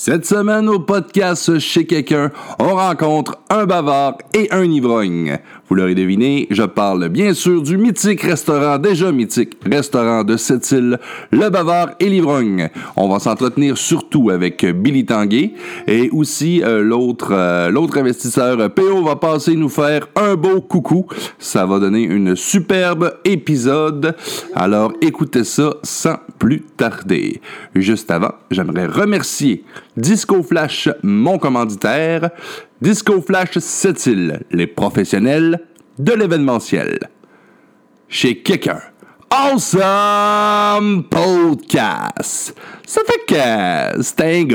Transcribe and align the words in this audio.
Cette 0.00 0.26
semaine 0.26 0.68
au 0.68 0.78
podcast 0.78 1.58
Chez 1.58 1.84
quelqu'un, 1.84 2.30
on 2.60 2.76
rencontre 2.76 3.36
un 3.50 3.66
bavard 3.66 4.18
et 4.32 4.46
un 4.52 4.62
ivrogne. 4.62 5.40
Vous 5.68 5.74
l'aurez 5.74 5.94
deviné, 5.94 6.46
je 6.50 6.62
parle 6.62 7.08
bien 7.10 7.34
sûr 7.34 7.60
du 7.60 7.76
mythique 7.76 8.22
restaurant, 8.22 8.78
déjà 8.78 9.12
mythique, 9.12 9.54
restaurant 9.70 10.24
de 10.24 10.38
cette 10.38 10.70
île, 10.70 10.98
le 11.30 11.50
bavard 11.50 11.90
et 12.00 12.08
l'ivrogne. 12.08 12.70
On 12.96 13.08
va 13.08 13.18
s'entretenir 13.18 13.76
surtout 13.76 14.30
avec 14.30 14.64
Billy 14.64 15.04
Tanguay 15.04 15.52
et 15.86 16.08
aussi 16.10 16.62
euh, 16.62 16.82
l'autre 16.82 17.32
euh, 17.32 17.70
l'autre 17.70 17.98
investisseur 17.98 18.72
PO 18.72 19.04
va 19.04 19.16
passer 19.16 19.56
nous 19.56 19.68
faire 19.68 20.08
un 20.16 20.36
beau 20.36 20.62
coucou. 20.62 21.06
Ça 21.38 21.66
va 21.66 21.78
donner 21.78 22.02
une 22.02 22.34
superbe 22.34 23.18
épisode. 23.26 24.16
Alors 24.54 24.92
écoutez 25.02 25.44
ça 25.44 25.74
sans 25.82 26.16
plus 26.38 26.62
tarder. 26.76 27.40
Juste 27.74 28.10
avant, 28.10 28.32
j'aimerais 28.50 28.86
remercier 28.86 29.64
Disco 29.96 30.42
Flash, 30.42 30.88
mon 31.02 31.38
commanditaire, 31.38 32.30
Disco 32.80 33.20
Flash 33.20 33.58
Sept-Îles, 33.58 34.40
les 34.52 34.68
professionnels 34.68 35.60
de 35.98 36.12
l'événementiel. 36.12 37.00
Chez 38.08 38.38
quelqu'un. 38.38 38.80
Awesome 39.30 41.02
Podcast. 41.10 42.54
Ça 42.86 43.00
fait 43.04 43.26
que 43.26 44.02
c'est. 44.02 44.46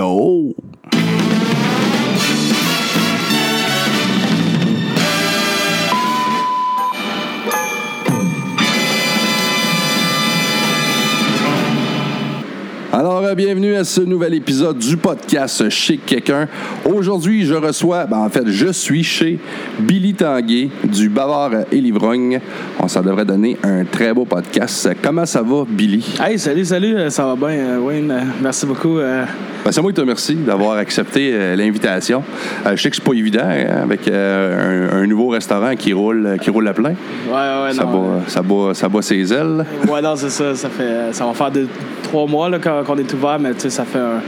Alors, 12.95 13.23
euh, 13.25 13.33
bienvenue 13.33 13.73
à 13.73 13.83
ce 13.83 14.01
nouvel 14.01 14.35
épisode 14.35 14.77
du 14.77 14.97
podcast 14.97 15.67
Chez 15.71 15.97
quelqu'un. 15.97 16.47
Aujourd'hui, 16.85 17.43
je 17.43 17.55
reçois, 17.55 18.05
ben, 18.05 18.17
en 18.19 18.29
fait, 18.29 18.43
je 18.47 18.67
suis 18.71 19.03
chez 19.03 19.39
Billy 19.79 20.13
Tanguay 20.13 20.69
du 20.83 21.09
Bavard 21.09 21.51
et 21.71 21.81
Livrogne. 21.81 22.39
On 22.79 22.87
ça 22.87 23.01
devrait 23.01 23.25
donner 23.25 23.57
un 23.63 23.83
très 23.83 24.13
beau 24.13 24.25
podcast. 24.25 24.87
Comment 25.01 25.25
ça 25.25 25.41
va, 25.41 25.63
Billy? 25.67 26.05
Hey, 26.23 26.37
salut, 26.37 26.65
salut, 26.65 26.95
euh, 26.95 27.09
ça 27.09 27.25
va 27.25 27.35
bien, 27.35 27.57
euh, 27.57 27.79
Wayne. 27.79 28.13
Merci 28.43 28.67
beaucoup. 28.67 28.99
euh. 28.99 29.25
Ben, 29.65 29.71
c'est 29.71 29.81
moi 29.81 29.89
qui 29.89 29.95
te 29.95 30.01
remercie 30.01 30.35
d'avoir 30.35 30.73
accepté 30.77 31.31
euh, 31.33 31.55
l'invitation. 31.55 32.21
Je 32.69 32.75
sais 32.79 32.91
que 32.91 32.95
c'est 32.95 33.03
pas 33.03 33.13
évident 33.13 33.45
hein, 33.45 33.81
avec 33.81 34.07
un, 34.07 34.89
un 35.01 35.07
nouveau 35.07 35.29
restaurant 35.29 35.75
qui 35.75 35.93
roule, 35.93 36.37
qui 36.39 36.51
roule 36.51 36.67
à 36.67 36.73
plein. 36.73 36.89
Ouais, 36.89 37.63
ouais, 37.63 37.73
Ça 37.73 37.85
non. 37.85 38.17
bat, 38.17 38.21
ça, 38.27 38.41
bat, 38.43 38.73
ça 38.75 38.87
bat 38.87 39.01
ses 39.01 39.33
ailes. 39.33 39.65
Ouais, 39.89 40.01
non, 40.01 40.15
c'est 40.15 40.29
ça. 40.29 40.53
Ça, 40.53 40.69
fait, 40.69 41.11
ça 41.13 41.25
va 41.25 41.33
faire 41.33 41.49
deux, 41.49 41.67
trois 42.03 42.27
mois 42.27 42.49
là, 42.49 42.59
qu'on 42.83 42.93
qu'on 42.93 42.97
est 42.99 43.13
ouvert, 43.13 43.39
mais 43.39 43.53
tu 43.53 43.61
sais, 43.61 43.69
ça 43.69 43.85
fait 43.85 43.99
un, 43.99 44.21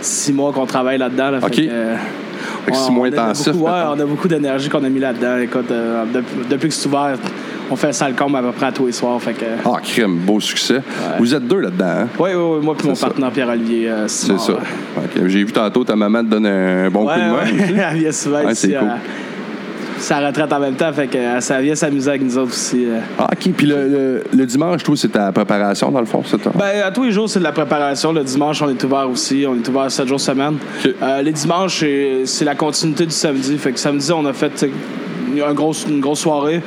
six 0.00 0.32
mois 0.32 0.52
qu'on 0.52 0.66
travaille 0.66 0.98
là-dedans. 0.98 1.30
là, 1.30 1.40
fait 1.40 1.46
OK. 1.46 1.54
que, 1.56 1.60
euh, 1.70 1.94
Fait 2.64 2.72
que 2.72 2.76
on- 2.88 2.92
moins 2.92 3.08
on 3.08 3.12
a 3.18 3.22
intensif, 3.22 3.52
beaucoup- 3.52 3.64
ouais, 3.66 3.70
mettons. 3.72 3.90
on 3.96 4.00
a 4.00 4.04
beaucoup 4.06 4.28
d'énergie 4.28 4.68
qu'on 4.68 4.82
a 4.84 4.88
mis 4.88 4.98
là-dedans. 5.00 5.38
Écoute, 5.38 5.70
euh, 5.70 6.04
depuis, 6.12 6.34
depuis 6.48 6.68
que 6.68 6.74
c'est 6.74 6.86
ouvert, 6.88 7.16
on 7.70 7.76
fait 7.76 7.92
ça 7.92 8.08
le 8.08 8.14
comble 8.14 8.36
à 8.38 8.42
peu 8.42 8.52
près 8.52 8.66
à 8.66 8.72
tous 8.72 8.86
les 8.86 8.92
soirs. 8.92 9.20
Fait 9.20 9.32
que, 9.34 9.44
Ah, 9.64 9.78
crème, 9.82 10.16
beau 10.18 10.40
succès. 10.40 10.80
Vous 11.18 11.34
êtes 11.34 11.46
deux 11.46 11.60
là-dedans, 11.60 11.84
hein? 11.86 12.08
ouais, 12.18 12.34
ouais, 12.34 12.42
ouais, 12.56 12.60
moi 12.62 12.74
et 12.82 12.86
mon 12.86 12.94
ça. 12.94 13.06
partenaire 13.06 13.30
Pierre-Olivier. 13.30 13.90
euh, 13.90 14.08
C'est 14.08 14.38
ça. 14.38 14.54
J'ai 15.26 15.44
vu 15.44 15.52
tantôt 15.52 15.84
ta 15.84 15.94
maman 15.96 16.20
te 16.24 16.28
donner 16.28 16.48
un 16.48 16.90
bon 16.90 17.06
Ouais, 17.06 17.14
coup 17.14 17.20
de 17.20 17.74
main. 17.74 17.84
Elle 17.92 17.98
vient 17.98 18.12
souvent 18.12 18.48
ici. 18.48 18.68
cool. 18.68 18.76
euh, 18.88 18.90
sa 20.00 20.26
retraite 20.26 20.52
en 20.52 20.58
même 20.60 20.74
temps, 20.74 20.92
fait 20.92 21.06
que 21.06 21.18
euh, 21.18 21.40
ça 21.40 21.60
vient 21.60 21.74
s'amuser 21.74 22.08
avec 22.10 22.22
nous 22.22 22.36
autres 22.38 22.52
aussi. 22.52 22.86
euh. 22.86 22.98
Ah, 23.18 23.28
OK. 23.32 23.52
Puis 23.56 23.66
le, 23.66 23.86
le- 23.88 24.24
le 24.34 24.46
dimanche, 24.46 24.82
toi, 24.82 24.94
c'est 24.96 25.08
ta 25.12 25.30
préparation, 25.30 25.90
dans 25.90 26.00
le 26.00 26.06
fond, 26.06 26.22
c'est? 26.26 26.38
Ben, 26.56 26.82
à 26.84 26.90
tous 26.90 27.04
les 27.04 27.12
jours, 27.12 27.28
c'est 27.28 27.38
de 27.38 27.44
la 27.44 27.52
préparation. 27.52 28.12
Le 28.12 28.24
dimanche, 28.24 28.62
on 28.62 28.68
est 28.70 28.82
ouvert 28.82 29.08
aussi. 29.08 29.44
On 29.48 29.54
est 29.56 29.68
ouvert 29.68 29.90
7 29.90 30.08
jours 30.08 30.20
semaine. 30.20 30.56
OK. 30.84 30.94
Euh, 31.02 31.22
les 31.22 31.32
dimanches, 31.32 31.84
c'est- 32.24 32.44
la 32.44 32.54
continuité 32.54 33.04
du 33.06 33.12
samedi. 33.12 33.56
Fait 33.58 33.72
que 33.72 33.78
samedi, 33.78 34.10
on 34.12 34.24
a 34.26 34.32
fait 34.32 34.66
un 35.46 35.54
gros- 35.54 35.72
une 35.88 36.00
grosse 36.00 36.20
soirée. 36.20 36.60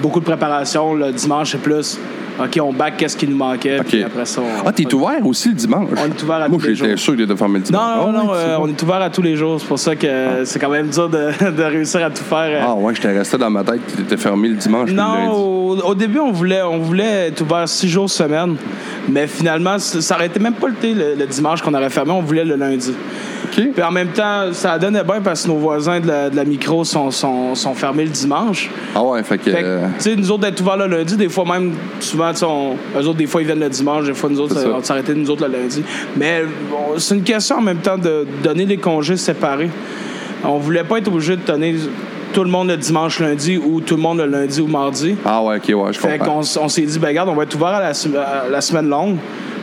Beaucoup 0.00 0.20
de 0.20 0.24
préparation. 0.24 0.94
Le 0.94 1.12
dimanche, 1.12 1.52
c'est 1.52 1.58
plus. 1.62 1.98
OK, 2.40 2.58
on 2.62 2.72
back 2.72 2.96
qu'est-ce 2.96 3.16
qui 3.16 3.26
nous 3.28 3.36
manquait. 3.36 3.78
OK. 3.80 3.86
Puis 3.86 4.02
après 4.02 4.24
ça, 4.24 4.40
on. 4.40 4.66
Ah, 4.66 4.72
t'es 4.72 4.92
ouvert 4.94 5.24
aussi 5.26 5.48
le 5.48 5.54
dimanche? 5.54 5.88
On 5.96 6.06
est 6.06 6.22
ouvert 6.22 6.36
à 6.36 6.48
Moi, 6.48 6.58
tous 6.60 6.66
les 6.66 6.74
j'étais 6.74 6.90
jours. 6.90 6.98
sûr 6.98 7.12
que 7.16 7.22
t'étais 7.22 7.36
fermé 7.36 7.58
le 7.58 7.64
dimanche. 7.64 7.80
Non, 7.82 8.12
non, 8.12 8.18
Ah, 8.20 8.24
non, 8.24 8.34
euh, 8.34 8.56
on 8.60 8.68
est 8.68 8.82
ouvert 8.82 9.02
à 9.02 9.10
tous 9.10 9.22
les 9.22 9.36
jours. 9.36 9.60
C'est 9.60 9.66
pour 9.66 9.78
ça 9.78 9.94
que 9.96 10.06
euh, 10.06 10.44
c'est 10.44 10.58
quand 10.58 10.70
même 10.70 10.88
dur 10.88 11.08
de, 11.08 11.50
de 11.56 11.62
réussir 11.62 12.04
à 12.04 12.10
tout 12.10 12.22
faire. 12.24 12.38
euh, 12.62 12.64
Ah, 12.66 12.74
ouais, 12.74 12.94
j'étais 12.94 13.16
resté 13.16 13.36
dans 13.38 13.50
ma 13.50 13.62
tête 13.64 13.80
que 13.86 13.96
t'étais 13.96 14.16
fermé 14.16 14.48
le 14.48 14.56
dimanche. 14.56 14.90
Non, 14.90 15.32
au, 15.32 15.76
au 15.78 15.94
début, 15.94 16.18
on 16.18 16.32
voulait, 16.32 16.62
on 16.62 16.78
voulait 16.78 17.28
être 17.28 17.40
ouvert 17.42 17.68
six 17.68 17.88
jours 17.88 18.08
semaine. 18.10 18.56
Mais 19.08 19.26
finalement, 19.26 19.78
ça 19.78 20.14
aurait 20.14 20.26
été 20.26 20.38
même 20.40 20.54
pas 20.54 20.68
le, 20.68 20.74
thé 20.74 20.94
le, 20.94 21.14
le 21.18 21.26
dimanche 21.26 21.60
qu'on 21.62 21.74
aurait 21.74 21.90
fermé, 21.90 22.12
on 22.12 22.22
voulait 22.22 22.44
le 22.44 22.56
lundi. 22.56 22.92
Puis 23.72 23.82
en 23.82 23.90
même 23.90 24.08
temps, 24.08 24.52
ça 24.52 24.78
donnait 24.78 25.04
bien 25.04 25.20
parce 25.20 25.42
que 25.42 25.48
nos 25.48 25.56
voisins 25.56 26.00
de 26.00 26.06
la, 26.08 26.30
de 26.30 26.36
la 26.36 26.44
micro 26.44 26.84
sont, 26.84 27.10
sont, 27.10 27.54
sont 27.54 27.74
fermés 27.74 28.04
le 28.04 28.10
dimanche. 28.10 28.70
Ah, 28.94 29.02
ouais, 29.02 29.22
fait 29.22 29.38
que. 29.38 29.50
Fait 29.50 29.60
que, 29.62 29.66
euh, 29.66 29.86
tu 29.98 30.02
sais, 30.04 30.16
nous 30.16 30.30
autres 30.30 30.42
d'être 30.42 30.60
ouverts 30.60 30.76
le 30.78 30.86
lundi, 30.86 31.16
des 31.16 31.28
fois 31.28 31.44
même, 31.44 31.72
souvent, 32.00 32.30
on- 32.42 32.76
eux 32.98 33.06
autres, 33.06 33.18
des 33.18 33.26
fois, 33.26 33.42
ils 33.42 33.46
viennent 33.46 33.60
le 33.60 33.68
dimanche, 33.68 34.06
des 34.06 34.14
fois, 34.14 34.30
nous 34.30 34.40
autres, 34.40 34.56
on 34.74 34.82
s'arrêtait 34.82 35.14
nous 35.14 35.30
autres 35.30 35.46
le 35.46 35.52
lundi. 35.58 35.82
Mais 36.16 36.42
bon, 36.70 36.98
c'est 36.98 37.14
une 37.14 37.22
question 37.22 37.56
en 37.56 37.62
même 37.62 37.78
temps 37.78 37.98
de 37.98 38.26
donner 38.42 38.64
les 38.64 38.78
congés 38.78 39.16
séparés. 39.16 39.70
On 40.44 40.58
voulait 40.58 40.84
pas 40.84 40.98
être 40.98 41.08
obligé 41.08 41.36
de 41.36 41.42
donner 41.42 41.76
tout 42.32 42.44
le 42.44 42.50
monde 42.50 42.68
le 42.68 42.76
dimanche, 42.78 43.20
lundi 43.20 43.58
ou 43.58 43.80
tout 43.82 43.94
le 43.96 44.00
monde 44.02 44.18
le 44.18 44.26
lundi 44.26 44.60
ou 44.62 44.66
mardi. 44.66 45.14
Ah, 45.24 45.42
ouais, 45.42 45.56
OK, 45.58 45.68
ouais, 45.68 45.92
je 45.92 45.98
Fait 46.00 46.16
comprends. 46.18 46.34
qu'on 46.36 46.40
s- 46.40 46.58
on 46.60 46.68
s'est 46.68 46.80
dit, 46.82 46.98
ben 46.98 47.08
regarde, 47.08 47.28
on 47.28 47.34
va 47.34 47.42
être 47.42 47.54
ouvert 47.54 47.68
à 47.68 47.80
la, 47.80 47.92
sem- 47.92 48.16
à 48.16 48.48
la 48.50 48.60
semaine 48.62 48.88
longue. 48.88 49.16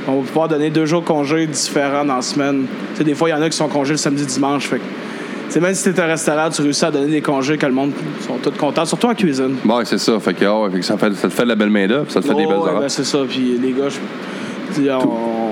On 0.07 0.21
va 0.21 0.27
pouvoir 0.27 0.47
donner 0.47 0.69
deux 0.69 0.85
jours 0.85 1.01
de 1.01 1.07
congés 1.07 1.45
différents 1.47 2.05
dans 2.05 2.15
la 2.15 2.21
semaine. 2.21 2.65
Des 2.99 3.13
fois, 3.13 3.29
il 3.29 3.31
y 3.31 3.35
en 3.35 3.41
a 3.41 3.49
qui 3.49 3.57
sont 3.57 3.67
congés 3.67 3.91
le 3.91 3.97
samedi, 3.97 4.25
dimanche. 4.25 4.67
Fait 4.67 4.79
que, 4.79 5.59
même 5.59 5.73
si 5.73 5.91
t'es 5.91 5.99
un 6.01 6.05
restaurant, 6.05 6.49
tu 6.49 6.61
réussis 6.61 6.85
à 6.85 6.91
donner 6.91 7.11
des 7.11 7.21
congés 7.21 7.57
que 7.57 7.65
le 7.65 7.73
monde 7.73 7.91
sont 8.25 8.35
tous 8.41 8.51
contents, 8.57 8.85
surtout 8.85 9.07
en 9.07 9.15
cuisine. 9.15 9.55
Ouais, 9.65 9.85
c'est 9.85 9.97
ça. 9.99 10.19
Fait 10.19 10.33
que, 10.33 10.45
fait 10.71 10.79
que 10.79 10.85
ça, 10.85 10.97
fait, 10.97 11.13
ça 11.15 11.27
te 11.27 11.33
fait 11.33 11.43
de 11.43 11.49
la 11.49 11.55
belle 11.55 11.69
main-d'œuvre, 11.69 12.11
ça 12.11 12.21
te 12.21 12.27
fait 12.27 12.33
des 12.35 12.45
belles 12.45 12.57
ouais, 12.57 12.69
heures. 12.69 12.79
ben, 12.79 12.89
c'est 12.89 13.05
ça. 13.05 13.19
Puis 13.27 13.57
les 13.61 13.71
gars, 13.71 13.89
je- 13.89 13.97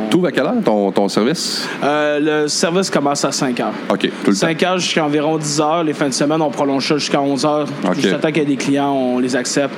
T'ouvres 0.09 0.27
à 0.27 0.31
quelle 0.31 0.45
heure 0.45 0.53
ton, 0.63 0.91
ton 0.91 1.09
service? 1.09 1.67
Euh, 1.83 2.43
le 2.43 2.47
service 2.47 2.89
commence 2.89 3.25
à 3.25 3.31
5 3.31 3.59
heures. 3.59 3.73
OK, 3.89 3.99
tout 3.99 4.07
le 4.31 4.33
temps. 4.33 4.47
5 4.47 4.63
heures 4.63 4.77
jusqu'à 4.77 5.03
environ 5.03 5.37
10 5.37 5.59
heures. 5.59 5.83
Les 5.83 5.93
fins 5.93 6.07
de 6.07 6.13
semaine, 6.13 6.41
on 6.41 6.49
prolonge 6.51 6.87
ça 6.87 6.97
jusqu'à 6.97 7.19
11 7.21 7.45
heures. 7.45 7.67
OK. 7.83 7.95
Jusqu'à 7.95 8.17
temps 8.19 8.27
qu'il 8.29 8.37
y 8.37 8.41
ait 8.41 8.45
des 8.45 8.55
clients, 8.57 8.91
on 8.93 9.19
les 9.19 9.35
accepte. 9.35 9.73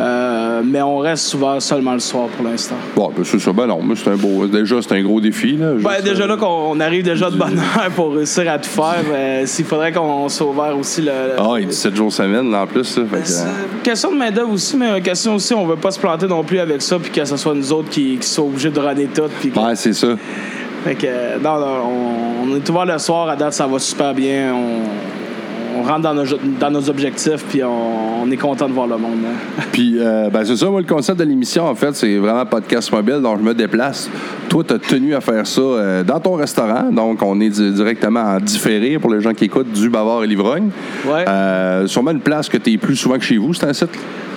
Euh, 0.00 0.62
mais 0.64 0.80
on 0.80 0.98
reste 0.98 1.34
ouvert 1.34 1.60
seulement 1.60 1.92
le 1.92 2.00
soir 2.00 2.28
pour 2.28 2.46
l'instant. 2.46 2.76
Bon, 2.96 3.12
ben, 3.14 3.24
c'est 3.24 3.38
ça. 3.38 3.52
Ben 3.52 3.66
non, 3.66 3.80
mais 3.82 3.94
c'est 3.94 4.10
un 4.10 4.16
beau. 4.16 4.46
Déjà, 4.46 4.80
c'est 4.80 4.94
un 4.94 5.02
gros 5.02 5.20
défi, 5.20 5.56
là. 5.56 5.72
Ben, 5.74 6.02
déjà 6.02 6.24
euh, 6.24 6.28
là 6.28 6.36
qu'on 6.36 6.46
on 6.46 6.80
arrive 6.80 7.04
déjà 7.04 7.30
de 7.30 7.36
bonne 7.36 7.58
heure 7.58 7.90
pour 7.94 8.14
réussir 8.14 8.50
à 8.50 8.58
tout 8.58 8.70
faire, 8.70 9.02
ben, 9.10 9.46
s'il 9.46 9.64
faudrait 9.64 9.92
qu'on 9.92 10.28
soit 10.28 10.46
ouvert 10.46 10.78
aussi 10.78 11.02
le. 11.02 11.12
Ah, 11.38 11.56
il 11.58 11.66
dit 11.68 11.74
7 11.74 11.94
jours 11.94 12.12
semaine, 12.12 12.50
là, 12.50 12.62
en 12.62 12.66
plus, 12.66 12.96
là. 12.96 13.04
Fait 13.10 13.20
que, 13.20 13.28
C'est 13.28 13.42
euh, 13.42 13.74
une 13.74 13.82
question 13.82 14.12
de 14.12 14.16
main-d'œuvre 14.16 14.52
aussi, 14.52 14.76
mais 14.76 14.96
une 14.96 15.02
question 15.02 15.34
aussi, 15.34 15.52
on 15.54 15.66
veut 15.66 15.76
pas 15.76 15.90
se 15.90 16.00
planter 16.00 16.26
non 16.26 16.42
plus 16.42 16.58
avec 16.58 16.80
ça, 16.80 16.98
puis 16.98 17.10
que 17.10 17.24
ce 17.24 17.36
soit 17.36 17.54
nous 17.54 17.72
autres 17.72 17.90
qui, 17.90 18.16
qui 18.18 18.26
soient 18.26 18.44
obligés 18.44 18.70
de 18.70 18.80
runner 18.80 19.08
tout. 19.14 19.22
Puis 19.40 19.52
Ouais, 19.54 19.76
c'est 19.76 19.92
ça. 19.92 20.08
Fait 20.84 20.94
que, 20.94 21.06
euh, 21.06 21.38
non, 21.38 21.60
non, 21.60 22.46
on, 22.46 22.50
on 22.50 22.56
est 22.56 22.68
ouvert 22.68 22.86
le 22.86 22.98
soir, 22.98 23.28
à 23.28 23.36
date, 23.36 23.52
ça 23.52 23.66
va 23.66 23.78
super 23.78 24.14
bien. 24.14 24.54
On, 24.54 25.21
on 25.78 25.82
rentre 25.82 26.00
dans 26.02 26.14
nos, 26.14 26.24
dans 26.60 26.70
nos 26.70 26.88
objectifs, 26.90 27.44
puis 27.48 27.62
on, 27.64 28.22
on 28.22 28.30
est 28.30 28.36
content 28.36 28.68
de 28.68 28.72
voir 28.74 28.86
le 28.86 28.96
monde. 28.96 29.18
hein. 29.26 29.62
Puis, 29.72 29.96
euh, 29.98 30.28
ben, 30.30 30.44
c'est 30.44 30.56
ça, 30.56 30.66
moi, 30.68 30.80
le 30.80 30.86
concept 30.86 31.18
de 31.18 31.24
l'émission, 31.24 31.66
en 31.66 31.74
fait, 31.74 31.94
c'est 31.94 32.16
vraiment 32.18 32.44
podcast 32.46 32.92
mobile, 32.92 33.20
donc 33.22 33.38
je 33.38 33.44
me 33.44 33.54
déplace. 33.54 34.08
Toi, 34.48 34.64
tu 34.64 34.74
as 34.74 34.78
tenu 34.78 35.14
à 35.14 35.20
faire 35.20 35.46
ça 35.46 35.60
euh, 35.60 36.02
dans 36.04 36.20
ton 36.20 36.34
restaurant, 36.34 36.90
donc 36.92 37.22
on 37.22 37.40
est 37.40 37.48
di- 37.48 37.72
directement 37.72 38.20
en 38.20 38.38
différé 38.40 38.98
pour 38.98 39.12
les 39.12 39.20
gens 39.20 39.32
qui 39.32 39.44
écoutent 39.44 39.72
du 39.72 39.88
Bavard 39.88 40.24
et 40.24 40.26
l'Ivrogne. 40.26 40.70
Ouais. 41.06 41.24
Euh, 41.28 41.86
sûrement 41.86 42.10
une 42.12 42.20
place 42.20 42.48
que 42.48 42.58
tu 42.58 42.72
es 42.72 42.76
plus 42.78 42.96
souvent 42.96 43.16
que 43.18 43.24
chez 43.24 43.38
vous, 43.38 43.54
c'est 43.54 43.66
un 43.66 43.72
site? 43.72 43.90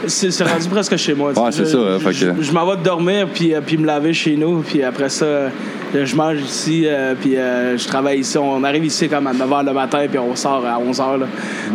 C'est 0.08 0.32
c'est 0.32 0.44
rendu 0.44 0.68
presque 0.70 0.96
chez 0.98 1.14
moi. 1.14 1.32
Ouais, 1.32 1.52
c'est 1.52 1.66
Je- 1.66 1.70
ça, 1.70 1.78
fait 2.00 2.14
Je, 2.14 2.26
que- 2.32 2.42
je 2.42 2.52
m'en 2.52 2.66
vais 2.66 2.82
dormir, 2.84 3.28
puis, 3.34 3.54
euh, 3.54 3.62
puis 3.66 3.78
me 3.78 3.86
laver 3.86 4.14
chez 4.14 4.36
nous, 4.36 4.60
puis 4.62 4.84
après 4.84 5.10
ça, 5.10 5.26
euh, 5.26 5.50
je 5.94 6.16
mange 6.16 6.40
ici, 6.42 6.84
euh, 6.86 7.14
puis 7.20 7.36
euh, 7.38 7.78
je 7.78 7.88
travaille 7.88 8.20
ici. 8.20 8.38
On 8.38 8.64
arrive 8.64 8.86
ici 8.86 9.08
comme 9.08 9.28
à 9.28 9.34
9 9.34 9.50
h 9.50 9.66
le 9.66 9.74
matin, 9.74 10.00
puis 10.10 10.19
on 10.19 10.36
sort 10.36 10.63
à 10.66 10.78
11 10.80 11.00
h. 11.00 11.19
Là. 11.19 11.25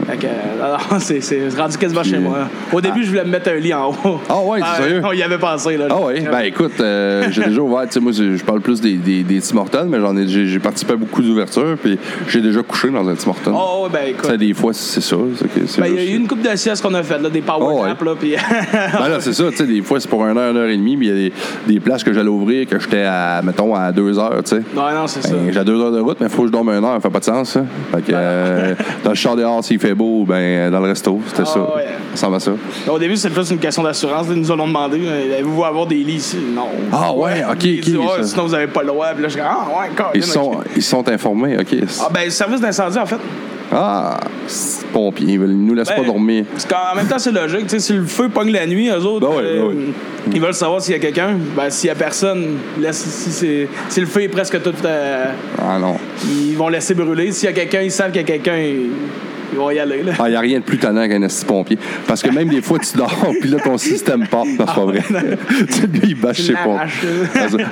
Fait 0.09 0.17
que, 0.19 0.27
c'est 1.01 1.21
c'est 1.21 1.49
rendu 1.57 1.77
quasiment 1.79 2.03
chez 2.03 2.19
moi. 2.19 2.49
Au 2.73 2.81
début, 2.81 3.03
je 3.05 3.09
voulais 3.11 3.25
me 3.25 3.31
mettre 3.31 3.51
un 3.51 3.57
lit 3.57 3.73
en 3.75 3.91
haut. 3.91 4.21
Ah 4.29 4.41
ouais, 4.41 4.61
c'est 4.77 4.83
sérieux? 4.83 5.03
On 5.05 5.13
y 5.13 5.23
avait 5.23 5.39
pensé. 5.39 5.77
Là, 5.77 5.87
Ah 5.91 5.97
oui, 6.05 6.21
ben 6.21 6.41
écoute, 6.41 6.73
euh, 6.81 7.25
j'ai 7.31 7.45
déjà 7.45 7.61
ouvert, 7.61 7.87
tu 7.87 7.93
sais, 7.95 8.01
moi, 8.01 8.13
je 8.13 8.43
parle 8.45 8.61
plus 8.61 8.81
des, 8.81 8.95
des, 8.97 9.23
des 9.23 9.41
Tim 9.41 9.57
Hortons, 9.59 9.87
mais 9.89 10.01
j'en 10.01 10.17
ai, 10.17 10.27
j'ai, 10.27 10.59
participé 10.59 10.93
à 10.93 10.97
beaucoup 10.97 11.23
d'ouvertures, 11.23 11.77
puis 11.83 11.99
j'ai 12.29 12.41
déjà 12.41 12.63
couché 12.63 12.89
dans 12.91 13.07
un 13.09 13.15
Tim 13.15 13.31
Hortons. 13.31 13.55
Oh, 13.57 13.85
ouais, 13.85 13.91
ben 13.93 14.09
écoute. 14.11 14.33
des 14.39 14.55
fois, 14.55 14.73
c'est 14.75 15.01
ça. 15.01 15.17
Ben, 15.79 15.87
il 15.89 15.95
y 15.95 15.99
a 15.99 16.05
eu 16.05 16.17
une 16.17 16.29
coupe 16.29 16.43
de 16.43 16.55
sieste 16.57 16.83
qu'on 16.83 16.95
a 16.95 17.03
faite, 17.03 17.23
là, 17.23 17.31
des 17.31 17.41
power 17.41 17.59
Oh, 17.61 17.83
ouais. 17.83 17.89
naps, 17.89 18.01
puis... 18.21 18.35
Ben 18.93 19.09
là, 19.09 19.17
c'est 19.21 19.33
ça, 19.33 19.45
tu 19.51 19.57
sais, 19.57 19.67
des 19.67 19.83
fois, 19.83 19.99
c'est 20.01 20.09
pour 20.09 20.25
une 20.27 20.37
heure, 20.39 20.51
une 20.51 20.57
heure 20.57 20.69
et 20.69 20.77
demie, 20.77 20.97
mais 20.97 21.07
il 21.07 21.09
y 21.09 21.13
a 21.13 21.15
des, 21.15 21.33
des 21.75 21.81
places 21.81 22.05
que 22.05 22.13
j'allais 22.13 22.29
ouvrir 22.29 22.69
que 22.69 22.79
j'étais 22.79 23.03
à, 23.05 23.41
mettons, 23.43 23.75
à 23.75 23.91
deux 23.93 24.19
heures, 24.19 24.43
tu 24.45 24.57
sais. 24.57 24.63
non, 24.75 24.83
non, 24.93 25.07
c'est 25.07 25.23
ça. 25.23 25.31
Ben, 25.35 25.53
j'ai 25.53 25.65
deux 25.65 25.81
heures 25.81 25.93
de 25.93 26.01
route, 26.01 26.19
mais 26.21 26.27
il 26.27 26.33
faut 26.33 26.43
que 26.43 26.49
je 26.49 26.53
dorme 26.53 26.69
une 26.71 26.85
heure, 26.85 26.95
ça 26.95 27.01
fait 27.01 27.11
pas 27.11 27.19
de 27.21 27.25
sens, 27.25 27.51
ça. 27.51 27.65
Fait 27.95 28.03
que, 28.03 28.13
euh, 28.15 28.75
dans 29.03 29.11
le 29.11 29.17
char 29.17 29.35
dehors, 29.37 29.65
s'il 29.65 29.79
fait 29.81 29.95
beau, 29.95 30.25
ben, 30.27 30.71
dans 30.71 30.81
le 30.81 30.89
resto, 30.89 31.21
c'était 31.29 31.43
Ah, 31.43 31.47
ça. 31.47 31.61
ouais. 31.61 31.87
Ça 32.15 32.27
à 32.27 32.41
ça. 32.41 32.51
Au 32.89 32.99
début, 32.99 33.17
c'était 33.17 33.33
plus 33.35 33.51
une 33.51 33.59
question 33.59 33.83
d'assurance. 33.85 34.27
Ils 34.31 34.37
nous 34.41 34.51
ont 34.51 34.57
demandé 34.67 35.01
euh, 35.05 35.35
avez-vous 35.35 35.65
avoir 35.65 35.87
des 35.87 35.97
lits 35.97 36.15
ici? 36.17 36.39
Non. 36.55 36.67
Ah, 36.93 37.13
ouais, 37.15 37.45
ok, 37.49 37.63
Ils 37.65 37.81
disent, 37.81 37.95
ça. 38.17 38.23
sinon, 38.25 38.47
vous 38.47 38.53
n'avez 38.53 38.67
pas 38.67 38.81
le 38.83 38.89
droit. 38.89 39.07
Puis 39.15 39.23
là, 39.23 39.29
je 39.29 39.35
dis 39.37 39.41
Ah, 39.41 39.67
ouais, 39.69 39.89
encore. 39.93 40.11
Ils 40.15 40.23
sont, 40.25 40.53
ils 40.75 40.83
sont 40.83 41.09
informés, 41.09 41.57
OK. 41.59 41.69
Ah, 42.01 42.09
ben, 42.13 42.29
service 42.31 42.61
d'incendie, 42.61 42.99
en 42.99 43.07
fait. 43.07 43.19
Ah, 43.73 44.19
pompiers, 44.93 45.27
ils 45.35 45.39
veulent- 45.39 45.51
nous 45.51 45.75
laissent 45.75 45.89
Ben, 45.89 45.97
pas 46.03 46.05
dormir. 46.05 46.45
Parce 46.53 46.67
qu'en 46.67 46.97
même 46.97 47.07
temps, 47.07 47.19
c'est 47.19 47.31
logique. 47.33 47.63
Tu 47.63 47.69
sais, 47.71 47.79
si 47.79 47.93
le 47.93 48.05
feu 48.05 48.29
pogne 48.29 48.51
la 48.51 48.67
nuit, 48.67 48.89
eux 48.89 49.05
autres, 49.05 49.29
Ben 49.29 49.37
ouais, 49.37 49.43
euh, 49.45 49.61
ben 49.61 49.67
ouais. 49.69 49.85
ils 50.35 50.41
veulent 50.41 50.55
savoir 50.55 50.81
s'il 50.81 50.93
y 50.93 50.97
a 50.97 51.01
quelqu'un. 51.01 51.37
Ben, 51.57 51.71
s'il 51.71 51.89
y 51.89 51.91
a 51.91 51.95
personne, 51.95 52.57
laisse, 52.81 52.99
si, 53.05 53.67
si 53.89 54.01
le 54.01 54.07
feu 54.07 54.23
est 54.23 54.29
presque 54.29 54.61
tout. 54.63 54.73
euh, 54.85 55.27
Ah 55.59 55.79
non. 55.79 55.97
ils 56.29 56.57
vont 56.57 56.69
laisser 56.69 56.95
brûler. 56.95 57.31
S'il 57.33 57.47
y 57.49 57.53
a 57.53 57.55
quelqu'un, 57.55 57.83
ils 57.83 57.93
savent 57.93 58.11
qu'il 58.11 58.21
y 58.23 58.25
a 58.25 58.27
quelqu'un, 58.27 58.57
ils, 58.59 58.91
ils 59.53 59.59
vont 59.59 59.71
y 59.71 59.79
aller. 59.79 60.03
Ah, 60.19 60.25
il 60.27 60.31
n'y 60.31 60.37
a 60.37 60.41
rien 60.41 60.59
de 60.59 60.65
plus 60.65 60.79
tannant 60.79 61.07
qu'un 61.09 61.23
esti 61.23 61.45
pompier. 61.45 61.79
Parce 62.09 62.23
que 62.23 62.31
même 62.31 62.49
des 62.49 62.63
fois, 62.63 62.79
tu 62.81 62.97
dors, 62.97 63.15
puis 63.41 63.51
là, 63.51 63.59
ton 63.61 63.79
système 63.79 64.27
part. 64.27 64.45
Non, 64.47 64.53
c'est 64.59 64.65
pas 64.67 64.85
vrai. 64.85 65.03
tu 65.09 65.73
sais, 65.73 65.87
lui, 65.87 66.01
il 66.09 66.15
bâche 66.17 66.41
ses. 66.41 66.55
À 66.55 66.87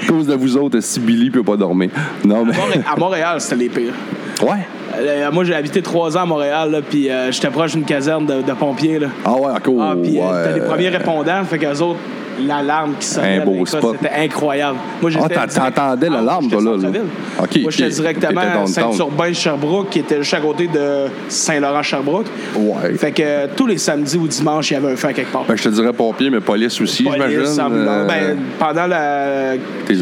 cause 0.08 0.26
de 0.28 0.34
vous 0.34 0.56
autres, 0.56 0.78
si 0.80 1.00
Billy 1.00 1.30
peut 1.30 1.42
pas 1.42 1.56
dormir. 1.56 1.90
Non, 2.24 2.44
mais. 2.44 2.52
À 2.88 2.96
Montréal, 2.96 3.40
c'était 3.40 3.56
les 3.56 3.68
pires. 3.68 3.94
Ouais. 4.42 4.66
Euh, 4.98 5.30
moi, 5.30 5.44
j'ai 5.44 5.54
habité 5.54 5.82
trois 5.82 6.16
ans 6.16 6.22
à 6.22 6.26
Montréal, 6.26 6.70
là, 6.70 6.80
puis 6.82 7.10
euh, 7.10 7.30
j'étais 7.30 7.50
proche 7.50 7.72
d'une 7.72 7.84
caserne 7.84 8.26
de, 8.26 8.42
de 8.42 8.52
pompiers. 8.52 8.98
Là. 8.98 9.08
Ah 9.24 9.32
ouais, 9.34 9.52
encore. 9.52 9.74
Ah, 9.80 9.94
puis 10.00 10.18
euh, 10.18 10.22
ouais. 10.22 10.44
t'as 10.44 10.52
les 10.52 10.60
premiers 10.60 10.88
répondants, 10.88 11.44
fait 11.44 11.58
qu'eux 11.58 11.78
autres, 11.78 12.00
l'alarme 12.46 12.94
qui 12.99 13.06
sonnait, 13.06 13.38
Un 13.40 13.44
beau 13.44 13.50
là, 13.52 13.56
écoute, 13.58 13.69
spot. 13.69 13.96
c'était 14.00 14.14
incroyable. 14.14 14.79
Moi, 15.02 15.11
Ah, 15.23 15.46
t'entendais 15.46 16.08
l'alarme, 16.08 16.44
j'étais 16.44 16.62
toi, 16.62 16.76
là, 16.76 16.88
là. 16.90 16.99
Moi, 17.38 17.70
j'étais 17.70 17.88
directement 17.90 18.40
à. 18.40 18.67
Saint-Urbain-Sherbrooke, 18.67 19.90
qui 19.90 19.99
était 20.00 20.19
juste 20.19 20.35
à 20.35 20.40
côté 20.40 20.67
de 20.69 21.06
Saint-Laurent-Sherbrooke. 21.29 22.26
Ouais. 22.56 22.94
Fait 22.94 23.12
que 23.12 23.23
euh, 23.25 23.46
tous 23.56 23.67
les 23.67 23.79
samedis 23.79 24.17
ou 24.17 24.26
dimanches, 24.29 24.70
il 24.70 24.75
y 24.75 24.76
avait 24.76 24.93
un 24.93 24.96
feu 24.96 25.08
à 25.08 25.12
quelque 25.12 25.32
part. 25.32 25.44
Ben, 25.49 25.56
je 25.56 25.62
te 25.64 25.69
dirais 25.69 25.93
pompier, 25.93 26.31
mais 26.31 26.40
police 26.40 26.81
aussi, 26.81 27.05
Police, 27.05 27.23
j'imagine. 27.29 27.61
Euh, 27.88 28.06
Ben, 28.06 28.37
pendant 28.58 28.87
la. 28.87 29.55
T'es. 29.87 29.94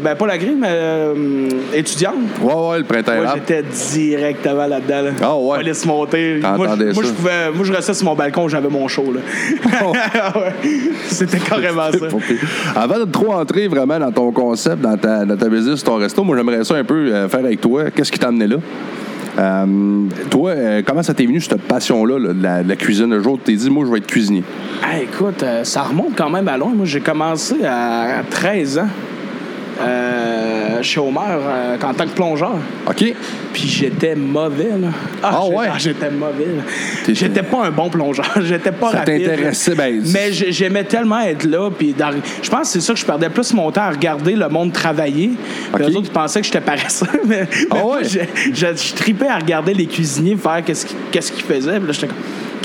Ben, 0.00 0.14
pas 0.14 0.26
la 0.26 0.38
grille, 0.38 0.56
mais 0.58 0.68
euh, 0.70 1.48
étudiante. 1.74 2.14
Ouais, 2.40 2.52
ouais, 2.54 2.78
le 2.78 2.84
printemps 2.84 3.12
Moi, 3.16 3.34
j'étais 3.34 3.62
directement 3.62 4.66
là-dedans. 4.66 5.02
Là. 5.02 5.10
Ah 5.22 5.36
ouais. 5.36 5.56
Police 5.58 5.84
montée. 5.86 6.40
Moi, 6.56 6.68
je- 6.78 6.92
moi, 6.94 7.02
je 7.04 7.10
pouvais, 7.10 7.50
moi, 7.54 7.64
je 7.64 7.72
restais 7.72 7.94
sur 7.94 8.04
mon 8.06 8.14
balcon, 8.14 8.48
j'avais 8.48 8.68
mon 8.68 8.88
show. 8.88 9.12
Là. 9.12 9.20
Oh. 9.86 9.92
C'était 11.08 11.38
carrément 11.38 11.83
ça. 11.92 12.06
Avant 12.80 12.98
de 12.98 13.10
trop 13.10 13.32
entrer 13.32 13.68
vraiment 13.68 13.98
dans 13.98 14.12
ton 14.12 14.32
concept, 14.32 14.80
dans 14.80 14.96
ta, 14.96 15.24
dans 15.24 15.36
ta 15.36 15.48
business, 15.48 15.82
ton 15.82 15.96
resto, 15.96 16.22
moi 16.24 16.36
j'aimerais 16.36 16.64
ça 16.64 16.76
un 16.76 16.84
peu 16.84 17.12
euh, 17.12 17.28
faire 17.28 17.40
avec 17.40 17.60
toi. 17.60 17.90
Qu'est-ce 17.90 18.12
qui 18.12 18.18
t'a 18.18 18.28
amené 18.28 18.46
là? 18.46 18.56
Euh, 19.38 20.06
toi, 20.30 20.50
euh, 20.50 20.82
comment 20.86 21.02
ça 21.02 21.12
t'est 21.12 21.26
venu 21.26 21.40
cette 21.40 21.62
passion-là 21.62 22.18
là, 22.18 22.32
de, 22.32 22.42
la, 22.42 22.62
de 22.62 22.68
la 22.68 22.76
cuisine? 22.76 23.10
Le 23.10 23.22
jour 23.22 23.38
tu 23.38 23.52
t'es 23.52 23.58
dit, 23.58 23.70
moi 23.70 23.84
je 23.84 23.90
vais 23.90 23.98
être 23.98 24.06
cuisinier. 24.06 24.44
Ah, 24.82 25.00
écoute, 25.00 25.42
euh, 25.42 25.64
ça 25.64 25.82
remonte 25.82 26.16
quand 26.16 26.30
même 26.30 26.46
à 26.48 26.56
loin. 26.56 26.72
Moi, 26.74 26.86
j'ai 26.86 27.00
commencé 27.00 27.64
à 27.64 28.22
13 28.30 28.78
ans 28.78 28.88
euh, 29.80 30.82
chez 30.82 31.00
Homer 31.00 31.20
euh, 31.30 31.76
en 31.82 31.94
tant 31.94 32.04
que 32.04 32.10
plongeur. 32.14 32.54
OK? 32.86 33.14
Puis 33.52 33.68
j'étais 33.68 34.14
mauvais, 34.14 34.70
là. 34.80 34.88
Ah, 35.22 35.40
j'étais- 35.44 35.56
ouais? 35.56 35.66
j'étais 35.78 36.10
mauvais, 36.10 36.44
là. 36.56 36.62
J'étais 37.12 37.42
pas 37.42 37.66
un 37.66 37.70
bon 37.70 37.88
plongeur. 37.88 38.26
j'étais 38.42 38.72
pas 38.72 38.90
Ça 38.92 38.98
rapide. 38.98 39.24
t'intéressait, 39.24 39.74
ben, 39.74 40.02
Mais 40.12 40.32
j'ai- 40.32 40.52
j'aimais 40.52 40.84
tellement 40.84 41.20
être 41.20 41.44
là. 41.44 41.70
Puis 41.76 41.94
je 42.42 42.50
pense 42.50 42.60
que 42.60 42.66
c'est 42.66 42.80
ça 42.80 42.92
que 42.94 42.98
je 42.98 43.04
perdais 43.06 43.28
plus 43.30 43.52
mon 43.54 43.70
temps 43.70 43.82
à 43.82 43.90
regarder 43.90 44.34
le 44.34 44.48
monde 44.48 44.72
travailler. 44.72 45.30
Puis 45.74 45.84
Ok. 45.84 45.90
eux 45.90 45.96
autres, 45.96 46.08
ils 46.08 46.12
pensaient 46.12 46.40
que 46.40 46.46
j'étais 46.46 46.60
paresseux. 46.60 47.06
Mais, 47.26 47.46
Ah 47.70 47.74
mais 47.76 47.82
ouais? 47.82 48.04
je, 48.04 48.18
je, 48.52 48.66
je 48.76 48.94
tripais 48.94 49.28
à 49.28 49.38
regarder 49.38 49.72
les 49.74 49.86
cuisiniers 49.86 50.36
faire 50.36 50.62
qu'est-ce 50.64 50.86
qu'ils 50.86 50.96
qu'est-ce 51.10 51.32
qu'ils 51.32 51.44
faisaient. 51.44 51.78
Puis 51.78 51.86
là, 51.86 51.92
j'étais 51.92 52.06
comme, 52.08 52.16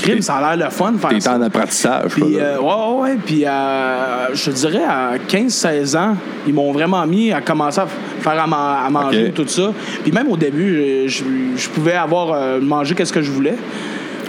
crime, 0.02 0.22
ça 0.22 0.36
a 0.36 0.56
l'air 0.56 0.66
le 0.66 0.70
fun 0.70 0.92
T'es 1.08 1.20
ça. 1.20 1.36
en 1.36 1.42
apprentissage. 1.42 2.12
Puis, 2.12 2.38
euh, 2.38 2.58
ouais, 2.60 3.00
ouais. 3.02 3.16
Puis, 3.24 3.44
euh, 3.46 4.34
je 4.34 4.44
te 4.44 4.50
dirais, 4.50 4.84
à 4.88 5.12
15-16 5.28 5.96
ans, 5.96 6.16
ils 6.46 6.54
m'ont 6.54 6.72
vraiment 6.72 7.06
mis 7.06 7.32
à 7.32 7.40
commencer 7.40 7.80
à 7.80 7.86
faire 8.20 8.40
à, 8.42 8.46
man- 8.46 8.76
à 8.86 8.90
manger 8.90 9.32
tout 9.32 9.46
ça. 9.46 9.72
Puis, 10.02 10.12
même 10.12 10.28
au 10.28 10.36
début, 10.36 11.06
je, 11.08 11.68
pouvais 11.68 11.94
avoir 11.94 12.32
euh, 12.32 12.60
mangé 12.60 12.94
qu'est-ce 12.94 13.12
que 13.12 13.22
je 13.22 13.30
voulais. 13.30 13.56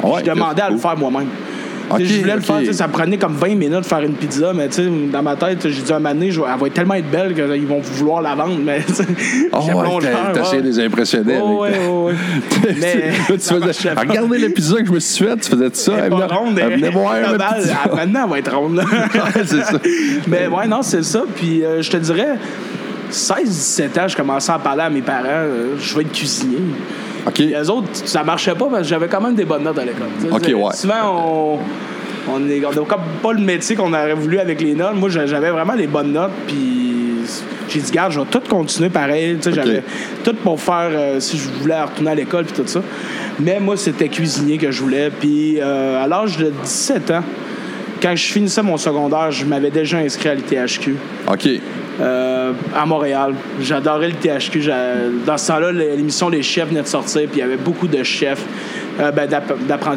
Ouais, 0.03 0.21
je 0.25 0.31
demandais 0.31 0.61
à 0.61 0.69
le 0.69 0.77
faire 0.77 0.97
moi-même. 0.97 1.27
Tu 1.97 2.05
sais, 2.05 2.11
Ok, 2.11 2.15
je 2.15 2.19
voulais 2.21 2.35
le 2.35 2.41
faire, 2.41 2.59
tu 2.59 2.65
sais, 2.67 2.73
ça 2.73 2.87
prenait 2.87 3.17
comme 3.17 3.33
20 3.35 3.55
minutes 3.55 3.79
de 3.79 3.85
faire 3.85 4.01
une 4.01 4.13
pizza, 4.13 4.53
mais 4.53 4.67
tu 4.69 4.75
sais, 4.75 4.89
dans 5.11 5.21
ma 5.23 5.35
tête, 5.35 5.67
j'ai 5.67 5.81
dit 5.81 5.91
un 5.93 5.99
moment 5.99 6.13
donné, 6.13 6.27
elle 6.29 6.35
va 6.59 6.67
être 6.67 6.73
tellement 6.73 6.93
être 6.95 7.09
belle 7.11 7.33
qu'ils 7.33 7.67
vont 7.67 7.79
vouloir 7.81 8.21
la 8.21 8.35
vendre, 8.35 8.59
mais 8.63 8.81
tu 8.85 8.93
sais, 8.93 9.05
Oh, 9.51 9.57
ouais, 9.57 9.99
t'as- 10.33 10.41
essayé 10.41 10.61
de 10.61 10.67
les 10.67 10.79
impressionner. 10.79 11.39
Ouais, 11.39 11.69
avec 11.69 11.71
ouais, 11.71 11.71
ta- 11.71 11.89
ouais, 11.91 12.03
ouais. 12.03 12.13
Mais 12.79 13.11
tu 13.27 13.39
faisais, 13.39 13.89
regardez 13.99 14.37
l'épisode 14.37 14.81
que 14.81 14.87
je 14.87 14.91
me 14.93 14.99
suis 14.99 15.25
fait, 15.25 15.37
tu 15.37 15.49
faisais 15.49 15.69
ça. 15.73 15.93
Elle 15.97 16.11
venait, 16.11 16.25
ronde, 16.25 16.59
elle 16.59 16.73
venait 16.75 16.89
voir 16.89 17.13
la 17.13 17.57
elle- 17.57 17.95
Maintenant, 17.95 18.23
elle 18.25 18.29
va 18.29 18.39
être 18.39 18.55
ronde. 18.55 18.77
Ouais, 19.13 19.43
c'est 19.45 19.61
ça. 19.63 19.79
Mais 20.27 20.47
ouais, 20.47 20.67
non, 20.67 20.81
c'est 20.81 21.03
ça. 21.03 21.23
Puis 21.35 21.63
euh, 21.63 21.81
je 21.81 21.89
te 21.91 21.97
dirais, 21.97 22.35
16-17 23.11 23.99
ans, 23.99 24.07
je 24.07 24.15
commençais 24.15 24.51
à 24.51 24.59
parler 24.59 24.83
à 24.83 24.89
mes 24.89 25.01
parents, 25.01 25.25
euh, 25.27 25.75
je 25.79 25.95
vais 25.95 26.01
être 26.01 26.11
cuisinier. 26.11 26.57
Eux 27.55 27.69
autres, 27.69 27.87
ça 27.93 28.23
marchait 28.23 28.55
pas 28.55 28.65
parce 28.65 28.83
que 28.83 28.87
j'avais 28.87 29.07
quand 29.07 29.21
même 29.21 29.35
des 29.35 29.45
bonnes 29.45 29.63
notes 29.63 29.77
à 29.79 29.85
l'école. 29.85 30.07
Ouais. 30.21 30.73
Souvent, 30.73 31.55
on 31.57 31.59
on 32.31 32.39
n'a 32.39 32.53
comme 32.87 33.01
pas 33.21 33.33
le 33.33 33.39
métier 33.41 33.75
qu'on 33.75 33.89
aurait 33.93 34.13
voulu 34.13 34.37
avec 34.39 34.61
les 34.61 34.73
notes. 34.75 34.93
Moi, 34.95 35.09
j'a- 35.09 35.25
j'avais 35.25 35.49
vraiment 35.49 35.73
les 35.73 35.87
bonnes 35.87 36.11
notes. 36.13 36.31
Puis 36.47 37.15
j'ai 37.67 37.79
dit, 37.79 37.91
garde, 37.91 38.11
je 38.11 38.19
vais 38.19 38.25
tout 38.29 38.41
continuer 38.47 38.89
pareil. 38.89 39.37
Tu 39.41 39.43
sais, 39.43 39.49
Ok. 39.49 39.55
J'avais 39.65 39.83
tout 40.23 40.35
pour 40.43 40.61
faire 40.61 40.89
euh, 40.91 41.19
si 41.19 41.37
je 41.37 41.49
voulais 41.61 41.81
retourner 41.81 42.11
à 42.11 42.15
l'école 42.15 42.45
puis 42.45 42.53
tout 42.61 42.67
ça. 42.67 42.81
Mais 43.39 43.59
moi, 43.59 43.75
c'était 43.75 44.07
cuisinier 44.07 44.57
que 44.59 44.69
je 44.71 44.81
voulais. 44.81 45.09
Puis 45.09 45.57
euh, 45.59 46.03
à 46.03 46.07
l'âge 46.07 46.37
de 46.37 46.51
17 46.63 47.09
ans, 47.11 47.23
quand 48.01 48.15
je 48.15 48.23
finissais 48.31 48.61
mon 48.61 48.77
secondaire, 48.77 49.31
je 49.31 49.43
m'avais 49.45 49.71
déjà 49.71 49.97
inscrit 49.97 50.29
à 50.29 50.35
l'ITHQ. 50.35 50.95
OK. 51.27 51.49
Euh, 52.01 52.53
à 52.75 52.85
Montréal. 52.85 53.35
J'adorais 53.61 54.07
le 54.09 54.13
THQ. 54.15 54.61
Dans 55.25 55.37
ce 55.37 55.47
temps-là, 55.47 55.71
l'émission 55.71 56.29
Les 56.29 56.41
Chefs 56.41 56.67
venait 56.69 56.81
de 56.81 56.87
sortir, 56.87 57.21
puis 57.29 57.37
il 57.37 57.39
y 57.39 57.43
avait 57.43 57.57
beaucoup 57.57 57.87
de 57.87 58.01
chefs, 58.01 58.43
euh, 58.99 59.11
ben, 59.11 59.29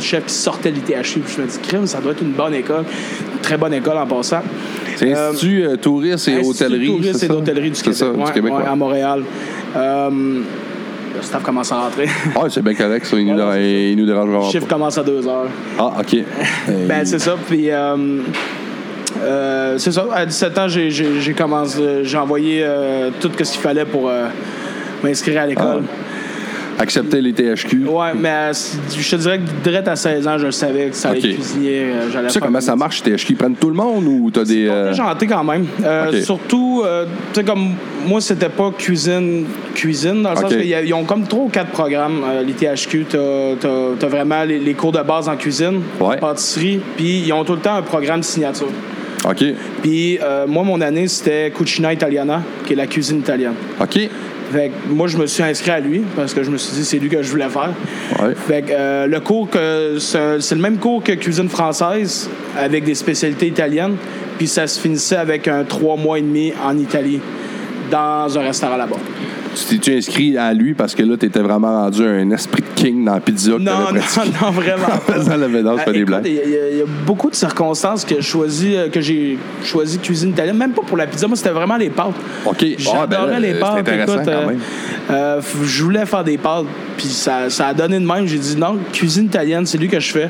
chefs 0.00 0.26
qui 0.26 0.34
sortaient 0.34 0.70
de 0.70 0.76
l'ITHQ. 0.76 1.20
Puis 1.20 1.34
je 1.36 1.42
me 1.42 1.46
dis, 1.46 1.58
crime, 1.60 1.86
ça 1.86 2.00
doit 2.00 2.12
être 2.12 2.20
une 2.22 2.32
bonne 2.32 2.52
école. 2.54 2.84
Une 3.32 3.40
très 3.40 3.56
bonne 3.56 3.72
école 3.72 3.96
en 3.96 4.06
passant. 4.06 4.42
C'est 4.96 5.14
Euh, 5.14 5.30
Institut 5.30 5.64
euh, 5.64 5.76
Tourisme 5.76 6.30
et 6.30 6.38
Hôtellerie. 6.44 6.86
Tourisme 6.88 7.12
c'est 7.18 7.24
et 7.24 7.28
ça? 7.28 7.34
d'hôtellerie 7.34 7.70
du 7.70 7.80
Québec. 7.80 7.96
ça, 7.96 8.06
du 8.12 8.32
Québec, 8.32 8.52
ouais, 8.52 8.58
ouais. 8.62 8.68
à 8.68 8.76
Montréal. 8.76 9.22
Euh, 9.76 10.10
le 11.16 11.22
staff 11.22 11.42
commence 11.42 11.72
à 11.72 11.76
rentrer. 11.76 12.08
Ah, 12.36 12.40
c'est 12.50 12.62
bien 12.62 12.74
correct, 12.74 13.06
ça. 13.06 13.16
Il 13.16 13.26
nous, 13.26 13.32
Ouais, 13.34 13.38
c'est 13.38 13.46
ça. 13.54 13.60
il 13.60 13.96
nous 13.96 14.06
dérange 14.06 14.26
Le 14.26 14.32
vraiment 14.32 14.50
chiffre 14.50 14.66
pas. 14.66 14.74
commence 14.74 14.98
à 14.98 15.02
2 15.04 15.26
heures. 15.26 15.46
Ah, 15.78 15.92
OK. 16.00 16.16
Ben, 16.88 17.04
c'est 17.04 17.18
ça. 17.20 17.36
Puis, 17.48 17.70
euh, 17.70 17.96
euh, 19.22 19.78
c'est 19.78 19.92
ça. 19.92 20.06
À 20.12 20.26
17 20.26 20.58
ans, 20.58 20.68
j'ai, 20.68 20.90
j'ai, 20.90 21.20
j'ai 21.20 21.32
commencé, 21.32 21.80
j'ai 22.04 22.18
envoyé 22.18 22.60
euh, 22.62 23.10
tout 23.20 23.30
ce 23.36 23.52
qu'il 23.52 23.60
fallait 23.60 23.84
pour 23.84 24.08
euh, 24.08 24.26
m'inscrire 25.02 25.42
à 25.42 25.46
l'école. 25.46 25.82
Accepter 26.76 27.20
les 27.20 27.32
THQ. 27.32 27.84
Ouais, 27.86 28.08
mais 28.18 28.50
je 28.52 29.08
te 29.10 29.14
dirais 29.14 29.38
que 29.38 29.44
direct 29.62 29.86
à 29.86 29.94
16 29.94 30.26
ans, 30.26 30.38
je 30.38 30.50
savais 30.50 30.86
que 30.88 30.96
ça 30.96 31.10
allait 31.10 31.20
Ok. 31.20 31.24
être 31.26 31.34
cuisinier. 31.36 31.86
j'allais 32.12 32.26
Tu 32.26 32.32
sais 32.32 32.40
faire 32.40 32.48
comment 32.48 32.58
des 32.58 32.64
ça 32.64 32.74
marche, 32.74 33.00
THQ? 33.00 33.26
Ils 33.30 33.36
prennent 33.36 33.54
tout 33.54 33.68
le 33.68 33.76
monde 33.76 34.04
ou 34.08 34.28
t'as 34.32 34.42
des. 34.42 34.66
Euh, 34.68 34.90
déjantés 34.90 35.28
quand 35.28 35.44
même. 35.44 35.66
Surtout, 36.24 36.82
tu 37.32 37.40
sais, 37.40 37.44
comme 37.46 37.74
moi, 38.04 38.20
c'était 38.20 38.48
pas 38.48 38.72
cuisine, 38.76 39.44
cuisine, 39.72 40.22
dans 40.24 40.30
le 40.30 40.36
sens 40.36 40.52
qu'ils 40.52 40.94
ont 40.94 41.04
comme 41.04 41.28
trois 41.28 41.44
ou 41.44 41.48
quatre 41.48 41.70
programmes, 41.70 42.22
euh, 42.28 42.42
les 42.42 42.52
THQ. 42.54 43.06
T'as 43.08 43.18
t'as- 43.60 43.68
t'as 44.00 44.08
vraiment 44.08 44.42
les, 44.42 44.58
les 44.58 44.74
cours 44.74 44.90
de 44.92 45.00
base 45.00 45.28
en 45.28 45.36
cuisine, 45.36 45.80
Ouais. 46.00 46.16
pâtisserie, 46.16 46.80
puis 46.96 47.22
ils 47.24 47.32
ont 47.32 47.44
tout 47.44 47.54
le 47.54 47.60
temps 47.60 47.76
un 47.76 47.82
programme 47.82 48.24
signature. 48.24 48.66
OK. 49.28 49.44
Puis 49.82 50.18
euh, 50.22 50.46
moi, 50.46 50.62
mon 50.64 50.80
année, 50.80 51.08
c'était 51.08 51.50
Cucina 51.50 51.92
Italiana, 51.92 52.42
qui 52.66 52.74
est 52.74 52.76
la 52.76 52.86
cuisine 52.86 53.18
italienne. 53.18 53.54
OK. 53.80 53.98
Fait 54.52 54.68
que 54.68 54.92
moi, 54.92 55.08
je 55.08 55.16
me 55.16 55.26
suis 55.26 55.42
inscrit 55.42 55.70
à 55.70 55.80
lui 55.80 56.02
parce 56.14 56.34
que 56.34 56.42
je 56.42 56.50
me 56.50 56.58
suis 56.58 56.74
dit 56.74 56.84
c'est 56.84 56.98
lui 56.98 57.08
que 57.08 57.22
je 57.22 57.30
voulais 57.30 57.48
faire. 57.48 57.72
Ouais. 58.20 58.34
Fait 58.34 58.62
que 58.62 58.70
euh, 58.70 59.06
le 59.06 59.20
cours, 59.20 59.48
que 59.48 59.96
c'est 59.98 60.40
c'est 60.40 60.54
le 60.54 60.60
même 60.60 60.76
cours 60.76 61.02
que 61.02 61.12
cuisine 61.12 61.48
française 61.48 62.28
avec 62.58 62.84
des 62.84 62.94
spécialités 62.94 63.46
italiennes. 63.46 63.96
Puis 64.38 64.48
ça 64.48 64.66
se 64.66 64.80
finissait 64.80 65.16
avec 65.16 65.48
un 65.48 65.64
trois 65.64 65.96
mois 65.96 66.18
et 66.18 66.22
demi 66.22 66.52
en 66.62 66.76
Italie 66.76 67.20
dans 67.90 68.38
un 68.38 68.42
restaurant 68.42 68.76
là-bas. 68.76 68.96
Tu 69.54 69.78
t'es-tu 69.78 69.96
inscrit 69.96 70.36
à 70.38 70.52
lui 70.52 70.74
parce 70.74 70.94
que 70.94 71.02
là, 71.02 71.16
t'étais 71.16 71.40
vraiment 71.40 71.82
rendu 71.84 72.02
un 72.04 72.30
esprit 72.30 72.62
de 72.62 72.80
king 72.80 73.04
dans 73.04 73.14
la 73.14 73.20
pizza 73.20 73.52
que 73.52 73.58
Non, 73.58 73.72
non, 73.92 74.00
non, 74.42 74.50
vraiment 74.50 74.86
Euh, 75.74 75.76
pas 75.84 75.92
des 75.92 76.04
blagues. 76.04 76.26
Il 76.26 76.34
y, 76.34 76.38
a- 76.38 76.70
il 76.72 76.78
y 76.78 76.82
a 76.82 76.84
beaucoup 77.06 77.30
de 77.30 77.34
circonstances 77.34 78.04
que, 78.04 78.16
je 78.16 78.20
choisis, 78.20 78.74
euh, 78.74 78.88
que 78.88 79.00
j'ai 79.00 79.38
choisi 79.62 79.98
cuisine 79.98 80.30
italienne, 80.30 80.56
même 80.56 80.72
pas 80.72 80.82
pour 80.82 80.96
la 80.96 81.06
pizza. 81.06 81.26
Moi, 81.26 81.36
c'était 81.36 81.50
vraiment 81.50 81.76
les 81.76 81.90
pâtes. 81.90 82.14
OK. 82.46 82.64
J'adorais 82.78 83.00
Ah, 83.02 83.06
ben 83.06 83.26
là, 83.26 83.40
les 83.40 83.54
pâtes. 83.54 83.78
intéressant 83.78 84.14
écoute, 84.14 84.24
quand 84.26 84.32
euh, 84.32 84.46
même. 84.48 84.60
euh, 85.10 85.40
je 85.64 85.82
voulais 85.84 86.06
faire 86.06 86.24
des 86.24 86.38
pâtes, 86.38 86.66
puis 86.96 87.06
ça, 87.06 87.48
ça 87.50 87.68
a 87.68 87.74
donné 87.74 87.98
de 88.00 88.06
même. 88.06 88.26
J'ai 88.26 88.38
dit 88.38 88.56
non, 88.56 88.78
cuisine 88.92 89.26
italienne, 89.26 89.66
c'est 89.66 89.78
lui 89.78 89.88
que 89.88 90.00
je 90.00 90.10
fais. 90.12 90.28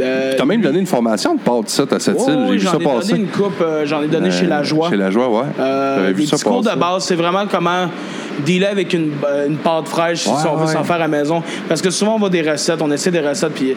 Euh, 0.00 0.34
T'as 0.36 0.44
même 0.44 0.60
donné 0.60 0.80
une 0.80 0.86
formation 0.86 1.34
de 1.34 1.40
pâte 1.40 1.68
ça 1.68 1.84
à 1.90 1.98
cette 2.00 2.20
île. 2.20 2.46
J'ai 2.48 2.52
vu 2.52 2.58
j'en 2.60 2.70
ça 2.72 2.76
ai 2.76 2.78
donné 2.84 2.96
passer. 2.96 3.16
une 3.16 3.26
coupe, 3.28 3.60
euh, 3.60 3.86
j'en 3.86 4.02
ai 4.02 4.08
donné 4.08 4.30
chez 4.30 4.46
Euh, 4.46 4.48
La 4.48 4.62
Joie. 4.62 4.90
Chez 4.90 4.96
La 4.96 5.10
Joie, 5.10 5.28
ouais. 5.28 5.44
Euh, 5.58 5.96
J'avais 5.98 6.08
des 6.08 6.20
vu 6.22 6.26
ça 6.26 6.36
petits 6.36 6.44
cours 6.44 6.60
de 6.62 6.66
passer. 6.66 6.80
base, 6.80 7.04
c'est 7.04 7.14
vraiment 7.14 7.44
comment 7.50 7.88
dealer 8.44 8.70
avec 8.70 8.92
une, 8.92 9.12
euh, 9.26 9.46
une 9.48 9.56
pâte 9.56 9.86
fraîche 9.88 10.22
si 10.24 10.46
on 10.50 10.56
veut 10.56 10.66
s'en 10.66 10.82
faire 10.84 10.96
à 10.96 11.00
la 11.00 11.08
maison. 11.08 11.42
Parce 11.68 11.80
que 11.80 11.90
souvent, 11.90 12.16
on 12.16 12.18
va 12.18 12.28
des 12.28 12.42
recettes, 12.42 12.82
on 12.82 12.90
essaie 12.90 13.10
des 13.12 13.20
recettes, 13.20 13.52
puis 13.54 13.76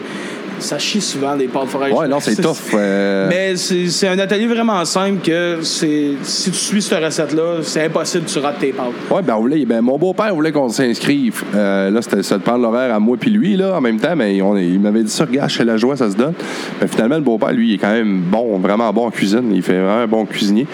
ça 0.60 0.78
chie 0.78 1.00
souvent 1.00 1.36
des 1.36 1.46
pâtes 1.48 1.68
fraîches. 1.68 1.92
Ouais, 1.94 2.08
non, 2.08 2.18
c'est 2.20 2.36
tough. 2.40 2.56
euh, 2.74 3.28
Mais 3.30 3.56
c'est 3.56 4.08
un 4.08 4.18
atelier 4.18 4.46
vraiment 4.46 4.84
simple 4.84 5.20
que 5.24 5.58
si 5.62 6.16
tu 6.22 6.52
suis 6.52 6.82
cette 6.82 7.02
recette-là, 7.04 7.58
c'est 7.62 7.84
impossible 7.86 8.24
que 8.24 8.30
tu 8.30 8.38
rates 8.38 8.58
tes 8.58 8.72
pâtes. 8.72 8.86
Ouais, 9.10 9.22
ben, 9.22 9.34
on 9.36 9.40
voulait, 9.40 9.64
ben 9.64 9.80
mon 9.80 9.98
beau-père 9.98 10.34
voulait 10.34 10.52
qu'on 10.52 10.68
s'inscrive. 10.68 11.42
Euh, 11.54 11.90
là, 11.90 12.02
c'était 12.02 12.22
ça 12.22 12.38
de 12.38 12.42
prendre 12.42 12.62
l'horaire 12.62 12.94
à 12.94 12.98
moi 12.98 13.16
puis 13.18 13.30
lui, 13.30 13.56
là, 13.56 13.76
en 13.76 13.80
même 13.80 13.98
temps, 13.98 14.16
mais 14.16 14.40
on- 14.42 14.56
il 14.56 14.80
m'avait 14.80 15.02
dit 15.02 15.10
ça, 15.10 15.24
regarde, 15.24 15.50
chez 15.50 15.64
la 15.64 15.76
joie, 15.76 15.96
ça 15.96 16.10
se 16.10 16.16
donne. 16.16 16.34
Mais 16.80 16.88
finalement, 16.88 17.16
le 17.16 17.22
beau-père, 17.22 17.52
lui, 17.52 17.70
il 17.70 17.74
est 17.74 17.78
quand 17.78 17.92
même 17.92 18.20
bon, 18.30 18.58
vraiment 18.58 18.92
bon 18.92 19.06
en 19.06 19.10
cuisine. 19.10 19.50
Il 19.54 19.62
fait 19.62 19.74
vraiment 19.78 20.00
un 20.02 20.06
bon 20.06 20.24
cuisinier. 20.24 20.66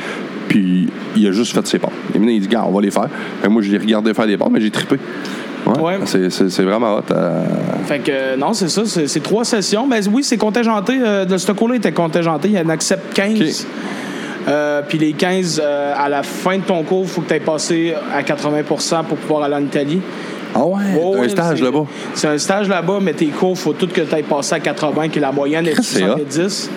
Puis, 0.48 0.88
il 1.16 1.26
a 1.26 1.32
juste 1.32 1.54
fait 1.54 1.66
ses 1.66 1.78
pâtes. 1.78 1.90
Et 2.14 2.18
maintenant, 2.18 2.32
il 2.34 2.40
dit, 2.40 2.48
gars, 2.48 2.64
on 2.68 2.72
va 2.72 2.80
les 2.82 2.90
faire. 2.90 3.08
Que 3.42 3.48
moi, 3.48 3.62
je 3.62 3.70
l'ai 3.70 3.78
regardé 3.78 4.12
faire 4.14 4.26
des 4.26 4.36
pâtes, 4.36 4.50
mais 4.52 4.60
j'ai 4.60 4.70
trippé. 4.70 4.96
Ouais. 5.66 5.80
Ouais. 5.98 5.98
C'est, 6.06 6.62
vraiment 6.62 6.96
hot. 6.96 7.02
euh, 7.10 7.44
Fait 7.86 7.98
que 8.00 8.10
euh, 8.10 8.36
non, 8.36 8.52
c'est 8.52 8.68
ça, 8.68 8.82
c'est 8.84 9.22
trois 9.22 9.44
sessions. 9.44 9.86
Mais 9.86 10.06
oui, 10.08 10.22
c'est 10.22 10.36
contingenté. 10.36 10.98
euh, 11.02 11.24
de 11.24 11.36
ce 11.38 11.52
cours-là, 11.52 11.76
il 11.76 11.78
était 11.78 11.92
contingenté. 11.92 12.48
Il 12.48 12.54
y 12.54 12.60
en 12.60 12.68
accepte 12.68 13.14
15. 13.14 13.66
Euh, 14.46 14.82
puis 14.86 14.98
les 14.98 15.12
15, 15.14 15.60
euh, 15.64 15.94
à 15.96 16.08
la 16.10 16.22
fin 16.22 16.58
de 16.58 16.62
ton 16.64 16.82
cours, 16.82 17.04
il 17.04 17.08
faut 17.08 17.22
que 17.22 17.28
tu 17.28 17.34
aies 17.34 17.40
passé 17.40 17.94
à 18.14 18.22
80% 18.22 19.04
pour 19.04 19.16
pouvoir 19.16 19.44
aller 19.44 19.54
en 19.54 19.62
Italie. 19.62 20.00
Ah 20.54 20.64
ouais, 20.66 20.82
Oh, 21.02 21.14
un 21.16 21.20
ouais, 21.20 21.28
stage 21.30 21.58
c'est- 21.58 21.64
là-bas? 21.64 21.84
C'est 22.14 22.28
un 22.28 22.38
stage 22.38 22.68
là-bas, 22.68 22.98
mais 23.00 23.14
tes 23.14 23.26
cours, 23.28 23.52
il 23.52 23.56
faut 23.56 23.72
tout 23.72 23.88
que 23.88 24.02
tu 24.02 24.14
aies 24.14 24.22
passé 24.22 24.54
à 24.56 24.60
80, 24.60 25.08
que 25.08 25.18
la 25.18 25.32
moyenne 25.32 25.66
est 25.66 25.74
de 25.76 25.82
C'est 25.82 26.02
hot. 26.04 26.18
70. 26.18 26.70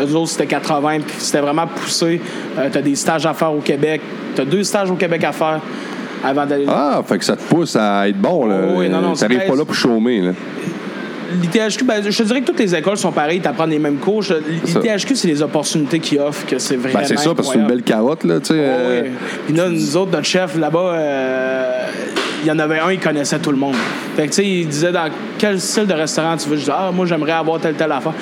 Eux 0.00 0.14
autres, 0.16 0.30
c'était 0.30 0.46
80, 0.46 0.98
puis 1.06 1.14
c'était 1.18 1.40
vraiment 1.40 1.66
poussé. 1.66 2.20
tu 2.72 2.78
as 2.78 2.82
des 2.82 2.94
stages 2.96 3.24
à 3.24 3.34
faire 3.34 3.52
au 3.52 3.60
Québec. 3.60 4.00
Tu 4.34 4.40
as 4.40 4.44
deux 4.44 4.64
stages 4.64 4.90
au 4.90 4.94
Québec 4.96 5.22
à 5.24 5.32
faire 5.32 5.60
avant 6.24 6.46
d'aller 6.46 6.66
Ah, 6.68 7.02
fait 7.06 7.18
que 7.18 7.24
ça 7.24 7.36
te 7.36 7.42
pousse 7.42 7.76
à 7.76 8.08
être 8.08 8.18
bon, 8.18 8.46
là. 8.46 8.60
Oh, 8.68 8.72
oui, 8.78 8.88
non, 8.88 9.00
non, 9.00 9.14
c'est 9.14 9.28
T'arrives 9.28 9.48
pas 9.48 9.56
là 9.56 9.64
pour 9.64 9.74
chômer, 9.74 10.20
là. 10.20 10.32
L'ITHQ, 11.40 11.84
ben, 11.84 12.02
je 12.02 12.16
te 12.16 12.22
dirais 12.24 12.40
que 12.42 12.46
toutes 12.46 12.58
les 12.58 12.74
écoles 12.74 12.98
sont 12.98 13.12
pareilles, 13.12 13.40
tu 13.40 13.48
apprends 13.48 13.66
les 13.66 13.78
mêmes 13.78 13.96
cours. 13.96 14.22
L'ITHQ, 14.22 15.16
c'est 15.16 15.28
les 15.28 15.40
opportunités 15.40 15.98
qu'ils 15.98 16.20
offrent, 16.20 16.46
que 16.46 16.58
c'est 16.58 16.76
vraiment. 16.76 16.98
Ben, 17.00 17.06
c'est 17.06 17.18
ça, 17.18 17.34
parce 17.34 17.48
que 17.48 17.54
c'est 17.54 17.60
une 17.60 17.66
belle 17.66 17.82
carotte, 17.82 18.24
là, 18.24 18.38
tu 18.40 18.48
sais. 18.48 18.54
Oh, 18.54 18.58
euh, 18.58 19.02
oui. 19.04 19.10
Puis 19.46 19.56
là, 19.56 19.68
nous 19.68 19.96
autres, 19.96 20.12
notre 20.12 20.26
chef 20.26 20.58
là-bas, 20.58 20.78
euh, 20.78 21.86
il 22.42 22.48
y 22.48 22.50
en 22.50 22.58
avait 22.58 22.80
un, 22.80 22.90
il 22.90 22.98
connaissait 22.98 23.38
tout 23.38 23.50
le 23.50 23.56
monde. 23.56 23.76
Fait 24.16 24.24
que, 24.24 24.28
tu 24.28 24.34
sais, 24.34 24.46
il 24.46 24.68
disait 24.68 24.92
dans 24.92 25.08
quel 25.38 25.60
style 25.60 25.86
de 25.86 25.94
restaurant 25.94 26.36
tu 26.36 26.48
veux? 26.48 26.56
Je 26.56 26.60
disais, 26.60 26.72
ah, 26.76 26.90
moi, 26.92 27.06
j'aimerais 27.06 27.32
avoir 27.32 27.60
telle, 27.60 27.74
telle 27.74 27.92
affaire. 27.92 28.14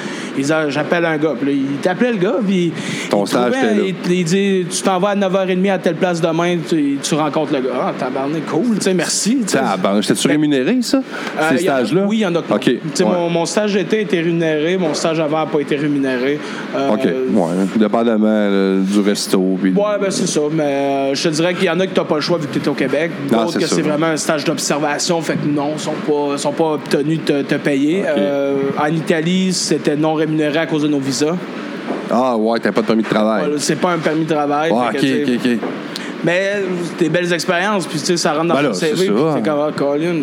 Ah, 0.51 0.69
j'appelle 0.69 1.05
un 1.05 1.17
gars. 1.17 1.35
Puis 1.41 1.47
là, 1.47 1.53
il 1.53 1.77
t'appelait 1.81 2.13
le 2.13 2.19
gars, 2.19 2.37
puis. 2.47 2.73
Ton 3.11 3.25
il 3.25 3.29
stage 3.29 3.53
trouvait- 3.53 3.75
là. 3.75 3.83
Il, 4.07 4.13
il 4.13 4.25
dit, 4.25 4.67
tu 4.71 4.83
t'en 4.83 4.99
vas 4.99 5.11
à 5.11 5.17
9h30 5.17 5.73
à 5.73 5.79
telle 5.79 5.97
place 5.97 6.21
demain, 6.21 6.57
tu, 6.69 6.99
tu 7.03 7.15
rencontres 7.15 7.53
le 7.53 7.61
gars. 7.61 7.71
Ah, 7.83 7.93
tabarnak, 7.99 8.47
cool, 8.47 8.77
tu 8.77 8.83
sais, 8.83 8.95
merci. 8.95 9.39
tu 9.43 9.49
sais. 9.49 9.59
Ah, 9.63 9.77
ben, 9.77 10.01
rémunéré, 10.25 10.79
ça? 10.83 10.99
Euh, 10.99 11.51
ces 11.51 11.59
stages-là? 11.59 12.05
Oui, 12.07 12.19
il 12.19 12.21
y 12.21 12.27
en 12.27 12.35
a. 12.35 12.39
OK. 12.39 12.67
Ouais. 12.67 12.81
mon, 13.01 13.31
mon 13.31 13.47
stage 13.47 13.75
d'été 13.75 14.03
était 14.03 14.21
rémunéré, 14.21 14.77
mon 14.77 14.95
stage 14.95 15.21
avant 15.21 15.41
n'a 15.41 15.47
pas 15.47 15.61
été 15.61 15.77
rémunéré. 15.77 16.39
Euh, 16.77 16.91
OK. 16.91 17.05
Ouais, 17.05 17.67
dépendamment 17.77 18.27
là, 18.27 18.77
du 18.81 19.01
resto. 19.01 19.59
Puis... 19.61 19.73
Ouais, 19.73 19.99
ben 20.01 20.11
c'est 20.11 20.27
ça. 20.27 20.41
Mais 20.53 20.63
euh, 20.63 21.15
je 21.15 21.23
te 21.23 21.29
dirais 21.29 21.55
qu'il 21.55 21.65
y 21.65 21.71
en 21.71 21.81
a 21.81 21.87
que 21.87 21.95
t'as 21.95 22.05
pas 22.05 22.17
le 22.17 22.21
choix 22.21 22.39
vu 22.39 22.47
que 22.47 22.59
t'es 22.59 22.69
au 22.69 22.75
Québec. 22.75 23.11
D'autres 23.31 23.59
que 23.59 23.67
c'est 23.67 23.83
vraiment 23.83 24.07
un 24.07 24.17
stage 24.17 24.45
d'observation. 24.45 25.21
Fait 25.21 25.35
que 25.35 25.47
non, 25.47 25.73
ils 25.75 25.81
sont 25.81 25.93
pas, 26.07 26.39
sont 26.39 26.53
pas 26.53 26.79
tenus 26.89 27.19
de 27.25 27.43
te, 27.43 27.43
te 27.43 27.55
payer. 27.57 28.05
Euh, 28.07 28.57
en 28.79 28.87
Italie, 28.95 29.53
c'était 29.53 29.97
non 29.97 30.15
rémunéré 30.15 30.30
à 30.57 30.67
cause 30.67 30.83
de 30.83 30.89
nos 30.89 30.99
visas. 31.01 31.37
Ah, 32.11 32.37
ouais, 32.37 32.59
t'as 32.59 32.73
pas 32.73 32.83
de 32.83 32.87
permis 32.87 33.03
de 33.03 33.09
travail. 33.09 33.53
C'est 33.59 33.77
pas 33.77 33.93
un 33.93 33.99
permis 33.99 34.25
de 34.25 34.33
travail. 34.35 34.71
Fait 34.71 34.99
OK, 34.99 35.01
que, 35.01 35.35
OK, 35.37 35.41
OK. 35.45 35.69
Mais 36.25 36.53
euh, 36.57 36.61
des 36.99 37.09
belles 37.09 37.33
expériences, 37.33 37.87
puis 37.87 37.99
tu 37.99 38.07
sais, 38.07 38.17
ça 38.17 38.33
rentre 38.35 38.49
dans 38.49 38.55
Ben 38.63 38.75
c'est 38.75 38.95
CV. 38.95 39.07
ça. 39.07 39.13
Puis 39.13 39.43
t'es 39.43 39.49
comme, 39.51 39.61
ah, 39.61 39.71
Colin, 39.75 40.17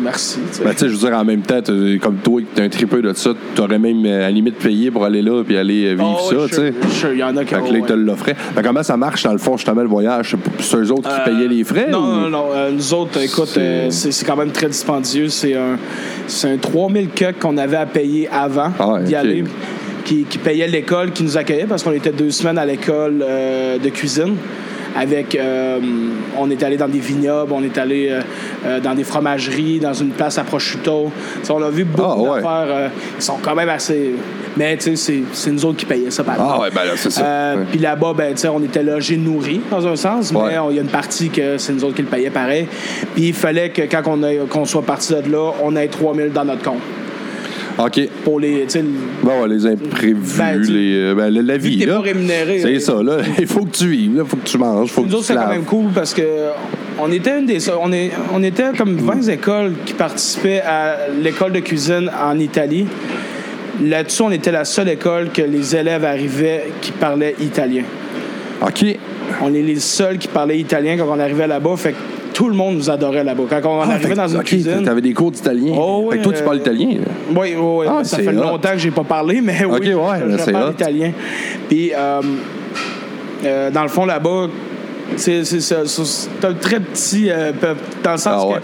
merci. 0.00 0.38
Ben, 0.64 0.70
tu 0.72 0.78
sais, 0.78 0.88
je 0.88 0.92
veux 0.94 1.08
dire, 1.08 1.16
en 1.18 1.24
même 1.24 1.42
temps, 1.42 1.60
comme 2.00 2.16
toi, 2.16 2.40
t'es 2.54 2.62
un 2.62 2.68
tripeux 2.68 3.02
de 3.02 3.12
ça, 3.14 3.30
t'aurais 3.54 3.78
même, 3.78 4.04
euh, 4.06 4.18
à 4.18 4.20
la 4.22 4.30
limite, 4.30 4.56
payé 4.56 4.90
pour 4.90 5.04
aller 5.04 5.22
là 5.22 5.42
puis 5.44 5.56
aller 5.56 5.86
euh, 5.86 5.90
vivre 5.94 6.20
Oh, 6.24 6.30
ça, 6.30 6.48
tu 6.48 6.54
sais. 6.54 6.74
Il 7.12 7.18
y 7.18 7.22
en 7.22 7.36
a 7.36 7.44
qui 7.44 7.54
Fait 7.54 7.60
que 7.60 7.72
là, 7.72 7.78
ils 7.78 7.84
te 7.84 7.92
l'offraient. 7.92 8.36
Ben, 8.54 8.62
comment 8.62 8.82
ça 8.82 8.96
marche, 8.96 9.22
dans 9.24 9.32
le 9.32 9.38
fond, 9.38 9.56
justement, 9.56 9.82
le 9.82 9.88
voyage? 9.88 10.36
C'est- 10.60 10.76
eux 10.76 10.90
autres 10.92 11.08
qui 11.08 11.20
Euh, 11.20 11.24
payaient 11.24 11.48
les 11.48 11.64
frais? 11.64 11.88
Non, 11.90 11.98
ou- 12.00 12.20
non, 12.22 12.28
non. 12.30 12.44
euh, 12.54 12.70
nous 12.72 12.94
autres, 12.94 13.20
écoute, 13.22 13.48
C'est- 13.48 14.08
euh, 14.08 14.24
quand 14.26 14.36
même 14.36 14.50
très 14.52 14.68
dispendieux. 14.68 15.28
C'est 15.28 15.54
un, 15.56 15.76
un 16.44 16.56
3000 16.56 17.08
cucs 17.10 17.38
qu'on 17.38 17.56
avait 17.58 17.76
à 17.76 17.86
payer 17.86 18.28
avant 18.28 18.72
Ah 18.78 18.98
d'y 19.02 19.14
aller, 19.14 19.44
qui, 20.04 20.24
qui 20.24 20.38
payait 20.38 20.66
l'école 20.68 21.10
qui 21.12 21.22
nous 21.22 21.36
accueillait 21.36 21.66
parce 21.68 21.82
qu'on 21.82 21.92
était 21.92 22.12
deux 22.12 22.30
semaines 22.30 22.58
à 22.58 22.64
l'école 22.66 23.18
de 23.82 23.88
cuisine. 23.88 24.36
Avec, 24.96 25.34
euh, 25.34 25.78
on 26.38 26.50
est 26.50 26.62
allé 26.62 26.76
dans 26.76 26.88
des 26.88 26.98
vignobles, 27.00 27.52
on 27.52 27.62
est 27.62 27.78
allé 27.78 28.08
euh, 28.10 28.20
euh, 28.66 28.80
dans 28.80 28.94
des 28.94 29.04
fromageries, 29.04 29.78
dans 29.80 29.94
une 29.94 30.10
place 30.10 30.36
à 30.38 30.44
prosciutto. 30.44 31.10
Tu 31.40 31.46
sais, 31.46 31.52
on 31.52 31.62
a 31.62 31.70
vu 31.70 31.84
beaucoup 31.84 32.26
Ah, 32.28 32.32
ouais. 32.34 32.42
d'affaires. 32.42 32.90
ils 33.18 33.22
sont 33.22 33.38
quand 33.42 33.54
même 33.54 33.68
assez. 33.70 34.12
Mais 34.56 34.76
tu 34.76 34.82
sais, 34.84 34.96
c'est- 34.96 35.22
c'est 35.32 35.50
nous 35.50 35.64
autres 35.64 35.78
qui 35.78 35.86
payaient 35.86 36.10
ça 36.10 36.22
par 36.24 36.36
Ah, 36.38 36.60
ouais, 36.60 36.68
ben 36.74 36.84
là, 36.84 36.90
c'est 36.96 37.10
ça. 37.10 37.54
Puis 37.70 37.80
là-bas, 37.80 38.12
ben, 38.16 38.32
tu 38.34 38.40
sais, 38.42 38.48
on 38.48 38.62
était 38.62 38.82
logés, 38.82 39.16
nourris, 39.16 39.60
dans 39.70 39.86
un 39.86 39.96
sens, 39.96 40.32
mais 40.32 40.40
il 40.70 40.76
y 40.76 40.78
a 40.78 40.82
une 40.82 40.88
partie 40.88 41.30
que 41.30 41.56
c'est 41.56 41.72
nous 41.72 41.84
autres 41.84 41.94
qui 41.96 42.02
le 42.02 42.08
payaient 42.08 42.30
pareil. 42.30 42.66
Puis 43.14 43.28
il 43.28 43.34
fallait 43.34 43.70
que 43.70 43.82
quand 43.82 44.02
on, 44.06 44.46
qu'on 44.46 44.64
soit 44.66 44.82
parti 44.82 45.14
de 45.14 45.32
là, 45.32 45.52
on 45.62 45.74
ait 45.76 45.88
3000 45.88 46.30
dans 46.32 46.44
notre 46.44 46.62
compte. 46.62 46.80
OK. 47.78 48.08
Pour 48.24 48.40
les. 48.40 48.66
Bon, 49.22 49.42
ouais, 49.42 49.48
les 49.48 49.66
imprévus, 49.66 50.36
Ben, 50.38 50.60
les, 50.60 50.94
euh, 50.96 51.14
ben, 51.14 51.30
la, 51.30 51.56
vie, 51.56 51.78
t'es 51.78 51.86
pas 51.86 52.00
rémunéré. 52.00 52.60
C'est 52.60 52.74
euh, 52.74 52.80
ça, 52.80 53.02
là. 53.02 53.18
Il 53.38 53.46
faut 53.46 53.64
que 53.64 53.76
tu 53.76 53.88
vives, 53.88 54.12
il 54.16 54.24
faut 54.28 54.36
que 54.36 54.46
tu 54.46 54.58
manges, 54.58 54.88
il 54.88 54.92
faut 54.92 55.02
que 55.02 55.06
Nous 55.06 55.12
tu 55.12 55.16
autres, 55.16 55.28
te 55.28 55.32
c'est 55.32 55.38
quand 55.38 55.48
même 55.48 55.64
cool 55.64 55.90
parce 55.94 56.12
que 56.14 56.22
on 56.98 57.10
était 57.10 57.38
une 57.38 57.46
des 57.46 57.58
on, 57.70 57.92
est, 57.92 58.10
on 58.32 58.42
était 58.42 58.72
comme 58.76 58.96
20 58.96 59.28
écoles 59.28 59.72
qui 59.84 59.94
participaient 59.94 60.60
à 60.60 61.08
l'école 61.22 61.52
de 61.52 61.60
cuisine 61.60 62.10
en 62.22 62.38
Italie. 62.38 62.86
Là-dessus, 63.82 64.22
on 64.22 64.30
était 64.30 64.52
la 64.52 64.64
seule 64.64 64.90
école 64.90 65.30
que 65.30 65.42
les 65.42 65.74
élèves 65.74 66.04
arrivaient 66.04 66.64
qui 66.80 66.92
parlaient 66.92 67.34
italien. 67.40 67.84
OK. 68.60 68.84
On 69.42 69.52
est 69.54 69.62
les 69.62 69.80
seuls 69.80 70.18
qui 70.18 70.28
parlaient 70.28 70.58
italien 70.58 70.96
quand 70.96 71.08
on 71.08 71.18
arrivait 71.18 71.46
là-bas. 71.46 71.76
Fait 71.76 71.92
que 71.92 71.96
tout 72.32 72.48
le 72.48 72.54
monde 72.54 72.76
nous 72.76 72.90
adorait 72.90 73.24
là-bas. 73.24 73.42
Quand 73.48 73.60
on 73.64 73.80
Ah, 73.80 73.84
arrivait 73.92 74.08
fait- 74.08 74.14
dans 74.14 74.28
une 74.28 74.38
OK, 74.38 74.44
cuisine. 74.44 74.82
T'avais 74.84 75.00
des 75.00 75.12
cours 75.12 75.30
d'italien. 75.30 75.74
Oh, 75.76 76.08
fait 76.10 76.18
que 76.18 76.22
toi, 76.24 76.32
tu 76.32 76.42
parles 76.42 76.58
italien, 76.58 76.88
là. 76.88 77.12
Oui, 77.30 77.54
oui, 77.56 77.60
oui. 77.60 77.86
Ah, 77.88 78.04
ça 78.04 78.18
fait 78.18 78.28
hot. 78.28 78.32
longtemps 78.42 78.72
que 78.72 78.78
j'ai 78.78 78.90
pas 78.90 79.04
parlé, 79.04 79.40
mais 79.40 79.64
oui, 79.64 79.92
ouais, 79.94 80.18
je, 80.30 80.38
je 80.38 80.50
parle 80.50 80.68
hot. 80.68 80.72
italien. 80.72 81.12
Puis, 81.68 81.92
euh, 81.94 82.20
euh, 83.44 83.70
dans 83.70 83.82
le 83.82 83.88
fond, 83.88 84.04
là-bas, 84.06 84.48
c'est 85.16 85.40
un 85.40 86.54
très 86.54 86.80
petit 86.80 87.30
euh, 87.30 87.52
peuple, 87.52 87.80
dans 88.02 88.12
le 88.12 88.16
sens 88.18 88.52
Ah, 88.54 88.58
que 88.58 88.62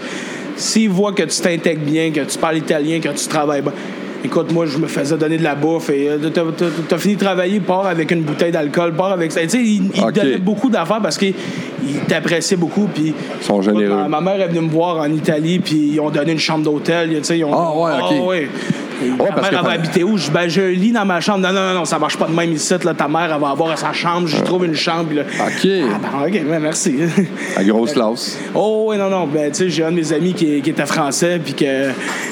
s'ils 0.55 0.89
voient 0.89 1.13
que 1.13 1.23
tu 1.23 1.39
t'intègres 1.41 1.81
bien, 1.85 2.11
que 2.11 2.21
tu 2.21 2.37
parles 2.37 2.57
italien, 2.57 2.99
que 2.99 3.09
tu 3.09 3.27
travailles 3.27 3.61
bien. 3.61 3.71
Écoute, 4.23 4.51
moi, 4.51 4.65
je 4.65 4.77
me 4.77 4.87
faisais 4.87 5.15
donner 5.17 5.37
de 5.37 5.43
la 5.43 5.55
bouffe 5.55 5.89
et 5.91 6.09
euh, 6.09 6.17
t'as- 6.29 6.97
fini 6.97 7.15
de 7.15 7.19
travailler, 7.23 7.59
pars 7.61 7.87
avec 7.87 8.11
une 8.11 8.21
bouteille 8.21 8.51
d'alcool, 8.51 8.93
pars 8.93 9.13
avec 9.13 9.31
ça. 9.31 9.41
Tu 9.41 9.49
sais, 9.49 10.01
Ok. 10.03 10.13
donnaient 10.13 10.37
beaucoup 10.37 10.69
d'affaires 10.69 10.99
parce 11.01 11.17
qu'ils 11.17 11.33
ils 11.87 11.99
t'appréciaient 12.01 12.57
beaucoup. 12.57 12.87
Puis, 12.93 13.13
Ils 13.39 13.45
sont 13.45 13.61
généreux. 13.61 13.87
Ma, 13.95 14.07
ma 14.09 14.21
mère 14.21 14.41
est 14.41 14.47
venue 14.49 14.59
me 14.67 14.69
voir 14.69 14.97
en 14.97 15.09
Italie, 15.11 15.59
puis 15.59 15.91
ils 15.93 15.99
ont 16.01 16.09
donné 16.09 16.33
une 16.33 16.39
chambre 16.39 16.65
d'hôtel. 16.65 17.11
ils 17.13 17.43
ont- 17.45 17.53
Ah, 17.53 17.71
ouais, 17.73 18.17
ok. 18.21 18.27
ouais. 18.27 18.49
Ta 18.99 19.41
mère 19.41 19.49
que- 19.49 19.55
avait 19.55 19.73
habité 19.75 20.03
où? 20.03 20.17
Je 20.17 20.29
ben, 20.31 20.47
j'ai 20.47 20.63
un 20.63 20.69
lit 20.71 20.91
dans 20.91 21.05
ma 21.05 21.19
chambre. 21.21 21.39
Non, 21.39 21.53
non, 21.53 21.61
non, 21.69 21.73
non, 21.79 21.85
ça 21.85 21.97
marche 21.99 22.17
pas 22.17 22.27
de 22.27 22.33
même 22.33 22.51
ici. 22.51 22.73
Là, 22.83 22.93
ta 22.93 23.07
mère, 23.07 23.31
elle 23.33 23.41
va 23.41 23.49
avoir 23.49 23.77
sa 23.77 23.93
chambre. 23.93 24.27
J'y 24.27 24.41
trouve 24.43 24.65
une 24.65 24.75
chambre. 24.75 25.13
là- 25.13 25.21
OK. 25.21 25.67
Ah, 25.67 25.99
ben, 26.01 26.27
OK, 26.27 26.33
ouais, 26.33 26.59
merci. 26.59 26.95
À 27.57 27.63
grosse 27.63 27.93
classe. 27.93 28.37
Oh, 28.53 28.87
oui, 28.89 28.97
non, 28.97 29.09
non. 29.09 29.27
Ben, 29.27 29.51
tu 29.51 29.57
sais, 29.57 29.69
j'ai 29.69 29.83
un 29.83 29.91
de 29.91 29.95
mes 29.97 30.13
amis 30.13 30.33
qui, 30.33 30.61
qui 30.61 30.69
était 30.69 30.85
français, 30.85 31.39
puis 31.43 31.53
que, 31.53 31.89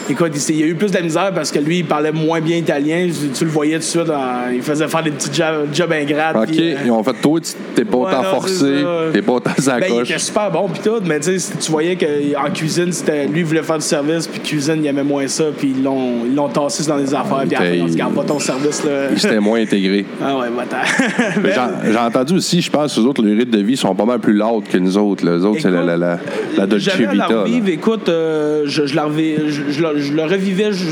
écoute, 0.09 0.31
il, 0.49 0.55
il 0.55 0.63
a 0.63 0.65
eu 0.67 0.75
plus 0.75 0.91
de 0.91 0.95
la 0.97 1.03
misère 1.03 1.31
parce 1.33 1.51
que 1.51 1.59
lui, 1.59 1.79
il 1.79 1.85
parlait 1.85 2.11
moins 2.11 2.41
bien 2.41 2.57
italien. 2.57 3.07
Tu, 3.33 3.43
le 3.45 3.49
voyais 3.51 3.73
tout 3.75 3.79
de 3.79 3.83
suite. 3.83 4.09
en- 4.09 4.51
il 4.53 4.61
faisait 4.61 4.87
faire 4.87 5.03
des 5.03 5.11
petits 5.11 5.33
jobs, 5.33 5.67
jobs 5.73 5.91
ingrats. 5.91 6.31
OK. 6.41 6.49
euh, 6.57 6.75
Ils 6.85 6.91
ont 6.91 7.03
fait, 7.03 7.13
toi, 7.21 7.39
t'es 7.75 7.85
pas 7.85 7.97
autant 7.97 8.23
forcé, 8.23 8.83
t'es 9.13 9.21
pas 9.21 9.33
autant 9.33 9.51
sa 9.57 9.79
Ben, 9.79 9.87
il 9.93 10.01
était 10.01 10.17
super 10.19 10.49
bon 10.51 10.67
puis 10.69 10.81
tout, 10.83 10.99
mais 11.05 11.19
tu 11.19 11.39
sais, 11.39 11.53
tu 11.59 11.71
voyais 11.71 11.95
qu'en 11.95 12.49
cuisine, 12.51 12.91
c'était 12.91 13.25
lui 13.27 13.39
il 13.39 13.45
voulait 13.45 13.63
faire 13.63 13.77
du 13.77 13.85
service, 13.85 14.27
puis 14.27 14.39
cuisine, 14.39 14.77
il 14.81 14.87
aimait 14.87 15.03
moins 15.03 15.27
ça, 15.27 15.45
puis 15.57 15.73
ils 15.77 15.83
l'ont 15.83 16.49
tassé 16.61 16.87
dans 16.87 16.97
les 16.97 17.13
affaires, 17.13 17.43
puis 17.47 17.57
il- 17.75 17.83
on 17.83 17.87
se 17.87 17.95
garde 17.95 18.13
pas 18.13 18.23
ton 18.23 18.39
service 18.39 18.83
là. 18.83 18.91
Ils 19.11 19.19
s'étaient 19.19 19.39
moins 19.39 19.59
intégrés. 19.61 20.05
ah 20.23 20.37
ouais, 20.37 20.47
Mais- 21.43 21.51
J'ai 21.85 21.91
j'ai 21.91 21.97
entendu 21.97 22.33
aussi, 22.35 22.61
je 22.61 22.69
pense, 22.71 22.95
que 22.95 22.99
les 22.99 23.05
autres, 23.05 23.21
le 23.21 23.37
rythme 23.37 23.51
de 23.51 23.61
vie 23.63 23.77
sont 23.77 23.93
pas 23.95 24.05
mal 24.05 24.19
plus 24.19 24.33
lourds 24.33 24.63
que 24.69 24.77
nous 24.77 24.97
autres. 24.97 25.25
Les 25.25 25.43
autres, 25.45 25.59
c'est 25.61 25.71
la, 25.71 25.83
la, 25.83 25.97
la, 25.97 26.19
la 26.57 26.65
Dolce 26.67 26.89
Vita. 26.95 27.13
là. 27.13 27.27
revivre, 27.27 27.69
écoute, 27.69 28.09
euh, 28.09 28.63
je, 28.65 28.85
je, 28.85 28.95
la 28.95 29.05
je, 29.07 29.71
je 29.71 29.81
le- 29.81 29.99
je 29.99 30.13
le 30.13 30.23
revivais, 30.23 30.71
je, 30.71 30.85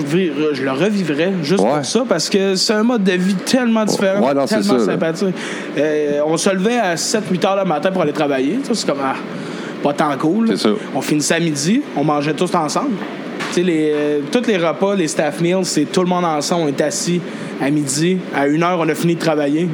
je 0.53 0.63
le 0.63 0.72
revivrais 0.72 1.31
juste 1.43 1.62
Ouais. 1.62 1.69
pour 1.75 1.86
ça, 1.86 2.03
parce 2.07 2.29
que 2.29 2.55
c'est 2.55 2.74
un 2.74 2.84
mode 2.84 3.03
de 3.03 3.12
vie 3.13 3.36
tellement 3.36 3.86
différent, 3.86 4.25
Ouais, 4.27 4.34
non, 4.34 4.45
c'est 4.48 4.62
tellement 4.62 4.79
ça, 4.79 4.86
sympathique. 4.86 5.36
Euh, 5.77 6.19
on 6.25 6.38
se 6.38 6.50
levait 6.50 6.77
à 6.77 6.95
7-8 6.95 7.45
heures 7.45 7.55
le 7.57 7.65
matin 7.67 7.91
pour 7.91 8.01
aller 8.01 8.12
travailler, 8.13 8.60
ça, 8.63 8.74
c'est 8.74 8.88
comme, 8.88 9.00
ah, 9.03 9.15
pas 9.84 9.93
tant 9.93 10.15
cool. 10.17 10.48
C'est 10.50 10.57
ça. 10.57 10.69
On 10.95 11.01
finissait 11.01 11.36
à 11.36 11.39
midi, 11.39 11.81
on 11.95 12.03
mangeait 12.03 12.34
tous 12.34 12.53
ensemble. 12.55 12.91
Les, 13.62 13.91
euh, 13.93 14.19
tous 14.31 14.47
les 14.47 14.57
repas, 14.57 14.95
les 14.95 15.07
staff 15.07 15.39
meals, 15.39 15.65
c'est 15.65 15.85
tout 15.85 16.01
le 16.01 16.07
monde 16.07 16.25
ensemble. 16.25 16.63
On 16.65 16.67
est 16.67 16.81
assis 16.81 17.21
à 17.62 17.69
midi. 17.69 18.17
À 18.35 18.47
une 18.47 18.63
heure, 18.63 18.79
on 18.79 18.89
a 18.89 18.95
fini 18.95 19.15
de 19.15 19.19
travailler. 19.19 19.67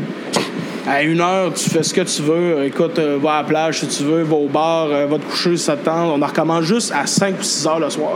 À 0.88 1.04
une 1.04 1.22
heure, 1.22 1.54
tu 1.54 1.70
fais 1.70 1.84
ce 1.84 1.94
que 1.94 2.02
tu 2.02 2.22
veux. 2.22 2.66
Écoute, 2.66 3.00
euh, 3.00 3.18
va 3.22 3.34
à 3.34 3.42
la 3.42 3.48
plage 3.48 3.80
si 3.80 3.88
tu 3.88 4.04
veux, 4.04 4.24
va 4.24 4.36
au 4.36 4.48
bar, 4.48 4.88
euh, 4.92 5.06
va 5.06 5.18
te 5.18 5.26
coucher 5.26 5.58
si 5.58 5.64
ça 5.64 5.76
te 5.76 5.86
tente. 5.86 6.12
On 6.16 6.22
en 6.22 6.26
recommence 6.26 6.64
juste 6.64 6.92
à 6.96 7.06
5 7.06 7.40
ou 7.40 7.44
6 7.44 7.68
heures 7.68 7.80
le 7.80 7.90
soir. 7.90 8.14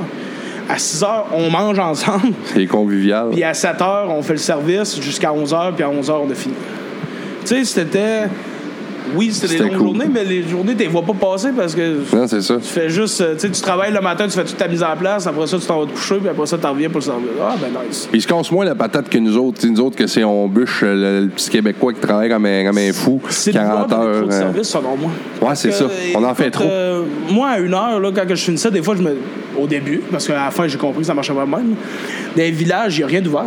À 0.68 0.78
6 0.78 1.04
heures, 1.04 1.28
on 1.34 1.50
mange 1.50 1.80
ensemble. 1.80 2.34
C'est 2.46 2.66
convivial. 2.66 3.30
Puis 3.32 3.44
à 3.44 3.54
7 3.54 3.82
heures, 3.82 4.10
on 4.10 4.22
fait 4.22 4.34
le 4.34 4.40
service 4.40 5.00
jusqu'à 5.00 5.32
11 5.32 5.54
heures, 5.54 5.74
puis 5.74 5.84
à 5.84 5.90
11 5.90 6.10
heures, 6.10 6.22
on 6.24 6.32
a 6.32 6.36
fini. 6.36 6.56
Tu 7.42 7.48
sais, 7.48 7.66
c'était. 7.66 8.24
Oui, 9.16 9.32
c'était 9.32 9.54
des 9.56 9.60
longues 9.60 9.70
cool. 9.78 9.80
journées, 9.88 10.08
mais 10.12 10.24
les 10.24 10.44
journées, 10.44 10.74
tu 10.74 10.80
les 10.80 10.88
vois 10.88 11.04
pas 11.04 11.14
passer 11.14 11.50
parce 11.56 11.76
que 11.76 11.98
Non, 12.16 12.28
c'est 12.28 12.42
ça. 12.42 12.56
tu 12.56 12.64
fais 12.68 12.90
juste. 12.90 13.22
euh, 13.22 13.34
Tu 13.36 13.42
sais, 13.42 13.50
tu 13.52 13.62
travailles 13.62 13.94
le 13.94 14.02
matin, 14.02 14.26
tu 14.28 14.32
fais 14.32 14.44
toute 14.44 14.58
ta 14.58 14.68
mise 14.68 14.82
en 14.84 14.96
place, 14.98 15.28
après 15.28 15.46
ça, 15.48 15.58
tu 15.60 15.66
t'en 15.66 15.80
vas 15.82 15.86
te 15.86 15.92
coucher, 15.92 16.16
puis 16.18 16.30
après 16.30 16.46
ça, 16.46 16.58
tu 16.58 16.66
reviens 16.66 16.90
pour 16.90 17.00
le 17.00 17.06
service. 17.06 17.30
Ah, 17.42 17.56
ben 17.62 17.68
nice. 17.88 18.08
Puis 18.10 18.20
ils 18.20 18.22
se 18.22 18.28
cassent 18.28 18.52
moins 18.52 18.66
la 18.66 18.76
patate 18.76 19.10
que 19.10 19.18
nous 19.18 19.38
autres. 19.38 19.60
Tu 19.60 19.68
sais, 19.68 19.74
nous 19.74 19.82
autres, 19.82 19.96
que 19.96 20.08
c'est 20.08 20.24
on 20.24 20.48
bûche 20.48 20.82
euh, 20.84 20.96
le, 21.20 21.26
le 21.26 21.30
petit 21.32 21.50
Québécois 21.50 21.94
qui 21.94 22.00
travaille 22.00 22.30
comme 22.30 22.46
un, 22.46 22.66
comme 22.66 22.78
un 22.78 22.94
fou. 22.94 23.22
C'est 23.30 23.52
de 23.52 23.58
40 23.58 23.84
vouloir 23.84 23.88
donner 23.88 24.04
heures. 24.10 24.18
trop 24.22 24.28
de 24.28 24.34
euh, 24.34 24.40
service, 24.40 24.70
selon 24.70 24.98
moi. 24.98 25.12
Ouais, 25.42 25.56
c'est 25.56 25.72
ça. 25.72 25.86
On 26.16 26.24
en 26.24 26.34
fait 26.36 26.50
trop. 26.52 26.64
euh, 26.66 27.04
moi, 27.30 27.50
à 27.50 27.60
une 27.60 27.74
heure, 27.74 28.00
là, 28.00 28.12
quand 28.16 28.24
je 28.28 28.36
finissais, 28.36 28.72
des 28.72 28.82
fois, 28.82 28.96
je 28.96 29.02
me. 29.04 29.16
Au 29.58 29.68
début, 29.68 30.02
parce 30.12 30.28
qu'à 30.28 30.34
la 30.36 30.52
fin, 30.52 30.68
j'ai 30.68 30.78
compris 30.78 31.00
que 31.00 31.06
ça 31.08 31.14
marchait 31.14 31.32
pas 31.34 31.46
même. 31.46 31.76
Dans 32.36 32.44
les 32.44 32.52
villages, 32.52 32.96
il 32.96 32.98
n'y 32.98 33.04
a 33.04 33.08
rien 33.08 33.22
d'ouvert. 33.22 33.46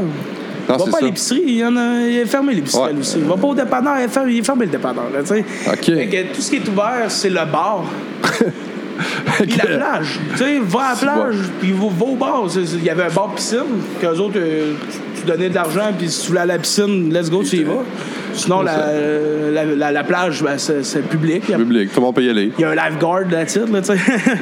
Non, 0.69 0.77
Va 0.77 0.91
pas 0.91 0.99
à 0.99 1.01
l'épicerie, 1.01 1.43
il, 1.47 1.57
y 1.57 1.65
en 1.65 1.77
a, 1.77 2.01
il 2.07 2.17
est 2.19 2.27
fermé 2.27 2.53
l'épicerie 2.55 2.93
Ouais. 2.93 2.99
aussi. 3.01 3.19
Va 3.21 3.37
pas 3.37 3.47
au 3.47 3.55
dépanneur, 3.55 3.95
il 3.99 4.05
est 4.05 4.09
fermé, 4.09 4.33
il 4.35 4.39
est 4.41 4.43
fermé 4.45 4.67
le 4.67 4.71
dépanneur. 4.73 5.05
là. 5.13 5.25
Fait 5.25 5.43
que 5.83 6.35
tout 6.35 6.41
ce 6.43 6.51
qui 6.51 6.57
est 6.57 6.69
ouvert, 6.69 7.07
c'est 7.11 7.31
le 7.31 7.37
bar. 7.51 7.85
Puis 9.47 9.57
la 9.59 9.65
plage. 9.67 10.19
Tu 10.33 10.39
sais, 10.39 10.59
va 10.63 10.81
à 10.81 10.91
la 10.95 10.97
plage, 11.13 11.37
puis 11.61 11.73
va, 11.73 11.87
va 11.99 12.05
au 12.07 12.15
bar. 12.17 12.45
C'est- 12.49 12.67
c'est- 12.67 12.77
Il 12.77 12.85
y 12.85 12.91
avait 12.91 13.05
un 13.05 13.11
bar 13.15 13.35
piscine, 13.35 13.59
qu'eux 14.01 14.09
autres, 14.19 14.37
euh, 14.39 14.73
tu, 15.15 15.21
tu 15.21 15.27
donnais 15.27 15.49
de 15.49 15.55
l'argent, 15.55 15.91
puis 15.99 16.09
si 16.09 16.23
tu 16.23 16.29
voulais 16.29 16.41
à 16.41 16.47
la 16.47 16.59
piscine, 16.59 17.13
let's 17.13 17.31
go, 17.31 17.43
tu 17.43 17.57
y 17.57 17.65
vas. 17.65 17.83
Sinon, 18.35 18.63
la, 18.63 18.77
la, 19.53 19.65
la- 19.65 19.91
la 19.93 20.05
plage, 20.05 20.43
ben, 20.43 20.59
c'est 20.59 20.85
c'est 20.85 21.03
public. 21.03 21.51
A- 21.51 21.57
Public, 21.57 21.89
tout 21.93 22.01
le 22.01 22.07
monde 22.07 22.15
peut 22.15 22.23
y 22.23 22.31
aller. 22.31 22.53
il 22.57 22.61
y 22.61 22.65
a 22.65 22.71
un 22.71 22.75
lifeguard 22.75 23.23
là-dessus, 23.31 23.61
là, 23.73 23.81
tu 23.81 23.87
sais. 23.87 23.97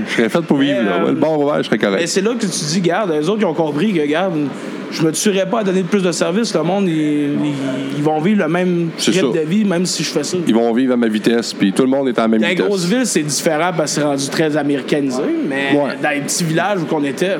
Je 0.08 0.12
serais 0.16 0.28
fait 0.28 0.42
pour 0.42 0.58
vivre, 0.58 0.78
Mais, 0.82 0.84
là. 0.84 0.96
euh, 0.96 1.04
Ouais, 1.04 1.10
le 1.10 1.16
bar 1.16 1.38
ouvert, 1.38 1.56
je 1.58 1.62
serais 1.62 1.78
Mais 1.80 1.86
correct. 1.86 2.06
c'est 2.08 2.20
là 2.20 2.30
que 2.34 2.40
tu 2.40 2.46
te 2.48 2.64
dis, 2.72 2.80
garde, 2.80 3.10
les 3.12 3.28
autres, 3.28 3.40
ils 3.40 3.46
ont 3.46 3.54
compris 3.54 3.92
que, 3.94 4.04
garde, 4.06 4.34
je 4.90 5.02
me 5.02 5.12
tuerais 5.12 5.46
pas 5.48 5.60
à 5.60 5.64
donner 5.64 5.82
plus 5.82 6.02
de 6.02 6.12
services. 6.12 6.54
Le 6.54 6.62
monde, 6.62 6.88
ils, 6.88 6.94
ils- 6.94 7.36
ils 7.96 8.02
vont 8.02 8.20
vivre 8.20 8.42
le 8.42 8.48
même 8.48 8.90
C'est 8.98 9.12
rythme 9.12 9.32
de 9.32 9.40
vie, 9.40 9.64
même 9.64 9.86
si 9.86 10.02
je 10.04 10.10
fais 10.10 10.24
ça. 10.24 10.36
Ils 10.46 10.54
vont 10.54 10.72
vivre 10.72 10.92
à 10.92 10.96
ma 10.96 11.08
vitesse, 11.08 11.54
puis 11.54 11.72
tout 11.72 11.82
le 11.82 11.88
monde 11.88 12.08
est 12.08 12.18
à 12.18 12.22
la 12.22 12.28
même 12.28 12.40
Dans 12.40 12.46
les 12.48 12.52
vitesse. 12.54 12.66
grosses 12.68 12.84
villes, 12.84 13.06
c'est 13.06 13.22
différent 13.22 13.70
parce 13.76 13.94
que 13.94 14.00
c'est 14.00 14.06
rendu 14.06 14.28
très 14.28 14.56
mais 15.48 15.72
Ouais. 15.78 15.90
dans 16.02 16.10
les 16.10 16.20
petits 16.20 16.44
villages 16.44 16.78
où 16.80 16.94
on 16.94 17.04
était, 17.04 17.36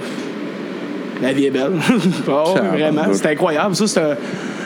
la 1.23 1.33
vie 1.33 1.47
est 1.47 1.51
belle. 1.51 1.73
Oh, 2.29 2.55
vraiment, 2.73 3.03
c'est 3.13 3.27
incroyable. 3.27 3.75
Ça, 3.77 3.87
c'est 3.87 4.01
un- 4.01 4.17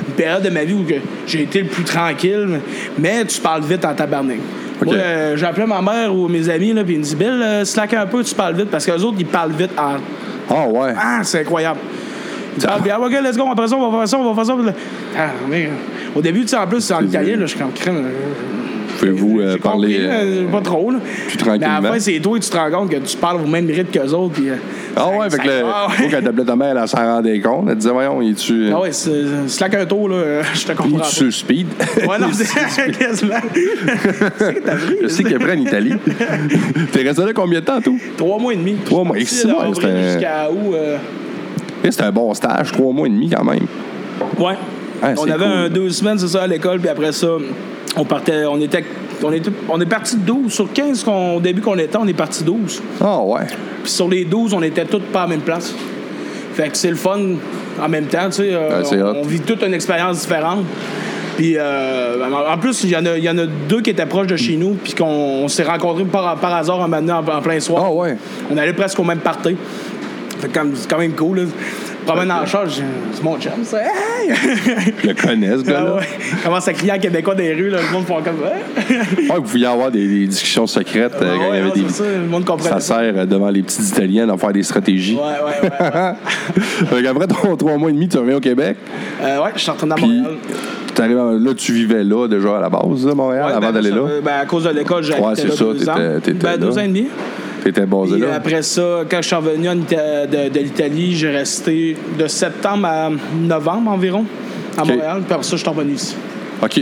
une 0.09 0.15
période 0.15 0.43
de 0.43 0.51
ma 0.51 0.65
vie 0.65 0.75
où 0.75 0.85
que 0.85 0.95
j'ai 1.27 1.43
été 1.43 1.61
le 1.63 1.69
plus 1.69 1.85
tranquille, 1.85 2.61
mais 2.99 3.25
tu 3.25 3.41
parles 3.41 3.63
vite 3.63 3.85
en 3.85 3.95
tabarnak. 3.95 4.39
Moi, 4.85 4.95
euh, 4.95 5.37
j'appelais 5.37 5.67
ma 5.67 5.83
mère 5.83 6.15
ou 6.15 6.27
mes 6.27 6.49
amis, 6.49 6.73
puis 6.85 6.95
ils 6.95 6.99
me 6.99 7.03
disent 7.05 7.17
Bill, 7.17 7.29
euh, 7.43 7.65
slack 7.65 7.93
un 7.95 8.07
peu, 8.07 8.25
tu 8.25 8.35
parles 8.35 8.55
vite, 8.57 8.71
parce 8.71 8.87
qu'eux 8.87 9.01
autres, 9.03 9.17
ils 9.21 9.27
parlent 9.27 9.53
vite 9.53 9.71
en. 9.79 9.97
Ah, 10.53 10.67
ouais. 10.67 10.95
Ah, 10.99 11.21
c'est 11.23 11.41
incroyable. 11.41 11.79
Ils 12.57 12.65
parlent 12.65 12.81
Ah, 12.91 12.99
ok, 13.01 13.13
let's 13.23 13.37
go, 13.37 13.45
on 13.45 13.51
va 13.51 13.57
faire 13.57 13.69
ça, 13.69 13.77
on 13.77 13.91
va 13.91 13.99
faire 13.99 14.09
ça, 14.09 14.19
on 14.19 14.33
va 14.33 14.45
faire 14.45 14.57
ça. 14.57 14.73
Ah, 15.19 15.29
mais, 15.49 15.69
au 16.17 16.21
début, 16.23 16.41
tu 16.43 16.49
sais, 16.49 16.57
en 16.57 16.67
plus, 16.67 16.81
c'est 16.81 16.95
en 16.95 17.05
italien, 17.05 17.37
là, 17.37 17.43
je 17.43 17.47
suis 17.51 17.59
comme 17.59 17.73
crème. 17.73 18.03
Pouvez-vous 19.01 19.41
euh, 19.41 19.57
parler 19.59 19.95
compris, 19.95 20.07
euh, 20.09 20.47
pas 20.53 20.61
trop, 20.61 20.91
là. 20.91 20.99
plus 21.27 21.37
tranquillement? 21.39 21.67
Mais 21.81 21.89
à 21.89 21.91
la 21.91 21.93
fin, 21.95 21.99
c'est 22.01 22.21
toi 22.21 22.37
et 22.37 22.41
tu 22.41 22.51
te 22.51 22.57
rends 22.57 22.71
compte 22.71 22.91
que 22.91 22.97
tu 22.97 23.17
parles 23.17 23.41
au 23.43 23.47
même 23.47 23.67
rythme 23.67 23.91
qu'eux 23.91 24.11
autres. 24.13 24.35
Puis, 24.35 24.51
euh, 24.51 24.57
Ah, 24.95 25.01
ça- 25.01 25.09
ouais, 25.09 25.17
avec 25.27 25.33
ça- 25.33 25.45
le. 25.45 25.53
Ah, 25.65 25.87
Faut 25.89 26.09
qu'elle 26.09 26.23
t'appelait 26.25 26.45
ta 26.45 26.57
mère, 26.57 26.77
elle 26.79 26.89
s'en 26.89 26.99
rendait 26.99 27.41
compte. 27.41 27.67
Elle 27.71 27.77
disait, 27.77 27.91
voyons, 27.91 28.21
il 28.21 28.31
est-tu. 28.33 28.69
Ah 28.73 28.81
ouais, 28.81 28.93
c'est 28.93 29.11
slack 29.49 29.75
un 29.75 29.87
tour, 29.87 30.09
là, 30.11 30.43
je 30.55 30.65
te 30.67 30.73
Il 30.73 30.77
comprends. 30.77 30.97
est 30.99 31.01
pas. 31.01 31.05
sur 31.07 31.33
speed? 31.33 31.67
Ouais, 32.07 32.19
non, 32.21 32.27
c'est 32.33 32.91
quasiment. 32.93 33.35
C'est 34.39 34.55
que 34.55 34.61
t'as 34.61 34.77
pris. 34.77 34.97
Je 35.03 35.09
sais 35.09 35.23
qu'il 35.25 35.33
est 35.33 35.39
prêt 35.39 35.57
en 35.57 35.61
Italie. 35.61 35.95
T'es 36.93 37.03
resté 37.03 37.23
là 37.25 37.33
combien 37.35 37.61
de 37.61 37.65
temps, 37.65 37.81
tout? 37.81 37.99
Trois 38.17 38.39
mois 38.39 38.53
et 38.53 38.57
demi. 38.57 38.77
Trois 38.85 39.05
mois. 39.05 39.17
Bon, 39.17 39.61
avril 39.61 39.75
c'était- 39.75 40.03
Jusqu'à 40.13 40.47
euh, 40.49 40.97
Eh, 41.83 41.91
C'était 41.91 42.05
un 42.05 42.13
bon 42.13 42.33
stage, 42.35 42.73
trois 42.73 42.93
mois 42.93 43.07
et 43.07 43.11
demi 43.11 43.31
quand 43.31 43.45
même. 43.45 43.67
Ouais. 44.39 44.55
Ah, 45.03 45.13
on 45.17 45.23
avait 45.25 45.33
cool. 45.45 45.45
un 45.47 45.69
deux 45.71 45.89
semaines, 45.91 46.19
c'est 46.19 46.29
ça, 46.29 46.43
à 46.43 46.47
l'école, 46.47 46.79
puis 46.79 46.91
après 46.91 47.13
ça, 47.13 47.29
on 47.97 48.05
partait, 48.05 48.45
on 48.47 48.61
était, 48.61 48.85
on 49.23 49.33
était, 49.33 49.51
on 49.69 49.81
est 49.81 49.87
parti 49.87 50.17
de 50.17 50.23
12. 50.23 50.53
Sur 50.53 50.73
15 50.73 51.03
qu'on- 51.05 51.37
au 51.37 51.41
début 51.41 51.61
qu'on 51.61 51.77
était, 51.79 51.97
on 51.99 52.07
est 52.07 52.13
parti 52.15 52.45
12. 52.45 52.83
Ah, 53.01 53.21
ouais. 53.21 53.47
Puis 53.83 53.93
sur 53.93 54.09
les 54.09 54.25
12, 54.25 54.55
on 54.55 54.63
était 54.63 54.85
tous 54.85 55.01
pas 55.13 55.21
à 55.21 55.23
la 55.23 55.29
même 55.31 55.41
place. 55.41 55.75
Fait 56.55 56.69
que 56.69 56.77
c'est 56.77 56.91
le 56.91 56.97
fun 56.97 57.19
en 57.83 57.89
même 57.89 58.07
temps, 58.07 58.27
tu 58.27 58.33
sais. 58.43 58.49
euh, 58.53 58.79
Ouais, 58.81 58.85
c'est 58.85 59.03
on, 59.03 59.23
vit 59.23 59.41
toute 59.41 59.63
une 59.63 59.75
expérience 59.75 60.21
différente. 60.21 60.65
Puis 61.37 61.55
euh, 61.57 62.17
en 62.49 62.59
plus, 62.59 62.85
il 62.85 62.91
y, 62.91 62.97
en 62.97 63.07
a- 63.07 63.17
y 63.19 63.29
en 63.31 63.39
a 63.39 63.47
deux 63.47 63.81
qui 63.81 63.91
étaient 63.91 64.05
proches 64.07 64.27
de 64.27 64.37
chez 64.37 64.57
nous, 64.57 64.75
puis 64.75 64.93
qu'on 64.95 65.05
on 65.07 65.49
s'est 65.49 65.63
rencontrés 65.63 66.05
par, 66.05 66.37
par 66.37 66.55
hasard 66.55 66.83
un 66.83 66.89
matin 66.89 67.23
en, 67.27 67.39
en 67.39 67.41
plein 67.41 67.59
soir. 67.61 67.85
Ah, 67.87 67.93
ouais. 67.93 68.17
On 68.51 68.57
allait 68.59 68.73
presque 68.75 68.99
au 68.99 69.05
même 69.05 69.21
party. 69.21 69.57
Fait 70.41 70.49
que 70.49 70.61
c'est 70.75 70.89
quand 70.91 70.99
même 70.99 71.13
cool. 71.13 71.39
Là. 71.41 71.45
Promène 72.07 72.29
la 72.29 72.47
charge, 72.47 72.81
c'est 73.13 73.23
mon 73.23 73.39
chum, 73.39 73.53
ça. 73.65 73.79
Hey! 73.83 74.33
Le 75.05 75.13
connais, 75.15 75.57
ce 75.57 75.63
Ah 75.69 75.71
gars-là. 75.71 75.95
ouais. 75.97 76.09
Commence 76.43 76.67
à 76.69 76.73
crier 76.73 76.93
en 76.93 76.99
québécois 76.99 77.35
dans 77.35 77.41
les 77.43 77.55
rues, 77.55 77.71
là, 77.71 77.79
le 77.87 77.93
monde 77.93 78.05
font 78.07 78.21
comme 78.23 78.37
ça. 78.43 78.95
Ouais, 79.19 79.37
vous 79.37 79.43
pouviez 79.43 79.67
avoir 79.67 79.91
des, 79.91 80.07
des 80.07 80.27
discussions 80.27 80.67
secrètes 80.67 81.15
euh, 81.21 81.37
quand 81.37 81.53
il 81.53 81.59
y 81.59 81.61
avait 81.61 81.71
des. 81.83 81.89
ça, 81.89 82.05
le 82.05 82.27
monde 82.29 82.45
comprend. 82.45 82.69
Ça 82.69 82.81
sert 82.81 82.99
euh, 83.17 83.27
devant 83.27 83.51
les 83.51 83.63
petits 83.63 83.83
Italiens 83.83 84.27
d'en 84.27 84.37
faire 84.37 84.53
des 84.53 84.63
stratégies. 84.63 85.15
Ouais, 85.17 85.21
ouais, 85.23 85.71
ouais. 86.93 87.03
qu'après 87.03 87.27
ton 87.27 87.57
trois 87.57 87.77
mois 87.77 87.91
et 87.91 87.93
demi, 87.93 88.09
tu 88.09 88.19
reviens 88.19 88.37
au 88.37 88.41
Québec? 88.41 88.77
Euh, 89.23 89.43
ouais, 89.43 89.51
je 89.55 89.61
suis 89.61 89.71
retourné 89.71 89.95
à 89.95 90.01
Montréal. 90.01 90.25
à- 90.99 91.07
là, 91.39 91.55
tu 91.57 91.73
vivais 91.73 92.05
là 92.05 92.27
déjà 92.29 92.59
à 92.59 92.61
la 92.61 92.69
base, 92.69 93.07
là, 93.07 93.15
Montréal, 93.15 93.47
avant 93.51 93.61
ben, 93.61 93.73
d'aller 93.73 93.91
là? 93.91 94.03
ben, 94.23 94.33
à 94.43 94.47
cause 94.47 94.65
de 94.65 94.71
l'école, 94.71 95.03
j'ai 95.05 95.15
Ouais, 95.15 95.21
là 95.21 95.37
ça, 95.37 95.45
deux 95.65 95.89
ans. 95.89 95.95
ben, 95.97 96.57
deux 96.59 96.79
ans 96.79 96.83
et 96.83 96.89
demi. 96.89 97.07
T'étais 97.63 97.87
basé 97.87 98.13
Puis 98.13 98.21
là. 98.23 98.35
après 98.35 98.63
ça, 98.63 99.05
quand 99.11 99.19
je 99.21 99.27
suis 99.27 99.37
revenu 99.37 99.67
de, 99.69 100.49
de 100.49 100.59
l'Italie, 100.61 101.15
j'ai 101.17 101.31
resté 101.31 101.97
de 102.19 102.27
septembre 102.27 102.87
à 102.87 103.11
novembre 103.41 103.91
environ 103.91 104.25
à. 104.77 104.85
Montréal. 104.85 105.23
Puis 105.25 105.33
après 105.35 105.43
ça, 105.45 105.57
je 105.57 105.61
suis 105.63 105.69
revenu 105.69 105.93
ici. 105.95 106.15
OK. 106.63 106.81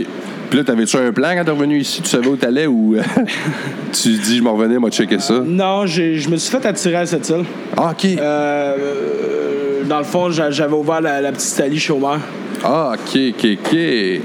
Puis 0.49 0.57
là, 0.57 0.63
t'avais-tu 0.63 0.97
un 0.97 1.11
plan 1.11 1.29
quand 1.35 1.43
t'es 1.45 1.51
revenu 1.51 1.79
ici? 1.79 2.01
Tu 2.01 2.09
savais 2.09 2.27
où 2.27 2.35
t'allais 2.35 2.65
ou 2.65 2.95
euh, 2.95 3.01
tu 3.91 4.09
dis, 4.13 4.37
je 4.37 4.41
m'en 4.43 4.53
revenais, 4.55 4.79
moi, 4.79 4.89
checker 4.89 5.19
ça? 5.19 5.43
Non, 5.45 5.85
je 5.85 6.27
me 6.29 6.37
suis 6.37 6.49
fait 6.51 6.65
attirer 6.65 6.95
à 6.95 7.05
cette 7.05 7.29
île. 7.29 7.43
Ah, 7.77 7.91
OK. 7.91 8.05
Euh, 8.05 8.75
euh, 8.79 9.83
dans 9.87 9.99
le 9.99 10.03
fond, 10.05 10.31
j'a- 10.31 10.49
j'avais 10.51 10.73
ouvert 10.73 11.01
la, 11.01 11.21
la 11.21 11.31
petite 11.31 11.53
Italie 11.53 11.79
chez 11.79 11.93
Omer. 11.93 12.19
Ah, 12.63 12.93
OK, 12.95 13.19
OK, 13.29 13.45
OK. 13.63 13.73
Ouais. 13.73 14.19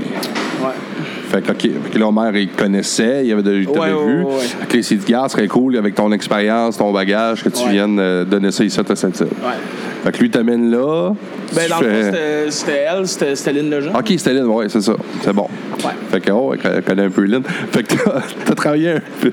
Fait 1.35 1.43
que, 1.43 1.51
OK. 1.51 1.61
Fait 1.63 1.91
que 1.93 1.99
là, 1.99 2.07
Omer, 2.07 2.37
il 2.37 2.49
connaissait, 2.51 3.27
il 3.27 3.33
avait, 3.33 3.43
t'avait 3.43 3.67
Ouais, 3.67 3.93
ouais, 3.93 4.07
vu. 4.07 4.23
ouais, 4.25 4.83
s'est 4.83 4.95
dit, 4.95 5.13
ce 5.13 5.29
serait 5.31 5.49
cool 5.49 5.77
avec 5.77 5.95
ton 5.97 6.13
expérience, 6.13 6.79
ton 6.79 6.93
bagage, 6.93 7.43
que 7.43 7.49
tu 7.49 7.69
viennes 7.69 7.99
euh, 7.99 8.25
donner 8.25 8.53
ça 8.53 8.63
ici 8.63 8.79
à 8.79 8.95
cette 8.95 9.19
île. 9.21 9.27
Fait 10.05 10.13
que 10.13 10.19
lui, 10.19 10.31
t'amène 10.31 10.71
là. 10.71 11.13
Ben, 11.55 11.69
dans 11.69 11.81
le 11.81 11.87
fais- 11.87 12.03
fond, 12.13 12.17
c'était- 12.51 12.85
elle, 12.89 13.09
c'était 13.37 13.53
Lynn 13.53 13.71
Lejeune. 13.71 13.97
OK, 13.97 14.05
c'était 14.09 14.35
Lynn, 14.35 14.47
ouais, 14.47 14.69
c'est 14.69 14.81
ça. 14.83 14.93
C'est 15.23 15.33
bon. 15.33 15.49
Fait 16.11 16.21
que, 16.21 16.31
oh, 16.31 16.55
elle 16.55 16.83
connaît 16.83 17.05
un 17.07 17.11
peu 17.11 17.23
Lynn. 17.25 17.43
Fait 17.73 17.83
que 17.83 17.95
t'as 18.45 18.55
travaillé 18.55 18.91
un 18.91 19.01
peu. 19.21 19.33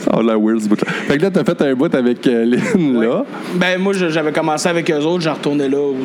Ça 0.00 0.10
a 0.18 0.22
l'air 0.22 0.40
weird, 0.40 0.60
ce 0.60 0.68
bout-là. 0.68 0.90
Fait 1.08 1.16
que 1.18 1.22
là, 1.22 1.30
t'as 1.30 1.44
fait 1.44 1.60
un 1.62 1.74
bout 1.74 1.94
avec 1.94 2.26
euh, 2.26 2.44
Lynn, 2.44 3.00
là. 3.00 3.24
Ben, 3.54 3.78
moi, 3.80 3.92
j'avais 3.92 4.32
commencé 4.32 4.68
avec 4.68 4.90
eux 4.90 4.98
autres, 4.98 5.22
j'ai 5.22 5.30
retourné 5.30 5.68
là, 5.68 5.78
où, 5.78 5.96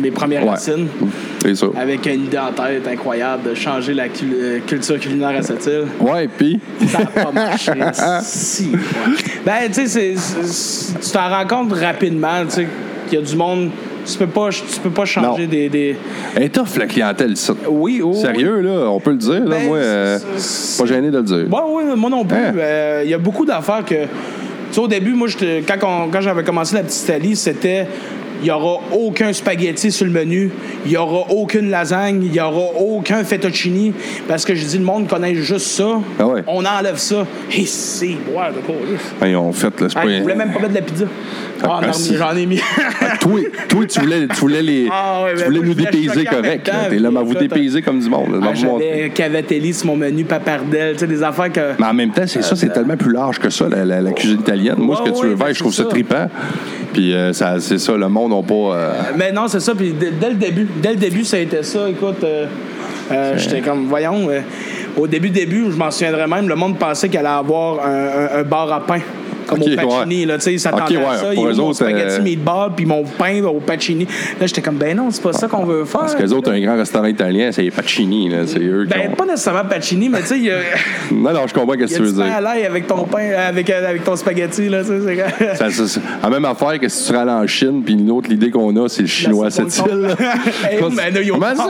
mes 0.00 0.10
premières 0.10 0.44
Ouais. 0.44 0.50
racines, 0.50 0.86
C'est 1.42 1.54
ça. 1.54 1.66
avec 1.76 2.06
une 2.06 2.24
idée 2.24 2.38
en 2.38 2.52
tête 2.52 2.86
incroyable 2.88 3.50
de 3.50 3.54
changer 3.54 3.92
la 3.92 4.04
euh, 4.04 4.60
culture 4.66 4.98
culinaire 4.98 5.36
à 5.38 5.42
cette 5.42 5.64
île. 5.66 5.84
Ouais, 6.00 6.28
puis? 6.38 6.58
Ça 6.88 7.00
n'a 7.00 7.06
pas 7.06 7.32
marché. 7.32 7.72
si. 8.22 8.70
ouais. 8.72 8.78
Ben, 9.44 9.70
tu 9.72 9.86
sais, 9.86 10.14
tu 11.02 11.10
t'en 11.10 11.28
rends 11.28 11.46
compte 11.46 11.72
rapidement, 11.72 12.44
tu 12.46 12.50
sais, 12.56 12.66
qu'il 13.08 13.18
y 13.18 13.22
a 13.22 13.24
du 13.24 13.36
monde. 13.36 13.70
Tu 14.12 14.18
peux 14.18 14.26
pas, 14.26 14.48
tu 14.50 14.80
peux 14.82 14.90
pas 14.90 15.04
changer 15.04 15.46
des, 15.46 15.68
des- 15.68 15.96
Elle 16.34 16.44
est 16.44 16.48
tough, 16.48 16.76
la 16.78 16.86
clientèle, 16.86 17.36
ça. 17.36 17.54
Oui, 17.68 18.00
oui. 18.04 18.16
Sérieux, 18.16 18.60
là, 18.60 18.90
on 18.90 19.00
peut 19.00 19.10
le 19.10 19.16
dire, 19.16 19.44
là. 19.44 19.56
Ben, 19.56 19.66
moi, 19.66 19.76
euh, 19.78 20.18
pas 20.78 20.86
gêné 20.86 21.10
de 21.10 21.16
le 21.18 21.22
dire. 21.22 21.46
Ouais, 21.50 21.60
oui, 21.68 21.82
moi 21.96 22.10
non 22.10 22.24
plus. 22.24 22.36
Hein? 22.36 22.52
Euh, 22.56 23.02
Il 23.04 23.10
y 23.10 23.14
a 23.14 23.18
beaucoup 23.18 23.44
d'affaires 23.46 23.84
que. 23.84 23.94
Tu 23.94 24.06
sais, 24.76 24.80
au 24.80 24.88
début, 24.88 25.14
moi, 25.14 25.28
quand, 25.66 26.08
quand 26.12 26.20
j'avais 26.20 26.44
commencé 26.44 26.74
la 26.76 26.82
petite 26.82 27.02
Italie, 27.04 27.36
c'était. 27.36 27.86
Il 28.40 28.44
n'y 28.44 28.50
aura 28.50 28.80
aucun 28.92 29.32
spaghetti 29.32 29.90
sur 29.92 30.06
le 30.06 30.12
menu. 30.12 30.50
Il 30.84 30.90
n'y 30.92 30.96
aura 30.96 31.30
aucune 31.30 31.70
lasagne. 31.70 32.22
Il 32.24 32.30
n'y 32.32 32.40
aura 32.40 32.72
aucun 32.80 33.22
fettuccini. 33.24 33.92
Parce 34.28 34.44
que 34.44 34.54
je 34.54 34.64
dis, 34.64 34.78
le 34.78 34.84
monde 34.84 35.08
connaît 35.08 35.34
juste 35.34 35.66
ça. 35.66 36.00
Ah 36.18 36.26
ouais. 36.26 36.42
On 36.46 36.64
enlève 36.64 36.96
ça. 36.96 37.26
Et 37.56 37.66
c'est. 37.66 38.06
Ouais, 38.08 38.50
de 39.28 39.36
ont 39.36 39.52
fait, 39.52 39.72
c'est 39.78 39.86
Ah, 39.96 40.02
pas- 40.02 40.10
ils 40.10 40.22
voulaient 40.22 40.34
même 40.34 40.52
pas 40.52 40.58
mettre 40.60 40.70
de 40.70 40.74
la 40.76 40.82
pizza. 40.82 41.04
Ah, 41.62 41.80
Ah, 41.82 41.86
non, 41.86 41.92
j'en 42.16 42.36
ai 42.36 42.46
mis. 42.46 42.58
toi, 43.20 43.40
toi, 43.68 43.84
tu 43.86 44.00
voulais, 44.00 44.26
tu 44.28 44.36
voulais, 44.36 44.62
les, 44.62 44.88
Ah 44.90 45.24
ouais, 45.24 45.34
tu 45.36 45.44
voulais 45.44 45.58
nous 45.60 45.66
je 45.66 45.70
voulais 45.72 45.90
dépayser 45.90 46.24
correct. 46.24 46.70
T'es 46.88 46.98
là, 46.98 47.10
mais 47.10 47.22
vous 47.22 47.34
dépayser 47.34 47.82
comme 47.82 48.00
du 48.00 48.08
monde. 48.08 48.40
Ah. 48.42 48.54
J'avais 48.54 49.10
cavatelli 49.14 49.74
sur 49.74 49.88
mon 49.88 49.96
menu, 49.96 50.24
papardelle, 50.24 50.94
tu 50.94 51.00
sais, 51.00 51.06
des 51.06 51.22
affaires 51.22 51.52
que. 51.52 51.72
Mais 51.78 51.86
en 51.86 51.92
même 51.92 52.12
temps, 52.12 52.22
c'est 52.26 52.42
ça, 52.42 52.56
c'est 52.56 52.72
tellement 52.72 52.96
plus 52.96 53.12
large 53.12 53.38
que 53.38 53.50
ça, 53.50 53.68
la, 53.68 53.84
la- 53.84 54.00
la 54.00 54.12
cuisine 54.12 54.40
italienne. 54.40 54.76
Moi, 54.78 54.96
ce 55.04 55.10
que 55.10 55.14
tu 55.16 55.26
veux 55.26 55.36
faire, 55.36 55.46
ben, 55.48 55.52
je 55.54 55.58
trouve 55.58 55.74
ça. 55.74 55.84
trippant. 55.84 56.28
Puis 56.92 57.14
euh, 57.14 57.32
ça, 57.32 57.60
c'est 57.60 57.78
ça, 57.78 57.96
le 57.96 58.08
monde 58.08 58.32
n'a 58.32 58.42
pas. 58.42 58.74
euh, 58.76 58.92
Mais 59.16 59.30
non, 59.32 59.46
c'est 59.48 59.60
ça. 59.60 59.74
Puis 59.74 59.92
dès, 59.92 60.30
le 60.30 60.34
début, 60.34 60.66
dès 60.82 60.90
le 60.90 60.96
début, 60.96 61.24
ça 61.24 61.36
a 61.36 61.40
été 61.40 61.62
ça. 61.62 61.88
Écoute, 61.88 62.22
euh, 62.24 62.46
euh, 63.12 63.38
j'étais 63.38 63.60
comme, 63.60 63.86
voyons, 63.86 64.28
euh, 64.28 64.40
au 64.96 65.06
début, 65.06 65.30
début, 65.30 65.66
je 65.70 65.76
m'en 65.76 65.90
souviendrai 65.90 66.26
même, 66.26 66.48
le 66.48 66.56
monde 66.56 66.78
pensait 66.78 67.08
qu'elle 67.08 67.26
allait 67.26 67.38
avoir 67.38 67.86
un, 67.86 67.92
un- 68.36 68.40
un 68.40 68.42
bar 68.42 68.72
à 68.72 68.80
pain. 68.84 68.98
Comme 69.50 69.62
Ok, 69.62 69.68
au 69.72 69.76
Pacini, 69.88 70.20
ouais. 70.20 70.26
là, 70.26 70.34
tu 70.38 70.44
sais, 70.44 70.52
ils 70.54 70.60
s'attendaient 70.60 70.96
Ok, 70.96 71.02
ouais, 71.02 71.14
à 71.14 71.16
ça. 71.18 71.34
Ils 71.34 71.60
ont 71.60 71.66
mon 71.66 71.72
spaghetti 71.72 72.14
euh, 72.20 72.22
meatball, 72.22 72.70
puis 72.76 72.86
mon 72.86 73.02
pain 73.04 73.42
au 73.44 73.60
Pacini. 73.60 74.04
Là, 74.40 74.46
j'étais 74.46 74.62
comme, 74.62 74.76
ben 74.76 74.96
non, 74.96 75.10
c'est 75.10 75.22
pas 75.22 75.32
ça 75.32 75.48
qu'on 75.48 75.64
veut 75.64 75.84
faire. 75.84 76.00
Parce 76.00 76.14
que 76.14 76.22
les 76.22 76.32
autres, 76.32 76.50
un 76.52 76.60
grand 76.60 76.76
restaurant 76.76 77.06
italien, 77.06 77.50
c'est 77.52 77.62
les 77.62 77.70
Pacini, 77.70 78.28
là. 78.28 78.38
C'est 78.46 78.60
eux 78.60 78.86
qui 78.90 78.96
Ben, 78.98 79.10
ont- 79.10 79.16
pas 79.16 79.26
nécessairement 79.26 79.64
Pacini, 79.68 80.08
mais 80.08 80.20
tu 80.20 80.26
sais, 80.26 80.38
il 80.38 80.50
a, 80.50 80.54
Non, 81.12 81.32
non, 81.32 81.46
je 81.46 81.52
comprends 81.54 81.74
ce 81.74 81.78
il 81.80 81.88
que 81.88 81.94
tu 81.94 82.02
veux 82.02 82.12
dire. 82.12 82.32
à 82.32 82.40
l'ail 82.40 82.64
avec 82.64 82.86
ton 82.86 83.04
pain, 83.04 83.30
avec, 83.48 83.68
avec 83.70 84.04
ton 84.04 84.16
spaghetti, 84.16 84.68
là, 84.68 84.82
tu 84.82 84.88
sais. 85.02 85.24
c'est 85.68 85.86
Ça, 85.86 86.00
la 86.22 86.30
même 86.30 86.44
affaire 86.44 86.78
que 86.78 86.88
si 86.88 87.06
tu 87.10 87.16
râles 87.16 87.28
en 87.28 87.46
Chine, 87.46 87.82
puis 87.84 87.94
une 87.94 88.10
autre, 88.10 88.28
l'idée 88.30 88.50
qu'on 88.50 88.74
a, 88.76 88.88
c'est 88.88 89.02
le 89.02 89.08
chinois 89.08 89.46
à 89.46 89.50
cette 89.50 89.76
île. 89.78 90.08
Comment 90.78 91.54
ça? 91.54 91.68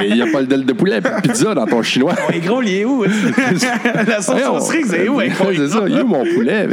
Qu'il 0.00 0.14
n'y 0.14 0.22
a 0.22 0.26
pas 0.26 0.40
le 0.40 0.46
del 0.46 0.64
de 0.64 0.72
poulet 0.72 1.00
pizza 1.22 1.54
dans 1.54 1.66
ton 1.66 1.82
chinois? 1.82 2.14
Gros, 2.44 2.62
il 2.62 2.74
est 2.74 2.84
où? 2.84 3.04
La 4.06 4.20
sauce 4.20 4.64
string, 4.64 4.84
c'est 4.88 5.08
où? 5.08 5.20
C'est 5.20 5.68
ça, 5.68 5.82
il 5.86 5.98
est 5.98 6.02
où 6.02 6.06
mon 6.06 6.24
poulet? 6.34 6.66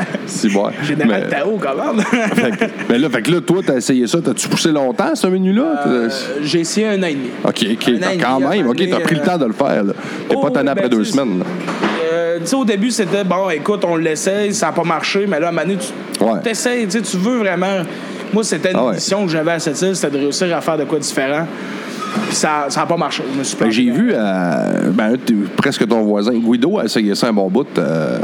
C'est 0.26 0.48
bon. 0.52 0.68
Général 0.82 1.28
Tao, 1.28 1.56
que- 1.58 2.64
Mais 2.88 2.98
là, 2.98 3.08
fait 3.10 3.22
que 3.22 3.30
là, 3.30 3.40
toi, 3.40 3.60
t'as 3.66 3.76
essayé 3.76 4.06
ça. 4.06 4.18
T'as-tu 4.24 4.48
poussé 4.48 4.70
longtemps, 4.72 5.14
ce 5.14 5.26
menu-là? 5.26 5.82
Euh, 5.86 6.08
J'ai 6.42 6.60
essayé 6.60 6.88
un 6.88 7.02
an 7.02 7.06
et 7.06 7.14
demi. 7.14 7.28
OK, 7.44 7.66
OK. 7.72 7.88
an 7.88 7.92
demi, 7.92 8.18
Quand 8.20 8.40
même, 8.40 8.66
OK, 8.68 8.76
t'as 8.90 8.96
euh, 8.96 9.00
pris 9.00 9.14
le 9.16 9.22
temps 9.22 9.38
de 9.38 9.46
le 9.46 9.52
faire. 9.52 9.84
là. 9.84 9.92
T'es 10.28 10.34
Oh, 10.36 10.40
pas 10.42 10.50
tanné 10.50 10.70
après 10.70 10.88
ben, 10.88 10.96
deux 10.98 11.04
semaines. 11.04 11.38
là. 11.40 11.44
Euh, 12.14 12.38
tu 12.40 12.46
sais, 12.46 12.56
au 12.56 12.64
début, 12.64 12.90
c'était 12.90 13.24
bon, 13.24 13.48
écoute, 13.50 13.84
on 13.86 13.96
l'essaye, 13.96 14.52
ça 14.54 14.66
n'a 14.66 14.72
pas 14.72 14.84
marché, 14.84 15.26
mais 15.28 15.38
là, 15.40 15.46
à 15.46 15.48
un 15.48 15.52
moment 15.52 15.66
donné, 15.66 15.78
tu 15.78 16.24
Ouais. 16.24 16.40
t'essayes, 16.42 16.86
tu 16.86 17.16
veux 17.16 17.38
vraiment. 17.38 17.82
Moi, 18.32 18.44
c'était 18.44 18.70
une 18.70 18.76
Ah 18.78 18.84
ouais. 18.86 18.94
mission 18.94 19.24
que 19.26 19.30
j'avais 19.32 19.52
à 19.52 19.58
cette 19.58 19.80
île, 19.82 19.94
c'était 19.96 20.16
de 20.16 20.22
réussir 20.22 20.54
à 20.56 20.60
faire 20.60 20.78
de 20.78 20.84
quoi 20.84 20.98
différent. 20.98 21.46
Puis 22.28 22.36
ça 22.36 22.66
n'a 22.74 22.86
pas 22.86 22.96
marché. 22.96 23.22
Je 23.32 23.38
me 23.38 23.44
suis 23.44 23.56
planté. 23.56 23.72
j'ai 23.72 23.90
vu, 23.90 24.12
euh, 24.14 24.90
ben, 24.90 25.16
presque 25.56 25.86
ton 25.88 26.02
voisin, 26.02 26.32
Guido, 26.32 26.78
a 26.78 26.84
essayé 26.84 27.14
ça 27.14 27.28
un 27.28 27.32
bon 27.32 27.48
bout. 27.48 27.66
euh. 27.78 28.18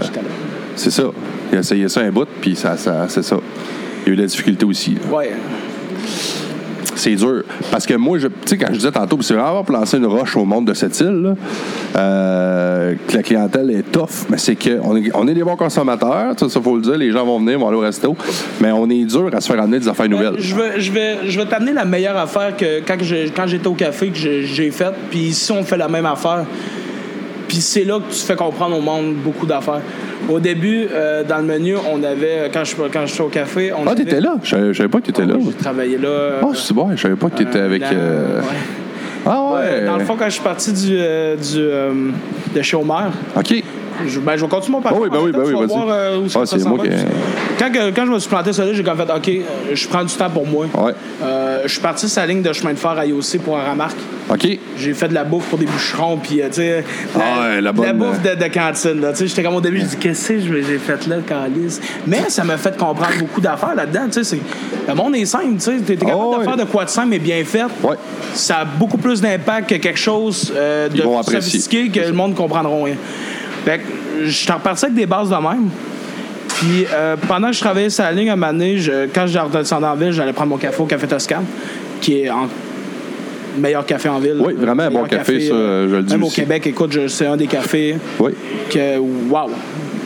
C'est 0.79 0.91
ça. 0.91 1.05
Il 1.53 1.57
a 1.57 1.61
essayé 1.61 1.89
ça 1.89 2.01
un 2.01 2.11
bout, 2.11 2.29
puis 2.41 2.57
ça, 2.57 2.77
ça, 2.77 3.07
c'est 3.09 3.23
ça. 3.23 3.37
Il 4.05 4.09
y 4.09 4.11
a 4.11 4.13
eu 4.13 4.17
de 4.17 4.23
la 4.23 4.27
difficulté 4.29 4.65
aussi. 4.65 4.95
là. 4.95 5.17
Ouais. 5.17 5.33
C'est 6.95 7.15
dur. 7.15 7.45
Parce 7.71 7.87
que 7.87 7.95
moi, 7.95 8.19
tu 8.19 8.27
sais, 8.47 8.57
quand 8.57 8.67
je 8.71 8.79
disais 8.79 8.91
tantôt, 8.91 9.19
c'est 9.23 9.35
vraiment 9.35 9.63
pour 9.63 9.77
lancer 9.77 9.99
une 9.99 10.07
roche 10.07 10.37
au 10.37 10.45
monde 10.45 10.67
de 10.67 10.75
cette 10.75 10.99
île, 10.99 11.23
là, 11.23 11.35
euh, 11.97 12.95
que 13.07 13.17
la 13.17 13.23
clientèle 13.23 13.71
est 13.71 13.83
tough, 13.93 14.27
mais 14.29 14.37
c'est 14.39 14.57
qu'on 14.57 14.97
est, 14.97 15.11
on 15.15 15.29
est 15.29 15.35
des 15.35 15.45
bons 15.45 15.55
consommateurs, 15.55 16.35
ça, 16.37 16.47
il 16.53 16.63
faut 16.63 16.75
le 16.75 16.83
dire, 16.83 16.97
les 16.97 17.13
gens 17.13 17.25
vont 17.25 17.39
venir, 17.39 17.57
vont 17.59 17.69
aller 17.69 17.77
au 17.77 17.81
resto, 17.83 18.17
mais 18.61 18.73
on 18.73 18.89
est 18.91 19.05
dur 19.05 19.31
à 19.33 19.41
se 19.41 19.53
faire 19.53 19.63
amener 19.63 19.79
des 19.79 19.87
affaires 19.89 20.09
nouvelles. 20.09 20.35
Je 20.39 20.55
vais, 20.57 20.81
je 20.81 20.91
vais, 20.91 21.17
je 21.29 21.39
vais 21.39 21.47
t'amener 21.47 21.73
la 21.73 21.85
meilleure 21.85 22.17
affaire 22.17 22.57
que 22.57 22.81
quand, 22.81 22.97
je- 23.01 23.29
quand 23.35 23.47
j'étais 23.47 23.69
au 23.69 23.75
café 23.75 24.09
que 24.09 24.19
j'ai 24.19 24.71
faite. 24.73 24.95
Puis 25.11 25.21
ici, 25.21 25.53
on 25.53 25.63
fait 25.63 25.77
la 25.77 25.89
même 25.89 26.07
affaire. 26.07 26.47
Puis 27.49 27.57
c'est 27.59 27.85
là 27.85 27.99
que 27.99 28.13
tu 28.15 28.21
fais 28.21 28.37
comprendre 28.37 28.77
au 28.77 28.81
monde 28.81 29.15
beaucoup 29.15 29.47
d'affaires. 29.47 29.81
Au 30.29 30.39
début, 30.39 30.87
euh, 30.93 31.25
dans 31.25 31.39
le 31.39 31.45
menu, 31.45 31.75
on 31.91 32.03
avait, 32.03 32.51
quand 32.53 32.63
je 32.65 32.77
quand 32.93 33.07
j'étais 33.07 33.21
au 33.23 33.29
café, 33.29 33.73
on 33.73 33.87
Ah, 33.87 33.93
avait- 33.93 34.05
t'étais 34.05 34.21
là? 34.21 34.35
Je 34.43 34.51
savais- 34.51 34.73
je 34.73 34.77
savais 34.79 34.89
pas 34.89 35.01
que 35.01 35.07
t'étais 35.07 35.25
là. 35.25 35.35
J'ai 35.43 35.53
travaillé 35.55 35.97
là. 35.99 36.09
euh, 36.09 36.41
Ah, 36.43 36.47
c'est 36.55 36.75
bon, 36.75 36.91
je 36.95 37.01
savais 37.01 37.17
pas 37.17 37.31
que 37.31 37.39
t'étais 37.39 37.59
avec. 37.61 37.83
euh, 37.83 38.41
ouais. 38.41 38.47
Ah, 39.27 39.43
ouais. 39.43 39.59
Ouais, 39.81 39.85
Dans 39.87 39.97
le 39.97 40.05
fond, 40.05 40.17
quand 40.19 40.27
je 40.27 40.35
suis 40.35 40.43
parti 40.43 40.73
du, 40.73 40.97
euh, 40.97 41.37
du, 41.37 41.57
euh, 41.59 41.93
de 42.55 42.61
OK. 43.37 43.65
Je, 44.07 44.21
ben, 44.21 44.37
je 44.37 44.43
vais 44.43 44.49
continuer 44.49 44.77
mon 44.77 44.83
parcours. 44.83 45.03
Ah 45.03 45.05
oui, 45.05 45.11
ben 45.11 45.19
En 45.19 45.25
oui, 45.25 45.33
ben 45.33 45.59
oui, 45.61 45.67
vas-y. 45.67 45.91
euh, 45.91 46.21
Ah, 46.35 46.47
c'est 46.47 46.65
moi 46.65 46.79
qui- 46.85 46.91
Quand, 47.59 47.73
que- 47.73 47.91
quand 47.91 48.07
je 48.07 48.11
me 48.13 48.19
suis 48.19 48.29
planté 48.29 48.53
ça 48.53 48.65
là, 48.65 48.73
j'ai 48.73 48.85
comme 48.85 48.97
fait, 48.97 49.11
OK, 49.13 49.29
euh, 49.29 49.41
je 49.75 49.89
prends 49.89 50.05
du 50.05 50.15
temps 50.15 50.31
pour 50.31 50.47
moi. 50.47 50.67
Ouais. 50.77 50.93
Euh, 51.23 51.63
je 51.65 51.69
suis 51.73 51.81
parti 51.81 52.09
sur 52.09 52.21
la 52.21 52.27
ligne 52.29 52.43
de 52.43 52.53
chemin 52.53 52.73
de 52.73 52.79
fer 52.79 52.91
à 52.93 53.05
IOC 53.05 53.39
pour 53.45 53.59
un 53.59 53.71
remarque. 53.71 53.97
OK. 54.31 54.47
J'ai 54.79 54.93
fait 54.95 55.09
de 55.09 55.15
la 55.15 55.25
bouffe 55.25 55.47
pour 55.47 55.59
des 55.59 55.65
boucherons, 55.67 56.19
puis, 56.19 56.41
euh, 56.43 56.47
tu 56.49 56.55
sais, 56.57 56.85
Ah 57.17 57.41
ouais, 57.41 57.61
la 57.61 57.73
bonne, 57.73 57.99
bouffe 57.99 58.23
de, 58.23 58.35
de 58.35 58.49
cantine. 58.53 59.01
là. 59.01 59.11
Tu 59.13 59.19
sais, 59.19 59.27
j'étais 59.27 59.43
comme 59.43 59.57
au 59.57 59.61
début, 59.61 59.81
je 59.81 59.85
dis, 59.87 59.97
qu'est-ce 59.97 60.29
que 60.29 60.39
j'ai 60.41 60.63
j'ai 60.63 60.79
fait 60.79 61.07
là, 61.07 61.17
calice? 61.27 61.81
Mais 62.07 62.29
ça 62.29 62.45
m'a 62.45 62.57
fait 62.59 62.77
comprendre 62.77 63.19
beaucoup 63.19 63.41
d'affaires 63.41 63.75
là-dedans. 63.75 64.03
Tu 64.07 64.13
sais, 64.13 64.25
c'est- 64.25 64.41
le 64.89 64.95
monde 64.95 65.17
est 65.17 65.25
simple, 65.25 65.55
tu 65.55 65.61
sais. 65.61 65.77
T'es 65.79 65.97
t'es 65.97 66.05
capable 66.07 66.21
Oh, 66.25 66.37
de 66.39 66.45
faire 66.45 66.57
de 66.57 66.65
quoi 66.65 66.85
de 66.85 66.91
simple, 66.91 67.09
mais 67.09 67.19
bien 67.19 67.43
fait. 67.45 67.63
Ouais. 67.83 67.97
Ça 68.35 68.59
a 68.59 68.65
beaucoup 68.65 68.99
plus 68.99 69.21
d'impact 69.21 69.71
que 69.71 69.75
quelque 69.77 69.99
chose 69.99 70.53
euh, 70.55 70.89
de 70.89 70.97
Ils 70.97 71.03
vont 71.03 71.15
plus 71.23 71.37
apprécier. 71.37 71.41
sophistiqué 71.61 71.89
que 71.89 72.07
le 72.07 72.13
monde 72.13 72.33
ne 72.33 72.37
comprendra 72.37 72.73
rien. 72.85 72.95
Fait 73.69 73.79
que 73.79 74.25
je 74.25 74.31
suis 74.31 74.51
reparti 74.51 74.87
avec 74.87 74.97
des 74.97 75.05
bases 75.07 75.29
de 75.29 75.35
même. 75.35 75.69
Puis 76.49 76.87
euh, 76.93 77.17
pendant 77.29 77.49
que 77.49 77.55
je 77.55 77.61
travaillais 77.61 77.91
sur 77.91 78.03
la 78.05 78.13
ligne, 78.13 78.31
à 78.31 78.33
un 78.33 78.37
moment 78.37 78.53
donné, 78.53 78.79
je- 78.79 79.07
quand 79.15 79.27
je 79.27 79.39
redescendais 79.39 79.87
en 79.87 79.95
ville, 79.95 80.11
j'allais 80.13 80.33
prendre 80.33 80.51
mon 80.51 80.57
café 80.57 80.83
au 80.83 80.87
Café 80.87 81.07
Toscane, 81.07 81.45
qui 82.01 82.21
est 82.23 82.31
en 82.31 82.49
meilleur 83.59 83.85
café 83.85 84.09
en 84.09 84.19
ville. 84.21 84.37
Oui, 84.41 84.55
vraiment 84.55 84.85
un 84.85 84.91
bon 84.91 85.05
café, 85.05 85.41
ça, 85.41 85.53
euh, 85.55 85.89
je 85.91 85.97
le 85.97 86.03
dis 86.03 86.13
Même 86.15 86.25
au. 86.25 86.31
Québec, 86.31 86.67
écoute, 86.67 86.99
c'est 87.09 87.27
un 87.27 87.37
des 87.37 87.47
cafés 87.47 87.97
Oui. 88.19 88.33
que, 88.71 88.97
wow. 88.99 89.51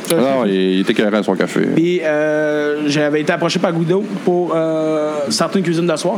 Ça, 0.09 0.17
Non, 0.17 0.45
il, 0.45 0.81
était 0.81 0.95
carré 0.95 1.17
à 1.19 1.23
son 1.23 1.37
café. 1.37 1.61
puis 1.77 2.01
euh, 2.03 2.89
j'avais 2.89 3.21
été 3.21 3.33
approché 3.33 3.61
par 3.61 3.73
Guido 3.73 4.03
pour 4.25 4.53
euh, 4.57 5.13
certaines 5.31 5.63
cuisines 5.63 5.87
de 5.87 5.97
soir. 5.97 6.17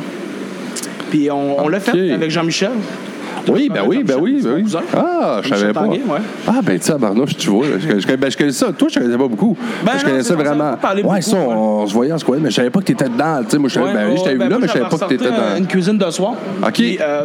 Puis 1.10 1.30
on, 1.30 1.62
on 1.62 1.68
l'a 1.68 1.78
fait 1.80 2.10
avec 2.12 2.30
Jean-Michel. 2.30 2.70
Oui, 3.48 3.68
ben 3.72 3.82
oui, 3.86 4.02
ben 4.04 4.16
oui, 4.20 4.40
ben 4.42 4.54
oui. 4.56 4.64
Ah, 4.96 5.40
je 5.42 5.48
savais 5.54 5.72
pas. 5.72 5.86
Ah, 6.46 6.60
ben 6.62 6.78
tu 6.78 6.84
sais, 6.86 6.98
Barnouche, 6.98 7.36
tu 7.36 7.50
vois. 7.50 7.66
Je, 7.78 7.98
je, 8.00 8.16
ben, 8.16 8.30
je 8.30 8.36
connais 8.36 8.52
ça. 8.52 8.72
Toi, 8.72 8.88
je 8.90 8.98
connaissais 8.98 9.18
pas 9.18 9.28
beaucoup. 9.28 9.56
Ben 9.84 9.92
je 9.98 10.04
pour 10.06 10.22
ça, 10.22 10.34
vraiment. 10.34 10.76
ouais, 11.04 11.20
ça, 11.22 11.36
on, 11.36 11.86
se 11.86 11.92
voyait 11.92 12.12
en 12.12 12.18
squad, 12.18 12.40
mais 12.40 12.50
je 12.50 12.56
savais 12.56 12.70
pas 12.70 12.80
que 12.80 12.84
t'étais 12.86 13.08
dedans. 13.08 13.40
Tu 13.44 13.50
sais, 13.50 13.58
moi, 13.58 13.68
je 13.68 13.78
ben 13.80 14.14
t'avais 14.22 14.34
vu 14.34 14.38
là, 14.48 14.58
mais 14.60 14.66
je 14.68 14.72
savais 14.72 14.88
pas 14.88 14.98
que 14.98 15.04
t'étais 15.08 15.30
dans. 15.30 15.56
Une 15.58 15.66
cuisine 15.66 15.98
de 15.98 16.10
soir. 16.10 16.34
OK. 16.66 16.80
Euh, 16.80 17.22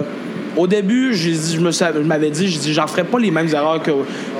au 0.58 0.68
début, 0.68 1.14
j'ai 1.14 1.32
dit- 1.32 1.56
je 1.56 1.62
me 1.62 1.72
suis- 1.72 1.86
je 1.94 2.00
m'avais 2.00 2.30
dit, 2.32 2.48
je 2.48 2.60
dis, 2.60 2.74
j'en 2.74 2.88
ferai 2.88 3.04
pas 3.04 3.20
les 3.20 3.32
mêmes 3.32 3.48
erreurs 3.54 3.82
que. 3.82 3.92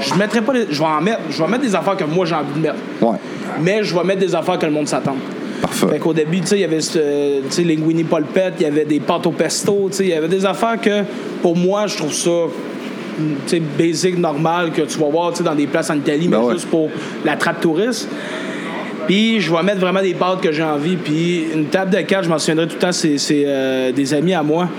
Je 0.02 0.14
mettrai 0.16 0.42
pas. 0.42 0.54
les- 0.54 0.68
je 0.70 0.80
vais 0.80 0.86
en 0.86 1.02
mettre. 1.02 1.22
Je 1.30 1.42
vais 1.42 1.50
mettre 1.50 1.64
des 1.64 1.76
affaires 1.76 1.96
que 1.96 2.04
moi 2.04 2.26
j'ai 2.26 2.36
envie 2.36 2.54
de 2.56 2.60
mettre. 2.60 2.76
Ouais, 3.02 3.18
Mais 3.62 3.84
je 3.84 3.96
vais 3.96 4.04
mettre 4.04 4.20
des 4.20 4.34
affaires 4.36 4.58
que 4.58 4.66
le 4.66 4.72
monde 4.72 4.88
s'attend. 4.88 5.16
Parfait. 5.62 5.88
Fait 5.88 6.00
qu'au 6.00 6.14
début, 6.14 6.42
tu 6.42 6.48
sais, 6.48 6.58
il 6.58 6.62
y 6.62 6.64
avait 6.66 6.82
ce- 6.82 7.42
tu 7.42 7.52
sais, 7.52 7.64
linguini 7.64 8.04
polpette, 8.04 8.56
il 8.60 8.64
y 8.64 8.66
avait 8.68 8.86
des 8.86 9.00
pâtes 9.00 9.26
au 9.28 9.32
pesto, 9.32 9.88
tu 9.90 9.98
sais, 9.98 10.04
il 10.06 10.10
y 10.10 10.14
avait 10.14 10.28
des 10.28 10.46
affaires 10.46 10.80
que, 10.82 11.04
pour 11.42 11.56
moi, 11.56 11.88
je 11.88 11.98
trouve 11.98 12.14
ça, 12.14 12.30
tu 13.18 13.26
sais, 13.48 13.60
basic, 13.78 14.18
normal, 14.18 14.72
que 14.72 14.82
tu 14.84 14.98
vas 15.00 15.10
voir, 15.10 15.32
tu 15.32 15.38
sais, 15.40 15.44
dans 15.44 15.56
des 15.56 15.68
places 15.68 15.90
en 15.90 15.96
Italie, 15.98 16.28
Ben 16.28 16.40
mais 16.40 16.46
ouais. 16.46 16.54
juste 16.54 16.68
pour 16.68 16.90
la 17.26 17.36
trappe 17.36 17.60
touriste. 17.62 18.08
Puis 19.08 19.40
je 19.42 19.52
vais 19.52 19.64
mettre 19.64 19.80
vraiment 19.80 20.02
des 20.02 20.14
pâtes 20.14 20.40
que 20.40 20.52
j'ai 20.52 20.62
envie. 20.64 20.96
Puis 20.96 21.46
une 21.54 21.66
table 21.66 21.90
de 21.92 22.02
quatre, 22.02 22.26
je 22.26 22.30
m'en 22.30 22.38
souviendrai 22.38 22.68
tout 22.68 22.76
le 22.76 22.80
temps, 22.80 22.92
c'est 22.92 23.18
c'est, 23.18 23.44
euh, 23.48 23.92
des 23.92 24.14
amis 24.14 24.34
à 24.36 24.44
moi. 24.44 24.70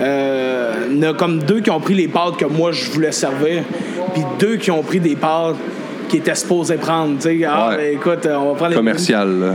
Euh, 0.00 0.72
il 0.90 0.98
y 1.02 1.06
en 1.06 1.10
a 1.10 1.14
comme 1.14 1.38
deux 1.38 1.60
qui 1.60 1.70
ont 1.70 1.80
pris 1.80 1.94
les 1.94 2.08
pâtes 2.08 2.36
que 2.36 2.44
moi 2.44 2.72
je 2.72 2.90
voulais 2.90 3.12
servir, 3.12 3.62
puis 4.12 4.22
deux 4.38 4.56
qui 4.56 4.70
ont 4.70 4.82
pris 4.82 5.00
des 5.00 5.16
pâtes 5.16 5.56
qui 6.08 6.18
étaient 6.18 6.34
supposés 6.34 6.76
prendre. 6.76 7.16
Tu 7.16 7.40
sais, 7.40 7.44
ah, 7.48 7.74
ben, 7.76 7.94
écoute, 7.94 8.26
on 8.26 8.50
va 8.50 8.54
prendre 8.54 8.68
les 8.70 8.76
Commercial, 8.76 9.40
là. 9.40 9.54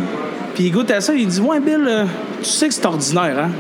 Puis 0.58 0.66
il 0.66 0.72
goûte 0.72 0.90
à 0.90 1.00
ça, 1.02 1.14
il 1.14 1.28
dit 1.28 1.40
Ouais, 1.40 1.60
Bill, 1.60 1.86
euh, 1.88 2.06
tu 2.42 2.50
sais 2.50 2.68
que 2.68 2.74
c'est 2.74 2.84
ordinaire, 2.84 3.38
hein? 3.38 3.52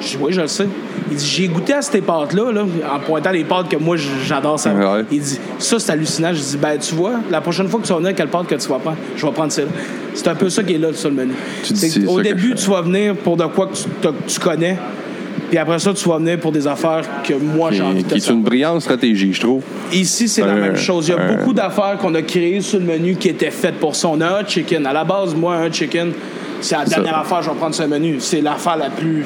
Je 0.00 0.08
dis 0.08 0.18
Oui, 0.18 0.32
je 0.32 0.40
le 0.40 0.46
sais. 0.46 0.66
Il 1.10 1.16
dit 1.18 1.26
J'ai 1.26 1.48
goûté 1.48 1.74
à 1.74 1.82
ces 1.82 2.00
pâtes-là, 2.00 2.50
là, 2.50 2.62
en 2.94 2.98
pointant 3.00 3.30
les 3.30 3.44
pâtes 3.44 3.68
que 3.68 3.76
moi 3.76 3.96
j'adore 4.26 4.58
ça. 4.58 4.72
Ouais. 4.72 5.04
Il 5.12 5.20
dit 5.20 5.38
Ça, 5.58 5.78
c'est 5.78 5.92
hallucinant. 5.92 6.32
Je 6.32 6.40
dis 6.40 6.56
Ben, 6.56 6.78
tu 6.78 6.94
vois, 6.94 7.16
la 7.30 7.42
prochaine 7.42 7.68
fois 7.68 7.78
que 7.78 7.86
tu 7.86 7.92
vas 7.92 7.98
venir, 7.98 8.14
quelle 8.14 8.28
pâte 8.28 8.46
que 8.46 8.54
tu 8.54 8.68
vas 8.70 8.78
prendre? 8.78 8.96
Je 9.16 9.26
vais 9.26 9.32
prendre 9.32 9.52
celle 9.52 9.68
C'est 10.14 10.28
un 10.28 10.34
peu 10.34 10.48
ça 10.48 10.62
qui 10.62 10.72
est 10.72 10.78
là 10.78 10.94
sur 10.94 11.10
le 11.10 11.16
menu. 11.16 11.34
Tu 11.62 11.74
dis, 11.74 12.06
au 12.06 12.22
début, 12.22 12.54
tu 12.54 12.70
vas 12.70 12.80
venir 12.80 13.14
pour 13.16 13.36
de 13.36 13.44
quoi 13.44 13.66
que 13.66 13.74
tu, 13.76 13.84
t'as- 14.00 14.08
que 14.12 14.26
tu 14.26 14.40
connais. 14.40 14.78
Puis 15.50 15.58
après 15.58 15.78
ça, 15.78 15.92
tu 15.92 16.08
vas 16.08 16.16
venir 16.18 16.38
pour 16.40 16.52
des 16.52 16.66
affaires 16.66 17.02
que 17.22 17.34
moi 17.34 17.70
j'ai 17.72 17.82
envie 17.82 18.02
de 18.02 18.08
qui 18.14 18.20
te 18.20 18.30
est 18.30 18.32
une 18.32 18.42
brillante 18.42 18.80
stratégie, 18.80 19.32
je 19.34 19.40
trouve. 19.40 19.62
Ici, 19.92 20.28
c'est 20.28 20.42
la 20.46 20.54
même 20.54 20.76
chose. 20.76 21.08
Il 21.08 21.10
y 21.10 21.14
a 21.14 21.36
beaucoup 21.36 21.52
d'affaires 21.52 21.98
qu'on 21.98 22.14
a 22.14 22.22
créées 22.22 22.60
sur 22.60 22.78
le 22.78 22.86
menu 22.86 23.16
qui 23.16 23.28
étaient 23.28 23.50
faites 23.50 23.74
pour 23.74 23.94
ça. 23.96 24.08
On 24.08 24.20
a 24.20 24.40
un 24.40 24.44
chicken. 24.46 24.86
À 24.86 24.92
la 24.92 25.04
base, 25.04 25.34
moi, 25.34 25.56
un 25.56 25.70
chicken, 25.70 26.12
c'est 26.60 26.76
la 26.76 26.84
C'est 26.86 26.94
dernière 26.94 27.14
ça. 27.14 27.20
affaire 27.20 27.38
que 27.40 27.44
je 27.46 27.50
vais 27.50 27.56
prendre 27.56 27.74
sur 27.74 27.84
le 27.84 27.90
menu. 27.90 28.16
C'est 28.20 28.40
l'affaire 28.40 28.76
la 28.76 28.90
plus. 28.90 29.24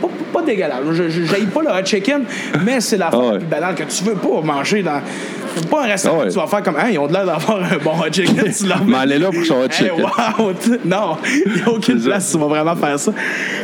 Pas, 0.00 0.08
pas 0.32 0.42
dégueulasse. 0.42 0.78
Je 0.92 1.32
n'aille 1.32 1.46
pas 1.46 1.62
le 1.62 1.68
hot 1.68 1.84
chicken, 1.84 2.22
mais 2.64 2.80
c'est 2.80 2.96
l'affaire 2.96 3.20
Ah 3.22 3.26
ouais. 3.32 3.38
la 3.40 3.44
banale 3.44 3.74
que 3.74 3.82
tu 3.84 4.04
veux 4.04 4.14
pas 4.14 4.40
manger 4.42 4.82
dans. 4.82 5.00
C'est 5.56 5.68
pas 5.68 5.82
un 5.84 5.86
restaurant 5.88 6.18
ouais. 6.20 6.26
que 6.26 6.32
tu 6.32 6.38
vas 6.38 6.46
faire 6.46 6.62
comme. 6.62 6.76
Hein, 6.76 6.88
ils 6.92 6.98
ont 6.98 7.06
de 7.06 7.12
l'air 7.12 7.26
d'avoir 7.26 7.58
un 7.62 7.78
bon 7.82 7.92
hot 7.92 8.12
chicken. 8.12 8.44
tu 8.56 8.66
leur 8.66 8.84
Mais 8.84 8.96
elle 9.02 9.12
est 9.12 9.18
là 9.18 9.30
pour 9.32 9.44
son 9.44 9.54
hot 9.54 9.64
Hey, 9.64 9.70
chicken. 9.72 10.04
wow! 10.04 10.52
Non, 10.84 11.16
il 11.46 11.52
n'y 11.54 11.62
a 11.62 11.68
aucune 11.70 11.98
C'est 11.98 12.08
place 12.08 12.28
où 12.28 12.36
tu 12.36 12.42
vas 12.44 12.48
vraiment 12.48 12.76
faire 12.76 12.98
ça. 12.98 13.12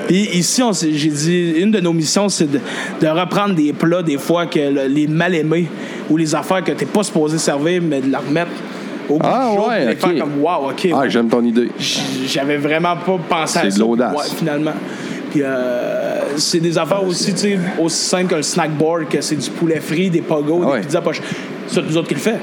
Puis 0.09 0.29
ici, 0.33 0.63
on 0.63 0.73
s'est- 0.73 0.93
j'ai 0.93 1.09
dit, 1.11 1.53
une 1.59 1.71
de 1.71 1.81
nos 1.81 1.93
missions, 1.93 2.29
c'est 2.29 2.51
de, 2.51 2.59
de 3.01 3.07
reprendre 3.07 3.55
des 3.55 3.73
plats, 3.73 4.03
des 4.03 4.19
fois, 4.19 4.47
que 4.47 4.59
le- 4.59 4.87
les 4.89 5.07
mal-aimés 5.07 5.69
ou 6.11 6.17
les 6.17 6.35
affaires 6.35 6.65
que 6.65 6.73
tu 6.73 6.85
n'es 6.85 6.91
pas 6.91 7.03
supposé 7.05 7.39
servir, 7.39 7.81
mais 7.83 8.01
de 8.01 8.11
la 8.11 8.19
remettre 8.19 8.51
au 9.09 9.19
bout 9.19 9.27
Ah, 9.31 9.49
du 9.51 9.57
jour, 9.57 9.69
ouais, 9.69 9.95
faire 9.95 10.19
comme, 10.19 10.41
wow, 10.43 10.71
OK. 10.71 10.89
Ah, 10.95 11.09
j'aime 11.09 11.29
ton 11.29 11.45
idée. 11.45 11.71
J'avais 12.27 12.57
vraiment 12.57 12.97
pas 12.97 13.19
pensé 13.29 13.59
à 13.59 13.63
C'est 13.63 13.71
ça. 13.71 13.77
de 13.77 13.81
l'audace. 13.83 14.15
Ouais, 14.17 14.25
finalement. 14.37 14.73
Puis 15.31 15.43
euh, 15.45 16.14
c'est 16.37 16.61
des 16.61 16.77
affaires 16.79 17.05
aussi, 17.05 17.35
aussi 17.81 17.97
simples 18.05 18.27
que 18.31 18.35
le 18.37 18.43
snack 18.43 18.77
board, 18.77 19.09
que 19.09 19.21
c'est 19.21 19.37
du 19.37 19.51
poulet 19.51 19.81
frit, 19.81 20.11
des 20.11 20.23
pogos, 20.23 20.63
Ah 20.65 20.71
ouais. 20.71 20.81
des 20.81 20.87
pizzas 20.87 21.01
poches. 21.01 21.21
C'est 21.67 21.83
nous 21.83 21.97
autres 21.97 22.09
qui 22.09 22.15
le 22.15 22.21
fait. 22.21 22.39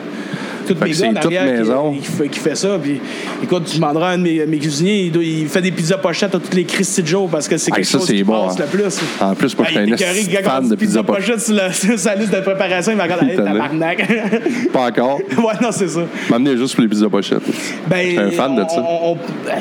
Fait 0.66 0.74
mes 0.86 0.92
gars 0.92 1.08
en 1.10 1.16
arrière 1.26 1.46
qui- 1.46 1.52
maison. 1.52 1.92
Qui, 1.94 2.02
fait, 2.06 2.28
qui 2.30 2.40
fait 2.40 2.56
ça. 2.56 2.80
Puis, 2.82 3.00
écoute, 3.44 3.66
tu 3.66 3.76
demanderas 3.78 4.10
à 4.10 4.12
un 4.14 4.18
de 4.18 4.24
mes, 4.24 4.46
mes 4.46 4.58
cuisiniers, 4.60 5.04
il, 5.06 5.12
doit- 5.12 5.24
il 5.24 5.48
fait 5.48 5.62
des 5.62 5.72
pizzas 5.72 5.98
pochettes 5.98 6.36
à 6.36 6.40
toutes 6.40 6.54
les 6.54 6.64
Christy 6.66 7.02
Joe 7.06 7.30
parce 7.32 7.48
que 7.48 7.58
c'est 7.58 7.72
quelque 7.72 7.86
ça, 7.86 7.98
chose 8.00 8.08
qui 8.08 8.24
bon, 8.24 8.48
passe 8.48 8.60
hein. 8.60 8.64
le 8.72 8.78
plus. 8.78 9.00
En 9.22 9.34
plus, 9.36 9.58
moi, 9.58 9.68
je 9.68 9.96
suis 9.96 10.38
un 10.38 10.42
fan 10.44 10.68
de 10.70 10.76
pizza 10.76 11.04
pochette 11.04 11.42
sur, 11.42 11.56
la- 11.56 11.72
sur 11.74 11.98
sa 11.98 12.16
liste 12.16 12.34
de 12.34 12.40
préparation, 12.42 12.92
il 12.92 12.98
me 12.98 13.04
regarde, 13.04 13.24
hey, 13.24 13.36
T'as 13.38 13.44
tabarnak. 13.44 14.08
Pas 14.74 14.88
encore. 14.88 15.18
ouais, 15.20 15.54
non, 15.62 15.70
c'est 15.72 15.88
ça. 15.88 16.02
M'amener 16.30 16.58
juste 16.58 16.76
pour 16.76 16.84
les 16.84 16.90
pizzas 16.90 17.10
pochettes. 17.10 17.42
Ben, 17.88 18.06
Je 18.06 18.10
suis 18.10 18.18
un 18.20 18.32
fan 18.32 18.56
de 18.56 18.62
on- 18.64 18.70
ça. 18.70 18.82
on- 18.88 19.12
on- 19.12 19.16
ben, 19.16 19.60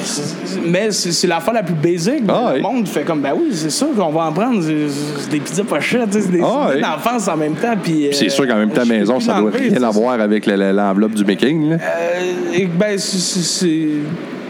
mais 0.67 0.91
c'est 0.93 1.13
c'est 1.13 1.27
l'affaire 1.27 1.55
la 1.55 1.63
plus 1.63 1.75
basique. 1.75 2.23
Ah, 2.29 2.51
le 2.53 2.57
oui. 2.57 2.63
monde 2.63 2.89
fait 2.89 3.03
comme, 3.03 3.21
ben 3.21 3.33
oui, 3.37 3.49
c'est 3.53 3.71
sûr 3.71 3.89
qu'on 3.97 4.11
va 4.11 4.23
en 4.27 4.33
prendre. 4.33 4.63
C'est 4.63 5.31
des 5.31 5.41
pizzas 5.41 5.65
pochettes, 5.65 6.09
c'est 6.13 6.31
des 6.31 6.41
Ah, 6.43 6.47
souvenirs 6.47 6.73
oui. 6.77 6.81
d'enfance 6.83 7.29
en 7.29 7.37
même 7.37 7.55
temps. 7.55 7.75
Puis, 7.83 8.09
c'est 8.13 8.27
euh, 8.27 8.31
sûr 8.31 8.47
qu'en 8.47 8.57
même 8.57 8.71
temps, 8.71 8.87
maison, 8.87 9.21
ça 9.21 9.35
doit 9.41 9.51
rien 9.51 9.83
avoir 9.83 10.21
avec 10.21 10.47
la- 10.47 10.57
la- 10.73 10.90
l'enveloppe 10.91 11.15
du 11.15 11.25
making. 11.25 11.71
là? 11.71 11.77
Euh, 11.77 12.67
ben, 12.79 12.99
c'est- 12.99 13.87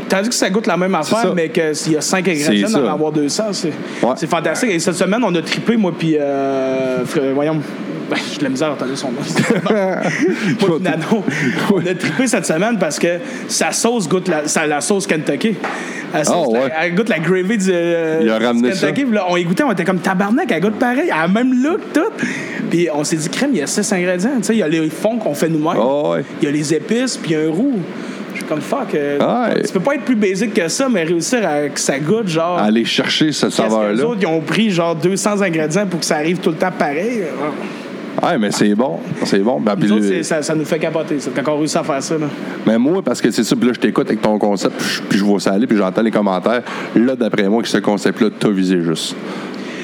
Tandis 0.08 0.28
que 0.28 0.34
ça 0.34 0.50
goûte 0.50 0.66
la 0.66 0.76
même 0.76 0.90
ça. 1.02 1.18
affaire, 1.18 1.34
mais 1.36 1.48
qu'il 1.50 1.92
y 1.92 1.96
a 1.96 2.00
5 2.00 2.26
ingrédients, 2.26 2.66
C'est 2.66 2.72
ça. 2.74 2.80
d'en 2.80 2.92
avoir 2.92 3.12
200, 3.12 3.52
c'est 3.52 3.68
Ouais. 4.02 4.26
fantastique. 4.26 4.70
Et 4.70 4.78
cette 4.80 4.96
semaine, 4.96 5.22
on 5.22 5.32
a 5.36 5.40
trippé, 5.42 5.76
moi, 5.76 5.92
puis. 5.96 6.16
Euh, 6.18 7.04
frère- 7.06 7.32
voyons. 7.32 7.60
Ben, 8.10 8.16
J'ai 8.32 8.38
de 8.38 8.44
la 8.44 8.50
misère 8.50 8.68
à 8.68 8.72
entendre 8.72 8.96
son 8.96 9.12
nom. 9.12 9.20
moi, 9.70 9.96
puis 10.58 10.66
Nano. 10.82 11.24
On 11.72 11.78
a 11.78 11.94
trippé 11.94 12.26
cette 12.26 12.46
semaine 12.46 12.76
parce 12.78 12.98
que 12.98 13.18
sa 13.48 13.72
sauce 13.72 14.08
goûte 14.08 14.28
la, 14.28 14.48
sa- 14.48 14.66
la 14.66 14.80
sauce 14.80 15.06
Kentucky. 15.06 15.54
La 16.12 16.24
sauce, 16.24 16.48
Ah, 16.48 16.50
ouais. 16.50 16.68
la- 16.68 16.86
elle 16.86 16.94
goûte 16.96 17.08
la 17.08 17.20
gravy 17.20 17.56
du, 17.56 17.70
euh, 17.70 18.18
Il 18.22 18.30
a 18.30 18.38
du 18.38 18.44
ramené 18.44 18.68
Kentucky. 18.70 18.86
ça. 18.86 18.92
Puis 18.92 19.04
là, 19.12 19.26
on 19.28 19.36
y 19.36 19.44
goûtait, 19.44 19.62
on 19.62 19.70
était 19.72 19.84
comme 19.84 20.00
tabarnak, 20.00 20.50
elle 20.50 20.60
goûte 20.60 20.78
pareil, 20.78 21.04
elle 21.06 21.12
a 21.12 21.26
le 21.28 21.32
même 21.32 21.62
look, 21.62 21.80
tout. 21.94 22.10
Puis 22.68 22.88
on 22.92 23.04
s'est 23.04 23.16
dit, 23.16 23.28
crème, 23.28 23.50
il 23.52 23.58
y 23.60 23.62
a 23.62 23.66
6 23.68 23.92
ingrédients. 23.92 24.30
Tu 24.38 24.42
sais, 24.44 24.54
il 24.54 24.58
y 24.58 24.62
a 24.62 24.68
les 24.68 24.90
fonds 24.90 25.18
qu'on 25.18 25.34
fait 25.34 25.48
nous-mêmes. 25.48 25.78
Ah, 25.80 26.10
ouais. 26.10 26.24
Il 26.42 26.46
y 26.46 26.48
a 26.48 26.50
les 26.50 26.74
épices, 26.74 27.16
puis 27.16 27.34
un 27.36 27.48
roux. 27.50 27.74
Je 28.32 28.38
suis 28.38 28.44
comme 28.48 28.60
fuck. 28.60 28.94
euh, 28.94 29.18
Ouais. 29.18 29.62
Tu 29.62 29.72
peux 29.72 29.80
pas 29.80 29.94
être 29.96 30.04
plus 30.04 30.14
basique 30.16 30.54
que 30.54 30.68
ça, 30.68 30.88
mais 30.88 31.02
réussir 31.02 31.40
à 31.46 31.68
que 31.68 31.78
ça 31.80 31.98
goûte, 31.98 32.28
genre. 32.28 32.58
Aller 32.58 32.84
chercher 32.84 33.32
cette 33.32 33.50
que 33.50 33.62
les 33.62 33.68
saveur-là. 33.68 34.04
autres, 34.06 34.18
ils 34.20 34.26
ont 34.26 34.40
pris 34.40 34.70
genre 34.70 34.94
200 34.96 35.42
ingrédients 35.42 35.86
pour 35.86 35.98
que 36.00 36.06
ça 36.06 36.16
arrive 36.16 36.38
tout 36.38 36.50
le 36.50 36.56
temps 36.56 36.70
pareil. 36.76 37.22
Ouais, 38.22 38.38
mais 38.38 38.50
c'est 38.50 38.74
bon. 38.74 38.98
C'est 39.24 39.38
bon. 39.38 39.60
Ben, 39.60 39.74
puis 39.76 39.88
Nous 39.88 39.96
autres, 39.96 40.04
le- 40.04 40.08
c'est- 40.16 40.22
ça, 40.22 40.42
ça 40.42 40.54
nous 40.54 40.64
fait 40.64 40.78
capoter, 40.78 41.18
ça, 41.20 41.30
quand 41.34 41.52
on 41.52 41.58
réussit 41.58 41.76
à 41.78 41.82
faire 41.84 42.02
ça. 42.02 42.18
Là. 42.18 42.26
Mais 42.66 42.78
moi, 42.78 43.00
parce 43.02 43.20
que 43.20 43.30
c'est 43.30 43.44
ça, 43.44 43.56
puis 43.56 43.66
là, 43.66 43.72
je 43.74 43.80
t'écoute 43.80 44.06
avec 44.08 44.20
ton 44.20 44.38
concept, 44.38 44.76
puis 44.76 44.86
je- 44.88 45.02
puis 45.02 45.18
je 45.18 45.24
vois 45.24 45.40
ça 45.40 45.52
aller, 45.52 45.66
puis 45.66 45.76
j'entends 45.76 46.02
les 46.02 46.10
commentaires. 46.10 46.62
Là, 46.94 47.16
d'après 47.16 47.48
moi, 47.48 47.62
que 47.62 47.68
ce 47.68 47.78
concept-là, 47.78 48.28
t'as 48.38 48.50
visé 48.50 48.82
juste. 48.82 49.14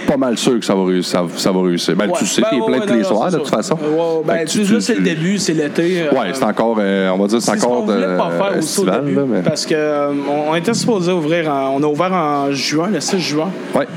Pas 0.07 0.16
mal 0.16 0.38
sûr 0.38 0.61
que 0.61 0.64
ça 0.64 0.72
va 0.75 0.85
réussir. 0.85 1.18
Ça, 1.18 1.25
ça 1.37 1.51
va 1.51 1.62
réussir. 1.62 1.96
Ben, 1.96 2.07
Ouais. 2.07 2.12
tu 2.16 2.27
sais, 2.27 2.40
Ben, 2.40 2.49
t'es 2.51 2.57
ouais, 2.61 2.66
plein 2.66 2.79
ouais, 2.79 2.87
tous 2.87 2.92
les 2.92 3.03
non, 3.03 3.09
soirs, 3.09 3.33
de 3.33 3.38
toute 3.38 3.49
façon. 3.49 3.77
Ben, 4.25 4.44
tu 4.46 4.64
sais, 4.64 4.72
là, 4.75 4.81
c'est 4.81 4.94
le 4.94 5.01
début, 5.01 5.37
c'est 5.38 5.53
l'été. 5.55 6.03
euh, 6.03 6.11
Ouais, 6.16 6.29
c'est 6.33 6.44
encore, 6.44 6.77
euh, 6.79 7.11
on 7.11 7.18
va 7.18 7.27
dire, 7.27 7.42
c'est 7.42 7.51
ce 7.51 7.57
encore 7.64 7.79
qu'on 7.81 7.87
voulait 7.92 8.16
pas 8.16 8.31
euh, 8.31 8.38
faire 8.38 8.53
au 8.55 8.59
estival, 8.59 9.05
début, 9.05 9.16
là, 9.16 9.22
mais... 9.29 9.40
parce 9.42 9.66
que 9.66 9.75
euh, 9.75 10.12
on, 10.31 10.53
on 10.53 10.55
était 10.55 10.75
supposé 10.75 11.11
ouvrir, 11.11 11.51
en- 11.53 11.75
on 11.77 11.83
a 11.83 11.87
ouvert 11.88 12.12
en 12.12 12.53
juin, 12.53 12.88
le 12.92 13.01
6 13.01 13.18
juin. 13.18 13.51
Ouais. 13.75 13.88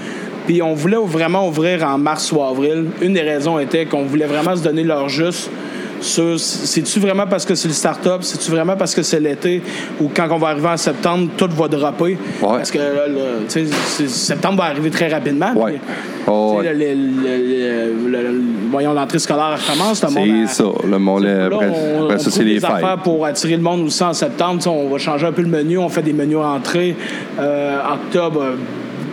Puis 0.49 0.63
on 0.63 0.73
voulait 0.73 0.97
vraiment 1.05 1.47
ouvrir 1.47 1.85
en 1.85 1.99
mars 1.99 2.31
ou 2.31 2.41
avril. 2.41 2.85
Une 3.03 3.13
des 3.13 3.21
raisons 3.21 3.59
était 3.59 3.85
qu'on 3.85 4.05
voulait 4.05 4.25
vraiment 4.25 4.55
se 4.55 4.63
donner 4.63 4.83
l'heure 4.83 5.07
juste 5.07 5.51
sur 6.01 6.39
c'est-tu 6.39 6.99
vraiment 6.99 7.27
parce 7.27 7.45
que 7.45 7.53
c'est 7.53 7.67
le 7.67 7.73
start-up, 7.75 8.23
c'est-tu 8.23 8.49
vraiment 8.49 8.75
parce 8.75 8.95
que 8.95 9.03
c'est 9.03 9.19
l'été 9.19 9.61
ou 10.01 10.09
quand 10.11 10.27
on 10.31 10.37
va 10.39 10.47
arriver 10.47 10.69
en 10.69 10.77
septembre, 10.77 11.29
tout 11.37 11.49
va 11.55 11.67
dropper? 11.67 12.17
Parce 12.41 12.71
que 12.71 12.79
là, 12.79 12.85
là, 13.07 13.21
tu 13.47 13.49
sais, 13.49 13.65
c'est- 13.85 14.07
septembre 14.09 14.57
va 14.57 14.63
arriver 14.69 14.89
très 14.89 15.07
rapidement. 15.09 15.51
Ouais. 15.55 15.79
Oh, 16.25 16.55
ouais. 16.57 16.73
le- 16.73 16.79
le- 16.79 16.95
le- 16.95 18.09
le- 18.09 18.21
le- 18.31 18.41
voyons, 18.71 18.93
l'entrée 18.93 19.19
scolaire 19.19 19.55
elle 19.59 19.77
commence. 19.77 20.01
Le 20.03 20.09
monde 20.09 20.47
C'est 20.47 20.63
ça. 20.63 20.69
Le 20.89 20.97
monde, 20.97 21.23
Là, 21.25 21.49
on, 21.51 22.05
on 22.05 22.17
ça, 22.17 22.31
c'est 22.31 22.43
les 22.43 22.55
des 22.55 22.59
fêtes. 22.59 22.71
affaires 22.71 22.97
pour 23.03 23.23
attirer 23.23 23.55
le 23.55 23.61
monde 23.61 23.81
aussi 23.85 24.01
en 24.03 24.13
septembre. 24.13 24.65
On 24.65 24.89
va 24.89 24.97
changer 24.97 25.27
un 25.27 25.31
peu 25.31 25.43
le 25.43 25.47
menu. 25.49 25.77
On 25.77 25.89
fait 25.89 26.01
des 26.01 26.13
menus 26.13 26.37
entrée. 26.37 26.95
Euh, 27.39 27.77
octobre, 27.93 28.43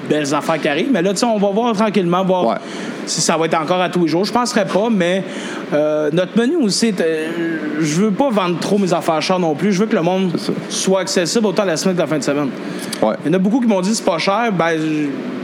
belles 0.09 0.35
affaires 0.35 0.61
qui 0.61 0.69
arrivent. 0.69 0.93
Mais 0.93 1.03
là, 1.03 1.13
tu 1.13 1.19
sais, 1.19 1.27
on 1.27 1.39
va 1.39 1.49
voir 1.51 1.75
tranquillement, 1.75 2.25
voir. 2.25 2.59
Si 3.07 3.21
ça 3.21 3.37
va 3.37 3.47
être 3.47 3.61
encore 3.61 3.81
à 3.81 3.89
tous 3.89 4.03
les 4.03 4.09
jours. 4.09 4.25
Je 4.25 4.33
penserais 4.33 4.67
pas, 4.67 4.89
mais 4.91 5.25
euh, 5.73 6.11
notre 6.13 6.39
menu 6.39 6.57
aussi, 6.57 6.93
je 7.81 8.01
veux 8.01 8.11
pas 8.11 8.31
vendre 8.31 8.59
trop 8.59 8.79
mes 8.79 8.93
affaires 8.93 9.23
chères 9.23 9.39
non 9.39 9.55
plus. 9.55 9.73
Je 9.73 9.81
veux 9.81 9.87
que 9.87 9.97
le 9.97 10.03
monde 10.03 10.33
soit 10.69 11.01
accessible 11.01 11.47
autant 11.47 11.65
la 11.65 11.77
semaine 11.77 11.97
que 11.97 12.01
la 12.01 12.07
fin 12.07 12.19
de 12.19 12.23
semaine. 12.23 12.51
Ouais. 13.03 13.15
Il 13.25 13.29
y 13.29 13.35
en 13.35 13.35
a 13.35 13.39
beaucoup 13.39 13.61
qui 13.61 13.67
m'ont 13.67 13.81
dit 13.81 13.95
c'est 13.95 14.05
pas 14.05 14.19
cher. 14.19 14.53
Ben, 14.53 14.79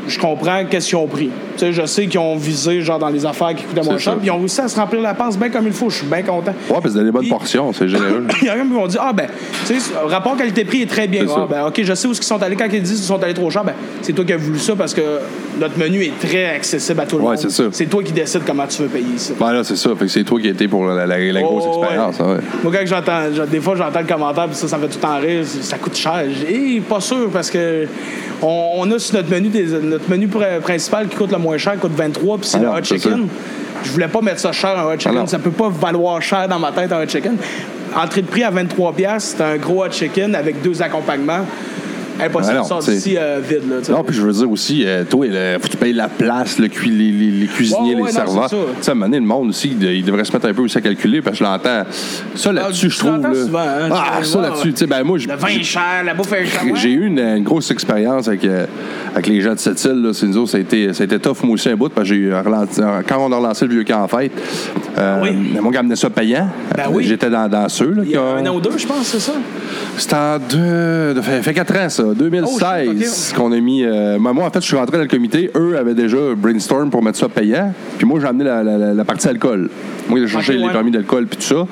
je, 0.06 0.18
comprends 0.18 0.64
qu'est-ce 0.68 0.88
qu'ils 0.88 0.96
ont 0.96 1.06
pris. 1.06 1.30
Tu 1.56 1.58
sais, 1.58 1.72
je 1.72 1.86
sais 1.86 2.06
qu'ils 2.06 2.18
ont 2.18 2.36
visé 2.36 2.80
genre 2.80 2.98
dans 2.98 3.08
les 3.08 3.24
affaires 3.24 3.54
qui 3.54 3.64
coûtaient 3.64 3.82
moins 3.82 3.98
cher. 3.98 4.16
ils 4.22 4.30
ont 4.30 4.38
réussi 4.38 4.60
à 4.60 4.68
se 4.68 4.76
remplir 4.76 5.00
la 5.00 5.14
passe 5.14 5.38
bien 5.38 5.50
comme 5.50 5.66
il 5.66 5.72
faut. 5.72 5.90
Je 5.90 5.98
suis 5.98 6.06
bien 6.06 6.22
content. 6.22 6.52
Ouais, 6.52 6.54
parce 6.68 6.84
que 6.84 6.90
c'est 6.90 7.04
des 7.04 7.10
bonnes 7.10 7.28
portions, 7.28 7.72
c'est 7.72 7.88
généreux. 7.88 8.26
Il 8.42 8.46
y 8.46 8.50
a 8.50 8.56
même 8.56 8.68
qui 8.68 8.74
vont 8.74 8.86
dire 8.86 9.00
Ah, 9.04 9.12
ben, 9.12 9.28
tu 9.66 9.78
sais, 9.78 9.92
rapport 10.06 10.36
qualité-prix 10.36 10.82
est 10.82 10.90
très 10.90 11.06
bien. 11.06 11.24
Ah, 11.34 11.46
ben, 11.48 11.66
OK, 11.66 11.80
je 11.82 11.94
sais 11.94 12.08
où 12.08 12.12
ils 12.12 12.22
sont 12.22 12.42
allés. 12.42 12.56
Quand 12.56 12.68
ils 12.72 12.82
disent 12.82 12.98
qu'ils 12.98 13.06
sont 13.06 13.22
allés 13.22 13.34
trop 13.34 13.50
cher, 13.50 13.64
ben, 13.64 13.74
c'est 14.00 14.12
toi 14.12 14.24
qui 14.24 14.32
as 14.32 14.36
voulu 14.36 14.58
ça 14.58 14.74
parce 14.74 14.94
que 14.94 15.02
notre 15.60 15.78
menu 15.78 16.04
est 16.04 16.18
très 16.18 16.46
accessible 16.46 17.00
à 17.00 17.06
tout 17.06 17.18
le 17.18 17.24
Ouais, 17.24 17.36
monde. 17.36 17.50
C'est 17.52 17.62
ça. 17.62 17.68
C'est 17.72 17.86
toi 17.86 18.02
qui 18.02 18.12
décides 18.12 18.42
comment 18.46 18.66
tu 18.66 18.82
veux 18.82 18.88
payer 18.88 19.16
ça. 19.18 19.34
Ben 19.38 19.52
là, 19.52 19.62
c'est 19.64 19.76
ça. 19.76 19.90
Fait 19.96 20.06
que 20.06 20.10
c'est 20.10 20.24
toi 20.24 20.40
qui 20.40 20.48
étais 20.48 20.68
pour 20.68 20.84
la, 20.86 21.06
la- 21.06 21.18
la 21.32 21.42
grosse 21.42 21.64
Oh, 21.66 21.78
expérience. 21.80 22.20
hein, 22.20 22.24
ouais. 22.34 22.40
Moi, 22.62 22.72
quand 22.72 22.86
j'entends, 22.86 23.20
j'en- 23.34 23.46
des 23.46 23.60
fois, 23.60 23.74
j'entends 23.76 24.00
le 24.00 24.06
commentaire, 24.06 24.46
puis 24.46 24.56
ça, 24.56 24.68
ça 24.68 24.78
me 24.78 24.82
fait 24.82 24.88
tout 24.88 24.98
le 24.98 25.02
temps 25.02 25.18
rire. 25.20 25.44
Ça 25.44 25.78
coûte 25.78 25.96
cher. 25.96 26.24
J'ai, 26.40 26.80
pas 26.80 27.00
sûr, 27.00 27.28
parce 27.32 27.50
que 27.50 27.86
on, 28.40 28.70
on 28.78 28.90
a 28.90 28.98
sur 28.98 29.16
notre 29.16 29.30
menu, 29.30 29.48
des, 29.48 29.64
notre 29.64 30.10
menu 30.10 30.26
pr- 30.26 30.60
principal 30.60 31.08
qui 31.08 31.16
coûte 31.16 31.30
le 31.32 31.38
moins 31.38 31.58
cher, 31.58 31.78
coûte 31.78 31.92
23, 31.96 32.38
puis 32.38 32.46
c'est 32.48 32.58
Ah 32.58 32.62
le 32.62 32.68
hot 32.68 32.82
chicken. 32.84 33.28
Je 33.84 33.90
voulais 33.90 34.08
pas 34.08 34.20
mettre 34.20 34.40
ça 34.40 34.52
cher, 34.52 34.78
un 34.78 34.84
hot 34.92 34.98
chicken. 34.98 35.14
non. 35.14 35.26
ça 35.26 35.38
peut 35.38 35.50
pas 35.50 35.68
valoir 35.68 36.22
cher 36.22 36.46
dans 36.48 36.58
ma 36.58 36.70
tête, 36.72 36.92
un 36.92 37.02
hot 37.02 37.08
chicken. 37.08 37.36
Entrée 37.94 38.22
de 38.22 38.26
prix 38.26 38.42
à 38.42 38.50
23$, 38.50 38.94
piastres, 38.94 39.34
c'est 39.36 39.44
un 39.44 39.56
gros 39.58 39.84
hot 39.84 39.90
chicken 39.90 40.34
avec 40.34 40.62
deux 40.62 40.80
accompagnements. 40.80 41.44
Impossible 42.20 42.58
de 42.60 42.64
sortir 42.64 42.92
d'ici 42.94 43.16
euh, 43.18 43.40
vide. 43.42 43.62
Là. 43.68 43.94
Non, 43.94 44.02
puis 44.04 44.14
je 44.16 44.22
veux 44.22 44.32
dire 44.32 44.50
aussi, 44.50 44.84
euh, 44.86 45.04
toi, 45.04 45.26
il 45.26 45.32
faut 45.60 45.66
que 45.66 45.72
tu 45.72 45.76
payes 45.76 45.92
la 45.92 46.08
place, 46.08 46.58
le 46.58 46.66
les, 46.84 46.90
les- 46.90 47.30
les 47.30 47.46
cuisiniers, 47.46 47.94
Ouais, 47.94 48.02
ouais, 48.02 48.10
les 48.10 48.18
non, 48.18 48.26
serveurs. 48.26 48.48
Tu 48.50 48.56
ça. 48.56 48.62
sais, 48.80 48.90
à 48.90 48.92
un 48.92 48.94
moment 48.94 49.06
donné, 49.06 49.20
le 49.20 49.26
monde 49.26 49.48
aussi, 49.48 49.68
il 49.80 49.82
il 49.90 50.04
devrait 50.04 50.24
se 50.24 50.32
mettre 50.32 50.46
un 50.46 50.54
peu 50.54 50.62
aussi 50.62 50.78
à 50.78 50.80
calculer, 50.80 51.20
parce 51.22 51.38
que 51.38 51.44
je 51.44 51.48
l'entends. 51.50 51.82
Ça, 52.34 52.52
là-dessus, 52.52 52.86
Ah, 52.86 52.88
je 52.90 52.94
tu 52.94 52.98
trouve. 53.06 53.20
là- 53.22 53.34
souvent, 53.34 53.58
hein, 53.60 53.88
ah, 53.90 54.18
ça, 54.22 54.40
là-dessus. 54.40 54.66
ouais. 54.68 54.72
Tu 54.72 54.78
sais, 54.78 54.86
ben 54.86 55.02
moi, 55.04 55.18
je- 55.18 55.28
Le 55.28 55.34
vin 55.36 55.48
est 55.48 55.62
cher, 55.62 55.82
la 56.04 56.14
bouffe 56.14 56.32
est 56.32 56.46
chère. 56.46 56.60
j'ai 56.76 56.90
eu 56.90 57.06
une, 57.06 57.18
une 57.18 57.42
grosse 57.44 57.70
expérience 57.70 58.28
avec, 58.28 58.44
euh, 58.44 58.66
avec 59.12 59.26
les 59.26 59.40
gens 59.40 59.54
de 59.54 59.58
cette 59.58 59.82
île. 59.84 60.02
Là. 60.02 60.10
C'est 60.12 60.26
nous 60.26 60.38
autres, 60.38 60.50
ça 60.50 60.58
a, 60.58 60.60
été, 60.60 60.92
ça 60.92 61.02
a 61.02 61.06
été 61.06 61.18
tough, 61.18 61.42
moi 61.44 61.54
aussi, 61.54 61.68
un 61.68 61.76
bout, 61.76 61.88
parce 61.88 62.08
que 62.08 62.14
j'ai 62.14 62.30
quand 63.08 63.18
on 63.18 63.32
a 63.32 63.36
relancé 63.36 63.66
le 63.66 63.72
vieux 63.72 63.84
camp 63.84 64.02
en 64.04 64.08
fête, 64.08 64.32
Oui. 65.22 65.30
moi, 65.60 65.72
qui 65.72 65.78
amenait 65.78 65.96
ça 65.96 66.10
payant. 66.10 66.48
Ben 66.76 66.84
oui. 66.90 67.04
J'étais 67.04 67.30
dans, 67.30 67.48
dans 67.48 67.68
ceux. 67.68 67.90
Là, 67.92 68.02
Il 68.04 68.10
y 68.10 68.16
a 68.16 68.22
un 68.22 68.46
an 68.46 68.54
ou 68.56 68.60
deux, 68.60 68.76
je 68.76 68.86
pense, 68.86 69.06
c'est 69.06 69.20
ça. 69.20 69.32
C'était 69.96 70.14
en 70.14 70.38
deux. 70.38 71.14
Ça 71.16 71.22
fait, 71.22 71.42
fait 71.42 71.54
quatre 71.54 71.76
ans, 71.76 71.88
ça. 71.88 72.01
2016 72.14 72.88
Oh, 72.88 72.98
shit, 72.98 73.34
qu'on 73.36 73.52
a 73.52 73.60
mis. 73.60 73.82
euh, 73.84 74.18
moi, 74.18 74.32
en 74.44 74.50
fait, 74.50 74.60
je 74.60 74.66
suis 74.66 74.76
rentré 74.76 74.96
dans 74.96 75.02
le 75.02 75.08
comité. 75.08 75.50
Eux 75.56 75.76
avaient 75.78 75.94
déjà 75.94 76.16
brainstorm 76.36 76.90
pour 76.90 77.02
mettre 77.02 77.18
ça 77.18 77.28
payant. 77.28 77.72
Puis 77.98 78.06
moi, 78.06 78.18
j'ai 78.20 78.26
amené 78.26 78.44
la, 78.44 78.62
la- 78.62 78.78
la- 78.78 78.94
la 78.94 79.04
partie 79.04 79.28
alcool. 79.28 79.70
Moi, 80.08 80.20
j'ai 80.20 80.26
cherché 80.28 80.52
Ok, 80.52 80.58
les 80.58 80.64
ouais. 80.66 80.72
permis 80.72 80.90
d'alcool 80.90 81.26
puis 81.26 81.36
tout 81.38 81.42
ça. 81.54 81.66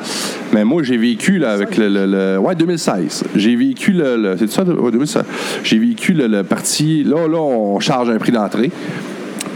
Mais 0.53 0.65
moi, 0.65 0.83
j'ai 0.83 0.97
vécu 0.97 1.39
là, 1.39 1.53
avec 1.53 1.77
le, 1.77 1.89
le- 1.89 2.07
le- 2.07 2.39
Ouais, 2.39 2.55
2016. 2.55 3.25
J'ai 3.37 3.57
vécu 3.57 3.93
le. 3.93 4.17
le- 4.17 4.37
c'est 4.39 4.51
ça, 4.51 4.63
ouais, 4.65 4.91
2016. 4.91 5.25
J'ai 5.65 5.79
vécu 5.79 6.13
le, 6.13 6.27
le 6.27 6.43
parti. 6.43 7.05
Là, 7.05 7.27
là, 7.29 7.39
on 7.41 7.81
charge 7.81 8.09
un 8.11 8.19
prix 8.19 8.33
d'entrée. 8.33 8.71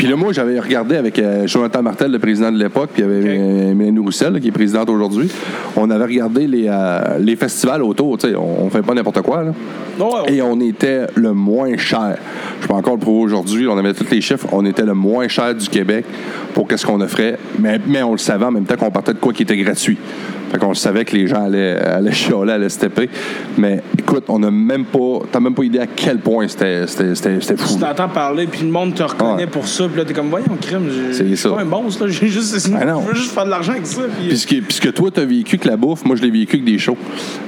Puis 0.04 0.10
là, 0.10 0.18
moi, 0.18 0.34
j'avais 0.34 0.60
regardé 0.60 0.96
avec 0.96 1.18
euh, 1.18 1.46
Jonathan 1.46 1.82
Martel, 1.82 2.12
le 2.12 2.18
président 2.18 2.52
de 2.52 2.58
l'époque, 2.58 2.90
puis 2.92 3.02
il 3.02 3.08
y 3.08 3.10
avait 3.10 3.38
euh, 3.38 3.74
Mélanie 3.74 4.00
Roussel, 4.00 4.34
là, 4.34 4.38
qui 4.38 4.48
est 4.48 4.52
présidente 4.52 4.90
aujourd'hui. 4.90 5.30
On 5.76 5.88
avait 5.88 6.04
regardé 6.04 6.46
les, 6.46 6.66
euh, 6.68 7.16
les 7.18 7.36
festivals 7.36 7.82
autour. 7.82 8.18
tu 8.18 8.28
sais, 8.28 8.36
On, 8.36 8.66
on 8.66 8.68
fait 8.68 8.82
pas 8.82 8.92
n'importe 8.92 9.22
quoi. 9.22 9.44
Là. 9.44 9.52
Ouais, 9.98 10.04
ouais. 10.04 10.34
Et 10.34 10.42
on 10.42 10.60
était 10.60 11.06
le 11.14 11.32
moins 11.32 11.78
cher. 11.78 12.18
Je 12.60 12.66
peux 12.66 12.74
encore 12.74 12.96
le 12.96 13.00
prouver 13.00 13.22
aujourd'hui. 13.22 13.66
On 13.66 13.78
avait 13.78 13.94
tous 13.94 14.10
les 14.10 14.20
chiffres. 14.20 14.46
On 14.52 14.66
était 14.66 14.84
le 14.84 14.92
moins 14.92 15.26
cher 15.28 15.54
du 15.54 15.70
Québec 15.70 16.04
pour 16.52 16.68
qu'est-ce 16.68 16.84
qu'on 16.84 17.00
offrait. 17.00 17.38
Mais, 17.58 17.80
mais 17.86 18.02
on 18.02 18.12
le 18.12 18.18
savait 18.18 18.44
en 18.44 18.50
même 18.50 18.66
temps 18.66 18.76
qu'on 18.76 18.90
partait 18.90 19.14
de 19.14 19.18
quoi 19.18 19.32
qui 19.32 19.44
était 19.44 19.56
gratuit. 19.56 19.96
Fait 20.52 20.58
qu'on 20.58 20.68
le 20.68 20.74
savait 20.74 21.06
que 21.06 21.16
les 21.16 21.26
gens 21.26 21.46
allaient, 21.46 21.78
allaient 21.78 22.12
chialer, 22.12 22.52
allaient 22.52 22.68
se 22.68 22.78
taper. 22.78 23.08
Mais 23.56 23.82
écoute, 24.14 24.24
on 24.28 24.38
n'a 24.38 24.50
même 24.50 24.84
pas. 24.84 25.20
T'as 25.30 25.40
même 25.40 25.54
pas 25.54 25.64
idée 25.64 25.78
à 25.80 25.86
quel 25.86 26.18
point 26.18 26.46
c'était 26.48 26.86
fou. 26.86 27.74
Tu 27.74 27.80
t'entends 27.80 28.08
parler, 28.08 28.46
puis 28.46 28.62
le 28.62 28.70
monde 28.70 28.94
te 28.94 29.02
reconnaît 29.02 29.34
Ouais. 29.44 29.46
pour 29.46 29.66
ça, 29.66 29.84
puis 29.88 29.96
là, 29.98 30.04
t'es 30.04 30.12
comme, 30.14 30.28
voyons, 30.28 30.46
crime, 30.60 30.88
C'est 31.12 31.26
j'ai- 31.34 31.48
pas 31.48 31.60
un 31.60 31.64
monstre, 31.64 32.04
là, 32.06 32.10
j'ai 32.12 32.28
juste, 32.28 32.68
non. 32.70 33.02
je 33.02 33.08
veux 33.08 33.14
juste 33.14 33.32
faire 33.32 33.44
de 33.44 33.50
l'argent 33.50 33.72
avec 33.72 33.86
ça. 33.86 34.02
Puis, 34.18 34.28
Puisque, 34.28 34.60
puisque 34.62 34.92
toi, 34.94 35.10
tu 35.10 35.20
as 35.20 35.24
vécu 35.24 35.58
que 35.58 35.68
la 35.68 35.76
bouffe, 35.76 36.04
moi, 36.04 36.16
je 36.16 36.22
l'ai 36.22 36.30
vécu 36.30 36.56
avec 36.56 36.64
des 36.64 36.78
shows. 36.78 36.96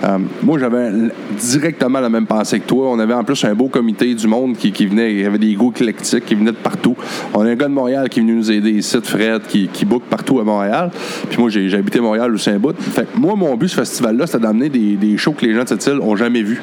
Euh, 0.04 0.18
moi, 0.42 0.58
j'avais 0.58 0.90
directement 1.40 2.00
la 2.00 2.08
même 2.08 2.26
pensée 2.26 2.60
que 2.60 2.66
toi. 2.66 2.90
On 2.90 2.98
avait 2.98 3.14
en 3.14 3.24
plus 3.24 3.44
un 3.44 3.54
beau 3.54 3.68
comité 3.68 4.14
du 4.14 4.26
monde 4.26 4.56
qui, 4.56 4.72
qui 4.72 4.86
venait, 4.86 5.12
il 5.12 5.20
y 5.20 5.24
avait 5.24 5.38
des 5.38 5.54
goûts 5.54 5.70
éclectiques 5.70 6.24
qui 6.26 6.34
venaient 6.34 6.50
de 6.52 6.56
partout. 6.56 6.96
On 7.34 7.40
a 7.42 7.50
un 7.50 7.54
gars 7.54 7.68
de 7.68 7.72
Montréal 7.74 8.08
qui 8.08 8.20
est 8.20 8.22
venu 8.22 8.34
nous 8.34 8.50
aider 8.50 8.70
ici, 8.70 8.96
Fred, 9.02 9.42
qui, 9.48 9.68
qui 9.68 9.84
book 9.84 10.02
partout 10.08 10.40
à 10.40 10.44
Montréal. 10.44 10.90
Puis 11.28 11.38
moi, 11.40 11.50
j'ai 11.50 11.72
habité 11.74 12.00
Montréal 12.00 12.32
aussi 12.32 12.50
un 12.50 12.58
bout. 12.58 12.74
Fait 12.80 13.02
que 13.02 13.18
moi, 13.18 13.34
mon 13.36 13.54
but, 13.56 13.68
ce 13.68 13.76
festival-là, 13.76 14.26
c'était 14.26 14.40
d'amener 14.40 14.68
des, 14.68 14.96
des 14.96 15.16
shows 15.16 15.32
que 15.32 15.44
les 15.44 15.54
gens 15.54 15.62
de 15.64 15.68
cette 15.68 15.86
île 15.86 15.98
ont 16.00 16.16
jamais 16.16 16.42
vus. 16.42 16.55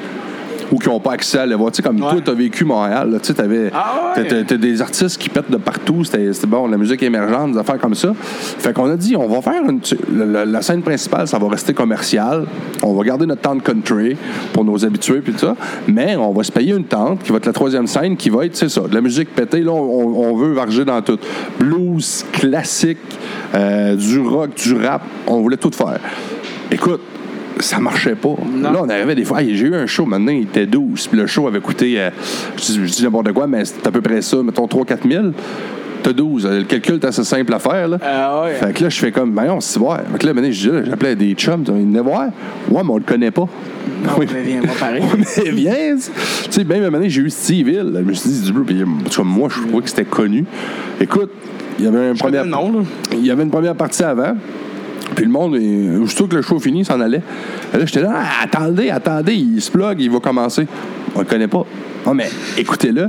Ou 0.72 0.78
qui 0.78 0.88
n'ont 0.88 0.98
pas 0.98 1.12
accès 1.12 1.38
à 1.38 1.42
aller 1.42 1.54
voir. 1.54 1.70
Tu 1.70 1.76
sais, 1.76 1.82
comme 1.82 2.02
Ouais. 2.02 2.10
toi, 2.10 2.20
tu 2.24 2.30
as 2.30 2.34
vécu 2.34 2.64
Montréal, 2.64 3.20
tu 3.22 3.32
sais, 3.34 3.70
Ah 3.74 4.14
ouais. 4.16 4.44
t'as- 4.44 4.56
des 4.56 4.80
artistes 4.80 5.18
qui 5.18 5.28
pètent 5.28 5.50
de 5.50 5.58
partout. 5.58 6.02
C'était 6.04 6.30
bon, 6.46 6.66
la 6.66 6.78
musique 6.78 7.02
émergente, 7.02 7.52
des 7.52 7.58
affaires 7.58 7.78
comme 7.78 7.94
ça. 7.94 8.12
Fait 8.16 8.72
qu'on 8.72 8.90
a 8.90 8.96
dit, 8.96 9.14
on 9.14 9.28
va 9.28 9.42
faire 9.42 9.62
une. 9.68 9.80
la, 10.16 10.24
la- 10.24 10.44
la 10.46 10.62
scène 10.62 10.80
principale, 10.82 11.28
ça 11.28 11.38
va 11.38 11.48
rester 11.48 11.74
commercial. 11.74 12.46
On 12.82 12.94
va 12.94 13.04
garder 13.04 13.26
notre 13.26 13.42
tente 13.42 13.62
country 13.62 14.16
pour 14.54 14.64
nos 14.64 14.84
habitués, 14.84 15.20
puis 15.20 15.34
tout 15.34 15.40
ça. 15.40 15.54
Mais 15.86 16.16
on 16.16 16.32
va 16.32 16.42
se 16.42 16.50
payer 16.50 16.72
une 16.74 16.84
tente 16.84 17.22
qui 17.22 17.30
va 17.30 17.36
être 17.36 17.46
la 17.46 17.52
troisième 17.52 17.86
scène, 17.86 18.16
qui 18.16 18.30
va 18.30 18.46
être, 18.46 18.56
c'est 18.56 18.70
ça, 18.70 18.80
de 18.88 18.94
la 18.94 19.02
musique 19.02 19.34
pétée. 19.34 19.60
Là, 19.60 19.70
on, 19.72 20.30
on 20.30 20.34
veut 20.34 20.54
varger 20.54 20.84
dans 20.86 21.00
tout. 21.02 21.18
Blues, 21.58 22.24
classique, 22.32 22.98
euh, 23.54 23.94
du 23.96 24.18
rock, 24.20 24.54
du 24.56 24.74
rap. 24.74 25.02
On 25.26 25.40
voulait 25.42 25.58
tout 25.58 25.70
faire. 25.70 26.00
Écoute, 26.70 27.00
ça 27.64 27.78
marchait 27.78 28.14
pas. 28.14 28.34
Non. 28.54 28.72
Là, 28.72 28.80
on 28.84 28.88
arrivait 28.88 29.14
des 29.14 29.24
fois. 29.24 29.42
Hey, 29.42 29.56
J'ai 29.56 29.66
eu 29.66 29.74
un 29.74 29.86
show, 29.86 30.04
maintenant, 30.06 30.32
il 30.32 30.42
était 30.42 30.66
12. 30.66 31.08
Puis 31.08 31.18
le 31.18 31.26
show 31.26 31.46
avait 31.46 31.60
coûté, 31.60 31.94
euh, 31.98 32.10
je 32.56 32.62
dis, 32.62 32.78
dis 32.78 33.02
n'importe 33.04 33.32
quoi, 33.32 33.46
mais 33.46 33.64
c'est 33.64 33.86
à 33.86 33.90
peu 33.90 34.00
près 34.00 34.22
ça, 34.22 34.42
mettons 34.42 34.66
3-4 34.66 35.10
000. 35.10 35.24
T'as 36.02 36.12
12. 36.12 36.46
Le 36.46 36.62
calcul 36.64 36.96
est 36.96 37.04
assez 37.06 37.24
simple 37.24 37.54
à 37.54 37.58
faire. 37.58 37.88
Là. 37.88 37.98
Ah 38.02 38.42
ouais. 38.44 38.52
Fait 38.54 38.74
que 38.74 38.82
là, 38.84 38.90
je 38.90 38.98
fais 38.98 39.10
comme, 39.10 39.32
ben 39.32 39.50
on 39.50 39.60
se 39.60 39.78
voit. 39.78 40.00
Fait 40.12 40.18
que 40.18 40.26
là, 40.26 40.34
maintenant, 40.34 40.50
j'appelais 40.52 41.16
des 41.16 41.32
chums, 41.32 41.64
ils 41.66 41.72
venaient 41.72 42.00
voir. 42.00 42.26
Ouais, 42.70 42.82
mais 42.84 42.90
on 42.90 42.96
le 42.98 43.02
connaît 43.04 43.30
pas. 43.30 43.48
Non, 44.04 44.10
Oui. 44.18 44.26
mais 44.32 44.42
viens, 44.42 44.60
moi, 44.60 44.74
pareil. 44.78 45.02
Mais 45.16 45.50
viens! 45.52 45.96
Tu 45.96 46.50
sais, 46.50 46.64
même 46.64 46.82
à 46.84 46.86
un 46.88 46.90
moment 46.90 47.04
j'ai 47.06 47.22
eu 47.22 47.30
Steve 47.30 47.68
Hill. 47.68 47.90
Je 47.94 48.00
me 48.00 48.12
suis 48.12 48.28
dit, 48.28 48.40
du 48.42 48.52
bleu, 48.52 48.64
puis 48.64 48.82
en 48.82 49.08
tout 49.08 49.22
cas, 49.22 49.26
moi, 49.26 49.48
je 49.50 49.66
trouvais 49.66 49.82
que 49.82 49.88
c'était 49.88 50.04
connu. 50.04 50.44
Écoute, 51.00 51.30
il 51.78 51.86
y 51.86 51.88
avait 51.88 52.08
un 52.10 52.14
premier. 52.14 52.42
Il 53.12 53.24
y 53.24 53.30
avait 53.30 53.42
une 53.42 53.50
première 53.50 53.74
partie 53.74 54.02
avant. 54.04 54.36
Puis 55.14 55.24
le 55.24 55.30
monde, 55.30 55.56
aussitôt 56.02 56.26
que 56.26 56.36
le 56.36 56.42
show 56.42 56.58
finit, 56.58 56.80
il 56.80 56.84
s'en 56.84 57.00
allait. 57.00 57.22
Là, 57.72 57.80
j'étais 57.84 58.00
là, 58.02 58.12
Ah, 58.16 58.44
attendez, 58.44 58.90
attendez, 58.90 59.34
il 59.34 59.60
se 59.60 59.70
plug, 59.70 60.00
il 60.00 60.10
va 60.10 60.18
commencer. 60.20 60.66
On 61.14 61.20
le 61.20 61.24
connaît 61.26 61.48
pas. 61.48 61.64
Ah, 62.06 62.12
mais 62.14 62.28
écoutez-le. 62.58 63.08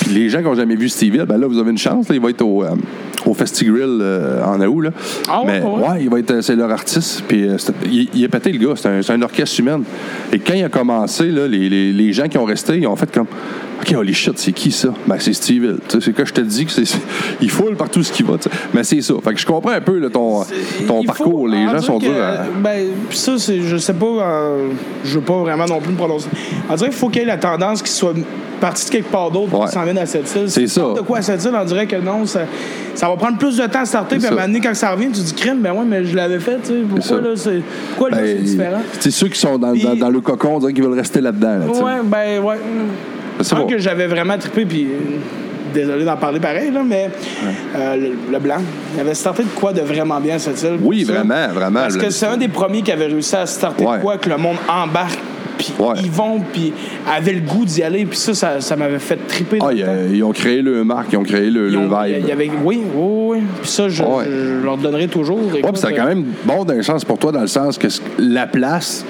Puis 0.00 0.10
les 0.14 0.28
gens 0.28 0.38
qui 0.38 0.44
n'ont 0.44 0.54
jamais 0.54 0.74
vu 0.76 0.88
Steve 0.88 1.14
Hill, 1.14 1.24
ben 1.26 1.38
là, 1.38 1.46
vous 1.46 1.58
avez 1.58 1.70
une 1.70 1.78
chance. 1.78 2.08
là, 2.08 2.14
il 2.14 2.20
va 2.20 2.28
être 2.30 2.42
au, 2.42 2.62
euh, 2.62 2.70
au 3.24 3.32
Festigrill 3.32 3.98
euh, 4.02 4.44
en 4.44 4.60
août. 4.60 4.80
Là. 4.82 4.90
Ah 5.28 5.42
ouais, 5.44 5.60
mais 5.60 5.66
ouais, 5.66 6.02
il 6.02 6.10
va 6.10 6.18
être, 6.18 6.30
euh, 6.32 6.42
c'est 6.42 6.56
leur 6.56 6.70
artiste. 6.70 7.22
Puis 7.26 7.46
euh, 7.48 7.56
il, 7.86 8.08
il 8.14 8.24
est 8.24 8.28
pété, 8.28 8.52
le 8.52 8.58
gars. 8.66 8.74
C'est 8.76 8.88
un, 8.88 9.00
c'est 9.02 9.12
un 9.12 9.22
orchestre 9.22 9.60
humain. 9.60 9.80
Et 10.32 10.38
quand 10.40 10.54
il 10.54 10.64
a 10.64 10.68
commencé, 10.68 11.28
là, 11.30 11.46
les, 11.46 11.68
les- 11.70 11.92
les 11.92 12.12
gens 12.12 12.28
qui 12.28 12.36
ont 12.36 12.44
resté, 12.44 12.76
ils 12.78 12.86
ont 12.86 12.96
fait 12.96 13.10
comme. 13.12 13.26
OK, 13.80 13.94
holy 13.96 14.14
shit, 14.14 14.38
c'est 14.38 14.52
qui 14.52 14.70
ça? 14.72 14.88
Ben, 15.06 15.16
c'est 15.18 15.32
Steve 15.32 15.64
Hill. 15.64 15.78
C'est 16.00 16.12
que 16.14 16.24
je 16.24 16.32
te 16.32 16.40
dis 16.40 16.64
que 16.64 16.70
c'est. 16.72 16.84
c'est- 16.84 16.98
Il 17.40 17.50
foule 17.50 17.76
partout 17.76 18.02
ce 18.02 18.12
qu'il 18.12 18.24
va. 18.24 18.36
Mais 18.72 18.84
c'est 18.84 19.00
ça. 19.02 19.14
Fait 19.22 19.34
que 19.34 19.40
je 19.40 19.44
comprends 19.46 19.72
un 19.72 19.80
peu 19.80 19.98
là, 19.98 20.08
ton, 20.08 20.42
ton 20.86 21.02
parcours. 21.04 21.40
faut 21.40 21.46
les 21.46 21.66
en 21.66 21.72
gens 21.72 21.80
sont 21.80 21.98
durs 21.98 22.10
à. 22.22 22.44
Ben, 22.62 22.86
pis 23.10 23.16
ça, 23.18 23.32
c'est, 23.38 23.60
je 23.60 23.76
sais 23.76 23.92
pas, 23.94 24.06
euh, 24.06 24.68
je 25.04 25.14
veux 25.18 25.24
pas 25.24 25.36
vraiment 25.38 25.66
non 25.66 25.80
plus 25.80 25.92
me 25.92 25.96
prononcer. 25.98 26.28
On 26.70 26.74
dirait 26.76 26.90
qu'il 26.90 26.98
faut 26.98 27.08
qu'il 27.08 27.22
y 27.22 27.24
ait 27.24 27.28
la 27.28 27.36
tendance 27.36 27.82
qui 27.82 27.90
soit 27.90 28.14
partie 28.60 28.86
de 28.86 28.90
quelque 28.90 29.10
part 29.10 29.30
d'autre 29.30 29.50
pour 29.50 29.60
Ouais. 29.60 29.66
qu'il 29.66 29.74
s'en 29.74 29.84
vienne 29.84 29.98
à 29.98 30.06
cette 30.06 30.32
île. 30.36 30.48
C'est 30.50 30.68
ça. 30.68 30.80
De 30.96 31.00
quoi 31.02 31.18
à 31.18 31.22
cette 31.22 31.42
île, 31.44 31.50
on 31.54 31.64
dirait 31.64 31.86
que 31.86 31.96
non, 31.96 32.24
ça, 32.24 32.42
ça 32.94 33.08
va 33.08 33.16
prendre 33.16 33.36
plus 33.36 33.56
de 33.58 33.66
temps 33.66 33.80
à 33.80 33.84
starter, 33.84 34.16
puis 34.16 34.24
à 34.26 34.28
un 34.28 34.30
moment 34.32 34.46
donné, 34.46 34.60
quand 34.60 34.72
ça 34.74 34.92
revient, 34.92 35.08
tu 35.12 35.20
dis 35.20 35.34
crime, 35.34 35.58
ben 35.60 35.72
ouais, 35.72 35.84
mais 35.86 36.04
je 36.04 36.14
l'avais 36.16 36.38
fait, 36.38 36.58
tu 36.62 36.68
sais. 36.68 36.74
Pourquoi 36.88 37.20
là, 37.20 37.30
c'est, 37.36 37.62
pourquoi 37.90 38.10
là, 38.10 38.16
c'est 38.24 38.34
Ben, 38.36 38.42
différent? 38.44 38.82
C'est 39.00 39.10
ceux 39.10 39.28
qui 39.28 39.38
sont 39.38 39.58
dans, 39.58 39.72
Puis- 39.72 39.82
dans- 39.82 39.96
dans 39.96 40.10
le 40.10 40.20
cocon, 40.20 40.54
on 40.54 40.58
dirait 40.60 40.72
qu'ils 40.72 40.84
veulent 40.84 40.94
rester 40.98 41.20
là-dedans. 41.20 41.58
là. 41.58 41.66
Ouais, 41.66 42.00
ben 42.04 42.42
ouais. 42.42 42.56
C'est 43.40 43.54
bon. 43.56 43.66
que 43.66 43.78
j'avais 43.78 44.06
vraiment 44.06 44.38
trippé, 44.38 44.64
puis 44.64 44.84
euh, 44.84 45.16
désolé 45.74 46.04
d'en 46.04 46.16
parler 46.16 46.40
pareil, 46.40 46.70
là, 46.70 46.82
mais 46.86 47.10
euh, 47.76 47.96
le, 47.96 48.12
le 48.32 48.38
blanc, 48.38 48.58
il 48.94 49.00
avait 49.00 49.14
starté 49.14 49.42
de 49.42 49.48
quoi 49.48 49.72
de 49.72 49.80
vraiment 49.80 50.20
bien 50.20 50.38
cette 50.38 50.62
île. 50.62 50.78
Oui, 50.82 51.04
Ça? 51.04 51.12
vraiment, 51.14 51.48
vraiment. 51.52 51.80
Parce 51.80 51.96
que 51.96 52.10
c'est 52.10 52.26
un 52.26 52.36
des 52.36 52.48
premiers 52.48 52.82
qui 52.82 52.92
avait 52.92 53.06
réussi 53.06 53.34
à 53.36 53.46
starter 53.46 53.84
Ouais. 53.84 53.96
de 53.98 54.02
quoi 54.02 54.16
que 54.18 54.28
le 54.30 54.36
monde 54.36 54.56
embarque, 54.68 55.18
puis 55.58 55.72
Ouais. 55.78 55.94
ils 56.02 56.10
vont, 56.10 56.40
puis 56.52 56.72
avait 57.12 57.32
le 57.32 57.40
goût 57.40 57.64
d'y 57.64 57.82
aller, 57.82 58.04
puis 58.06 58.16
ça, 58.16 58.34
ça, 58.34 58.60
ça 58.60 58.76
m'avait 58.76 58.98
fait 59.00 59.16
tripper. 59.26 59.58
dans 59.58 59.66
Ah, 59.68 59.72
ils, 59.72 59.82
euh, 59.84 60.24
ont 60.26 60.32
créé 60.32 60.62
le 60.62 60.84
marque, 60.84 61.12
ils 61.12 61.16
ont 61.16 61.22
créé 61.24 61.50
le, 61.50 61.76
ont- 61.76 61.88
vibe. 62.02 62.26
y 62.26 62.32
avait, 62.32 62.50
oui, 62.64 62.80
oui, 62.94 63.04
oui. 63.36 63.38
Puis 63.62 63.70
ça, 63.70 63.88
je, 63.88 64.02
Ouais. 64.02 64.24
je 64.28 64.64
leur 64.64 64.76
donnerai 64.76 65.08
toujours. 65.08 65.38
Ouais, 65.52 65.60
puis 65.60 65.70
c'était 65.74 65.94
quand 65.94 66.06
même 66.06 66.24
bon 66.44 66.64
d'un 66.64 66.82
sens 66.82 67.04
pour 67.04 67.18
toi, 67.18 67.32
dans 67.32 67.40
le 67.40 67.46
sens 67.48 67.78
que 67.78 67.88
la 68.18 68.46
place. 68.46 69.04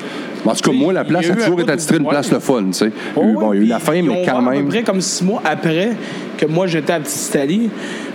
En 0.45 0.55
tout 0.55 0.71
cas, 0.71 0.77
moi, 0.77 0.93
la 0.93 1.05
place 1.05 1.29
a 1.31 1.33
a 1.33 1.37
toujours 1.37 1.61
été 1.61 1.73
attitrée 1.73 1.97
une 1.99 2.07
place 2.07 2.31
le 2.31 2.39
fun, 2.39 2.65
tu 2.67 2.73
sais. 2.75 2.87
Eu- 2.87 2.93
Oh, 3.17 3.23
bon, 3.41 3.53
il 3.53 3.61
y 3.61 3.63
a 3.63 3.65
eu 3.65 3.69
la 3.69 3.79
fin, 3.79 3.93
mais 4.03 4.25
quand 4.27 4.39
ouvert 4.41 4.49
À 4.49 4.51
même. 4.53 4.63
peu 4.65 4.69
près 4.69 4.83
comme 4.83 5.01
six 5.01 5.25
mois 5.25 5.41
après 5.45 5.93
que 6.37 6.47
moi 6.47 6.67
j'étais 6.67 6.93
à 6.93 7.01
Petite 7.01 7.29
Italie. 7.29 7.71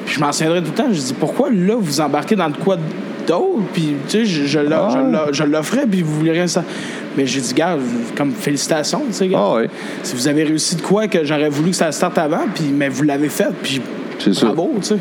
Puis 0.05 0.15
je 0.15 0.19
m'en 0.19 0.31
souviendrai 0.31 0.61
tout 0.61 0.71
le 0.75 0.83
temps. 0.83 0.89
Je 0.91 0.99
dis 0.99 1.13
pourquoi 1.13 1.49
là 1.49 1.75
vous 1.79 2.01
embarquez 2.01 2.35
dans 2.35 2.49
de 2.49 2.57
quoi 2.57 2.77
d'autre? 3.27 3.61
Puis 3.73 3.93
tu 4.07 4.19
sais, 4.19 4.25
je, 4.25 4.45
je, 4.45 4.59
Ah. 4.59 5.45
l'offrais 5.45 5.85
puis 5.89 6.01
vous 6.01 6.15
voulez 6.19 6.31
rien 6.31 6.47
ça. 6.47 6.63
Mais 7.17 7.25
j'ai 7.25 7.41
dit 7.41 7.53
gars, 7.53 7.77
comme 8.15 8.31
félicitations, 8.31 9.01
tu 9.07 9.13
sais. 9.13 9.27
gars. 9.27 9.37
Ah, 9.41 9.55
ouais. 9.55 9.69
Si 10.03 10.15
vous 10.15 10.27
avez 10.27 10.43
réussi 10.43 10.75
de 10.75 10.81
quoi 10.81 11.07
que 11.07 11.23
j'aurais 11.25 11.49
voulu 11.49 11.71
que 11.71 11.75
ça 11.75 11.91
starte 11.91 12.17
avant, 12.17 12.41
puis 12.53 12.65
mais 12.71 12.89
vous 12.89 13.03
l'avez 13.03 13.29
fait, 13.29 13.49
puis 13.63 13.81
C'est 14.19 14.33
ça. 14.33 14.45
bravo, 14.47 14.71
tu 14.77 14.83
sais. 14.83 14.97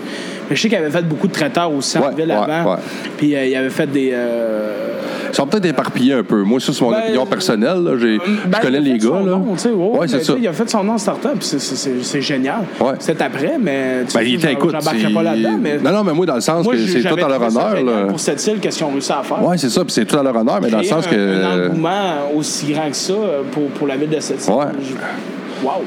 Mais 0.49 0.57
je 0.57 0.63
sais 0.63 0.69
qu'il 0.69 0.79
avait 0.79 0.91
fait 0.91 1.03
beaucoup 1.07 1.27
de 1.29 1.33
traiteurs 1.33 1.73
aussi 1.73 1.99
en 1.99 2.03
Ouais, 2.03 2.15
ville 2.15 2.29
ouais, 2.29 2.33
avant. 2.55 2.71
ouais. 2.73 2.79
Puis 3.17 3.35
euh, 3.35 3.45
il 3.47 3.55
avait 3.57 3.71
fait 3.71 3.87
des. 3.87 4.11
euh, 4.15 4.95
Ils 5.31 5.35
sont 5.37 5.47
peut-être 5.47 5.67
éparpillés 5.67 6.15
un 6.15 6.23
peu. 6.23 6.43
Moi, 6.43 6.59
ça, 6.59 6.73
c'est 6.73 6.81
mon 6.83 6.91
Ben, 6.91 7.01
opinion 7.03 7.27
personnelle. 7.27 7.83
là. 7.85 7.91
J'ai- 8.01 8.17
ben, 8.19 8.25
je 8.57 8.61
connais 8.67 8.81
les 8.81 8.97
gars. 8.99 9.09
Là. 9.11 9.21
nom, 9.21 9.55
c'est 9.57 10.25
ça. 10.25 10.33
Il 10.39 10.49
a 10.49 10.53
fait 10.53 10.71
son 10.71 10.83
nom 10.85 10.95
en 10.95 10.99
startup, 10.99 11.43
c'est- 11.43 12.21
génial. 12.21 12.61
Ouais. 12.81 12.93
C'est 12.99 13.21
après, 13.21 13.57
mais 13.61 14.05
tu 14.09 14.15
Ben, 14.15 14.21
sais, 14.21 14.27
il 14.31 14.35
était, 14.37 14.53
écoute. 14.55 14.73
pas 14.73 15.23
là-dedans, 15.23 15.59
mais 15.61 15.79
Non, 15.79 15.93
non, 15.93 16.05
mais 16.05 16.13
moi, 16.13 16.25
dans 16.27 16.35
le 16.37 16.41
sens 16.41 16.65
moi, 16.65 16.73
que 16.75 16.79
c'est 16.87 17.03
tout 17.03 17.15
à 17.15 17.29
leur 17.29 17.43
honneur. 17.43 18.07
pour 18.09 18.21
cette 18.21 18.45
île, 18.47 18.59
qu'est-ce 18.61 18.79
qu'ils 18.79 18.87
ont 18.87 18.91
réussi 18.91 19.13
à 19.13 19.23
faire. 19.23 19.45
Ouais, 19.47 19.59
c'est 19.59 19.69
ça, 19.71 19.83
puis 19.85 19.93
c'est 19.93 20.05
tout 20.07 20.17
à 20.19 20.23
leur 20.23 20.35
honneur, 20.37 20.61
mais 20.63 20.71
dans 20.71 20.79
le 20.79 20.85
sens 20.85 21.07
que. 21.07 21.45
un 21.45 21.67
engouement 21.67 22.31
aussi 22.35 22.73
grand 22.73 22.89
que 22.89 22.97
ça 22.97 23.13
euh, 23.13 23.43
pour, 23.53 23.67
pour 23.69 23.87
la 23.87 23.97
ville 23.97 24.09
de 24.11 24.21
cette 24.21 24.45
île. 24.47 24.53
Wow! 24.53 25.83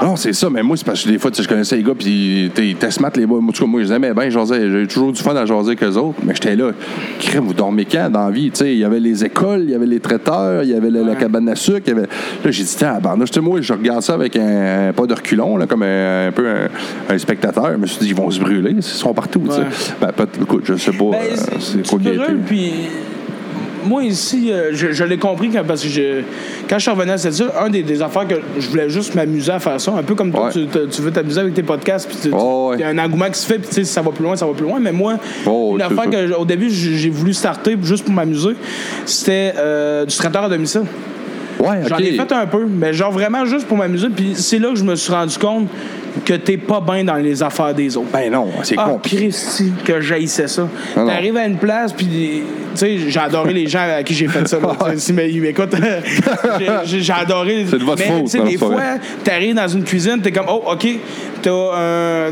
Non, 0.00 0.16
c'est 0.16 0.32
ça, 0.32 0.48
mais 0.48 0.62
moi, 0.62 0.76
c'est 0.76 0.86
parce 0.86 1.04
que 1.04 1.08
des 1.10 1.18
fois, 1.18 1.30
tu 1.30 1.36
sais, 1.36 1.42
je 1.42 1.48
connaissais 1.48 1.76
les 1.76 1.82
gars, 1.82 1.92
puis 1.96 2.50
ils 2.56 2.70
étaient 2.70 2.90
smart, 2.90 3.10
les. 3.14 3.26
Moi, 3.26 3.38
en 3.38 3.52
tout 3.52 3.62
cas, 3.64 3.70
moi, 3.70 3.82
je 3.82 3.88
les 3.88 3.92
aimais 3.92 4.12
bien, 4.14 4.30
j'ai 4.30 4.86
toujours 4.86 5.12
du 5.12 5.22
fun 5.22 5.36
à 5.36 5.44
jaser 5.44 5.68
avec 5.68 5.82
eux 5.82 5.96
autres, 5.96 6.18
mais 6.24 6.34
j'étais 6.34 6.56
là, 6.56 6.70
crème, 7.20 7.44
vous 7.44 7.52
dormez 7.54 7.84
quand 7.84 8.08
dans 8.10 8.24
la 8.24 8.30
vie? 8.30 8.50
Tu 8.50 8.58
sais, 8.58 8.72
il 8.72 8.78
y 8.78 8.84
avait 8.84 9.00
les 9.00 9.24
écoles, 9.24 9.62
il 9.64 9.70
y 9.70 9.74
avait 9.74 9.86
les 9.86 10.00
traiteurs, 10.00 10.62
il 10.62 10.70
y 10.70 10.74
avait 10.74 10.90
la, 10.90 11.14
cabane 11.14 11.48
à 11.48 11.56
sucre, 11.56 11.82
il 11.86 11.90
y 11.90 11.92
avait... 11.92 12.08
Là, 12.44 12.50
j'ai 12.50 12.64
dit, 12.64 12.74
tiens, 12.76 12.98
ben, 13.02 13.16
sais, 13.26 13.40
moi, 13.40 13.60
je 13.60 13.72
regarde 13.72 14.02
ça 14.02 14.14
avec 14.14 14.36
un, 14.36 14.88
un 14.88 14.92
pas 14.92 15.06
de 15.06 15.14
reculon, 15.14 15.56
là, 15.56 15.66
comme 15.66 15.82
un, 15.82 16.28
un 16.28 16.32
peu 16.32 16.46
un, 16.48 17.14
un 17.14 17.18
spectateur. 17.18 17.72
Je 17.72 17.76
me 17.76 17.86
suis 17.86 18.00
dit, 18.00 18.08
ils 18.08 18.14
vont 18.14 18.30
se 18.30 18.40
brûler, 18.40 18.72
ils 18.76 18.82
sont 18.82 19.12
partout, 19.12 19.42
tu 19.44 19.52
sais. 19.54 19.60
Ouais. 19.60 20.12
Ben, 20.16 20.26
écoute, 20.40 20.62
je 20.64 20.74
sais 20.76 20.92
pas, 20.92 21.04
Ben, 21.10 21.18
euh, 21.18 21.56
c'est- 21.60 21.88
quoi 21.88 21.98
qui 21.98 22.08
a 22.08 22.14
été. 22.14 22.32
puis 22.46 22.72
moi 23.84 24.04
ici, 24.04 24.50
euh, 24.52 24.70
je, 24.72 24.92
je 24.92 25.04
l'ai 25.04 25.18
compris 25.18 25.50
quand, 25.50 25.64
parce 25.64 25.82
que 25.82 25.88
je, 25.88 26.22
quand 26.68 26.76
je 26.78 26.82
suis 26.82 26.90
revenu 26.90 27.10
à 27.12 27.18
cette 27.18 27.38
île, 27.38 27.48
un 27.60 27.68
des, 27.70 27.82
des 27.82 28.02
affaires 28.02 28.26
que 28.26 28.36
je 28.58 28.68
voulais 28.68 28.88
juste 28.88 29.14
m'amuser 29.14 29.52
à 29.52 29.58
faire 29.58 29.80
ça, 29.80 29.92
un 29.96 30.02
peu 30.02 30.14
comme 30.14 30.30
toi, 30.32 30.46
Ouais. 30.46 30.66
tu, 30.90 31.02
veux 31.02 31.10
t'amuser 31.10 31.40
avec 31.40 31.54
tes 31.54 31.62
podcasts, 31.62 32.08
puis 32.08 32.30
Oh, 32.32 32.68
ouais. 32.70 32.76
il 32.78 32.80
y 32.80 32.84
a 32.84 32.88
un 32.88 32.98
engouement 32.98 33.28
qui 33.30 33.38
se 33.38 33.46
fait, 33.46 33.58
puis 33.58 33.68
tu 33.68 33.74
sais, 33.74 33.84
si 33.84 33.92
ça 33.92 34.02
va 34.02 34.10
plus 34.10 34.24
loin, 34.24 34.36
ça 34.36 34.46
va 34.46 34.52
plus 34.52 34.64
loin. 34.64 34.78
Mais 34.80 34.92
moi, 34.92 35.14
Oh, 35.46 35.72
une 35.76 35.82
affaire 35.82 36.08
que 36.10 36.32
au 36.34 36.44
début 36.44 36.70
j'ai 36.70 37.10
voulu 37.10 37.32
starter 37.34 37.76
juste 37.82 38.04
pour 38.04 38.14
m'amuser, 38.14 38.50
c'était 39.06 39.54
euh, 39.58 40.04
du 40.04 40.16
traiteur 40.16 40.44
à 40.44 40.48
domicile. 40.48 40.82
Ouais, 41.58 41.82
J'en 41.86 41.98
ai 41.98 42.12
fait 42.12 42.32
un 42.32 42.46
peu, 42.46 42.66
mais 42.68 42.92
genre 42.92 43.12
vraiment 43.12 43.44
juste 43.44 43.66
pour 43.68 43.76
m'amuser. 43.76 44.08
Puis 44.08 44.32
c'est 44.34 44.58
là 44.58 44.70
que 44.70 44.76
je 44.76 44.82
me 44.84 44.96
suis 44.96 45.12
rendu 45.12 45.38
compte 45.38 45.68
que 46.24 46.34
t'es 46.34 46.56
pas 46.56 46.80
bien 46.80 47.04
dans 47.04 47.14
les 47.16 47.42
affaires 47.42 47.74
des 47.74 47.96
autres. 47.96 48.08
Ben 48.12 48.30
non, 48.30 48.48
c'est 48.62 48.74
Ah, 48.78 48.84
compliqué. 48.90 49.16
Christy, 49.28 49.72
que 49.84 50.00
j'haïssais 50.00 50.48
ça. 50.48 50.68
Non. 50.96 51.06
T'arrives 51.06 51.36
à 51.36 51.46
une 51.46 51.56
place, 51.56 51.92
puis, 51.92 52.06
tu 52.06 52.42
sais, 52.74 52.98
j'ai 53.08 53.20
adoré 53.20 53.52
les 53.54 53.66
gens 53.66 53.80
à 53.98 54.02
qui 54.02 54.14
j'ai 54.14 54.28
fait 54.28 54.46
ça. 54.46 54.58
si, 54.96 55.12
mais, 55.14 55.30
ils 55.30 55.40
m'écoutent, 55.40 55.74
j'ai- 56.84 57.12
adoré. 57.12 57.66
C'est 57.68 57.78
de 57.78 57.84
votre 57.84 58.02
mais, 58.02 58.08
faute, 58.08 58.24
tu 58.24 58.28
sais, 58.30 58.38
non, 58.38 58.44
des 58.44 58.58
fois, 58.58 58.76
t'arrives 59.24 59.54
dans 59.54 59.68
une 59.68 59.84
cuisine, 59.84 60.20
t'es 60.22 60.32
comme, 60.32 60.46
oh, 60.48 60.62
OK, 60.72 60.86
t'as 61.40 62.30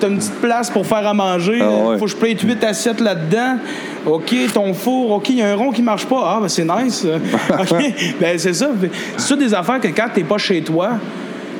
t'as 0.00 0.08
une 0.08 0.16
petite 0.18 0.40
place 0.40 0.70
pour 0.70 0.86
faire 0.86 1.06
à 1.06 1.14
manger. 1.14 1.58
Ah, 1.62 1.88
ouais. 1.90 1.98
Faut 1.98 2.06
que 2.06 2.10
je 2.10 2.16
plate 2.16 2.40
8 2.40 2.64
assiettes 2.64 3.00
là-dedans. 3.00 3.58
OK, 4.06 4.34
ton 4.52 4.72
four, 4.74 5.12
OK, 5.12 5.28
il 5.28 5.36
y 5.36 5.42
a 5.42 5.50
un 5.50 5.54
rond 5.54 5.70
qui 5.70 5.82
marche 5.82 6.06
pas. 6.06 6.20
Ah, 6.24 6.38
ben 6.40 6.48
c'est 6.48 6.64
nice. 6.64 7.06
OK, 7.50 7.84
ben 8.20 8.38
c'est 8.38 8.54
ça. 8.54 8.70
C'est 9.16 9.28
ça 9.28 9.36
des 9.36 9.52
affaires 9.54 9.78
que 9.80 9.88
quand 9.88 10.08
t'es 10.12 10.24
pas 10.24 10.38
chez 10.38 10.62
toi, 10.62 10.92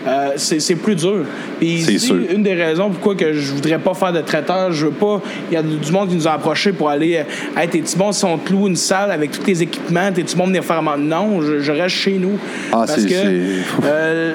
euh, 0.08 0.30
c'est 0.36 0.74
plus 0.76 0.94
dur. 0.94 1.24
Puis 1.60 1.82
C'est 1.82 1.92
ici, 1.94 2.06
sûr. 2.06 2.16
une 2.30 2.42
des 2.42 2.54
raisons 2.54 2.88
pourquoi 2.90 3.14
que 3.14 3.32
je 3.34 3.52
voudrais 3.52 3.78
pas 3.78 3.94
faire 3.94 4.12
de 4.12 4.20
traiteur, 4.22 4.72
je 4.72 4.86
veux 4.86 4.92
pas. 4.92 5.20
Il 5.50 5.54
y 5.54 5.56
a 5.56 5.62
du 5.62 5.92
monde 5.92 6.08
qui 6.08 6.14
nous 6.16 6.26
a 6.26 6.32
approchés 6.32 6.72
pour 6.72 6.88
aller. 6.88 7.16
euh, 7.18 7.60
Hey, 7.60 7.68
t'es-tu 7.68 7.96
bon 7.96 8.10
si 8.12 8.24
on 8.24 8.38
te 8.38 8.52
loue 8.52 8.66
une 8.68 8.76
salle 8.76 9.10
avec 9.12 9.30
tous 9.32 9.42
tes 9.42 9.60
équipements? 9.62 10.10
T'es-tu 10.12 10.36
bon 10.36 10.46
venir 10.46 10.64
faire 10.64 10.78
un 10.78 10.96
Non, 10.96 11.40
je, 11.42 11.60
je 11.60 11.72
reste 11.72 11.94
chez 11.96 12.18
nous. 12.18 12.38
Ah, 12.72 12.84
Parce 12.86 13.04
que 13.04 13.12
euh, 13.84 14.32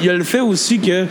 il 0.00 0.06
y 0.06 0.10
a 0.10 0.12
le 0.14 0.24
fait 0.24 0.40
aussi 0.40 0.78
que. 0.78 1.06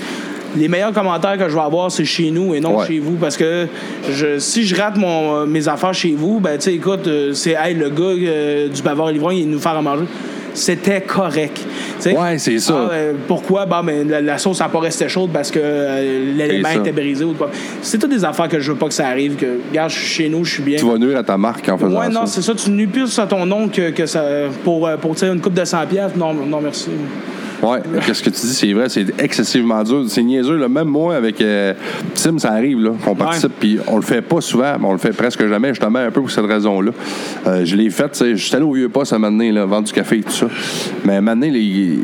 Les 0.58 0.70
meilleurs 0.70 0.94
commentaires 0.94 1.38
que 1.38 1.50
je 1.50 1.54
vais 1.54 1.60
avoir, 1.60 1.91
c'est 1.91 2.06
chez 2.06 2.32
nous 2.32 2.56
et 2.56 2.62
non 2.62 2.78
Ouais. 2.78 2.88
chez 2.88 3.00
vous. 3.00 3.15
Parce 3.18 3.36
que 3.36 3.68
je, 4.10 4.39
si 4.39 4.63
je 4.63 4.74
rate 4.74 4.96
mon, 4.96 5.46
mes 5.46 5.68
affaires 5.68 5.94
chez 5.94 6.13
vous, 6.18 6.39
ben, 6.39 6.56
tu 6.58 6.62
sais, 6.63 6.76
écoute, 6.76 7.10
c'est, 7.34 7.58
hey, 7.62 7.74
le 7.76 7.89
gars 7.89 8.04
euh, 8.06 8.70
du 8.70 8.82
bavard 8.82 9.12
livron, 9.12 9.32
il 9.32 9.50
nous 9.50 9.60
faire 9.60 9.74
à 9.76 9.82
manger. 9.82 10.06
C'était 10.56 11.02
correct. 11.02 11.58
Tu 11.58 11.63
sais, 12.00 12.18
Ouais, 12.18 12.38
c'est 12.39 12.58
ça. 12.60 12.74
ah, 12.89 12.94
euh, 12.94 13.13
pourquoi? 13.28 13.65
Bah, 13.65 13.82
mais 13.84 14.04
la, 14.04 14.22
la 14.22 14.38
sauce 14.38 14.60
n'a 14.60 14.70
pas 14.70 14.80
resté 14.80 15.08
chaude 15.08 15.30
parce 15.32 15.52
que 15.52 15.60
euh, 15.62 16.34
l'élément 16.36 16.70
était 16.70 16.91
brisé 16.91 17.24
ou 17.26 17.34
quoi. 17.34 17.52
C'est 17.82 17.98
toutes 18.00 18.10
des 18.10 18.26
affaires 18.26 18.48
que 18.50 18.60
je 18.60 18.72
veux 18.72 18.78
pas 18.78 18.88
que 18.88 18.94
ça 18.94 19.08
arrive. 19.08 19.36
Que, 19.36 19.60
regarde, 19.70 19.91
je 19.91 19.96
suis 20.00 20.08
chez 20.08 20.30
nous, 20.30 20.44
je 20.44 20.54
suis 20.56 20.63
bien. 20.63 20.78
Tu 20.78 20.86
vas 20.86 20.98
nuire 20.98 21.18
à 21.18 21.24
ta 21.24 21.38
marque 21.38 21.68
en 21.70 21.78
faisant 21.78 22.00
Ouais, 22.00 22.10
non, 22.10 22.26
ça. 22.26 22.34
c'est 22.36 22.42
ça. 22.42 22.56
Tu 22.56 22.69
nuis 22.71 22.88
plus 22.88 23.19
à 23.19 23.27
ton 23.27 23.46
nom 23.46 23.67
que, 23.67 23.92
que 23.92 24.06
ça. 24.06 24.23
Pour, 24.63 24.88
euh, 24.88 24.98
pour 24.98 25.15
une 25.23 25.42
coupe 25.42 25.54
de 25.54 25.62
100$. 25.63 25.88
piastres. 25.88 26.17
Non, 26.17 26.34
non, 26.34 26.62
merci. 26.62 26.90
Ouais, 27.63 27.79
qu'est-ce 28.06 28.21
que 28.23 28.29
tu 28.29 28.41
dis, 28.41 28.53
c'est 28.53 28.73
vrai, 28.73 28.89
c'est 28.89 29.06
excessivement 29.21 29.81
dur. 29.83 30.03
C'est 30.08 30.23
niaiseux, 30.23 30.58
là. 30.58 30.67
Même 30.67 30.87
moi, 30.87 31.15
avec 31.15 31.41
euh, 31.41 31.73
Tim, 32.13 32.37
ça 32.37 32.51
arrive, 32.51 32.79
là, 32.81 32.91
qu'on 33.03 33.15
participe, 33.15 33.51
puis 33.60 33.79
on 33.87 33.95
le 33.95 34.01
fait 34.01 34.21
pas 34.21 34.41
souvent, 34.41 34.75
mais 34.79 34.85
on 34.85 34.91
le 34.91 34.97
fait 34.97 35.12
presque 35.15 35.45
jamais, 35.47 35.69
justement, 35.69 35.99
un 35.99 36.12
peu 36.12 36.21
pour 36.21 36.31
cette 36.31 36.45
raison-là. 36.45 36.91
Euh, 37.47 37.65
je 37.65 37.75
l'ai 37.75 37.89
fait, 37.89 38.10
tu 38.10 38.19
sais, 38.19 38.35
je 38.35 38.45
suis 38.45 38.56
allé 38.56 38.65
au 38.65 38.73
vieux 38.73 38.89
poste 38.89 39.13
à 39.13 39.19
donné, 39.31 39.51
là, 39.51 39.65
vendre 39.65 39.87
du 39.87 39.93
café 39.93 40.17
et 40.17 40.23
tout 40.23 40.31
ça. 40.31 40.47
Mais 41.06 41.21
donné, 41.21 41.49
les- 41.49 41.99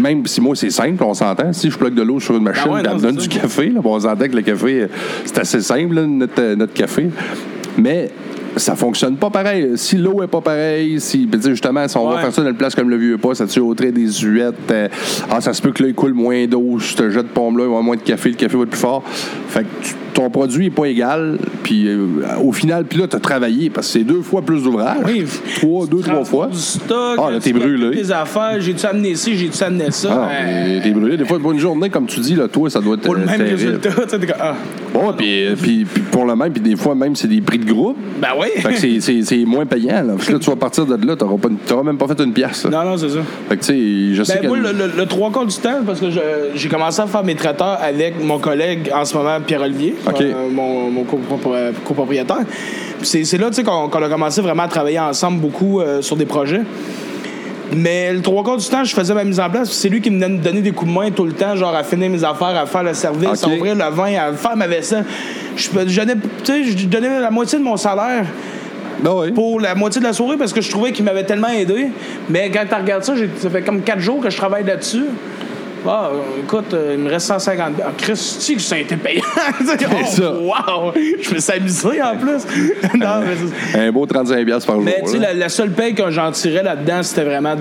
même 0.00 0.26
si 0.26 0.40
moi, 0.40 0.56
c'est 0.56 0.70
simple, 0.70 1.02
on 1.04 1.14
s'entend. 1.14 1.52
Si 1.52 1.70
je 1.70 1.78
bloque 1.78 1.94
de 1.94 2.02
l'eau 2.02 2.18
sur 2.18 2.36
une 2.36 2.42
machine, 2.42 2.64
Ah 2.66 2.72
ouais, 2.74 2.80
elle 2.82 2.86
non, 2.88 2.94
me 2.94 2.98
c'est 3.00 3.06
donne 3.06 3.16
du 3.16 3.28
café, 3.28 3.68
là, 3.68 3.80
on 3.84 4.00
s'entend 4.00 4.26
que 4.28 4.36
le 4.36 4.42
café, 4.42 4.80
euh, 4.82 4.86
c'est 5.24 5.38
assez 5.38 5.60
simple, 5.60 5.94
là, 5.94 6.06
notre, 6.06 6.40
euh, 6.42 6.56
notre 6.56 6.72
café. 6.72 7.08
Mais 7.76 8.10
ça 8.56 8.74
fonctionne 8.76 9.16
pas 9.16 9.30
pareil. 9.30 9.72
Si 9.76 9.96
l'eau 9.96 10.22
est 10.22 10.26
pas 10.26 10.40
pareille, 10.40 11.00
si 11.00 11.28
justement, 11.46 11.86
si 11.88 11.96
on 11.96 12.08
va 12.08 12.16
Ouais. 12.16 12.22
faire 12.22 12.32
ça 12.32 12.42
dans 12.42 12.48
une 12.50 12.56
place 12.56 12.74
comme 12.74 12.90
le 12.90 12.96
vieux 12.96 13.18
pas, 13.18 13.34
ça 13.34 13.46
tue 13.46 13.60
au 13.60 13.74
trait 13.74 13.92
des 13.92 14.08
huettes. 14.20 14.54
euh, 14.70 14.88
ah, 15.30 15.40
ça 15.40 15.52
se 15.52 15.62
peut 15.62 15.72
que 15.72 15.82
là, 15.82 15.88
il 15.88 15.94
coule 15.94 16.12
moins 16.14 16.46
d'eau. 16.46 16.78
Je 16.78 16.94
te 16.94 17.10
jette 17.10 17.28
pomme 17.28 17.58
là, 17.58 17.64
il 17.64 17.66
va 17.66 17.66
y 17.66 17.66
avoir 17.66 17.82
moins 17.82 17.96
de 17.96 18.02
café, 18.02 18.30
le 18.30 18.34
café 18.36 18.56
va 18.56 18.62
être 18.64 18.70
plus 18.70 18.78
fort. 18.80 19.02
Fait 19.06 19.60
que 19.60 19.66
tu- 19.82 19.94
ton 20.12 20.28
produit 20.28 20.66
est 20.66 20.70
pas 20.70 20.86
égal. 20.86 21.38
Puis 21.62 21.86
euh, 21.88 21.98
au 22.42 22.52
final, 22.52 22.84
puis 22.84 22.98
là, 22.98 23.06
tu 23.06 23.14
as 23.16 23.20
travaillé 23.20 23.70
parce 23.70 23.86
que 23.86 23.92
c'est 23.94 24.04
deux 24.04 24.22
fois 24.22 24.42
plus 24.42 24.62
d'ouvrage. 24.64 24.98
Oui. 25.06 25.24
Trois, 25.56 25.86
deux, 25.86 26.00
trois 26.00 26.24
fois. 26.24 26.48
Du 26.48 26.58
stock. 26.58 27.18
Ah, 27.18 27.30
là, 27.30 27.38
t'es 27.40 27.52
brûlé. 27.52 28.02
Tes 28.02 28.10
affaires. 28.10 28.56
J'ai-tu 28.60 28.84
amené 28.86 29.14
ci, 29.14 29.36
j'ai-tu 29.36 29.62
amené 29.62 29.90
ça? 29.90 30.26
Ah, 30.28 30.30
Euh, 30.42 30.80
t'es 30.82 30.90
brûlé. 30.90 31.16
Des 31.16 31.24
fois, 31.24 31.38
pour 31.38 31.52
une 31.52 31.58
journée, 31.60 31.88
comme 31.90 32.06
tu 32.06 32.18
dis, 32.20 32.34
là, 32.34 32.48
toi, 32.48 32.68
ça 32.68 32.80
doit 32.80 32.94
être 32.96 33.02
pour 33.02 33.14
le 33.14 33.22
euh, 33.22 33.26
même 33.26 33.38
terrible. 33.38 33.54
résultat. 33.54 33.90
tu 34.18 34.26
sais, 34.26 34.34
ah. 34.40 34.54
Puis, 35.16 35.46
euh, 35.46 35.54
puis, 35.60 35.84
puis 35.84 36.02
pour 36.10 36.24
le 36.26 36.34
même, 36.34 36.52
puis 36.52 36.60
des 36.60 36.76
fois, 36.76 36.94
même, 36.94 37.14
c'est 37.14 37.28
des 37.28 37.40
prix 37.40 37.58
de 37.58 37.70
groupe. 37.72 37.96
Ben 38.20 38.28
oui. 38.40 38.60
Fait 38.62 38.72
que 38.74 39.22
c'est- 39.22 39.44
moins 39.44 39.66
payant. 39.66 40.02
Là. 40.02 40.12
Parce 40.16 40.26
que 40.26 40.32
là, 40.32 40.38
tu 40.38 40.50
vas 40.50 40.56
partir 40.56 40.86
de 40.86 40.94
là, 41.06 41.14
une- 41.14 41.56
t'auras 41.66 41.82
même 41.82 41.98
pas 41.98 42.06
fait 42.08 42.20
une 42.22 42.32
pièce. 42.32 42.64
là. 42.64 42.70
Non, 42.70 42.90
non, 42.90 42.96
c'est 42.96 43.08
ça. 43.08 43.18
Fait 43.48 43.56
que, 43.56 43.64
tu 43.64 43.66
sais, 44.10 44.14
je 44.14 44.22
sais 44.22 44.34
Ben, 44.34 44.42
que. 44.42 44.46
moi, 44.48 44.56
le, 44.58 44.72
le- 44.72 44.92
le 44.96 45.06
trois 45.06 45.30
quarts 45.30 45.46
du 45.46 45.56
temps, 45.56 45.80
parce 45.86 46.00
que 46.00 46.06
j'ai 46.54 46.68
commencé 46.68 47.00
à 47.00 47.06
faire 47.06 47.24
mes 47.24 47.34
traiteurs 47.34 47.78
avec 47.82 48.22
mon 48.22 48.38
collègue 48.38 48.90
en 48.94 49.04
ce 49.04 49.16
moment, 49.16 49.38
Pierre-Olivier, 49.46 49.94
euh, 50.20 50.32
mon, 50.50 50.90
mon 50.90 51.02
copropri- 51.04 51.72
copropriétaire. 51.84 52.44
C'est 53.02 53.38
là 53.38 53.48
tu 53.48 53.54
sais, 53.56 53.62
qu'on 53.64 53.86
a 53.88 54.08
commencé 54.08 54.40
vraiment 54.40 54.64
à 54.64 54.68
travailler 54.68 55.00
ensemble 55.00 55.40
beaucoup 55.40 55.80
euh, 55.80 56.02
sur 56.02 56.16
des 56.16 56.26
projets. 56.26 56.62
Mais 57.72 58.12
le 58.12 58.20
trois 58.20 58.42
quarts 58.42 58.56
du 58.56 58.66
temps, 58.66 58.82
je 58.82 58.92
faisais 58.92 59.14
ma 59.14 59.22
mise 59.22 59.38
en 59.38 59.48
place. 59.48 59.70
C'est 59.70 59.88
lui 59.88 60.00
qui 60.00 60.10
me 60.10 60.18
donnait 60.38 60.60
des 60.60 60.72
coups 60.72 60.90
de 60.90 60.96
main 60.96 61.10
tout 61.12 61.24
le 61.24 61.32
temps, 61.32 61.54
genre 61.54 61.74
à 61.74 61.84
finir 61.84 62.10
mes 62.10 62.24
affaires, 62.24 62.48
à 62.60 62.66
faire 62.66 62.82
le 62.82 62.94
service, 62.94 63.44
à 63.44 63.48
ouvrir 63.48 63.76
le 63.76 63.84
vin, 63.94 64.12
à 64.16 64.32
faire 64.32 64.56
ma 64.56 64.66
vaisselle. 64.66 65.04
Je, 65.60 65.88
je 65.88 66.00
donnais, 66.00 66.14
tu 66.44 66.52
sais, 66.52 66.64
je 66.64 66.86
donnais 66.86 67.20
la 67.20 67.30
moitié 67.30 67.58
de 67.58 67.64
mon 67.64 67.76
salaire 67.76 68.24
Ben 69.02 69.12
oui. 69.14 69.32
pour 69.32 69.60
la 69.60 69.74
moitié 69.74 70.00
de 70.00 70.06
la 70.06 70.12
soirée 70.12 70.36
parce 70.36 70.52
que 70.52 70.60
je 70.60 70.70
trouvais 70.70 70.92
qu'il 70.92 71.04
m'avait 71.04 71.24
tellement 71.24 71.48
aidé. 71.48 71.88
Mais 72.28 72.50
quand 72.50 72.64
tu 72.68 72.74
regardes 72.74 73.04
ça, 73.04 73.14
ça 73.38 73.50
fait 73.50 73.62
comme 73.62 73.82
quatre 73.82 74.00
jours 74.00 74.20
que 74.20 74.30
je 74.30 74.36
travaille 74.36 74.64
là-dessus. 74.64 75.04
Ah, 75.86 76.10
écoute, 76.42 76.74
euh, 76.74 76.94
il 76.98 77.02
me 77.04 77.08
reste 77.08 77.26
150 77.28 77.72
Ah, 77.82 77.90
Christy, 77.96 78.56
que 78.56 78.60
ça 78.60 78.74
a 78.74 78.78
été 78.80 78.96
payant. 78.96 79.22
oh, 79.62 80.04
ça. 80.06 80.32
wow! 80.34 80.92
Je 81.22 81.34
me 81.34 81.40
suis 81.40 81.52
amusé 81.52 82.02
en 82.02 82.16
plus. 82.16 82.44
non, 82.98 83.22
mais, 83.74 83.80
Un 83.80 83.90
beau 83.90 84.04
35$ 84.04 84.44
piastres 84.44 84.66
par 84.66 84.76
jour. 84.76 84.84
mais 84.84 85.00
tu 85.04 85.12
sais, 85.12 85.18
la, 85.18 85.32
la 85.32 85.48
seule 85.48 85.70
paye 85.70 85.94
que 85.94 86.10
j'en 86.10 86.32
tirais 86.32 86.62
là-dedans, 86.62 87.02
c'était 87.02 87.24
vraiment 87.24 87.54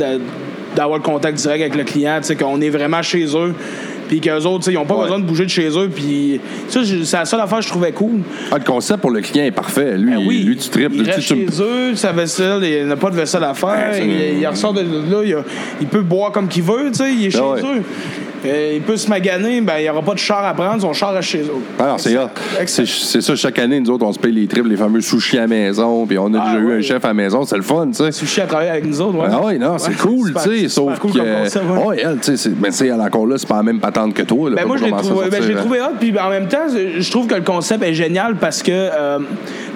d'avoir 0.75 0.97
le 0.97 1.03
contact 1.03 1.37
direct 1.37 1.61
avec 1.61 1.75
le 1.75 1.85
client, 1.85 2.17
tu 2.17 2.25
sais, 2.27 2.35
qu'on 2.35 2.59
est 2.59 2.69
vraiment 2.69 3.01
chez 3.01 3.25
eux. 3.37 3.55
Puis 4.09 4.19
qu'eux 4.19 4.41
autres, 4.43 4.69
ils 4.69 4.73
n'ont 4.73 4.83
pas 4.85 4.95
Ouais. 4.95 5.03
besoin 5.03 5.19
de 5.19 5.23
bouger 5.23 5.45
de 5.45 5.49
chez 5.49 5.69
eux. 5.69 5.87
Puis 5.87 6.41
ça, 6.67 6.81
c'est 6.83 7.15
la 7.17 7.23
seule 7.25 7.39
affaire 7.39 7.59
que 7.59 7.63
je 7.63 7.69
trouvais 7.69 7.93
cool. 7.93 8.19
Ah, 8.51 8.57
le 8.57 8.63
concept 8.65 8.99
pour 8.99 9.11
le 9.11 9.21
client 9.21 9.45
est 9.45 9.51
parfait. 9.51 9.97
Lui, 9.97 10.11
Ben 10.11 10.23
oui. 10.27 10.43
lui 10.43 10.57
tu 10.57 10.67
tripes. 10.69 10.91
Il 10.95 11.03
reste 11.03 11.19
tu- 11.21 11.27
chez 11.35 11.47
eux, 11.61 11.95
sa 11.95 12.11
vaisselle, 12.11 12.63
il 12.65 12.85
n'a 12.87 12.97
pas 12.97 13.09
de 13.11 13.15
vaisselle 13.15 13.43
à 13.45 13.53
faire. 13.53 13.93
Il, 14.03 14.39
il 14.39 14.45
ressort 14.47 14.73
de 14.73 14.81
là, 14.81 15.21
il, 15.23 15.33
a- 15.35 15.43
il 15.79 15.87
peut 15.87 16.01
boire 16.01 16.31
comme 16.33 16.47
qu'il 16.49 16.63
veut, 16.63 16.89
tu 16.91 16.95
sais, 16.97 17.13
il 17.13 17.25
est 17.27 17.29
chez 17.31 17.39
Ah 17.39 17.51
ouais. 17.51 17.61
eux. 17.61 17.83
Euh, 18.45 18.73
il 18.75 18.81
peut 18.81 18.95
se 18.97 19.09
maganer, 19.09 19.59
ben, 19.61 19.73
il 19.79 19.83
n'y 19.83 19.89
aura 19.89 20.01
pas 20.01 20.13
de 20.13 20.19
char 20.19 20.45
à 20.45 20.53
prendre, 20.53 20.81
son 20.81 20.93
char 20.93 21.15
est 21.17 21.21
chez 21.21 21.41
eux. 21.41 21.51
Non, 21.79 21.97
c'est 21.97 22.17
hot. 22.17 22.27
C'est 22.65 23.21
ça, 23.21 23.35
chaque 23.35 23.59
année, 23.59 23.79
nous 23.79 23.89
autres, 23.89 24.05
on 24.05 24.13
se 24.13 24.19
paye 24.19 24.31
les 24.31 24.47
triples, 24.47 24.69
les 24.69 24.77
fameux 24.77 25.01
sushis 25.01 25.37
à 25.37 25.47
maison, 25.47 26.05
puis 26.05 26.17
on 26.17 26.33
a 26.33 26.39
Ah, 26.41 26.45
déjà 26.53 26.59
eu 26.65 26.77
un 26.79 26.81
chef 26.81 27.03
à 27.03 27.13
maison, 27.13 27.43
c'est 27.45 27.57
le 27.57 27.63
fun, 27.63 27.87
tu 27.87 27.95
sais. 27.95 28.11
Sushi 28.11 28.41
à 28.41 28.45
travailler 28.47 28.69
avec 28.71 28.85
nous 28.85 29.01
autres, 29.01 29.17
ouais. 29.17 29.27
Ah 29.31 29.41
oui, 29.43 29.59
non, 29.59 29.77
c'est 29.77 29.89
Ouais, 29.89 29.95
cool, 29.95 30.33
tu 30.33 30.59
sais, 30.61 30.69
sauf 30.69 30.97
cool 30.99 31.11
que... 31.11 31.17
comme 31.17 31.27
concept, 31.43 31.65
ouais. 31.69 31.83
Ouais, 31.85 31.97
elle, 32.03 32.17
tu 32.19 32.37
sais, 32.37 32.49
mais 32.61 32.69
tu 32.69 32.75
sais, 32.75 32.87
elle, 32.87 33.01
encore 33.01 33.25
là, 33.27 33.37
c'est 33.37 33.47
pas 33.47 33.57
la 33.57 33.63
même 33.63 33.79
patente 33.79 34.13
que 34.13 34.21
toi, 34.21 34.49
là. 34.49 34.55
Ben 34.55 34.65
moi, 34.67 34.77
je 34.77 34.85
l'ai 34.85 34.93
à 34.93 34.97
trouvé, 34.97 35.29
ben, 35.29 35.43
l'ai 35.43 35.53
hein. 35.53 35.57
trouvé 35.57 35.81
hot, 35.81 35.95
puis 35.99 36.17
en 36.19 36.29
même 36.29 36.47
temps, 36.47 36.67
je 36.69 37.11
trouve 37.11 37.27
que 37.27 37.35
le 37.35 37.41
concept 37.41 37.83
est 37.83 37.93
génial 37.93 38.35
parce 38.35 38.63
que 38.63 38.71
euh, 38.71 39.19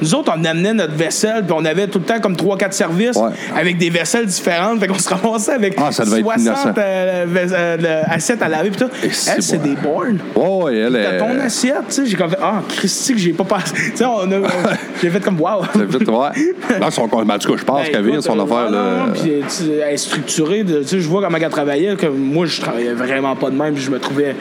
nous 0.02 0.16
autres, 0.16 0.34
on 0.38 0.44
amenait 0.46 0.74
notre 0.74 0.94
vaisselle, 0.96 1.44
puis 1.46 1.56
on 1.58 1.66
avait 1.66 1.88
tout 1.88 2.00
le 2.00 2.06
temps 2.06 2.20
comme 2.22 2.34
3-4 2.36 2.72
services 2.72 3.18
Ouais. 3.18 3.32
avec 3.56 3.78
des 3.78 3.90
vaisselles 3.90 4.26
différentes. 4.26 4.80
Fait 4.80 4.88
qu'on 4.88 4.98
se 4.98 5.10
ramassait 5.10 5.52
avec 5.54 5.76
Ah, 5.78 5.92
ça 5.92 6.06
devait 6.06 6.20
être 6.20 6.24
60 6.26 6.42
innocent. 6.46 6.74
euh, 6.78 7.26
euh, 7.52 8.02
assiettes 8.08 8.42
à 8.42 8.50
laver, 8.56 8.70
puis 8.70 8.80
tout. 8.80 8.92
Et 9.04 9.08
Elle, 9.08 9.44
c'est 9.44 9.58
bon. 9.58 9.64
des 9.64 9.76
boards. 9.76 10.04
Ouais, 10.36 10.64
ouais, 10.64 10.78
elle 10.78 10.94
T'as 10.94 11.16
est... 11.16 11.18
ton 11.20 11.40
assiette, 11.40 11.76
tu 11.90 11.94
sais, 11.94 12.06
j'ai 12.06 12.16
comme 12.18 12.30
fait, 12.30 12.40
ah, 12.42 12.62
Christy, 12.70 13.14
que 13.14 13.20
j'ai 13.20 13.34
pas 13.34 13.44
passé. 13.44 13.74
Tu 13.76 13.98
sais, 13.98 14.06
on 14.06 14.32
a. 14.32 14.36
j'ai 15.02 15.10
fait 15.10 15.20
comme, 15.20 15.40
wow. 15.40 15.62
T'as 15.74 15.80
fait- 15.88 16.10
ouais. 16.10 16.80
Non, 16.82 16.90
son, 16.92 17.08
ben, 17.08 17.18
en 17.36 17.38
tout 17.38 17.52
cas, 17.52 17.58
je 17.58 17.64
pense 17.64 17.84
Ben, 17.84 17.92
qu'elle 17.92 18.10
écoute, 18.10 18.22
son 18.22 18.40
euh, 18.40 18.44
affaire, 18.44 18.70
là. 18.72 19.06
Puis, 19.14 19.32
sais, 19.48 19.64
elle 19.86 19.94
est 19.94 19.98
structurée. 19.98 20.64
Tu 20.66 20.84
sais, 20.88 21.00
je 21.00 21.08
vois 21.08 21.22
comment 21.22 21.38
elle 21.38 21.50
travaillait. 21.50 21.96
Que 21.96 22.08
moi, 22.08 22.46
je 22.46 22.62
travaillais 22.62 22.94
vraiment 22.94 23.36
pas 23.36 23.50
de 23.50 23.56
même. 23.56 23.74
puis 23.74 23.84
Je 23.84 23.92
me 23.92 24.00
trouvais. 24.00 24.36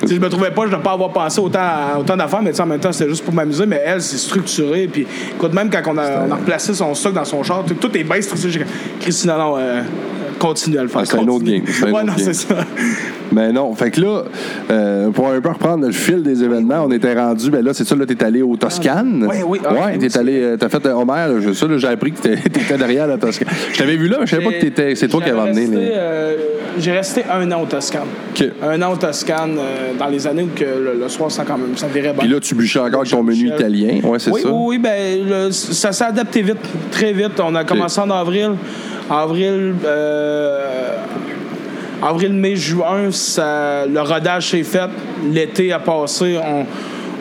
tu 0.00 0.08
sais, 0.08 0.14
je 0.16 0.20
me 0.20 0.28
trouvais 0.28 0.50
pas, 0.50 0.66
je 0.66 0.76
ne 0.76 0.80
pas 0.80 0.92
avoir 0.92 1.10
pensé 1.10 1.40
autant, 1.40 1.60
autant 1.98 2.16
d'affaires, 2.16 2.42
mais 2.42 2.50
tu 2.50 2.56
sais, 2.56 2.62
en 2.62 2.66
même 2.66 2.80
temps, 2.80 2.92
c'était 2.92 3.08
juste 3.10 3.24
pour 3.24 3.34
m'amuser. 3.34 3.66
Mais 3.66 3.82
elle, 3.84 4.02
c'est 4.02 4.16
structuré. 4.18 4.88
Puis, 4.92 5.06
écoute, 5.34 5.52
même 5.52 5.70
quand 5.70 5.82
on 5.92 5.98
a, 5.98 6.26
on 6.26 6.30
a 6.30 6.36
replacé 6.36 6.74
son 6.74 6.94
stock 6.94 7.14
dans 7.14 7.24
son 7.24 7.42
char, 7.42 7.64
tout, 7.80 7.96
est 7.96 8.04
bien 8.04 8.20
structuré. 8.20 8.64
Christine, 9.00 9.30
non, 9.30 9.38
non, 9.38 9.54
euh, 9.58 9.82
continue 10.46 10.78
à 10.78 10.82
le 10.82 10.88
faire. 10.88 11.00
Ah, 11.02 11.06
c'est 11.06 11.18
un 11.18 11.28
autre 11.28 11.44
game, 11.44 11.62
un 11.82 11.86
Ouais, 11.86 11.92
autre 11.92 12.04
non, 12.04 12.12
c'est 12.16 12.34
ça. 12.34 12.56
Mais 13.32 13.50
non, 13.52 13.74
fait 13.74 13.90
que 13.90 14.00
là, 14.00 14.22
euh, 14.70 15.10
pour 15.10 15.28
un 15.28 15.40
peu 15.40 15.48
reprendre 15.48 15.86
le 15.86 15.92
fil 15.92 16.22
des 16.22 16.44
événements, 16.44 16.84
on 16.86 16.90
était 16.92 17.14
rendu, 17.14 17.50
ben 17.50 17.64
là, 17.64 17.72
c'est 17.74 17.84
ça, 17.86 17.96
là, 17.96 18.06
t'es 18.06 18.22
allé 18.22 18.42
au 18.42 18.56
Toscane. 18.56 19.26
Oui, 19.28 19.36
oui, 19.46 19.60
ah, 19.64 19.72
Ouais, 19.72 19.80
oui, 19.92 19.98
t'es 19.98 20.16
allé, 20.18 20.40
euh, 20.42 20.56
t'as 20.56 20.68
fait 20.68 20.84
euh, 20.86 20.92
Homer, 20.94 21.12
là, 21.28 21.34
je- 21.40 21.52
ça, 21.52 21.66
là, 21.66 21.78
j'ai 21.78 21.88
appris 21.88 22.12
que 22.12 22.20
t'étais 22.20 22.76
derrière 22.78 23.06
la 23.06 23.16
Toscane. 23.18 23.48
Je 23.72 23.78
t'avais 23.78 23.96
vu 23.96 24.08
là, 24.08 24.18
mais 24.20 24.26
je 24.26 24.30
savais 24.32 24.44
pas 24.44 24.52
que 24.52 24.60
t'étais, 24.60 24.94
c'est 24.94 25.08
toi 25.08 25.20
qui 25.22 25.30
avais 25.30 25.40
resté, 25.40 25.66
les. 25.66 25.90
euh, 25.94 26.36
J'ai 26.78 26.92
resté 26.92 27.22
un 27.32 27.50
an 27.50 27.62
au 27.62 27.66
Toscane. 27.66 28.02
OK. 28.38 28.44
Un 28.62 28.82
an 28.82 28.92
au 28.92 28.96
Toscane 28.96 29.56
euh, 29.58 29.92
dans 29.98 30.06
les 30.08 30.26
années 30.26 30.42
où 30.42 30.50
que 30.54 30.64
le, 30.64 31.00
le 31.00 31.08
soir, 31.08 31.30
ça, 31.30 31.44
quand 31.46 31.56
même, 31.58 31.76
ça 31.76 31.86
virait 31.88 32.12
bien. 32.12 32.18
Puis 32.20 32.28
là, 32.28 32.38
tu 32.40 32.54
bûchais 32.54 32.78
encore 32.80 33.00
avec 33.00 33.10
ton 33.10 33.22
menu 33.22 33.44
Michel. 33.44 33.58
italien. 33.58 34.00
Ouais, 34.04 34.18
c'est 34.18 34.30
oui, 34.30 34.42
ça. 34.42 34.48
Oui, 34.52 34.76
oui, 34.76 34.78
ben, 34.78 35.28
le- 35.46 35.50
ça 35.50 35.92
s'est 35.92 36.04
adapté 36.04 36.42
vite, 36.42 36.58
très 36.90 37.12
vite. 37.12 37.40
On 37.42 37.54
a 37.54 37.64
commencé 37.64 38.00
en 38.00 38.10
avril. 38.10 38.50
Avril, 39.10 39.74
euh, 39.84 40.96
avril, 42.02 42.32
mai, 42.32 42.56
juin, 42.56 43.10
ça, 43.10 43.86
le 43.86 44.00
rodage 44.00 44.50
s'est 44.50 44.62
fait. 44.62 44.88
L'été 45.30 45.72
a 45.72 45.78
passé. 45.78 46.38
On, 46.42 46.64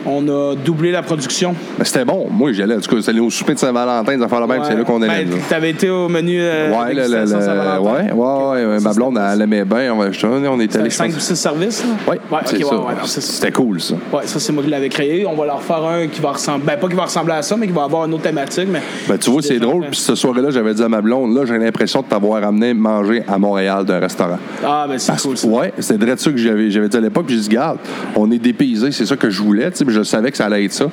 on 0.06 0.28
a 0.28 0.56
doublé 0.56 0.92
la 0.92 1.02
production. 1.02 1.56
Mais 1.80 1.86
c'était 1.86 2.06
bon. 2.06 2.28
Moi, 2.30 2.52
j'y 2.54 2.62
allais. 2.64 2.76
En 2.76 2.80
tout 2.80 2.96
cas, 2.96 3.02
c'était 3.02 3.20
au 3.20 3.30
souper 3.30 3.54
de 3.54 3.60
Saint-Valentin, 3.60 4.18
des 4.18 4.24
affaires 4.24 4.40
là 4.42 4.48
même, 4.48 4.62
c'est 4.68 4.76
là 4.76 4.84
qu'on 4.84 5.02
allait. 5.02 5.26
Ben. 5.26 5.40
T'avais 5.50 5.70
été 5.72 5.90
au 5.90 6.10
menu. 6.10 6.38
Euh, 6.42 6.72
Ouais, 6.74 6.94
le, 6.94 7.02
le, 7.04 7.80
ouais, 7.82 8.12
ouais, 8.12 8.66
ouais, 8.66 8.80
Ça, 8.80 8.88
ma 8.90 8.94
blonde, 8.94 9.20
elle 9.34 9.42
aimait 9.42 9.66
bien. 9.66 9.94
On, 9.94 9.98
va- 9.98 10.12
je- 10.12 10.26
on 10.26 10.60
est 10.60 10.76
allé, 10.76 10.90
je 10.90 10.96
5 10.96 11.10
ou 11.10 11.14
pense. 11.14 11.24
6 11.24 11.36
services, 11.36 11.84
là? 11.84 12.12
Ouais, 12.12 12.20
ouais, 12.32 12.40
c'est 12.46 12.56
ok, 12.58 12.62
ça. 12.64 12.68
ouais, 12.76 12.86
ouais, 12.88 12.94
non, 12.94 13.06
c'est 13.06 13.22
ça. 13.22 13.34
C'était 13.34 13.52
cool, 13.52 13.80
ça. 13.82 13.96
Ouais, 14.12 14.22
ça, 14.26 14.40
c'est 14.40 14.52
moi 14.54 14.64
qui 14.64 14.70
l'avais 14.70 14.90
créé. 14.90 15.26
On 15.26 15.36
va 15.36 15.46
leur 15.46 15.62
faire 15.62 15.84
un 15.84 16.08
qui 16.08 16.22
va 16.22 16.32
ressembler. 16.32 16.64
Ben, 16.66 16.78
pas 16.78 16.88
qui 16.88 16.96
va 16.96 17.04
ressembler 17.04 17.34
à 17.34 17.42
ça, 17.42 17.56
mais 17.58 17.68
qui 17.68 17.74
va 17.74 17.84
avoir 17.84 18.06
une 18.06 18.14
autre 18.14 18.24
thématique. 18.24 18.68
Mais 18.72 18.82
Ben, 19.08 19.18
tu 19.18 19.30
vois, 19.30 19.42
c'est 19.42 19.60
drôle. 19.60 19.86
Puis 19.92 20.00
cette 20.00 20.16
soirée-là, 20.16 20.50
j'avais 20.52 20.74
dit 20.74 20.84
à 20.84 20.90
ma 20.90 21.02
blonde, 21.02 21.36
là, 21.36 21.46
j'ai 21.46 21.58
l'impression 21.58 22.02
de 22.02 22.08
t'avoir 22.08 22.44
amené 22.44 22.74
manger 22.74 23.24
à 23.28 23.38
Montréal 23.38 23.86
d'un 23.86 24.00
restaurant. 24.00 24.38
Ah, 24.66 24.86
ben, 24.88 24.98
c'est 24.98 25.20
cool, 25.22 25.38
ça. 25.38 25.48
Ouais, 25.48 25.74
c'était 25.80 25.98
direct 26.00 26.20
ça 26.20 26.32
que 26.32 26.38
j'avais, 26.38 26.68
dit 26.68 26.98
à 26.98 27.00
l'époque. 27.00 27.26
Puis 27.28 27.36
j'ai 27.36 27.42
dit, 27.42 27.50
garde, 27.50 27.78
on 28.16 28.30
est 28.32 28.40
dépaysé, 28.40 28.92
c'est 28.92 29.06
ça 29.06 29.16
que 29.16 29.30
je 29.30 29.42
voulais, 29.42 29.70
tu 29.72 29.78
sais, 29.78 29.86
mais 29.86 29.93
je 29.94 30.04
savais 30.04 30.32
que 30.32 30.38
ça 30.38 30.46
allait 30.46 30.66
être 30.66 30.74
ça. 30.74 30.86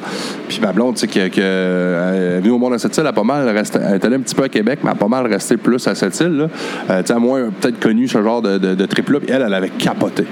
Puis 0.48 0.61
ma 0.61 0.72
blonde, 0.72 0.94
tu 0.94 1.01
sais, 1.01 1.07
que, 1.09 1.28
que, 1.28 1.40
euh, 1.40 2.12
elle 2.32 2.38
est 2.38 2.40
venue 2.40 2.51
au 2.53 2.59
monde 2.59 2.74
à 2.74 2.78
cette 2.78 2.94
île, 2.96 3.01
elle 3.03 3.09
a 3.09 3.12
pas 3.12 3.24
mal 3.24 3.48
resté, 3.48 3.78
elle 3.86 3.94
est 3.94 4.05
allée 4.05 4.16
un 4.16 4.20
petit 4.20 4.34
peu 4.34 4.44
à 4.44 4.48
Québec, 4.48 4.80
mais 4.82 4.90
elle 4.90 4.96
a 4.96 4.98
pas 4.98 5.09
mal 5.09 5.26
resté 5.26 5.57
plus 5.57 5.86
à 5.88 5.94
cette 5.94 6.18
île. 6.20 6.48
Euh, 6.90 7.01
tu 7.01 7.07
sais, 7.09 7.12
à 7.12 7.18
moins 7.18 7.51
peut-être 7.61 7.80
connu 7.80 8.07
ce 8.09 8.22
genre 8.22 8.42
de, 8.42 8.59
de, 8.59 8.74
de 8.74 8.86
trip-là. 8.86 9.20
Puis 9.20 9.30
elle, 9.30 9.42
elle 9.46 9.55
avait 9.55 9.70
capoté. 9.70 10.24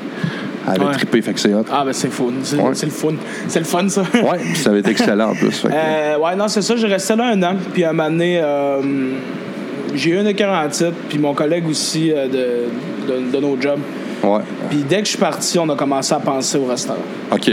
Elle 0.66 0.74
avait 0.74 0.84
Ouais. 0.84 0.92
trippé, 0.92 1.22
fait 1.22 1.32
que 1.32 1.40
c'est 1.40 1.54
hot. 1.54 1.64
Ah, 1.72 1.82
ben, 1.86 1.94
c'est 1.94 2.10
fun. 2.12 2.24
C'est 2.42 2.56
Ouais. 2.56 2.68
le 2.68 2.90
fun. 2.90 3.14
C'est 3.48 3.58
le 3.60 3.64
fun, 3.64 3.88
ça. 3.88 4.02
Ouais, 4.12 4.38
puis 4.38 4.56
ça 4.56 4.68
avait 4.70 4.80
été 4.80 4.90
excellent 4.90 5.30
en 5.30 5.34
plus. 5.34 5.62
que- 5.62 5.68
Euh, 5.72 6.18
ouais, 6.18 6.36
non, 6.36 6.46
c'est 6.48 6.60
ça. 6.60 6.76
J'ai 6.76 6.86
resté 6.88 7.16
là 7.16 7.28
un 7.32 7.42
an. 7.42 7.54
Puis 7.72 7.84
à 7.84 7.90
un 7.90 7.92
moment 7.94 8.10
donné, 8.10 8.38
euh, 8.42 8.82
j'ai 9.94 10.10
eu 10.10 10.18
une 10.20 10.34
quarantaine. 10.34 10.92
Puis 11.08 11.18
mon 11.18 11.32
collègue 11.32 11.66
aussi 11.68 12.12
euh, 12.12 12.26
de, 12.28 13.10
de, 13.12 13.32
de 13.34 13.40
nos 13.40 13.58
jobs. 13.58 13.78
ouais. 14.22 14.40
Puis 14.68 14.84
dès 14.86 14.98
que 14.98 15.04
je 15.04 15.10
suis 15.10 15.18
parti, 15.18 15.58
on 15.58 15.68
a 15.70 15.74
commencé 15.74 16.12
à 16.12 16.18
penser 16.20 16.58
au 16.58 16.66
restaurant. 16.66 16.98
OK. 17.32 17.50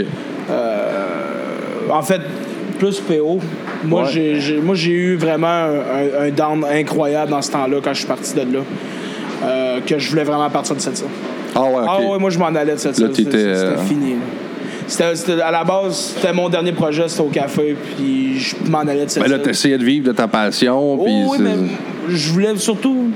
En 1.90 2.02
fait, 2.02 2.20
plus 2.78 3.00
PO. 3.00 3.38
Moi, 3.84 4.02
Ouais. 4.02 4.08
j'ai, 4.12 4.40
j'ai- 4.40 4.60
moi, 4.60 4.74
j'ai 4.74 4.90
eu 4.90 5.16
vraiment 5.16 5.46
un, 5.46 6.26
un- 6.26 6.30
down 6.30 6.64
incroyable 6.70 7.30
dans 7.30 7.42
ce 7.42 7.50
temps-là 7.52 7.76
quand 7.82 7.92
je 7.92 7.98
suis 7.98 8.06
parti 8.06 8.34
de 8.34 8.40
là. 8.40 8.60
euh, 9.44 9.80
que 9.86 9.98
je 9.98 10.08
voulais 10.10 10.24
vraiment 10.24 10.48
partir 10.48 10.74
de 10.74 10.80
cette 10.80 10.98
île. 10.98 11.06
Ah 11.54 11.60
ouais. 11.62 11.84
Ah 11.86 12.00
ouais, 12.00 12.18
moi 12.18 12.30
je 12.30 12.38
m'en 12.38 12.46
allais 12.46 12.72
de 12.72 12.78
cette 12.78 12.98
île. 12.98 13.10
C'était 13.14 13.36
euh, 13.36 13.76
fini. 13.86 14.12
là. 14.12 14.16
C'était, 14.86 15.14
c'était- 15.14 15.42
à 15.42 15.50
la 15.50 15.62
base, 15.62 16.14
c'était 16.16 16.32
mon 16.32 16.48
dernier 16.48 16.72
projet, 16.72 17.06
c'était 17.06 17.20
au 17.22 17.26
café, 17.28 17.76
puis 17.96 18.38
je 18.38 18.54
m'en 18.70 18.78
allais 18.80 19.04
de 19.04 19.10
cette 19.10 19.22
Mais 19.22 19.28
là, 19.28 19.36
île. 19.36 19.42
t'essayais 19.42 19.76
de 19.76 19.84
vivre 19.84 20.06
de 20.06 20.12
ta 20.12 20.26
passion. 20.26 20.94
Oh, 20.94 21.04
puis 21.04 21.12
oui, 21.26 21.36
c'est- 21.36 21.42
mais 21.42 22.16
je 22.16 22.32
voulais 22.32 22.56
surtout 22.56 23.10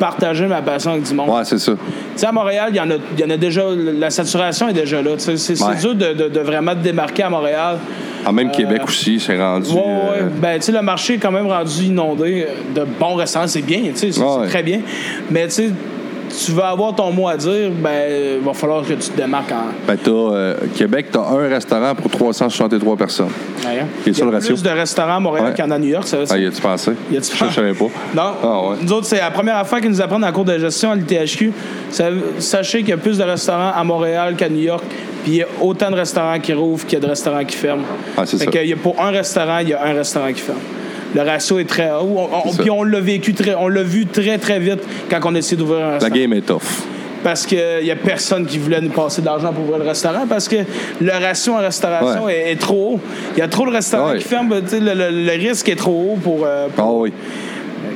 partager 0.00 0.46
ma 0.46 0.60
passion 0.62 0.90
avec 0.92 1.04
du 1.04 1.14
monde. 1.14 1.28
Ouais, 1.30 1.44
c'est 1.44 1.58
ça. 1.58 1.72
Tu 1.72 1.78
sais, 2.16 2.26
à 2.26 2.32
Montréal, 2.32 2.70
il 2.70 2.76
y, 2.76 2.80
en 2.80 2.90
a, 2.90 2.94
y 3.18 3.24
en 3.24 3.30
a 3.30 3.36
déjà, 3.36 3.62
la 3.76 4.10
saturation 4.10 4.68
est 4.68 4.72
déjà 4.72 5.00
là. 5.00 5.10
C'est, 5.18 5.62
Ouais. 5.62 5.76
dur 5.80 5.94
de, 5.94 6.12
de- 6.14 6.28
de 6.28 6.40
vraiment 6.40 6.72
te 6.72 6.78
démarquer 6.80 7.22
à 7.22 7.30
Montréal. 7.30 7.76
En 8.26 8.32
même 8.32 8.50
Québec 8.50 8.82
aussi, 8.84 9.20
c'est 9.20 9.38
rendu. 9.40 9.70
Ouais, 9.70 9.76
ouais, 9.78 9.82
euh. 10.22 10.28
Ben, 10.42 10.56
tu 10.58 10.62
sais, 10.66 10.72
le 10.72 10.82
marché 10.82 11.14
est 11.14 11.18
quand 11.18 11.30
même 11.30 11.46
rendu 11.46 11.84
inondé 11.84 12.46
de 12.74 12.84
bons 12.98 13.14
restaurants. 13.14 13.46
C'est 13.46 13.62
bien, 13.62 13.80
tu 13.92 13.96
sais, 13.96 14.12
c'est, 14.12 14.20
Ouais, 14.20 14.26
c'est 14.34 14.40
ouais. 14.40 14.48
très 14.48 14.62
bien. 14.62 14.80
Mais, 15.30 15.44
tu 15.46 15.52
sais, 15.54 15.70
tu 16.44 16.52
veux 16.52 16.62
avoir 16.62 16.94
ton 16.94 17.10
mot 17.12 17.28
à 17.28 17.36
dire, 17.36 17.70
ben, 17.70 18.38
il 18.38 18.44
va 18.44 18.52
falloir 18.54 18.82
que 18.82 18.92
tu 18.94 19.08
te 19.10 19.16
démarques 19.16 19.52
en. 19.52 19.72
Ben, 19.86 19.96
t'as, 20.02 20.10
euh, 20.10 20.54
Québec, 20.76 21.06
t'as 21.12 21.20
un 21.20 21.48
restaurant 21.48 21.94
pour 21.94 22.10
363 22.10 22.96
personnes. 22.96 23.26
Ouais, 23.64 23.84
Il 24.06 24.16
y 24.16 24.20
a 24.20 24.24
le 24.24 24.30
ratio? 24.30 24.54
plus 24.54 24.62
de 24.62 24.70
restaurants 24.70 25.16
à 25.16 25.20
Montréal 25.20 25.46
Ouais. 25.48 25.54
qu'il 25.54 25.64
y 25.64 25.68
en 25.68 25.70
a 25.70 25.74
à 25.74 25.78
New 25.78 25.88
York, 25.88 26.06
ça, 26.06 26.18
Ah, 26.30 26.38
y 26.38 26.46
a-tu 26.46 26.60
pensé? 26.60 26.92
Y 27.10 27.16
a-tu 27.16 27.36
Ça, 27.36 27.46
je 27.48 27.54
savais 27.54 27.74
pas. 27.74 27.84
Non. 28.14 28.32
Ah 28.42 28.60
ouais. 28.70 28.76
Nous 28.82 28.92
autres, 28.92 29.06
c'est 29.06 29.18
la 29.18 29.30
première 29.30 29.56
affaire 29.56 29.80
qu'ils 29.80 29.90
nous 29.90 30.00
apprennent 30.00 30.24
en 30.24 30.32
cours 30.32 30.44
de 30.44 30.58
gestion 30.58 30.92
à 30.92 30.94
l'ITHQ. 30.94 31.52
Sa- 31.90 32.04
Sachez 32.38 32.78
qu'il 32.80 32.90
y 32.90 32.92
a 32.92 32.96
plus 32.96 33.18
de 33.18 33.24
restaurants 33.24 33.72
à 33.74 33.82
Montréal 33.84 34.34
qu'à 34.36 34.48
New 34.48 34.60
York. 34.60 34.84
Puis 35.22 35.32
il 35.32 35.36
y 35.38 35.42
a 35.42 35.46
autant 35.60 35.90
de 35.90 35.96
restaurants 35.96 36.38
qui 36.40 36.52
rouvrent 36.54 36.86
qu'il 36.86 36.98
y 36.98 37.02
a 37.02 37.04
de 37.04 37.10
restaurants 37.10 37.44
qui 37.44 37.56
ferment. 37.56 37.82
Ah, 38.16 38.22
c'est 38.24 38.38
Fait 38.38 38.44
ça. 38.46 38.50
que 38.50 38.58
y 38.64 38.72
a 38.72 38.76
pour 38.76 38.98
un 39.00 39.10
restaurant, 39.10 39.58
il 39.58 39.68
y 39.68 39.74
a 39.74 39.84
un 39.84 39.92
restaurant 39.92 40.32
qui 40.32 40.40
ferme. 40.40 40.58
Le 41.14 41.22
ratio 41.22 41.58
est 41.58 41.64
très 41.68 41.90
haut. 41.90 42.28
On-. 42.44 42.52
Puis 42.54 42.70
on 42.70 42.82
l'a 42.84 43.00
vécu 43.00 43.34
très, 43.34 43.54
on 43.54 43.68
l'a 43.68 43.82
vu 43.82 44.06
très 44.06 44.38
très 44.38 44.58
vite 44.60 44.80
quand 45.10 45.20
on 45.24 45.34
essaie 45.34 45.56
d'ouvrir 45.56 45.80
un 45.84 45.86
La 45.86 45.92
restaurant. 45.94 46.14
game 46.14 46.32
est 46.34 46.42
tough. 46.46 46.60
Parce 47.22 47.44
qu'il 47.44 47.58
n'y 47.82 47.90
a 47.90 47.96
personne 47.96 48.46
qui 48.46 48.56
voulait 48.56 48.80
nous 48.80 48.88
passer 48.90 49.20
de 49.20 49.26
l'argent 49.26 49.52
pour 49.52 49.64
ouvrir 49.64 49.78
le 49.78 49.84
restaurant 49.84 50.24
parce 50.26 50.48
que 50.48 50.56
le 51.02 51.10
ratio 51.12 51.52
en 51.52 51.58
restauration 51.58 52.24
Ouais. 52.24 52.34
est, 52.48 52.52
est 52.52 52.56
trop 52.56 52.94
haut. 52.94 53.00
Il 53.36 53.40
y 53.40 53.42
a 53.42 53.48
trop 53.48 53.66
de 53.66 53.72
restaurants 53.72 54.12
Ouais. 54.12 54.18
qui 54.18 54.24
ferment. 54.24 54.54
Le, 54.54 54.78
le- 54.94 55.10
le 55.26 55.32
risque 55.32 55.68
est 55.68 55.76
trop 55.76 56.12
haut 56.14 56.16
pour. 56.16 56.46
euh, 56.46 56.68
Ah 56.70 56.72
pour- 56.80 56.96
oui. 57.00 57.12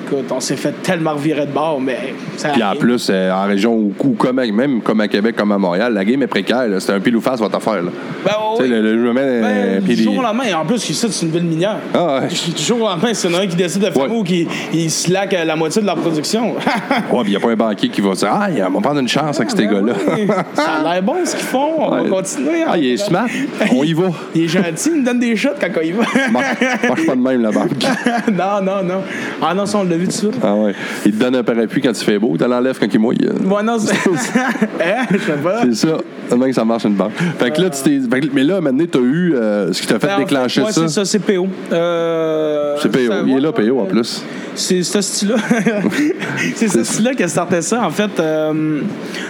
Écoute, 0.06 0.30
on 0.30 0.40
s'est 0.40 0.56
fait 0.56 0.72
tellement 0.82 1.14
revirer 1.14 1.46
de 1.46 1.52
bord, 1.52 1.80
mais 1.80 2.14
ça 2.36 2.50
Puis 2.50 2.62
en 2.62 2.74
plus, 2.76 3.08
euh, 3.10 3.30
en 3.32 3.46
région 3.46 3.72
où, 3.74 3.92
où 4.04 4.10
comme, 4.12 4.38
à- 4.38 4.46
même 4.46 4.80
comme 4.82 5.00
à 5.00 5.08
Québec, 5.08 5.34
comme 5.36 5.52
à 5.52 5.58
Montréal, 5.58 5.94
la 5.94 6.04
game 6.04 6.22
est 6.22 6.26
précaire. 6.26 6.64
C'est 6.78 6.92
un 6.92 7.00
pile 7.00 7.16
ou 7.16 7.20
face 7.20 7.40
votre 7.40 7.56
affaire. 7.56 7.82
Là. 7.82 7.90
Ben, 8.24 8.30
sais, 8.56 8.62
oui. 8.64 8.68
le, 8.68 8.80
le, 8.82 9.12
euh, 9.16 9.42
Ben, 9.78 9.82
puis 9.84 9.94
du 9.94 10.00
les- 10.00 10.04
jour 10.04 10.18
au 10.18 10.22
lendemain, 10.22 10.44
en 10.60 10.64
plus, 10.66 10.88
ici, 10.90 11.06
c'est 11.10 11.26
une 11.26 11.32
ville 11.32 11.44
minière. 11.44 11.76
Ah 11.94 12.20
ouais. 12.20 12.28
Du 12.28 12.62
jour 12.62 12.82
au 12.82 12.86
lendemain, 12.88 13.14
c'est 13.14 13.34
un 13.34 13.46
qui 13.46 13.56
décide 13.56 13.82
de 13.82 13.90
fermer 13.90 14.10
Ouais. 14.12 14.18
ou 14.18 14.22
qui 14.24 14.46
il 14.72 14.90
slack 14.90 15.32
euh, 15.34 15.44
la 15.44 15.56
moitié 15.56 15.80
de 15.82 15.86
leur 15.86 15.96
production. 15.96 16.54
Ouais, 17.12 17.22
puis 17.22 17.28
il 17.28 17.30
n'y 17.30 17.36
a 17.36 17.40
pas 17.40 17.50
un 17.50 17.56
banquier 17.56 17.88
qui 17.88 18.00
va 18.00 18.12
dire 18.14 18.28
Ah, 18.30 18.48
on 18.68 18.70
va 18.72 18.80
prendre 18.80 19.00
une 19.00 19.08
chance 19.08 19.38
avec 19.40 19.50
ces 19.50 19.66
Ben 19.66 19.72
gars-là. 19.74 19.92
oui. 20.14 20.26
Ça 20.54 20.62
a 20.84 20.92
l'air 20.94 21.02
bon 21.02 21.14
ce 21.24 21.34
qu'ils 21.36 21.44
font. 21.44 21.72
On 21.78 21.92
Ouais. 21.94 22.02
va 22.02 22.08
continuer. 22.16 22.64
Ah, 22.66 22.76
il 22.76 22.86
est 22.92 22.96
smart. 22.96 23.26
On 23.74 23.82
y 23.84 23.92
va. 23.92 24.04
Il 24.34 24.44
est 24.44 24.48
gentil, 24.48 24.90
il 24.94 25.00
me 25.00 25.04
donne 25.06 25.18
des 25.20 25.34
shots 25.36 25.50
quand 25.60 25.68
il 25.82 25.94
va. 25.94 26.04
Marche 26.30 26.46
marche 26.88 27.06
pas 27.06 27.14
de 27.16 27.20
même, 27.20 27.42
la 27.42 27.50
banque. 27.50 27.70
non, 28.32 28.62
non, 28.62 28.82
non. 28.82 29.02
Ah 29.42 29.54
non, 29.54 29.66
ça, 29.66 29.78
on 29.78 29.84
l'a 29.84 29.96
vu 29.96 30.03
de. 30.06 30.30
Ah 30.42 30.54
ouais. 30.54 30.74
Il 31.06 31.12
te 31.12 31.16
donne 31.20 31.36
un 31.36 31.42
parapluie 31.42 31.80
quand 31.82 31.90
il 31.98 32.04
fait 32.04 32.18
beau, 32.18 32.36
tu 32.38 32.44
l'enlèves 32.48 32.78
quand 32.78 32.86
il 32.92 32.98
mouille. 33.00 33.18
Ouais, 33.44 33.62
non, 33.62 33.78
c'est. 33.78 33.92
hein? 34.80 35.06
Je 35.10 35.18
sais 35.18 35.32
pas. 35.42 35.62
C'est 35.62 35.74
ça. 35.74 35.96
Même 36.36 36.48
que 36.48 36.52
ça 36.54 36.64
marche 36.64 36.84
une 36.84 36.94
banque. 36.94 37.12
Fait 37.38 37.50
que 37.50 37.60
là, 37.60 37.70
tu 37.70 37.82
t'es. 37.82 38.00
fait 38.10 38.20
que- 38.20 38.26
Mais 38.32 38.44
là, 38.44 38.60
maintenant, 38.60 38.84
tu 38.90 38.98
as 38.98 39.00
eu 39.02 39.34
euh, 39.34 39.72
ce 39.72 39.80
qui 39.82 39.86
t'a 39.86 39.98
fait 39.98 40.06
Ben, 40.06 40.14
en 40.16 40.18
déclencher 40.20 40.62
ouais, 40.62 40.72
ça. 40.72 40.80
c'est 40.82 40.88
ça, 40.88 41.04
c'est 41.04 41.18
PO. 41.18 41.46
Euh, 41.72 42.76
C'est 42.80 42.88
PO. 42.90 42.98
ça- 43.08 43.22
Il 43.26 43.36
est 43.36 43.40
là, 43.40 43.52
PO, 43.52 43.80
en 43.80 43.84
plus. 43.84 44.24
C'est 44.54 44.82
ce 44.82 45.00
style-là. 45.00 45.36
c'est 46.56 46.68
ce 46.68 46.82
style-là 46.84 47.14
qui 47.14 47.22
a 47.24 47.28
starté 47.28 47.60
ça. 47.62 47.84
En 47.86 47.90
fait, 47.90 48.10
euh, 48.20 48.80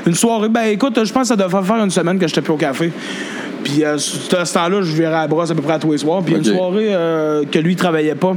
une 0.07 0.15
soirée. 0.15 0.49
Ben 0.49 0.65
écoute, 0.67 0.99
je 1.05 1.13
pense 1.13 1.23
que 1.23 1.29
ça 1.29 1.37
devait 1.37 1.63
faire 1.63 1.83
une 1.83 1.91
semaine 1.91 2.19
que 2.19 2.27
j'étais 2.29 2.43
plus 2.43 2.53
au 2.53 2.57
café. 2.59 2.93
Puis 3.65 3.83
euh, 3.83 3.95
à 3.95 3.99
ce 3.99 4.55
temps-là, 4.55 4.83
je 4.83 4.93
virais 4.93 5.15
à 5.15 5.23
la 5.23 5.27
brosse 5.27 5.51
à 5.51 5.55
peu 5.55 5.63
près 5.63 5.73
à 5.73 5.79
tous 5.79 5.93
les 5.93 5.99
soirs. 5.99 6.23
Puis 6.23 6.35
une 6.35 6.45
soirée 6.45 6.95
euh, 6.95 7.45
que 7.51 7.59
lui 7.59 7.73
il 7.73 7.77
travaillait 7.77 8.15
pas, 8.15 8.37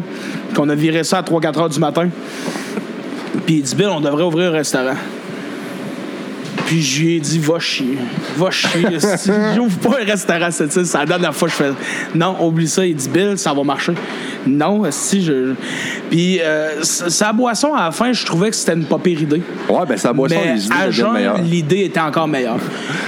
qu'on 0.56 0.70
a 0.70 0.76
viré 0.76 1.04
ça 1.04 1.20
à 1.20 1.22
3-4 1.22 1.60
heures 1.60 1.70
du 1.70 1.80
matin. 1.80 2.10
Puis 3.46 3.56
il 3.56 3.62
dit 3.62 3.76
Bill, 3.76 3.90
on 3.90 4.02
devrait 4.02 4.24
ouvrir 4.24 4.52
un 4.52 4.56
restaurant. 4.56 4.96
Puis 6.68 6.82
je 6.82 7.02
lui 7.02 7.16
ai 7.16 7.20
dit, 7.22 7.40
va 7.40 7.60
chier. 7.60 7.98
Va 8.36 8.52
chier. 8.52 8.68
Si 9.18 9.32
J'ouvre 9.56 9.78
pas 9.78 10.02
un 10.02 10.06
restaurant 10.06 10.52
cette 10.52 10.76
île. 10.76 10.86
C'est 10.86 10.98
la 10.98 11.06
dernière 11.06 11.34
fois 11.34 11.48
que 11.48 11.54
je 11.54 11.64
fais. 11.64 11.72
Non, 12.14 12.36
oublie 12.46 12.68
ça. 12.68 12.86
Il 12.86 12.94
dit, 12.94 13.08
Bill, 13.08 13.38
ça 13.38 13.54
va 13.54 13.64
marcher. 13.64 13.94
Non, 14.46 14.84
si 14.92 15.24
je. 15.24 15.54
Puis 16.10 16.40
euh, 16.42 16.84
sa 16.84 17.32
boisson, 17.32 17.74
à 17.74 17.86
la 17.86 17.92
fin, 17.92 18.12
je 18.12 18.26
trouvais 18.26 18.50
que 18.50 18.56
c'était 18.56 18.74
une 18.74 18.84
pas 18.84 18.98
pire 18.98 19.22
idée. 19.22 19.42
Ouais, 19.70 19.86
ben, 19.88 19.98
sa 19.98 20.12
boisson, 20.12 20.36
l'idée 21.44 21.86
était 21.86 22.00
encore 22.02 22.28
meilleure. 22.28 22.60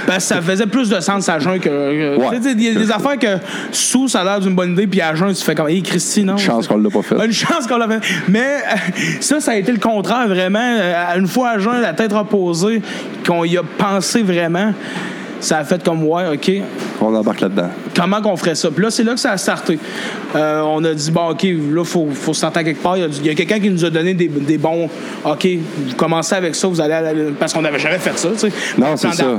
Parce 0.06 0.18
que 0.28 0.34
ça 0.34 0.42
faisait 0.42 0.66
plus 0.66 0.88
de 0.88 0.98
sens 1.00 1.28
à 1.28 1.38
jeun 1.38 1.60
que. 1.60 2.16
Ouais. 2.16 2.38
Tu 2.38 2.42
sais, 2.42 2.52
Il 2.52 2.62
y 2.62 2.68
a 2.68 2.74
des 2.74 2.90
affaires 2.90 3.18
que 3.18 3.38
sous, 3.72 4.08
ça 4.08 4.20
a 4.20 4.24
l'air 4.24 4.40
d'une 4.40 4.54
bonne 4.54 4.72
idée, 4.72 4.86
puis 4.86 5.00
à 5.00 5.14
jeun, 5.14 5.32
tu 5.32 5.44
fais 5.44 5.54
comme, 5.54 5.68
hé, 5.68 5.82
Christy, 5.82 6.24
non. 6.24 6.36
Chance 6.36 6.66
qu'on 6.66 6.78
l'a 6.78 6.90
pas 6.90 7.02
fait. 7.02 7.24
Une 7.24 7.32
chance 7.32 7.66
qu'on 7.66 7.76
l'a 7.76 7.88
fait. 7.88 8.00
Mais 8.28 8.62
ça, 9.20 9.40
ça 9.40 9.52
a 9.52 9.56
été 9.56 9.70
le 9.70 9.78
contraire, 9.78 10.28
vraiment. 10.28 10.58
Euh, 10.60 11.18
Une 11.18 11.26
fois 11.26 11.50
à 11.50 11.58
jeun, 11.58 11.80
la 11.80 11.92
tête 11.92 12.12
reposée, 12.12 12.82
qu'on 13.26 13.44
y 13.50 13.56
a 13.56 13.62
pensé 13.62 14.22
vraiment, 14.22 14.72
ça 15.40 15.58
a 15.58 15.64
fait 15.64 15.82
comme, 15.82 16.04
ouais, 16.06 16.24
OK, 16.32 16.52
On 17.00 17.14
embarque 17.14 17.40
là-dedans. 17.40 17.68
comment 17.96 18.20
qu'on 18.22 18.36
ferait 18.36 18.54
ça? 18.54 18.70
Puis 18.70 18.82
là, 18.84 18.90
c'est 18.90 19.02
là 19.04 19.14
que 19.14 19.20
ça 19.20 19.32
a 19.32 19.38
starté. 19.38 19.78
Euh, 20.36 20.62
on 20.62 20.84
a 20.84 20.92
dit, 20.94 21.10
bon, 21.10 21.30
OK, 21.30 21.42
là, 21.42 21.48
il 21.78 21.84
faut, 21.84 22.08
faut 22.12 22.32
à 22.44 22.50
quelque 22.64 22.82
part. 22.82 22.96
Il 22.96 23.00
y 23.00 23.04
a, 23.04 23.08
du- 23.08 23.18
il 23.20 23.26
y 23.26 23.30
a 23.30 23.34
quelqu'un 23.34 23.58
qui 23.58 23.70
nous 23.70 23.84
a 23.84 23.90
donné 23.90 24.14
des, 24.14 24.28
des 24.28 24.58
bons, 24.58 24.88
OK, 25.24 25.48
vous 25.88 25.94
commencez 25.96 26.34
avec 26.34 26.54
ça, 26.54 26.68
vous 26.68 26.80
allez 26.80 26.94
à 26.94 27.00
la- 27.00 27.12
Parce 27.38 27.52
qu'on 27.52 27.62
n'avait 27.62 27.78
jamais 27.78 27.98
fait 27.98 28.16
ça, 28.18 28.28
tu 28.32 28.38
sais. 28.38 28.52
Non, 28.78 28.96
c'est 28.96 29.12
ça. 29.12 29.24
euh, 29.24 29.36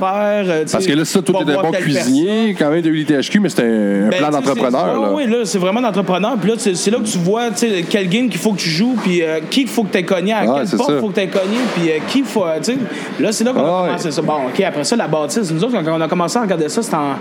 Parce 0.71 0.85
que 0.85 0.93
là, 0.93 1.05
ça, 1.05 1.19
un 1.19 1.43
voir 1.53 1.63
bon 1.63 1.71
cuisinier, 1.71 2.55
quand 2.57 2.69
même, 2.69 2.81
de 2.81 2.89
l'ITHQ, 2.89 3.39
mais 3.39 3.49
c'était 3.49 3.63
un, 3.63 4.09
ben, 4.09 4.17
plan 4.17 4.29
d'entrepreneur. 4.31 5.01
là. 5.01 5.11
Oui, 5.13 5.27
là, 5.27 5.37
c'est 5.45 5.59
vraiment 5.59 5.81
d'entrepreneur. 5.81 6.35
Puis 6.41 6.49
là, 6.51 6.55
c'est 6.57 6.91
là 6.91 6.97
que 6.97 7.07
tu 7.07 7.17
vois 7.19 7.49
tu 7.51 7.57
sais, 7.69 7.85
quel 7.89 8.09
game 8.09 8.27
qu'il 8.29 8.39
faut 8.39 8.53
que 8.53 8.59
tu 8.59 8.69
joues, 8.69 8.95
puis 9.03 9.21
euh, 9.23 9.39
qui 9.49 9.61
qu'il 9.61 9.67
faut 9.69 9.83
que 9.83 9.91
tu 9.91 9.97
aies 9.99 10.03
cogné, 10.03 10.33
à 10.33 10.41
Ouais, 10.43 10.61
quelle 10.69 10.77
porte 10.77 10.91
il 10.95 10.99
faut 10.99 11.09
que 11.09 11.13
tu 11.15 11.19
aies 11.21 11.27
cogné, 11.27 11.57
puis 11.75 11.89
qui 12.07 12.23
faut. 12.23 12.45
tu 12.63 12.73
sais. 12.73 12.77
Là, 13.19 13.31
c'est 13.31 13.43
là 13.43 13.53
qu'on 13.53 13.59
Ah, 13.59 13.63
a 13.79 13.81
ouais. 13.83 13.87
commencé 13.89 14.11
ça. 14.11 14.21
Bon, 14.21 14.33
OK, 14.47 14.59
après 14.61 14.83
ça, 14.83 14.95
la 14.95 15.07
bâtisse. 15.07 15.51
Nous 15.51 15.63
autres, 15.63 15.73
on 15.91 16.01
a 16.01 16.07
commencé 16.07 16.37
à 16.37 16.41
regarder 16.41 16.69
ça, 16.69 16.81
c'était 16.81 16.95
en 16.95 17.15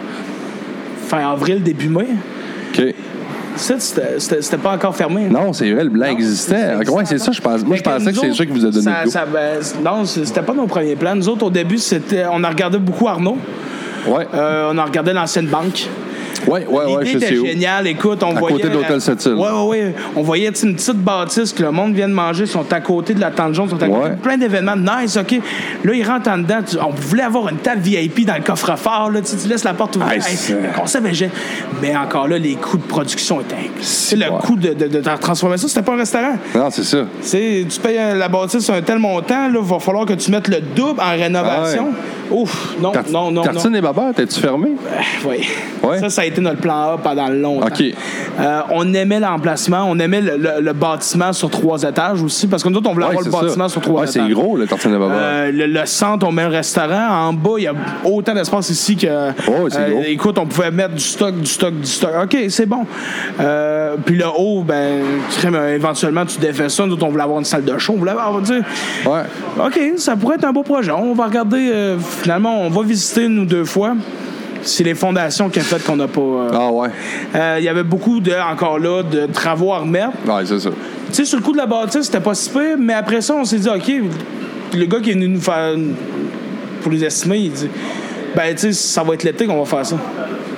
fin 1.07 1.31
avril, 1.31 1.63
début 1.63 1.89
mai. 1.89 2.07
OK. 2.73 2.95
C'était- 3.57 4.57
pas 4.59 4.73
encore 4.73 4.95
fermé. 4.97 5.29
Non, 5.29 5.53
c'est 5.53 5.71
vrai, 5.71 5.85
le 5.85 5.91
blanc 5.91 6.07
Non, 6.07 6.13
existait. 6.13 6.77
ouais, 6.77 7.05
c'est 7.05 7.19
ça, 7.19 7.33
je 7.33 7.41
pense. 7.41 7.65
Moi, 7.65 7.77
je 7.77 7.83
pensais 7.83 8.13
que 8.13 8.19
c'est 8.19 8.33
ça 8.33 8.47
qui 8.47 8.53
vous 8.53 8.65
a 8.65 8.71
donné 8.71 8.83
ça- 8.85 9.05
le 9.05 9.11
ça- 9.11 9.27
ben, 9.27 9.59
non, 9.85 10.05
c'était 10.05 10.43
pas 10.43 10.55
nos 10.55 10.67
premiers 10.67 10.97
plans. 10.97 11.15
Nous 11.15 11.29
autres, 11.29 11.45
au 11.47 11.51
début, 11.51 11.79
c'était, 11.79 12.25
on 12.33 12.43
a 12.45 12.49
regardé 12.49 12.79
beaucoup 12.79 13.07
Arnaud. 13.09 13.37
Ouais, 14.07 14.27
Euh, 14.33 14.71
on 14.73 14.79
a 14.79 14.85
regardé 14.85 15.13
l'ancienne 15.13 15.47
banque. 15.47 15.89
Ouais, 16.47 16.67
ouais, 16.67 16.95
ouais, 16.95 17.07
je 17.07 17.19
sais 17.19 17.35
géniale. 17.37 17.87
Écoute, 17.87 18.23
on 18.23 18.35
À 18.37 18.39
voyait. 18.39 18.57
côté 18.57 18.69
de 18.69 18.75
l'hôtel. 18.75 18.99
Ouais, 19.35 19.51
ouais, 19.51 19.67
ouais. 19.85 19.95
On 20.17 20.23
voyait 20.23 20.49
une 20.49 20.75
petite 20.75 20.97
bâtisse 20.97 21.53
que 21.53 21.63
le 21.63 21.71
monde 21.71 21.95
vient 21.95 22.09
de 22.09 22.15
manger. 22.15 22.45
Ils 22.45 22.49
sont 22.49 22.73
à 22.73 22.81
côté 22.81 23.15
de 23.15 23.21
la 23.21 23.31
tente 23.31 23.55
jaune. 23.55 23.67
Ils 23.67 23.71
sont 23.71 23.83
à 23.83 23.87
côté 23.89 24.01
Ouais. 24.01 24.11
de 24.11 24.15
plein 24.17 24.37
d'événements. 24.37 24.77
Nice, 24.77 25.17
OK. 25.17 25.41
Là, 25.85 25.93
ils 25.95 26.05
rentrent 26.07 26.31
en 26.31 26.39
dedans. 26.39 26.61
Tu- 26.67 26.77
on 26.79 26.91
voulait 26.91 27.23
avoir 27.23 27.49
une 27.49 27.59
table 27.59 27.81
VIP 27.83 28.25
dans 28.25 28.35
le 28.37 28.43
coffre-fort. 28.43 29.11
Là, 29.11 29.21
tu, 29.21 29.49
laisses 29.49 29.65
la 29.65 29.75
porte 29.75 29.97
ouverte. 29.97 30.13
Hey, 30.13 30.21
est 30.21 31.15
génial. 31.15 31.31
Mais 31.81 31.97
encore 31.97 32.29
là, 32.29 32.39
les 32.39 32.55
coûts 32.55 32.77
de 32.79 32.83
production 32.83 33.41
étaient. 33.41 33.71
C'est 33.81 34.17
le 34.17 34.27
Ouais. 34.31 34.39
coût 34.43 34.57
de, 34.57 34.73
de, 34.75 34.87
de 34.87 35.01
transformer 35.21 35.57
ça. 35.57 35.69
C'était 35.69 35.83
pas 35.83 35.93
un 35.95 35.99
restaurant. 35.99 36.37
Non, 36.55 36.69
c'est 36.71 36.85
ça. 36.85 37.05
Tu 37.23 37.81
payes 37.81 37.99
euh, 37.99 38.15
la 38.15 38.29
bâtisse 38.29 38.69
un 38.71 38.83
tel 38.83 38.99
montant, 38.99 39.49
il 39.53 39.59
va 39.59 39.79
falloir 39.79 40.07
que 40.07 40.13
tu 40.15 40.31
mettes 40.31 40.49
le 40.49 40.61
double 40.61 41.01
en 41.01 41.11
rénovation. 41.11 41.89
Ouf, 42.31 42.75
non, 42.81 42.93
non, 43.11 43.31
non, 43.33 43.43
Tartine 43.43 43.71
non. 43.73 43.79
et 43.79 43.81
Babeur, 43.81 44.15
t'es-tu 44.15 44.39
fermé? 44.39 44.69
Oui. 45.27 45.49
Ouais. 45.83 45.99
Ça, 45.99 46.11
ça 46.21 46.25
a 46.25 46.27
été 46.27 46.41
notre 46.43 46.61
plan 46.61 46.93
A 46.95 46.99
pendant 46.99 47.29
longtemps. 47.29 47.67
Euh, 48.39 48.61
on 48.73 48.93
aimait 48.93 49.21
l'emplacement, 49.21 49.85
on 49.89 49.99
aimait 49.99 50.21
le, 50.21 50.37
le- 50.37 50.61
le 50.61 50.73
bâtiment 50.75 51.33
sur 51.33 51.49
trois 51.51 51.83
étages 51.83 52.23
aussi, 52.23 52.47
parce 52.47 52.63
que 52.63 52.69
nous 52.69 52.77
autres, 52.77 52.91
on 52.91 52.93
voulait 52.93 53.07
Ouais, 53.07 53.17
avoir 53.17 53.25
le 53.43 53.47
bâtiment 53.47 53.69
sur 53.69 53.81
trois 53.81 54.03
Ouais, 54.03 54.11
étages. 54.11 54.23
c'est 54.27 54.33
gros, 54.35 54.57
le 54.57 54.65
et 54.65 54.67
Babeur. 54.67 55.11
Euh, 55.13 55.51
le, 55.51 55.67
le 55.67 55.87
centre, 55.87 56.27
on 56.29 56.33
met 56.33 56.43
un 56.43 56.49
restaurant. 56.51 57.09
En 57.29 57.33
bas, 57.33 57.51
il 57.57 57.65
y 57.65 57.67
a 57.69 57.73
autant 58.05 58.35
d'espace 58.35 58.69
ici 58.71 58.97
que. 58.97 59.07
euh, 59.07 59.31
Oh, 59.49 59.69
c'est 59.71 59.91
gros. 59.91 60.03
Écoute, 60.07 60.37
on 60.39 60.47
pouvait 60.47 60.71
mettre 60.71 60.95
du 60.95 61.01
stock, 61.01 61.35
du 61.39 61.47
stock, 61.47 61.75
du 61.75 61.87
stock. 61.87 62.11
OK, 62.25 62.37
c'est 62.51 62.67
bon. 62.67 62.85
Euh, 63.41 63.97
puis 64.05 64.17
le 64.17 64.27
haut, 64.29 64.63
ben, 64.63 65.01
éventuellement, 65.75 66.25
tu 66.27 66.39
défais 66.39 66.69
ça. 66.69 66.85
Nous, 66.87 66.93
autres, 66.93 67.05
on 67.07 67.11
voulait 67.11 67.23
avoir 67.23 67.39
une 67.39 67.45
salle 67.47 67.65
de 67.65 67.77
show. 67.79 67.95
On 67.95 67.99
voulait 67.99 68.11
avoir, 68.13 68.31
on 68.33 68.39
va 68.39 68.41
dire, 68.43 68.63
Ouais. 69.07 69.23
OK, 69.67 69.81
ça 69.97 70.17
pourrait 70.17 70.37
être 70.37 70.45
un 70.45 70.53
beau 70.53 70.63
projet. 70.63 70.91
On 70.93 71.15
va 71.15 71.25
regarder, 71.27 71.71
euh, 71.73 71.99
finalement, 71.99 72.61
on 72.61 72.69
va 72.69 72.83
visiter 72.83 73.25
une 73.25 73.39
ou 73.41 73.45
deux 73.47 73.65
fois. 73.65 73.95
C'est 74.63 74.85
les 74.85 74.95
fondations 74.95 75.49
qui 75.49 75.59
ont 75.59 75.63
fait 75.63 75.83
qu'on 75.85 75.97
n'a 75.97 76.09
pas. 76.09 76.21
euh, 76.21 76.51
Ah, 76.53 76.71
ouais. 76.71 76.89
euh, 77.35 77.57
Il 77.59 77.65
y 77.65 77.69
avait 77.69 77.83
beaucoup, 77.83 78.21
de, 78.21 78.33
encore 78.33 78.79
là, 78.79 79.03
de 79.03 79.27
travaux 79.27 79.73
à 79.73 79.79
remettre. 79.79 80.11
Ouais, 80.27 80.45
c'est 80.45 80.59
ça. 80.61 80.71
Tu 81.09 81.15
sais, 81.15 81.25
sur 81.25 81.39
le 81.39 81.45
coup 81.45 81.53
de 81.53 81.57
la 81.59 81.67
bâtisse, 81.67 82.03
c'était 82.07 82.21
pas 82.21 82.35
si 82.35 82.51
pire, 82.51 82.77
mais 82.79 82.95
après 82.95 83.21
ça, 83.21 83.35
on 83.35 83.45
s'est 83.45 83.59
dit, 83.59 83.69
OK, 83.69 83.91
le 84.75 84.85
gars 84.87 85.01
qui 85.01 85.11
est 85.11 85.15
venu 85.15 85.29
nous 85.29 85.41
faire. 85.41 85.75
pour 86.83 86.93
les 86.93 87.05
estimer, 87.05 87.39
il 87.39 87.53
dit, 87.53 87.69
ben, 88.37 88.55
tu 88.55 88.59
sais, 88.61 88.73
ça 88.73 89.03
va 89.03 89.15
être 89.15 89.25
l'été 89.25 89.47
qu'on 89.47 89.59
va 89.59 89.65
faire 89.65 89.85
ça. 89.87 89.97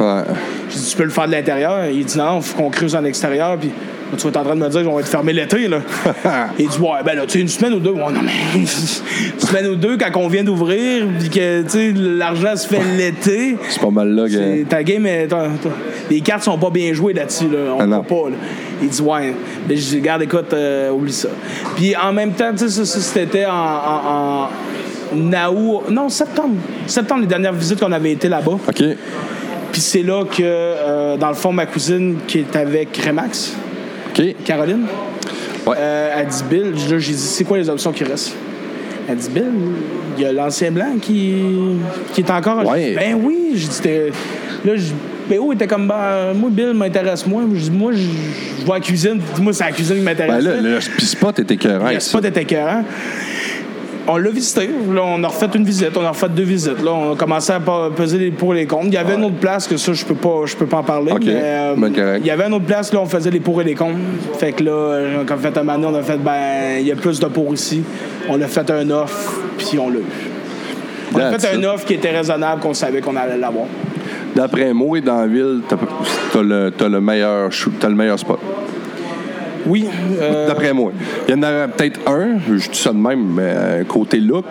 Ouais. 0.00 0.22
J'ai 0.68 0.78
dit, 0.78 0.86
tu 0.90 0.96
peux 0.96 1.04
le 1.04 1.10
faire 1.10 1.26
de 1.26 1.32
l'intérieur. 1.32 1.86
Il 1.86 2.04
dit, 2.04 2.18
non, 2.18 2.36
il 2.38 2.42
faut 2.42 2.56
qu'on 2.56 2.70
creuse 2.70 2.94
en 2.94 3.04
extérieur. 3.04 3.56
Puis, 3.58 3.70
Tu 4.16 4.26
être 4.28 4.36
en 4.36 4.44
train 4.44 4.54
de 4.56 4.60
me 4.60 4.68
dire 4.68 4.84
qu'on 4.84 4.94
va 4.94 5.00
être 5.00 5.08
fermé 5.08 5.32
l'été, 5.32 5.68
là. 5.68 5.78
Il 6.58 6.68
dit, 6.68 6.78
ouais, 6.78 6.88
ben 7.04 7.14
là, 7.16 7.22
tu 7.26 7.32
sais, 7.32 7.40
une 7.40 7.48
semaine 7.48 7.72
ou 7.74 7.78
deux. 7.80 7.92
Ouais, 7.92 8.12
non, 8.12 8.20
mais. 8.22 8.32
une 8.60 8.66
semaine 8.66 9.66
ou 9.68 9.74
deux, 9.76 9.96
quand 9.96 10.10
on 10.20 10.28
vient 10.28 10.44
d'ouvrir, 10.44 11.06
puis 11.18 11.28
que, 11.30 11.62
tu 11.62 11.68
sais, 11.68 11.92
l'argent 11.96 12.54
se 12.56 12.66
fait 12.68 12.80
l'été. 12.96 13.56
C'est 13.68 13.80
pas 13.80 13.90
mal 13.90 14.08
là, 14.08 14.28
gars. 14.28 14.38
C'est- 14.38 14.66
Ta 14.68 14.82
game, 14.82 15.06
est- 15.06 15.28
les 16.10 16.20
cartes 16.20 16.42
sont 16.44 16.58
pas 16.58 16.70
bien 16.70 16.92
jouées 16.92 17.14
là-dessus. 17.14 17.48
Là. 17.48 17.74
On 17.76 17.80
Ah 17.80 17.86
non. 17.86 18.02
peut 18.02 18.14
pas. 18.14 18.30
là. 18.30 18.36
Il 18.82 18.88
dit, 18.88 19.00
ouais. 19.02 19.34
Mais 19.68 19.76
je 19.76 19.82
dis, 19.88 19.96
regarde, 19.96 20.22
écoute, 20.22 20.52
euh, 20.52 20.90
oublie 20.90 21.12
ça. 21.12 21.28
Puis 21.76 21.94
en 21.96 22.12
même 22.12 22.32
temps, 22.32 22.50
tu 22.52 22.68
sais, 22.68 22.84
ça, 22.84 23.00
c'était 23.00 23.46
en, 23.46 23.52
en, 23.52 24.48
en 25.16 25.54
août. 25.54 25.82
Non, 25.90 26.08
septembre. 26.08 26.56
Septembre, 26.86 27.22
les 27.22 27.26
dernières 27.28 27.52
visites 27.54 27.80
qu'on 27.80 27.92
avait 27.92 28.12
été 28.12 28.28
là-bas. 28.28 28.58
OK. 28.68 28.82
Puis 29.72 29.80
c'est 29.80 30.02
là 30.02 30.24
que, 30.24 30.42
euh, 30.42 31.16
dans 31.16 31.28
le 31.28 31.34
fond, 31.34 31.50
ma 31.52 31.64
cousine 31.64 32.16
qui 32.26 32.40
est 32.40 32.56
avec 32.56 32.94
Remax, 33.06 33.56
OK. 34.18 34.34
Caroline, 34.44 34.86
Ouais. 35.66 35.76
euh, 35.78 36.14
elle 36.18 36.26
dit, 36.26 36.44
Bill, 36.50 36.70
là, 36.90 36.98
j'ai 36.98 37.12
dit, 37.12 37.18
c'est 37.18 37.44
quoi 37.44 37.58
les 37.58 37.68
options 37.68 37.92
qui 37.92 38.04
restent? 38.04 38.34
Elle 39.08 39.16
dit, 39.16 39.28
Bill, 39.30 39.44
il 40.16 40.22
y 40.22 40.26
a 40.26 40.32
l'ancien 40.32 40.70
blanc 40.70 40.96
qui, 41.00 41.34
qui 42.12 42.20
est 42.20 42.30
encore. 42.30 42.66
Ouais. 42.66 42.90
Dis, 42.90 42.94
ben 42.96 43.20
oui, 43.22 43.52
je 43.54 43.66
dis, 43.66 43.88
là, 44.64 44.72
je 44.76 44.92
PO 45.34 45.52
était 45.52 45.66
comme, 45.66 45.86
ben, 45.88 46.32
moi, 46.34 46.50
Bill 46.52 46.74
m'intéresse 46.74 47.26
moins. 47.26 47.44
Je 47.54 47.60
dis, 47.60 47.70
moi, 47.70 47.92
je 47.92 47.98
je 48.62 48.66
vois 48.66 48.76
la 48.76 48.80
cuisine, 48.84 49.20
moi, 49.40 49.52
c'est 49.52 49.64
la 49.64 49.72
cuisine 49.72 49.96
qui 49.96 50.02
m'intéresse. 50.02 50.44
Ben 50.44 50.62
là, 50.62 50.74
le 50.74 50.80
spot 50.80 51.38
était 51.40 51.54
écœurant. 51.54 51.90
Le 51.90 51.98
spot 51.98 52.24
était 52.24 52.42
écœurant. 52.42 52.84
On 54.08 54.16
l'a 54.16 54.30
visité. 54.30 54.68
Là, 54.92 55.02
on 55.04 55.22
a 55.22 55.28
refait 55.28 55.46
une 55.54 55.64
visite. 55.64 55.96
On 55.96 56.04
a 56.04 56.08
refait 56.10 56.28
deux 56.28 56.42
visites. 56.42 56.82
Là, 56.82 56.92
on 56.92 57.12
a 57.12 57.16
commencé 57.16 57.52
à 57.52 57.60
peser 57.94 58.18
les 58.18 58.30
pour 58.32 58.54
et 58.54 58.58
les 58.58 58.66
contre. 58.66 58.86
Il 58.86 58.94
y 58.94 58.96
avait 58.96 59.14
une 59.14 59.24
autre 59.24 59.36
place 59.36 59.66
que 59.68 59.76
ça, 59.76 59.92
je 59.92 60.04
peux 60.04 60.14
pas, 60.14 60.42
je 60.46 60.56
peux 60.56 60.66
pas 60.66 60.78
en 60.78 60.82
parler. 60.82 61.12
Mais, 61.24 61.40
euh, 61.42 61.74
Ben, 61.76 61.92
il 62.20 62.26
y 62.26 62.30
avait 62.30 62.46
une 62.46 62.54
autre 62.54 62.64
place, 62.64 62.92
là, 62.92 63.00
on 63.00 63.06
faisait 63.06 63.30
les 63.30 63.40
pour 63.40 63.60
et 63.60 63.64
les 63.64 63.74
contre. 63.74 63.98
Fait 64.38 64.52
que 64.52 64.64
là, 64.64 64.70
euh, 64.72 65.22
quand 65.24 65.34
on 65.34 65.38
a 65.38 65.40
fait 65.40 65.56
un 65.58 65.62
moment 65.62 65.78
donné, 65.78 65.96
on 65.96 66.00
a 66.00 66.02
fait, 66.02 66.18
ben, 66.18 66.80
il 66.80 66.86
y 66.86 66.92
a 66.92 66.96
plus 66.96 67.20
de 67.20 67.26
pour 67.26 67.54
ici. 67.54 67.82
On 68.28 68.40
a 68.40 68.46
fait 68.48 68.68
un 68.70 68.90
offre, 68.90 69.34
puis 69.58 69.78
on 69.78 69.88
l'a 69.88 69.98
eu. 69.98 70.02
On 71.14 71.18
a 71.18 71.30
That's 71.30 71.46
fait 71.46 71.56
un 71.56 71.64
offre 71.64 71.84
qui 71.86 71.94
était 71.94 72.10
raisonnable, 72.10 72.60
qu'on 72.60 72.74
savait 72.74 73.00
qu'on 73.00 73.14
allait 73.16 73.36
l'avoir. 73.38 73.66
D'après 74.34 74.72
moi, 74.72 75.00
dans 75.00 75.20
la 75.20 75.26
ville, 75.26 75.60
t'as 75.68 76.42
le, 76.42 76.70
t'as 76.76 76.88
le 76.88 77.00
meilleur 77.00 77.52
shoot- 77.52 77.74
t'as 77.78 77.88
le 77.88 77.94
meilleur 77.94 78.18
spot. 78.18 78.38
Oui. 79.66 79.86
euh, 80.20 80.48
D'après 80.48 80.72
moi. 80.72 80.92
Il 81.28 81.34
y 81.34 81.38
en 81.38 81.42
a 81.42 81.68
peut-être 81.68 82.00
un, 82.06 82.38
je 82.48 82.68
dis 82.70 82.78
ça 82.78 82.90
de 82.92 82.98
même, 82.98 83.24
mais 83.36 83.42
euh, 83.44 83.84
côté 83.84 84.18
look, 84.18 84.44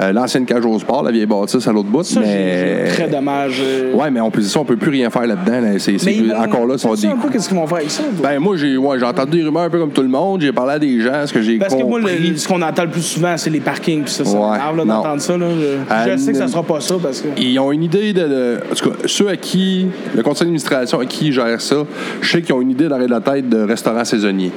euh, 0.00 0.12
l'ancienne 0.12 0.44
cage 0.46 0.64
au 0.64 0.78
sport, 0.78 1.02
la 1.02 1.10
vieille 1.10 1.26
bâtisse 1.26 1.66
à 1.68 1.72
l'autre 1.72 1.88
bout, 1.88 2.02
ça, 2.02 2.20
mais. 2.20 2.84
très 2.92 3.08
dommage. 3.08 3.62
Ouais, 3.94 4.10
mais 4.10 4.20
on 4.20 4.30
peut 4.30 4.40
dire 4.40 4.50
ça, 4.50 4.60
on 4.60 4.64
peut 4.64 4.76
plus 4.76 4.90
rien 4.90 5.10
faire 5.10 5.26
là-dedans. 5.26 5.60
là. 5.60 5.78
C'est, 5.78 5.96
vont- 5.96 6.34
encore 6.42 6.66
là, 6.66 6.78
ça 6.78 6.88
va 6.88 6.96
des 6.96 7.06
un 7.06 7.16
peu 7.16 7.28
qu'est-ce 7.28 7.48
qu'ils 7.48 7.56
vont 7.58 7.66
faire 7.66 7.78
avec 7.78 7.90
ça? 7.90 8.02
toi? 8.02 8.30
Ben 8.30 8.38
moi 8.40 8.56
j'ai 8.56 8.76
ouais, 8.76 8.98
j'ai 8.98 9.04
entendu 9.04 9.38
des 9.38 9.44
rumeurs 9.44 9.62
un 9.64 9.70
peu 9.70 9.78
comme 9.78 9.90
tout 9.90 10.02
le 10.02 10.08
monde, 10.08 10.40
j'ai 10.40 10.52
parlé 10.52 10.72
à 10.74 10.78
des 10.78 11.00
gens, 11.00 11.26
ce 11.26 11.32
que 11.32 11.42
j'ai 11.42 11.58
Parce 11.58 11.74
que 11.74 11.82
moi, 11.82 12.00
le- 12.00 12.36
ce 12.36 12.46
qu'on 12.48 12.60
entend 12.62 12.82
le 12.84 12.90
plus 12.90 13.02
souvent, 13.02 13.36
c'est 13.36 13.50
les 13.50 13.60
parkings. 13.60 14.02
Puis 14.04 14.12
ça, 14.12 14.24
ça 14.24 14.36
Ouais, 14.38 14.84
d'entendre 14.84 15.20
ça. 15.20 15.36
Là. 15.36 15.46
Je, 15.50 15.64
Euh, 15.94 16.12
je 16.12 16.16
sais 16.16 16.32
que 16.32 16.38
ça 16.38 16.48
sera 16.48 16.62
pas 16.62 16.80
ça 16.80 16.94
parce 17.02 17.20
que. 17.20 17.28
Ils 17.40 17.58
ont 17.58 17.70
une 17.72 17.82
idée 17.84 18.12
de, 18.12 18.20
de- 18.22 18.58
En 18.70 18.74
tout 18.74 18.90
cas, 18.90 18.96
ceux 19.06 19.28
à 19.28 19.36
qui. 19.36 19.86
Le 20.14 20.22
conseil 20.22 20.40
d'administration 20.46 21.00
à 21.00 21.06
qui 21.06 21.32
gère 21.32 21.60
ça, 21.60 21.76
je 22.20 22.30
sais 22.30 22.42
qu'ils 22.42 22.54
ont 22.54 22.60
une 22.60 22.70
idée 22.70 22.88
dans 22.88 22.98
la 22.98 23.20
tête 23.20 23.48
de 23.48 23.58
restaurants 23.62 24.04
saisonniers. 24.04 24.50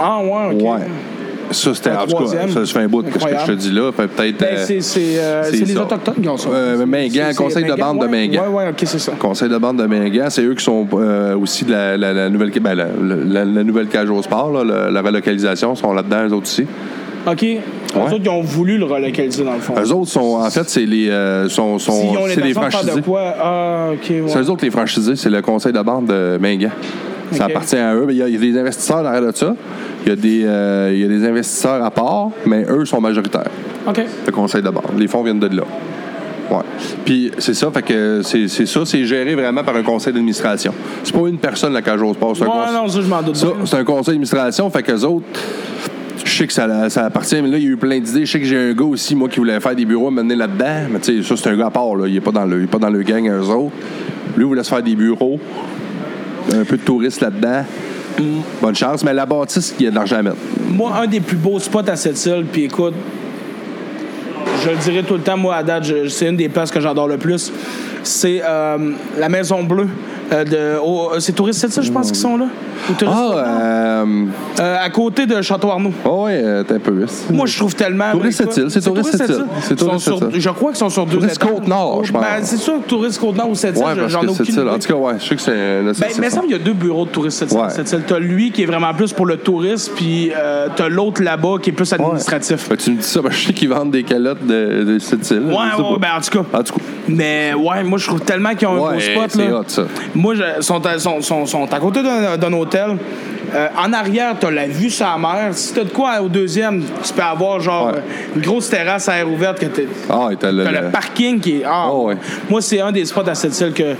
Ah, 0.00 0.20
ouais, 0.22 0.54
OK. 0.54 0.62
Ouais. 0.62 0.86
Ça, 1.52 1.74
c'était. 1.74 1.90
En 1.90 2.06
tout 2.06 2.16
cas, 2.16 2.26
ça, 2.48 2.64
je 2.64 2.72
fais 2.72 2.78
un 2.78 2.86
bout 2.86 3.02
de 3.02 3.10
ce 3.10 3.14
que 3.24 3.30
je 3.40 3.46
te 3.46 3.52
dis 3.52 3.72
là. 3.72 3.90
Peut-être. 3.90 4.38
Ben, 4.38 4.46
euh, 4.52 4.64
c'est 4.64 4.80
c'est, 4.80 5.00
euh, 5.18 5.42
c'est 5.42 5.56
c'est 5.56 5.64
les 5.64 5.74
ça. 5.74 5.82
Autochtones 5.82 6.22
qui 6.22 6.28
ont 6.28 6.36
ça. 6.36 6.48
Euh, 6.50 6.86
Mingan, 6.86 7.34
conseil 7.36 7.64
de 7.64 7.74
bande 7.74 8.00
de 8.00 8.06
Mingan. 8.06 8.44
Ouais, 8.48 8.54
ouais, 8.64 8.68
OK, 8.70 8.82
c'est 8.84 9.00
ça. 9.00 9.12
Conseil 9.18 9.48
de 9.48 9.58
bande 9.58 9.78
de 9.78 9.86
Mingan, 9.86 10.30
c'est 10.30 10.42
eux 10.44 10.54
qui 10.54 10.62
sont 10.64 10.86
euh, 10.94 11.36
aussi 11.36 11.64
de 11.64 11.72
la, 11.72 11.96
la- 11.96 12.12
la 12.12 12.28
nouvelle 12.30 12.52
ben, 12.60 12.74
la, 12.76 13.64
nouvelle 13.64 13.88
cage 13.88 14.08
au 14.10 14.22
sport, 14.22 14.52
là, 14.52 14.62
la, 14.62 14.90
la 14.92 15.02
relocalisation, 15.02 15.74
sont 15.74 15.92
là-dedans, 15.92 16.28
eux 16.28 16.32
autres 16.34 16.46
aussi. 16.46 16.66
OK. 17.26 17.42
Eux 17.42 17.58
autres, 17.98 18.20
ils 18.22 18.28
ont 18.28 18.42
voulu 18.42 18.78
le 18.78 18.84
relocaliser, 18.84 19.42
dans 19.44 19.54
le 19.54 19.58
fond. 19.58 19.74
Eux 19.76 19.92
autres 19.92 20.10
sont, 20.12 20.36
en 20.40 20.50
fait, 20.50 20.68
c'est 20.70 20.86
les, 20.86 21.10
euh, 21.10 21.48
sont, 21.48 21.80
sont, 21.80 22.14
c'est 22.32 22.40
les 22.44 22.54
franchisés. 22.54 22.94
de 22.94 23.00
quoi? 23.00 23.34
Ah, 23.42 23.88
ouais. 23.90 24.22
C'est 24.28 24.38
eux 24.38 24.50
autres 24.50 24.64
les 24.64 24.70
franchisés, 24.70 25.16
c'est 25.16 25.30
le 25.30 25.42
conseil 25.42 25.72
de 25.72 25.80
bande 25.82 26.06
de 26.06 26.38
Mingan. 26.40 26.70
Ça 27.32 27.44
appartient 27.46 27.76
à 27.76 27.94
eux. 27.94 28.04
mais 28.06 28.14
Il 28.14 28.18
y, 28.18 28.22
a, 28.22 28.28
il 28.28 28.34
y 28.34 28.36
a 28.36 28.40
des 28.40 28.58
investisseurs 28.58 29.02
derrière 29.02 29.22
de 29.32 29.36
ça. 29.36 29.54
Il 30.04 30.08
y, 30.08 30.12
a 30.12 30.16
des, 30.16 30.42
euh, 30.44 30.90
il 30.94 31.00
y 31.00 31.04
a 31.04 31.08
des 31.08 31.26
investisseurs 31.26 31.82
à 31.84 31.90
part, 31.90 32.30
mais 32.46 32.64
eux 32.68 32.84
sont 32.84 33.00
majoritaires. 33.00 33.50
OK. 33.86 34.00
Le 34.26 34.32
conseil 34.32 34.62
de 34.62 34.70
bande. 34.70 34.84
Les 34.98 35.08
fonds 35.08 35.22
viennent 35.22 35.38
de 35.40 35.54
là. 35.54 35.62
Ouais. 36.50 36.56
Puis 37.04 37.30
c'est 37.38 37.54
ça, 37.54 37.70
fait 37.70 37.82
que 37.82 38.22
c'est 38.24 38.48
c'est 38.48 38.66
ça, 38.66 38.80
c'est 38.84 39.04
géré 39.04 39.36
vraiment 39.36 39.62
par 39.62 39.76
un 39.76 39.82
conseil 39.84 40.12
d'administration. 40.12 40.74
C'est 41.04 41.14
pas 41.14 41.28
une 41.28 41.38
personne 41.38 41.72
la 41.72 41.80
cage 41.82 42.02
au 42.02 42.12
sport, 42.12 42.36
c'est 42.36 42.42
un 42.42 42.46
Ouais, 42.46 42.52
conseil. 42.52 42.74
non, 42.74 42.88
ça, 42.88 43.00
je 43.02 43.06
m'en 43.06 43.22
doute. 43.22 43.36
Ça, 43.36 43.46
c'est 43.66 43.76
un 43.76 43.84
conseil 43.84 44.06
d'administration, 44.14 44.68
fait 44.68 44.82
qu'eux 44.82 45.02
autres, 45.04 45.26
je 46.24 46.30
sais 46.36 46.46
que 46.48 46.52
ça, 46.52 46.90
ça 46.90 47.04
appartient, 47.04 47.40
mais 47.40 47.48
là, 47.48 47.56
il 47.58 47.62
y 47.64 47.66
a 47.68 47.70
eu 47.70 47.76
plein 47.76 48.00
d'idées. 48.00 48.26
Je 48.26 48.32
sais 48.32 48.40
que 48.40 48.46
j'ai 48.46 48.70
un 48.70 48.72
gars 48.72 48.84
aussi, 48.84 49.14
moi, 49.14 49.28
qui 49.28 49.38
voulait 49.38 49.60
faire 49.60 49.76
des 49.76 49.84
bureaux 49.84 50.08
à 50.08 50.10
mener 50.10 50.34
là-dedans. 50.34 50.88
Mais 50.92 50.98
tu 50.98 51.22
sais, 51.22 51.28
ça, 51.28 51.36
c'est 51.36 51.50
un 51.50 51.56
gars 51.56 51.66
à 51.66 51.70
part, 51.70 51.94
là. 51.94 52.08
Il 52.08 52.16
est 52.16 52.20
pas 52.20 52.32
dans 52.32 52.44
le, 52.44 52.58
il 52.58 52.64
est 52.64 52.66
pas 52.66 52.78
dans 52.78 52.90
le 52.90 53.02
gang, 53.02 53.28
eux 53.28 53.48
autres. 53.48 53.74
Lui, 54.36 54.44
il 54.44 54.46
voulait 54.46 54.64
se 54.64 54.70
faire 54.70 54.82
des 54.82 54.96
bureaux. 54.96 55.38
Un 56.52 56.64
peu 56.64 56.76
de 56.76 56.82
touristes 56.82 57.20
là-dedans. 57.20 57.64
Bonne 58.60 58.74
chance, 58.74 59.04
mais 59.04 59.14
la 59.14 59.24
bâtisse, 59.24 59.74
il 59.78 59.84
y 59.84 59.88
a 59.88 59.90
de 59.90 59.94
l'argent 59.94 60.16
à 60.16 60.22
mettre. 60.22 60.36
Moi, 60.68 60.92
un 61.00 61.06
des 61.06 61.20
plus 61.20 61.36
beaux 61.36 61.58
spots 61.58 61.88
à 61.88 61.96
cette 61.96 62.24
île, 62.26 62.44
puis 62.50 62.64
écoute, 62.64 62.94
je 64.64 64.70
le 64.70 64.76
dirai 64.76 65.02
tout 65.02 65.14
le 65.14 65.20
temps, 65.20 65.36
moi, 65.36 65.56
à 65.56 65.62
date, 65.62 65.86
c'est 66.08 66.28
une 66.28 66.36
des 66.36 66.48
places 66.48 66.70
que 66.70 66.80
j'adore 66.80 67.08
le 67.08 67.16
plus. 67.16 67.52
C'est 68.02 68.42
euh, 68.44 68.92
la 69.18 69.28
Maison 69.28 69.62
Bleue. 69.62 69.88
euh, 70.32 70.44
de, 70.44 70.78
au- 70.80 71.18
c'est 71.18 71.32
Touriste 71.32 71.60
cette 71.60 71.76
île, 71.76 71.82
je 71.82 71.90
pense, 71.92 72.12
qui 72.12 72.18
sont 72.18 72.36
là? 72.36 72.46
Ou 72.88 72.92
Ah, 73.06 73.32
euh. 73.34 74.24
Euh, 74.60 74.76
à 74.80 74.88
côté 74.90 75.26
de 75.26 75.42
Château 75.42 75.68
Arnaud. 75.70 75.92
Oh, 76.04 76.24
ouais, 76.26 76.40
euh, 76.42 76.62
t'es 76.62 76.74
un 76.74 76.78
peu. 76.78 77.04
Moi, 77.30 77.46
je 77.46 77.58
trouve 77.58 77.74
tellement. 77.74 78.12
Touriste 78.12 78.40
écoute, 78.40 78.52
Sept-Îles, 78.54 78.70
c'est 78.70 78.80
Touriste 78.80 79.10
Touriste 79.12 79.26
Sept-Îles. 79.26 79.44
Sept-Îles. 79.60 80.30
C'est. 80.32 80.40
Je 80.40 80.50
crois 80.50 80.70
qu'ils 80.70 80.78
sont 80.78 80.88
sur 80.88 81.04
deux 81.04 81.16
Touriste 81.18 81.36
étages. 81.36 81.50
Côte-Nord, 81.52 82.04
je 82.04 82.12
pense. 82.12 82.22
Ben, 82.22 82.28
c'est 82.42 82.56
sûr 82.56 82.74
que 82.82 82.88
Touriste 82.88 83.18
Côte-Nord 83.20 83.48
ou 83.50 83.52
Ouais, 83.54 83.72
parce 83.74 84.08
j'en 84.08 84.22
ai 84.22 84.28
aucune 84.28 84.44
c'est 84.46 84.52
ça. 84.52 84.60
idée. 84.62 84.70
En 84.70 84.78
tout 84.78 84.88
cas, 84.88 84.94
ouais, 84.94 85.12
je 85.18 85.24
sais 85.26 85.34
que 85.36 85.42
c'est. 85.42 85.50
c'est- 85.50 85.82
Ben, 85.82 85.94
c'est 85.94 86.20
mais 86.20 86.26
il 86.26 86.30
ça. 86.30 86.36
semble 86.36 86.46
qu'il 86.48 86.56
y 86.56 86.60
a 86.60 86.64
deux 86.64 86.72
bureaux 86.72 87.04
de 87.04 87.10
touristes 87.10 87.38
cette, 87.38 87.52
Ouais. 87.52 87.68
cette 87.70 87.90
île. 87.92 88.02
T'as 88.06 88.18
lui 88.18 88.50
qui 88.52 88.62
est 88.62 88.66
vraiment 88.66 88.94
plus 88.94 89.12
pour 89.12 89.26
le 89.26 89.36
tourisme, 89.36 89.92
puis 89.96 90.30
euh, 90.36 90.68
t'as 90.74 90.88
l'autre 90.88 91.22
là-bas 91.22 91.56
qui 91.60 91.70
est 91.70 91.72
plus 91.74 91.92
administratif. 91.92 92.68
Ben, 92.68 92.76
tu 92.76 92.92
me 92.92 92.96
dis 92.96 93.02
ça, 93.02 93.20
ben, 93.20 93.30
je 93.30 93.46
sais 93.48 93.52
qu'ils 93.52 93.68
vendent 93.68 93.90
des 93.90 94.04
calottes 94.04 94.46
de, 94.46 94.84
de 94.84 94.98
cette 95.00 95.28
île. 95.32 95.42
Ouais, 95.48 95.54
ouais, 95.82 95.98
ben 96.00 96.08
en 96.16 96.20
tout 96.20 96.30
cas. 96.42 96.58
En 96.58 96.62
tout 96.62 96.74
cas. 96.74 96.80
Mais 97.08 97.52
ouais, 97.54 97.82
moi 97.90 97.98
je 97.98 98.06
trouve 98.06 98.20
tellement 98.20 98.54
qu'ils 98.54 98.68
ont 98.68 98.86
un 98.86 98.94
beau 98.94 99.00
spot. 99.00 99.34
Là. 99.34 99.58
hot, 99.58 99.64
ça. 99.66 99.82
Moi, 100.14 100.34
je, 100.34 100.62
sont, 100.62 100.84
à, 100.86 100.98
sont, 100.98 101.20
sont, 101.20 101.44
sont 101.46 101.70
à 101.72 101.78
côté 101.78 102.00
d'un 102.02 102.52
hôtel. 102.54 102.96
Euh, 103.52 103.66
en 103.76 103.92
arrière, 103.92 104.34
t'as 104.38 104.50
la 104.50 104.68
vue 104.68 104.90
sur 104.90 105.04
la 105.06 105.18
mer. 105.18 105.48
Si 105.52 105.74
t'as 105.74 105.82
de 105.82 105.90
quoi 105.90 106.20
au 106.22 106.28
deuxième, 106.28 106.84
tu 107.02 107.12
peux 107.12 107.20
avoir 107.22 107.58
genre 107.60 107.88
Ouais. 107.88 108.00
une 108.36 108.42
grosse 108.42 108.70
terrasse 108.70 109.08
à 109.08 109.16
air 109.18 109.28
ouverte 109.28 109.58
que 109.58 109.66
t'es- 109.66 109.88
Ah, 110.08 110.28
t'as 110.38 110.52
le. 110.52 110.62
T'as 110.64 110.70
le- 110.70 110.80
le 110.86 110.90
parking 110.92 111.40
qui 111.40 111.56
est. 111.56 111.62
Ah, 111.66 111.88
Oh, 111.92 112.06
ouais. 112.06 112.16
Moi, 112.48 112.60
c'est 112.62 112.80
un 112.80 112.92
des 112.92 113.04
spots 113.04 113.28
à 113.28 113.34
cette 113.34 113.58
île 113.60 113.72
que, 113.72 113.94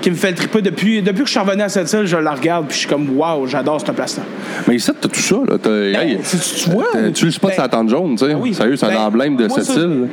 qui 0.00 0.10
me 0.10 0.14
fait 0.16 0.30
le 0.30 0.36
triper. 0.36 0.62
Depuis, 0.62 1.02
depuis 1.02 1.20
que 1.22 1.26
je 1.26 1.30
suis 1.32 1.40
revenu 1.40 1.62
à 1.62 1.68
cette 1.68 1.92
île, 1.92 2.06
je 2.06 2.16
la 2.16 2.32
regarde 2.32 2.66
puis 2.66 2.74
je 2.74 2.80
suis 2.80 2.88
comme, 2.88 3.16
waouh, 3.16 3.46
j'adore 3.46 3.80
cette 3.80 3.92
place-là. 3.94 4.22
Mais 4.68 4.76
ici, 4.76 4.90
t'as 5.00 5.08
tout 5.08 5.20
ça, 5.20 5.36
là. 5.48 5.56
T'as- 5.62 5.70
hey, 5.70 6.18
tu- 6.18 6.36
tu 6.64 6.70
vois, 6.70 6.86
Tu 7.14 7.24
le 7.26 7.30
spot 7.30 7.50
ben- 7.56 7.62
la 7.62 7.68
tente 7.68 7.88
jaune, 7.88 8.16
tu 8.16 8.26
sais. 8.26 8.34
Oui. 8.34 8.54
Sérieux, 8.54 8.76
c'est 8.76 8.86
Ben, 8.86 8.96
un 8.96 9.06
emblème 9.06 9.36
de 9.36 9.46
moi, 9.46 9.56
cette 9.56 9.66
ça, 9.74 9.80
île. 9.80 10.08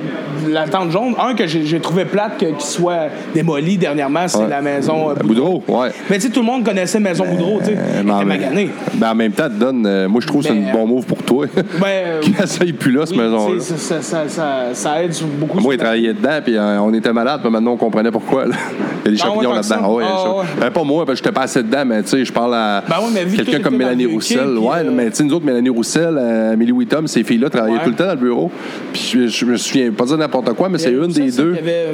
La 0.52 0.68
tente 0.68 0.92
jaune, 0.92 1.14
un 1.20 1.34
que 1.36 1.48
j'ai 1.48 1.80
trouvé 1.80 2.06
plate 2.06 2.38
qu'il 2.38 2.54
soit 2.60 3.08
démoli 3.34 3.78
dernièrement, 3.78 4.28
c'est 4.28 4.38
Ouais. 4.40 4.48
la 4.50 4.62
maison 4.62 5.12
euh, 5.12 5.14
Boudreau, 5.16 5.64
ouais. 5.68 5.90
Mais 6.10 6.18
tu 6.18 6.24
sais, 6.24 6.30
tout 6.30 6.42
le 6.42 6.46
monde 6.46 6.66
connaissait 6.66 7.00
Maison 7.00 7.26
Boudreau, 7.26 7.60
tu 7.60 7.66
sais. 7.68 7.78
Euh, 7.78 8.00
Elle 8.00 8.06
mais 8.06 8.12
en 8.12 8.18
était 8.22 8.26
même- 8.26 8.40
maganée. 8.42 8.70
ben, 8.96 9.12
en 9.12 9.16
même 9.16 9.32
temps, 9.32 9.48
te 9.50 9.54
donne. 9.60 9.86
euh, 9.86 10.08
moi, 10.08 10.22
je 10.22 10.28
trouve 10.28 10.42
que 10.42 10.48
c'est 10.50 10.54
Mais, 10.54 10.70
un 10.70 10.74
bon 10.74 10.88
move 10.88 11.06
pour 11.06 11.22
toi. 11.24 11.46
Ben, 11.80 11.88
euh, 11.88 12.22
Que 12.22 12.48
ça 12.48 12.60
aille 12.64 12.74
plus 12.74 12.92
là, 12.92 13.06
cette 13.06 13.16
maison-là. 13.18 13.60
ça, 13.60 14.02
ça, 14.02 14.24
ça, 14.28 14.54
ça 14.74 15.04
aide 15.04 15.14
beaucoup. 15.40 15.60
Moi, 15.60 15.76
il 15.76 15.78
travaillait 15.80 16.14
dedans, 16.14 16.40
puis 16.44 16.56
euh, 16.58 16.80
on 16.82 16.94
était 16.94 17.14
malade, 17.14 17.42
puis 17.42 17.52
maintenant, 17.52 17.72
on 17.74 17.78
comprenait 17.78 18.12
pourquoi. 18.12 18.46
Il 18.46 18.52
y 18.52 19.08
a 19.08 19.12
des 19.12 19.18
champignons 19.18 19.54
là-dedans. 19.54 19.73
Ah 19.82 19.90
ouais, 19.92 20.04
Ah. 20.06 20.44
Ben, 20.60 20.72
pas 20.72 20.84
moi, 20.84 21.06
parce 21.06 21.20
que 21.20 21.26
j'étais 21.26 21.34
pas 21.34 21.44
assez 21.44 21.64
dedans, 21.64 21.84
mais 21.86 22.04
tu 22.04 22.10
sais, 22.10 22.26
je 22.26 22.32
parle 22.34 22.56
à 22.56 22.84
Ben 22.88 22.96
quelqu'un 23.36 23.60
comme 23.60 23.78
Mélanie 23.78 24.06
Roussel. 24.06 24.40
puis, 24.56 24.58
ouais, 24.58 24.78
euh, 24.80 24.92
mais 24.94 25.10
tu 25.10 25.16
sais, 25.18 25.24
nous 25.24 25.34
autres, 25.34 25.46
Mélanie 25.46 25.70
Roussel, 25.70 26.16
euh, 26.18 26.54
Amélie 26.54 26.72
Wittom, 26.72 27.08
ces 27.08 27.24
filles-là 27.24 27.50
travaillaient 27.50 27.84
tout 27.84 27.90
le 27.90 27.96
temps 27.96 28.06
dans 28.06 28.12
le 28.12 28.18
bureau. 28.18 28.52
Puis 28.92 29.12
je, 29.14 29.28
je 29.28 29.46
me 29.46 29.58
souviens, 29.58 29.92
pas 29.92 30.06
dire 30.06 30.18
n'importe 30.18 30.54
quoi, 30.54 30.70
mais 30.70 30.78
c'est 30.78 30.92
une 30.92 31.08
des 31.08 31.32
deux. 31.32 31.56
Il 31.60 31.66
y 31.66 31.70
avait 31.70 31.94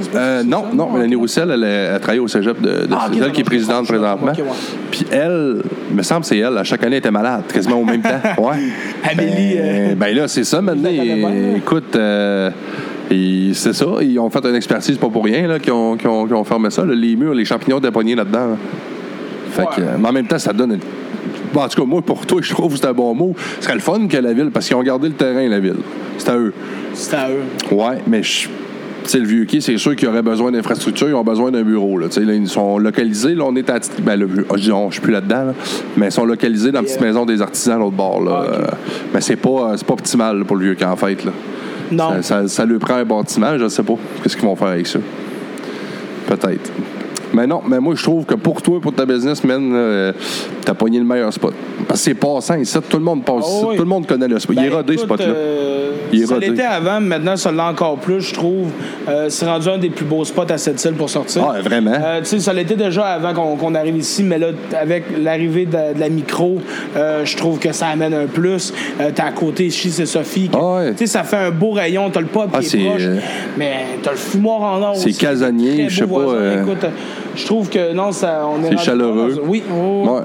je 0.00 0.16
Euh, 0.16 0.40
c'est 0.42 0.46
non, 0.48 0.64
non. 0.72 0.90
Mélanie 0.92 1.14
Roussel, 1.14 1.50
elle, 1.50 2.00
travaille 2.00 2.18
au 2.20 2.28
cégep 2.28 2.60
de, 2.60 2.86
de 2.86 2.88
Ah, 2.92 3.08
elle 3.12 3.32
qui 3.32 3.40
est 3.40 3.44
présidente 3.44 3.86
je 3.88 3.94
je 3.94 3.98
présentement. 3.98 4.32
Puis 4.90 5.06
elle, 5.10 5.62
il 5.90 5.96
me 5.96 6.02
semble 6.02 6.20
que 6.22 6.26
c'est 6.28 6.38
elle, 6.38 6.56
à 6.58 6.64
chaque 6.64 6.82
année, 6.82 6.96
elle 6.96 6.98
était 7.00 7.10
malade, 7.10 7.42
quasiment 7.52 7.76
au 7.76 7.84
même 7.84 8.02
temps. 8.02 8.42
Ouais. 8.42 8.56
Amélie, 9.10 9.56
Ben, 9.56 9.96
ben 9.96 10.16
là, 10.16 10.28
c'est 10.28 10.44
ça 10.44 10.60
maintenant. 10.60 10.90
Je. 10.90 11.56
Écoute, 11.56 11.96
et 13.10 13.50
c'est 13.54 13.72
ça, 13.72 13.86
ils 14.02 14.18
ont 14.18 14.30
fait 14.30 14.44
une 14.44 14.54
expertise 14.54 14.96
pas 14.96 15.08
pour 15.08 15.24
rien, 15.24 15.46
là, 15.46 15.58
qui 15.58 15.70
ont, 15.70 15.96
qui 15.96 16.06
ont, 16.06 16.26
qui 16.26 16.32
ont 16.32 16.44
fermé 16.44 16.70
ça, 16.70 16.84
là, 16.84 16.94
les 16.94 17.16
murs, 17.16 17.34
les 17.34 17.44
champignons 17.44 17.80
poignés 17.80 18.14
là-dedans. 18.14 18.48
là. 18.48 18.56
Fait 19.50 19.62
que, 19.76 19.80
Ouais. 19.82 19.86
euh, 19.88 19.96
mais 20.00 20.08
en 20.08 20.12
même 20.12 20.26
temps, 20.26 20.38
ça 20.38 20.52
donne 20.52 20.72
une. 20.72 20.80
Bon, 21.52 21.60
en 21.62 21.68
tout 21.68 21.80
cas, 21.80 21.86
moi, 21.86 22.02
pour 22.02 22.26
toi, 22.26 22.40
je 22.42 22.52
trouve 22.52 22.72
que 22.72 22.78
c'est 22.80 22.86
un 22.86 22.92
bon 22.92 23.14
mot. 23.14 23.36
Ce 23.60 23.64
serait 23.66 23.74
le 23.74 23.80
fun 23.80 24.08
que 24.08 24.16
la 24.16 24.32
ville, 24.32 24.50
parce 24.52 24.66
qu'ils 24.66 24.76
ont 24.76 24.82
gardé 24.82 25.08
le 25.08 25.14
terrain, 25.14 25.46
la 25.48 25.60
ville. 25.60 25.76
C'est 26.18 26.28
à 26.30 26.36
eux. 26.38 26.52
c'était 26.94 27.16
à 27.16 27.28
eux. 27.30 27.42
Ouais, 27.74 27.98
mais 28.08 28.22
je- 28.24 28.48
sais, 29.04 29.18
le 29.18 29.26
vieux 29.26 29.44
quai, 29.44 29.60
c'est 29.60 29.76
sûr 29.76 29.94
qu'ils 29.94 30.08
auraient 30.08 30.22
besoin 30.22 30.50
d'infrastructures, 30.50 31.08
ils 31.08 31.14
ont 31.14 31.22
besoin 31.22 31.50
d'un 31.52 31.62
bureau. 31.62 31.98
Là. 31.98 32.06
Tu 32.08 32.14
sais, 32.14 32.20
là, 32.22 32.32
ils 32.34 32.48
sont 32.48 32.78
localisés. 32.78 33.34
Là, 33.34 33.44
on 33.46 33.54
est 33.54 33.68
à. 33.70 33.78
Ben, 34.02 34.16
le, 34.16 34.28
ah, 34.50 34.54
je 34.56 34.62
dis 34.62 34.72
on, 34.72 34.88
je 34.88 34.94
suis 34.94 35.02
plus 35.02 35.12
là-dedans, 35.12 35.44
là. 35.44 35.54
mais 35.96 36.06
ils 36.06 36.12
sont 36.12 36.24
localisés 36.24 36.72
dans 36.72 36.80
la 36.80 36.84
petite 36.86 37.00
maison 37.02 37.24
des 37.26 37.40
artisans 37.42 37.76
à 37.76 37.78
l'autre 37.78 37.94
bord. 37.96 38.22
Là. 38.24 38.32
Ah, 38.34 38.48
ok. 38.48 38.58
Euh, 38.58 38.66
mais 39.12 39.20
c'est 39.20 39.36
pas, 39.36 39.48
euh, 39.50 39.74
c'est 39.76 39.86
pas 39.86 39.92
optimal 39.94 40.44
pour 40.44 40.56
le 40.56 40.64
vieux 40.64 40.74
quai, 40.74 40.86
en 40.86 40.96
fait. 40.96 41.22
Là. 41.24 41.32
Non. 41.90 42.10
Ça, 42.10 42.22
ça, 42.22 42.48
ça 42.48 42.64
lui 42.64 42.78
prend 42.78 42.94
un 42.94 43.04
bâtiment, 43.04 43.58
je 43.58 43.64
ne 43.64 43.68
sais 43.68 43.82
pas. 43.82 43.94
Qu'est-ce 44.22 44.36
qu'ils 44.36 44.46
vont 44.46 44.56
faire 44.56 44.68
avec 44.68 44.86
ça? 44.86 44.98
Peut-être. 46.26 46.70
Mais 47.34 47.46
non, 47.46 47.60
mais 47.66 47.80
moi, 47.80 47.94
je 47.96 48.02
trouve 48.02 48.24
que 48.24 48.34
pour 48.34 48.62
toi, 48.62 48.80
pour 48.80 48.94
ta 48.94 49.04
business, 49.04 49.42
man, 49.44 49.70
euh, 49.74 50.12
t'as 50.64 50.74
pogné 50.74 50.98
le 50.98 51.04
meilleur 51.04 51.32
spot. 51.32 51.52
Parce 51.88 52.00
que 52.00 52.04
c'est 52.04 52.14
passant 52.14 52.54
ici, 52.56 52.78
tout 52.88 52.96
le 52.98 53.02
monde 53.02 53.24
passe 53.24 53.44
Ah 53.44 53.50
ici, 53.56 53.64
oui. 53.68 53.76
tout 53.76 53.82
le 53.82 53.88
monde 53.88 54.06
connaît 54.06 54.28
le 54.28 54.38
spot. 54.38 54.56
il 54.56 54.64
est 54.64 54.70
Ben, 54.70 54.76
rodé, 54.76 54.96
ce 54.96 55.04
écoute, 55.04 55.16
spot-là. 55.20 55.34
euh, 55.34 55.90
Il 56.12 56.22
est 56.22 56.26
ça 56.26 56.34
rodé. 56.34 56.48
l'était 56.48 56.62
avant, 56.62 57.00
mais 57.00 57.18
maintenant, 57.18 57.36
ça 57.36 57.50
l'est 57.50 57.60
encore 57.60 57.96
plus, 57.96 58.20
je 58.20 58.34
trouve. 58.34 58.68
Euh, 59.08 59.26
c'est 59.30 59.46
rendu 59.46 59.68
un 59.68 59.78
des 59.78 59.90
plus 59.90 60.04
beaux 60.04 60.24
spots 60.24 60.46
à 60.50 60.58
cette 60.58 60.82
île 60.84 60.92
pour 60.94 61.10
sortir. 61.10 61.44
Ah, 61.52 61.60
vraiment? 61.60 61.92
Euh, 61.92 62.20
tu 62.20 62.26
sais, 62.26 62.38
ça 62.40 62.52
l'était 62.52 62.76
déjà 62.76 63.04
avant 63.06 63.34
qu'on 63.34 63.56
qu'on 63.56 63.74
arrive 63.74 63.96
ici, 63.96 64.22
mais 64.22 64.38
là, 64.38 64.48
avec 64.80 65.04
l'arrivée 65.20 65.66
de, 65.66 65.94
de 65.94 66.00
la 66.00 66.08
micro, 66.08 66.60
je 66.96 67.36
trouve 67.36 67.58
que 67.58 67.72
ça 67.72 67.88
amène 67.88 68.14
un 68.14 68.26
plus. 68.26 68.72
T'es 68.98 69.22
à 69.22 69.32
côté 69.32 69.66
ici, 69.66 69.90
c'est 69.90 70.06
Sophie. 70.06 70.50
Ah 70.54 70.76
ouais. 70.76 70.90
Tu 70.92 70.98
sais, 70.98 71.06
ça 71.06 71.24
fait 71.24 71.36
un 71.36 71.50
beau 71.50 71.72
rayon. 71.72 72.10
T'as 72.10 72.20
le 72.20 72.26
pub 72.26 72.42
Ah, 72.52 72.60
qui 72.60 72.76
est 72.76 72.88
proche, 72.88 73.02
mais 73.56 73.72
t'as 74.02 74.12
le 74.12 74.16
fumoir 74.16 74.60
en 74.62 74.80
or 74.82 74.96
C'est 74.96 75.08
aussi. 75.10 75.18
casanier, 75.18 75.88
je 75.88 75.96
sais 76.00 76.06
pas, 76.06 76.18
euh, 76.20 76.62
Écoute, 76.62 76.86
je 77.36 77.44
trouve 77.46 77.68
que 77.68 77.92
non, 77.92 78.12
ça, 78.12 78.42
on 78.46 78.62
est 78.64 78.70
C'est 78.76 78.84
chaleureux. 78.84 79.40
Oui, 79.44 79.62
oui. 79.70 80.08
Ouais. 80.08 80.20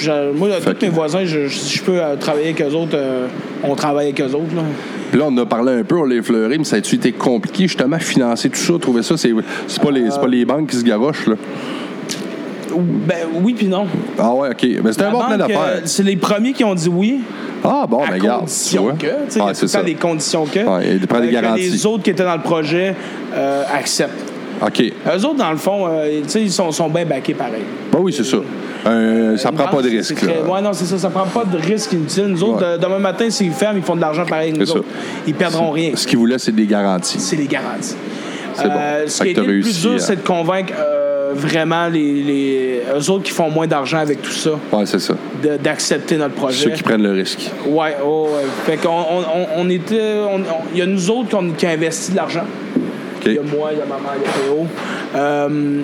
Je- 0.00 0.32
moi, 0.32 0.48
Fait 0.60 0.74
tous 0.74 0.82
mes 0.82 0.88
que- 0.90 0.94
voisins, 0.94 1.24
je, 1.24 1.48
si 1.48 1.78
je 1.78 1.82
peux 1.82 2.00
euh, 2.00 2.14
travailler 2.16 2.46
avec 2.50 2.60
eux 2.62 2.74
autres, 2.74 2.92
euh, 2.94 3.26
on 3.64 3.74
travaille 3.74 4.06
avec 4.06 4.20
eux 4.20 4.26
autres. 4.34 4.54
Là. 4.54 4.62
Puis 5.10 5.18
là, 5.18 5.26
on 5.28 5.36
a 5.38 5.46
parlé 5.46 5.72
un 5.72 5.82
peu, 5.82 5.96
on 5.96 6.04
l'a 6.04 6.16
effleuré, 6.16 6.56
mais 6.58 6.64
ça 6.64 6.76
a-tu 6.76 6.94
été 6.96 7.10
compliqué, 7.12 7.64
justement, 7.64 7.98
financer 7.98 8.48
tout 8.50 8.58
ça, 8.58 8.74
trouver 8.80 9.02
ça? 9.02 9.16
C'est, 9.16 9.32
c'est, 9.66 9.82
pas, 9.82 9.90
les, 9.90 10.10
c'est 10.10 10.20
pas 10.20 10.28
les 10.28 10.44
banques 10.44 10.68
qui 10.70 10.76
se 10.76 10.84
garochent, 10.84 11.26
là. 11.26 11.34
Ben 12.80 13.26
oui 13.42 13.54
puis 13.54 13.66
non. 13.66 13.86
Ah 14.18 14.32
ouais, 14.34 14.50
OK. 14.50 14.66
Mais 14.84 14.92
c'était 14.92 15.04
un 15.06 15.10
bon 15.10 15.18
plan 15.24 15.36
d'affaires. 15.36 15.58
euh, 15.66 15.80
c'est 15.84 16.02
les 16.04 16.16
premiers 16.16 16.52
qui 16.52 16.62
ont 16.62 16.74
dit 16.74 16.88
oui, 16.88 17.20
Ah 17.64 17.86
bon, 17.88 18.02
mais 18.08 18.18
regarde. 18.18 18.40
condition 18.40 18.94
que. 18.96 19.06
Ah, 19.40 19.50
c'est 19.54 19.66
ça. 19.66 19.82
des 19.82 19.94
conditions 19.94 20.44
que. 20.44 20.60
Ouais, 20.60 20.86
il 20.92 21.06
prend 21.08 21.18
des 21.18 21.24
euh, 21.26 21.28
que 21.30 21.34
garanties. 21.34 21.62
les 21.70 21.86
autres 21.86 22.04
qui 22.04 22.10
étaient 22.10 22.24
dans 22.24 22.36
le 22.36 22.42
projet 22.42 22.94
euh, 23.34 23.64
acceptent. 23.74 24.12
OK. 24.64 24.80
Eux 24.82 25.24
autres, 25.24 25.36
dans 25.36 25.50
le 25.50 25.56
fond, 25.56 25.86
euh, 25.88 26.20
tu 26.22 26.28
sais, 26.28 26.42
ils 26.42 26.50
sont, 26.52 26.70
sont 26.72 26.88
bien 26.88 27.04
backés 27.04 27.34
pareil. 27.34 27.62
Bah 27.92 27.98
oui, 28.00 28.12
c'est 28.12 28.24
ça. 28.24 28.38
Euh, 28.86 29.36
ça 29.36 29.50
prend 29.52 29.66
pas 29.68 29.82
de 29.82 29.88
risque, 29.88 30.14
très- 30.14 30.40
Ouais, 30.42 30.60
non, 30.62 30.72
c'est 30.72 30.84
ça. 30.86 30.98
Ça 30.98 31.10
prend 31.10 31.26
pas 31.26 31.44
de 31.44 31.56
risque 31.58 31.92
inutile. 31.92 32.26
Nous 32.26 32.42
autres, 32.44 32.58
Ouais. 32.58 32.64
euh, 32.64 32.78
demain 32.78 32.98
matin, 32.98 33.28
s'ils 33.30 33.52
ferment, 33.52 33.76
ils 33.78 33.82
font 33.84 33.96
de 33.96 34.00
l'argent 34.00 34.24
pareil. 34.24 34.52
Nous 34.52 34.70
autres. 34.70 34.84
Ils 35.26 35.34
perdront 35.34 35.70
rien. 35.70 35.92
Ce 35.94 36.06
qu'ils 36.06 36.18
voulaient, 36.18 36.38
c'est 36.38 36.54
des 36.54 36.66
garanties. 36.66 37.18
c'est 37.20 37.36
les 37.36 37.46
garanties. 37.46 37.94
C'est 38.54 38.64
bon. 38.64 38.72
ce 39.06 39.22
Fait 39.22 39.28
qui 39.28 39.34
t'as 39.34 39.40
le 39.42 39.60
plus 39.60 39.80
dur, 39.82 39.94
à- 39.94 39.98
c'est 40.00 40.16
de 40.16 40.26
convaincre 40.26 40.72
euh, 40.76 41.30
vraiment 41.34 41.86
les, 41.86 42.22
les 42.24 42.82
eux 42.92 43.10
autres 43.10 43.22
qui 43.22 43.30
font 43.30 43.50
moins 43.50 43.66
d'argent 43.68 43.98
avec 43.98 44.20
tout 44.22 44.32
ça 44.32 44.50
Ouais, 44.72 44.84
c'est 44.86 44.98
ça. 44.98 45.14
d'accepter 45.62 46.16
notre 46.16 46.34
projet. 46.34 46.64
Ceux 46.64 46.70
qui 46.70 46.82
prennent 46.82 47.02
le 47.04 47.12
risque. 47.12 47.50
Ouais, 47.68 47.96
oh, 48.04 48.28
ouais. 48.32 48.46
Fait 48.66 48.76
qu'on 48.78 48.88
on, 48.90 49.60
on- 49.62 49.70
était. 49.70 50.14
Il 50.72 50.78
y 50.78 50.82
a 50.82 50.86
nous 50.86 51.08
autres 51.10 51.28
qui, 51.28 51.34
ont- 51.36 51.52
qui 51.56 51.66
a 51.66 51.70
investi 51.70 52.10
de 52.12 52.16
l'argent. 52.16 52.44
Il 53.26 53.32
y 53.34 53.38
a 53.38 53.42
moi, 53.42 53.70
il 53.72 53.78
y 53.78 53.82
a 53.82 53.86
maman, 53.86 54.10
il 54.16 54.22
y 54.22 54.26
a 54.26 54.32
Théo. 54.54 54.66
Euh, 55.14 55.80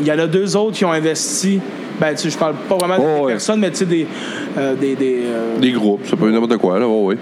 Il 0.00 0.06
y 0.06 0.12
en 0.12 0.18
a 0.18 0.26
deux 0.26 0.56
autres 0.56 0.76
qui 0.76 0.84
ont 0.84 0.92
investi. 0.92 1.60
Ben, 2.00 2.12
tu 2.14 2.22
sais, 2.22 2.30
je 2.30 2.38
parle 2.38 2.54
pas 2.68 2.76
vraiment 2.76 2.96
de 2.96 3.02
Oh, 3.02 3.24
ouais. 3.24 3.32
personnes, 3.32 3.58
mais 3.60 3.70
tu 3.70 3.78
sais, 3.78 3.84
des. 3.86 4.06
euh, 4.56 4.74
des, 4.76 4.94
des, 4.94 5.22
euh, 5.24 5.58
Des 5.58 5.72
groupes, 5.72 6.06
ça 6.06 6.16
peut 6.16 6.26
être 6.28 6.32
n'importe 6.32 6.56
quoi, 6.58 6.78
là. 6.78 6.86
Ouais, 6.86 7.04
ouais. 7.06 7.16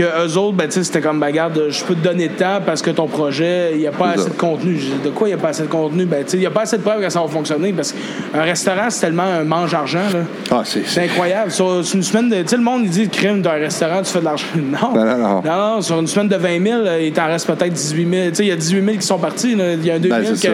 Euh, 0.00 0.26
que 0.26 0.26
eux 0.26 0.38
autres, 0.38 0.56
ben, 0.56 0.70
c'était 0.70 1.00
comme, 1.00 1.20
ben, 1.20 1.26
regarde, 1.26 1.66
je 1.68 1.84
peux 1.84 1.94
te 1.94 2.02
donner 2.04 2.28
de 2.28 2.34
temps 2.34 2.60
parce 2.64 2.82
que 2.82 2.90
ton 2.90 3.06
projet, 3.06 3.70
il 3.72 3.78
n'y 3.78 3.86
a 3.86 3.92
pas 3.92 4.10
assez 4.10 4.30
de 4.30 4.34
contenu. 4.34 4.78
De 5.04 5.10
quoi 5.10 5.28
il 5.28 5.32
n'y 5.32 5.38
a 5.38 5.42
pas 5.42 5.48
assez 5.48 5.62
de 5.62 5.68
contenu? 5.68 6.04
Ben, 6.04 6.24
il 6.32 6.38
n'y 6.38 6.46
a 6.46 6.50
pas 6.50 6.62
assez 6.62 6.76
de 6.78 6.82
preuves 6.82 7.00
que 7.00 7.08
ça 7.08 7.20
va 7.20 7.28
fonctionner 7.28 7.72
parce 7.72 7.92
qu'un 7.92 8.42
restaurant, 8.42 8.90
c'est 8.90 9.00
tellement 9.00 9.22
un 9.22 9.44
mange-argent, 9.44 10.10
là. 10.12 10.20
Ah, 10.50 10.62
c'est. 10.64 10.86
C'est 10.86 11.04
incroyable. 11.04 11.50
Sur, 11.50 11.84
sur 11.84 11.96
une 11.96 12.02
semaine 12.02 12.28
de. 12.28 12.42
Tu 12.42 12.48
sais, 12.48 12.56
le 12.56 12.62
monde, 12.62 12.82
il 12.84 12.90
dit, 12.90 13.08
crime 13.08 13.42
d'un 13.42 13.52
restaurant, 13.52 14.02
tu 14.02 14.10
fais 14.10 14.20
de 14.20 14.24
l'argent. 14.24 14.46
Non. 14.64 14.94
Non, 14.94 15.04
non, 15.04 15.18
non. 15.18 15.42
non, 15.44 15.82
sur 15.82 16.00
une 16.00 16.06
semaine 16.06 16.28
de 16.28 16.36
20 16.36 16.62
000, 16.64 16.80
euh, 16.80 17.00
il 17.02 17.12
t'en 17.12 17.26
reste 17.26 17.46
peut-être 17.46 17.72
18 17.72 18.10
000. 18.10 18.28
Tu 18.28 18.34
sais, 18.34 18.44
il 18.44 18.48
y 18.48 18.52
a 18.52 18.56
18 18.56 18.84
000 18.84 18.96
qui 18.96 19.06
sont 19.06 19.18
partis. 19.18 19.52
Il 19.52 19.84
y 19.84 19.90
a 19.90 19.94
un 19.94 19.98
2 19.98 20.08
000 20.08 20.20
Ben, 20.20 20.32
que. 20.32 20.36
ça. 20.36 20.48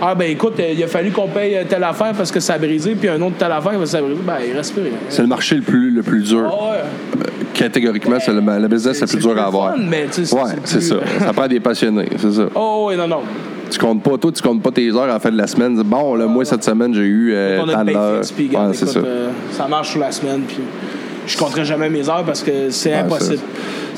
Ah, 0.00 0.14
ben, 0.14 0.30
écoute, 0.30 0.54
euh, 0.58 0.72
il 0.74 0.82
a 0.82 0.86
fallu 0.86 1.10
qu'on 1.10 1.28
paye 1.28 1.58
telle 1.68 1.84
affaire 1.84 2.12
parce 2.16 2.32
que 2.32 2.40
ça 2.40 2.54
a 2.54 2.58
brisé, 2.58 2.94
puis 2.94 3.08
un 3.08 3.20
autre 3.20 3.36
telle 3.38 3.52
affaire 3.52 3.72
parce 3.72 3.82
que 3.82 3.86
ça 3.86 3.98
a 3.98 4.02
brisé. 4.02 4.20
Ben, 4.24 4.38
il 4.48 4.56
reste 4.56 4.72
plus 4.72 4.82
rien. 4.82 4.92
C'est 5.08 5.22
le 5.22 5.28
marché 5.28 5.56
le 5.56 5.62
plus, 5.62 5.90
le 5.90 6.02
plus 6.02 6.22
dur. 6.22 6.50
Ah, 6.50 6.72
ouais. 6.72 6.78
Catégoriquement, 7.54 8.16
c'est 8.20 8.32
le, 8.32 8.40
le 8.40 8.68
business 8.68 9.00
le 9.00 9.06
plus 9.06 9.18
dur 9.18 9.38
à 9.38 9.46
avoir. 9.46 9.74
fun, 9.74 9.82
mais 9.88 10.06
tu 10.10 10.24
sais, 10.24 10.34
Ouais, 10.34 10.52
c'est 10.64 10.80
ça. 10.80 10.96
Ça 11.18 11.32
prend 11.32 11.46
des 11.48 11.60
passionnés, 11.60 12.08
c'est 12.16 12.32
ça. 12.32 12.46
Oh, 12.54 12.86
oui, 12.88 12.96
non, 12.96 13.06
non. 13.08 13.20
Tu 13.70 13.78
comptes 13.78 14.02
pas, 14.02 14.16
toi, 14.18 14.32
tu 14.32 14.42
comptes 14.42 14.62
pas 14.62 14.70
tes 14.72 14.90
heures 14.90 15.02
à 15.02 15.06
la 15.06 15.20
fin 15.20 15.30
de 15.30 15.36
la 15.36 15.46
semaine. 15.46 15.76
Dis, 15.76 15.82
Bon, 15.84 16.14
là, 16.14 16.26
moi, 16.26 16.44
cette 16.44 16.64
semaine, 16.64 16.92
j'ai 16.94 17.02
eu 17.02 17.32
euh, 17.34 17.64
tant 17.66 17.84
d'heures. 17.84 18.20
Ouais, 18.38 18.56
c'est 18.72 18.86
ça. 18.86 18.98
euh, 19.00 19.28
ça 19.52 19.68
marche 19.68 19.90
sur 19.90 20.00
la 20.00 20.10
semaine, 20.10 20.42
puis 20.46 20.58
je 21.26 21.36
compterai 21.36 21.64
jamais 21.64 21.88
mes 21.90 22.08
heures 22.08 22.24
parce 22.24 22.42
que 22.42 22.70
c'est 22.70 22.90
Ouais, 22.90 22.96
impossible. 22.98 23.38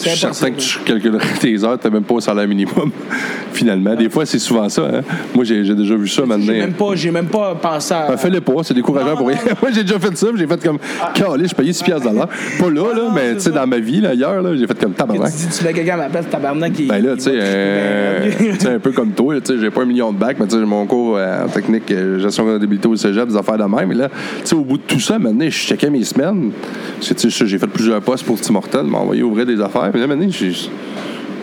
Je 0.02 0.08
suis 0.10 0.18
certain 0.18 0.50
que 0.50 0.60
tu 0.60 0.78
calculerais 0.80 1.26
tes 1.40 1.64
heures, 1.64 1.78
tu 1.78 1.90
même 1.90 2.02
pas 2.02 2.14
au 2.14 2.20
salaire 2.20 2.48
minimum, 2.48 2.90
finalement. 3.52 3.94
Des 3.94 4.08
fois, 4.08 4.26
c'est 4.26 4.38
souvent 4.38 4.68
ça. 4.68 4.82
Hein? 4.82 5.02
Moi, 5.34 5.44
j'ai 5.44 5.62
déjà 5.62 5.94
vu 5.94 6.08
ça 6.08 6.24
maintenant. 6.26 6.52
J'ai 6.52 6.60
même 6.60 6.72
pas, 6.72 6.94
même 7.12 7.26
pas 7.26 7.54
pensé 7.54 7.94
à. 7.94 8.08
Ben, 8.08 8.16
Fais-le 8.16 8.40
pas, 8.40 8.62
c'est 8.62 8.74
décourageant 8.74 9.16
pour 9.16 9.28
rien. 9.28 9.38
Moi, 9.62 9.70
j'ai 9.72 9.82
déjà 9.82 9.98
fait 9.98 10.16
ça, 10.16 10.26
j'ai 10.34 10.46
fait 10.46 10.62
comme, 10.62 10.78
calé, 11.14 11.46
je 11.46 11.54
payais 11.54 11.72
6 11.72 11.82
piastres 11.82 12.10
de 12.10 12.14
l'heure. 12.14 12.28
Pas 12.58 12.70
là, 12.70 12.94
là, 12.94 13.10
mais 13.14 13.34
tu 13.34 13.40
sais, 13.40 13.50
dans 13.50 13.66
ma 13.66 13.78
vie, 13.78 14.00
là, 14.00 14.10
ailleurs, 14.10 14.42
là, 14.42 14.56
j'ai 14.56 14.66
fait 14.66 14.78
comme 14.78 14.92
tabarnak. 14.92 15.30
tu 15.30 15.46
dis, 15.46 15.58
tu 15.58 15.64
mets 15.64 15.72
quelqu'un 15.72 15.94
à 15.94 15.98
ma 15.98 16.08
place, 16.08 16.28
tabarnak, 16.30 16.72
qui. 16.72 16.86
Ben 16.86 17.02
là, 17.02 17.14
tu 17.16 17.22
sais, 17.22 17.32
euh, 17.34 18.30
un 18.66 18.78
peu 18.78 18.92
comme 18.92 19.12
toi, 19.12 19.40
tu 19.40 19.52
sais, 19.52 19.60
j'ai 19.60 19.70
pas 19.70 19.82
un 19.82 19.86
million 19.86 20.12
de 20.12 20.18
bacs, 20.18 20.36
mais 20.38 20.46
tu 20.46 20.52
sais, 20.52 20.60
j'ai 20.60 20.66
mon 20.66 20.86
cours 20.86 21.16
euh, 21.16 21.44
en 21.44 21.48
technique, 21.48 21.90
euh, 21.90 22.18
gestion 22.18 22.46
de 22.46 22.54
comptabilité 22.54 22.88
au 22.88 22.96
cégep, 22.96 23.28
des 23.28 23.36
affaires 23.36 23.58
de 23.58 23.64
même. 23.64 23.88
Mais 23.88 23.94
là, 23.94 24.08
tu 24.08 24.46
sais, 24.46 24.54
au 24.54 24.64
bout 24.64 24.78
de 24.78 24.82
tout 24.82 25.00
ça, 25.00 25.18
maintenant, 25.18 25.44
je 25.44 25.50
checkais 25.50 25.90
mes 25.90 26.04
semaines. 26.04 26.52
Parce 26.96 27.08
que, 27.08 27.14
tu 27.14 27.30
sais, 27.30 27.46
j'ai 27.46 27.58
fait 27.58 27.66
plusieurs 27.66 28.00
postes 28.00 28.24
pour 28.24 28.40
Tim 28.40 28.56
Hortons, 28.56 28.84
m'a 28.84 28.98
envoyé 28.98 29.22
ouvrir 29.22 29.46
des 29.46 29.60
affaires. 29.60 29.91
Puis 29.92 30.06
maintenant, 30.06 30.26
j'ai 30.30 30.52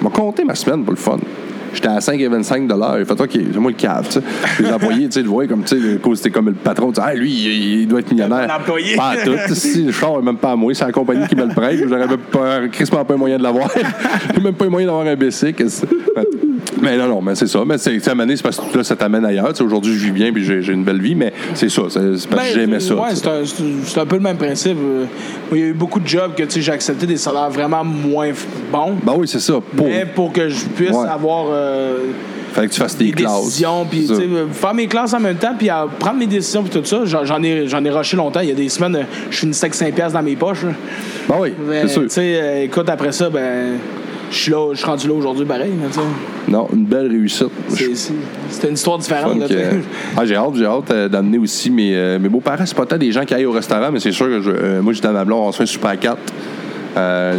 m'a 0.01 0.09
compté 0.09 0.43
ma 0.43 0.55
semaine 0.55 0.83
pour 0.83 0.93
le 0.93 0.99
fun. 0.99 1.19
J'étais 1.73 1.87
à 1.87 1.99
5,25 1.99 2.97
J'ai 2.97 3.05
fait, 3.05 3.21
OK, 3.21 3.29
c'est 3.31 3.59
moi 3.59 3.71
le 3.71 3.77
cave, 3.77 4.07
tu 4.07 4.13
sais. 4.13 4.63
Les 4.63 4.71
employés, 4.71 5.05
tu 5.05 5.13
sais, 5.13 5.21
le 5.21 5.29
voyaient 5.29 5.47
comme, 5.47 5.63
tu 5.63 5.79
sais, 5.79 5.99
c'était 6.15 6.31
comme 6.31 6.47
le 6.47 6.53
patron, 6.53 6.91
tu 6.91 6.95
sais, 6.95 7.01
ah, 7.05 7.13
lui, 7.13 7.31
il, 7.31 7.81
il 7.81 7.87
doit 7.87 7.99
être 7.99 8.11
millionnaire. 8.11 8.49
Un 8.51 8.55
employé. 8.55 8.95
Pas 8.95 9.09
à 9.09 9.17
tout. 9.17 9.35
Si, 9.53 9.83
le 9.83 9.91
char, 9.91 10.21
même 10.23 10.37
pas 10.37 10.53
à 10.53 10.55
moi, 10.55 10.73
c'est 10.73 10.85
la 10.85 10.91
compagnie 10.91 11.27
qui 11.27 11.35
me 11.35 11.45
le 11.45 11.53
prête. 11.53 11.79
J'aurais 11.87 12.07
même 12.07 12.17
pas, 12.17 12.67
crissement 12.69 13.05
pas 13.05 13.13
un 13.13 13.17
moyen 13.17 13.37
de 13.37 13.43
l'avoir. 13.43 13.69
J'ai 14.33 14.41
même 14.41 14.53
pas 14.53 14.65
un 14.65 14.69
moyen 14.69 14.87
d'avoir 14.87 15.05
un 15.05 15.15
BC. 15.15 15.53
Mais 16.81 16.97
non, 16.97 17.07
non, 17.07 17.21
mais 17.21 17.35
c'est 17.35 17.47
ça. 17.47 17.59
Mais 17.65 17.77
c'est, 17.77 17.97
donné, 18.15 18.35
c'est 18.35 18.43
parce 18.43 18.57
que 18.59 18.77
là, 18.77 18.83
ça 18.83 18.95
t'amène 18.95 19.25
ailleurs. 19.25 19.49
Tu 19.49 19.55
sais, 19.57 19.63
aujourd'hui, 19.63 19.93
je 19.93 20.05
vis 20.05 20.11
bien 20.11 20.31
puis 20.31 20.43
j'ai, 20.43 20.61
j'ai 20.61 20.73
une 20.73 20.83
belle 20.83 21.01
vie, 21.01 21.15
mais 21.15 21.33
c'est 21.53 21.69
ça. 21.69 21.83
C'est, 21.89 21.99
c'est 22.17 22.27
parce 22.29 22.49
que 22.49 22.53
Ben, 22.55 22.59
j'aimais 22.61 22.79
ça. 22.79 22.95
Ouais, 22.95 23.09
c'est 23.13 23.27
un, 23.27 23.43
c'est 23.85 23.99
un- 23.99 24.05
peu 24.05 24.15
le 24.15 24.21
même 24.21 24.37
principe. 24.37 24.77
Euh, 24.77 25.05
Il 25.51 25.57
y 25.57 25.63
a 25.63 25.65
eu 25.67 25.73
beaucoup 25.73 25.99
de 25.99 26.07
jobs 26.07 26.33
que 26.35 26.43
tu 26.43 26.51
sais, 26.51 26.61
j'ai 26.61 26.71
accepté 26.71 27.05
des 27.05 27.17
salaires 27.17 27.49
vraiment 27.49 27.83
moins 27.83 28.31
bons. 28.71 28.95
Ben 29.03 29.13
oui, 29.17 29.27
c'est 29.27 29.39
ça. 29.39 29.53
Pour. 29.75 29.87
Mais 29.87 30.05
pour 30.05 30.31
que 30.31 30.49
je 30.49 30.65
puisse 30.65 30.91
Ouais. 30.91 31.07
avoir 31.09 31.47
euh, 31.51 31.97
Fallait 32.53 32.67
que 32.67 32.73
tu 32.73 32.79
fasses 32.79 32.97
tes 32.97 33.05
des 33.05 33.11
classes. 33.11 33.61
puis 33.91 34.07
ça. 34.07 34.15
faire 34.51 34.73
mes 34.73 34.87
classes 34.87 35.13
en 35.13 35.19
même 35.19 35.35
temps, 35.37 35.53
puis 35.57 35.69
prendre 35.99 36.17
mes 36.17 36.25
décisions, 36.27 36.63
puis 36.63 36.71
tout 36.79 36.85
ça. 36.85 37.01
J'en 37.05 37.23
j'en 37.25 37.41
ai, 37.43 37.67
j'en 37.67 37.83
ai 37.85 37.89
rushé 37.91 38.17
longtemps. 38.17 38.39
Il 38.39 38.49
y 38.49 38.51
a 38.51 38.55
des 38.55 38.69
semaines, 38.69 38.95
euh, 38.95 39.03
je 39.29 39.37
finissais 39.37 39.65
avec 39.65 39.75
5$ 39.75 39.91
piastres 39.93 40.17
dans 40.17 40.23
mes 40.23 40.35
poches. 40.35 40.63
là. 40.63 40.71
Ben 41.27 41.35
oui, 41.39 41.53
Mais, 41.67 41.81
c'est 41.83 41.87
sûr. 41.89 42.01
tu 42.03 42.09
sais, 42.09 42.39
euh, 42.41 42.63
écoute, 42.63 42.89
après 42.89 43.11
ça, 43.11 43.29
ben, 43.29 43.77
je 44.31 44.35
suis 44.37 44.51
là, 44.51 44.69
je 44.73 44.77
suis 44.77 44.85
rendu 44.85 45.07
là 45.07 45.13
aujourd'hui, 45.13 45.45
pareil. 45.45 45.71
là. 45.81 46.01
Non, 46.47 46.67
une 46.73 46.85
belle 46.85 47.07
réussite. 47.09 47.49
C'était 48.49 48.67
une 48.67 48.73
histoire 48.75 48.97
différente. 48.97 49.37
Là, 49.39 49.47
que-. 49.47 49.53
Ah, 50.17 50.25
j'ai 50.25 50.35
hâte, 50.35 50.55
j'ai 50.55 50.65
hâte 50.65 50.91
euh, 50.91 51.07
d'amener 51.09 51.37
aussi 51.37 51.69
mes, 51.69 51.95
euh, 51.95 52.19
mes 52.19 52.29
beaux-parents. 52.29 52.65
C'est 52.65 52.75
pas 52.77 52.85
tant 52.85 52.97
des 52.97 53.11
gens 53.11 53.23
qui 53.25 53.33
aillent 53.33 53.45
au 53.45 53.51
restaurant, 53.51 53.91
mais 53.91 53.99
c'est 53.99 54.11
sûr 54.11 54.27
que 54.27 54.41
je- 54.41 54.49
euh, 54.51 54.81
moi, 54.81 54.93
j'étais 54.93 55.07
à 55.07 55.11
ma 55.11 55.25
blonde, 55.25 55.43
on 55.47 55.51
se 55.51 55.57
fait 55.57 55.63
un 55.63 55.67
super 55.67 55.89
à 55.91 55.97
quatre. 55.97 56.21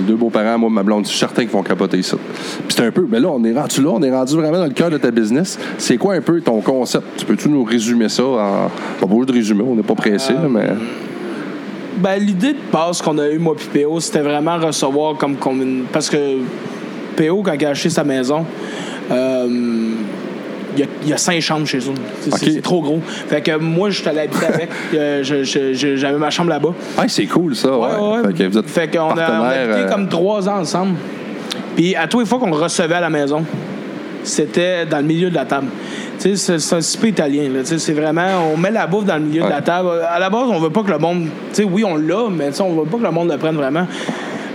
Deux 0.07 0.15
beaux-parents, 0.15 0.57
moi, 0.59 0.71
ma 0.71 0.83
blonde, 0.83 1.05
je 1.05 1.11
suis 1.11 1.19
certain 1.19 1.43
qu'ils 1.43 1.51
vont 1.51 1.63
capoter 1.63 2.01
ça. 2.03 2.17
Puis 2.17 2.75
c'est 2.75 2.87
un 2.87 2.91
peu, 2.91 3.05
mais 3.07 3.21
là, 3.21 3.29
on 3.31 3.45
est 3.45 3.53
rendu 3.53 3.83
là, 3.83 3.91
on 3.91 4.03
est 4.03 4.11
rendu 4.11 4.35
vraiment 4.35 4.57
dans 4.59 4.65
le 4.65 4.71
cœur 4.73 4.89
de 4.91 4.97
ta 4.97 5.11
business. 5.11 5.59
C'est 5.77 5.99
quoi 5.99 6.15
un 6.15 6.23
peu 6.23 6.41
ton 6.41 6.61
concept? 6.63 7.05
Tu 7.19 7.27
peux-tu 7.27 7.51
nous 7.51 7.63
résumer 7.65 8.09
ça 8.09 8.25
en. 8.25 8.71
Pas 8.99 9.07
beau 9.07 9.23
de 9.27 9.33
résumer, 9.33 9.63
on 9.67 9.75
n'est 9.75 9.83
pas 9.83 9.95
pressé, 9.95 10.33
mais. 10.49 10.71
Ben, 11.99 12.17
l'idée 12.19 12.53
de 12.55 12.59
base 12.73 13.03
qu'on 13.03 13.19
a 13.19 13.29
eu, 13.29 13.39
moi 13.39 13.55
puis 13.55 13.69
PO, 13.83 14.01
c'était 14.01 14.21
vraiment 14.23 14.57
recevoir 14.57 15.17
comme, 15.17 15.37
comme 15.37 15.61
une- 15.61 15.83
Parce 15.93 16.09
que 16.09 16.17
PO, 17.17 17.43
quand 17.43 17.53
il 17.59 17.67
a 17.67 17.71
acheté 17.71 17.91
sa 17.91 18.05
maison, 18.05 18.45
euh, 19.11 19.47
il 20.75 20.79
y, 20.79 20.83
a, 20.85 20.87
il 21.03 21.09
y 21.09 21.13
a 21.13 21.17
cinq 21.17 21.41
chambres 21.41 21.67
chez 21.67 21.79
eux. 21.79 21.95
C'est, 22.37 22.63
trop 22.63 22.81
gros. 22.81 23.01
Fait 23.29 23.41
que 23.41 23.57
moi, 23.59 23.91
je 23.91 24.01
suis 24.01 24.09
allé 24.09 24.21
habiter 24.21 24.47
avec. 24.47 24.69
Euh, 24.95 25.23
je- 25.23 25.45
je- 25.45 25.73
je- 25.73 25.97
j'avais 25.97 26.19
ma 26.19 26.31
chambre 26.31 26.51
là-bas. 26.51 26.75
Ah, 26.99 27.05
c'est 27.09 27.27
cool, 27.27 27.55
ça. 27.57 27.77
Ouais, 27.77 27.89
Fait 28.27 28.33
que 28.35 28.43
vous 28.49 28.59
êtes 28.59 28.69
Fait 28.69 28.89
qu'on 28.89 29.11
a, 29.11 29.41
on 29.41 29.45
a 29.45 29.49
habité 29.49 29.81
euh, 29.81 29.89
comme 29.89 30.09
trois 30.09 30.49
ans 30.49 30.59
ensemble. 30.61 30.95
Puis 31.77 31.95
à 31.97 32.07
tous 32.07 32.21
les 32.21 32.27
fois 32.27 32.39
qu'on 32.39 32.51
recevait 32.53 32.95
à 32.97 33.01
la 33.01 33.11
maison, 33.11 33.45
c'était 34.23 34.85
dans 34.87 34.99
le 34.99 35.05
milieu 35.05 35.31
de 35.31 35.35
la 35.35 35.45
table. 35.45 35.69
Tu 36.19 36.31
sais, 36.31 36.37
c'est, 36.37 36.59
c'est 36.59 36.77
un 36.77 36.81
souper 36.81 37.09
italien. 37.09 37.49
Là. 37.53 37.61
C'est 37.65 37.93
vraiment, 37.93 38.27
on 38.53 38.57
met 38.57 38.71
la 38.71 38.87
bouffe 38.87 39.05
dans 39.07 39.17
le 39.17 39.23
milieu 39.25 39.43
de 39.43 39.49
la 39.49 39.63
table. 39.63 39.89
À 40.09 40.19
la 40.19 40.29
base, 40.29 40.49
on 40.51 40.59
veut 40.61 40.71
pas 40.71 40.83
que 40.83 40.91
le 40.91 40.99
monde. 40.99 41.25
Tu 41.25 41.63
sais, 41.63 41.65
oui, 41.65 41.85
on 41.85 41.97
l'a, 41.97 42.29
mais 42.31 42.51
on 42.61 42.75
veut 42.81 42.89
pas 42.91 42.99
que 42.99 43.03
le 43.05 43.11
monde 43.11 43.31
le 43.31 43.39
prenne 43.39 43.57
vraiment. 43.57 43.87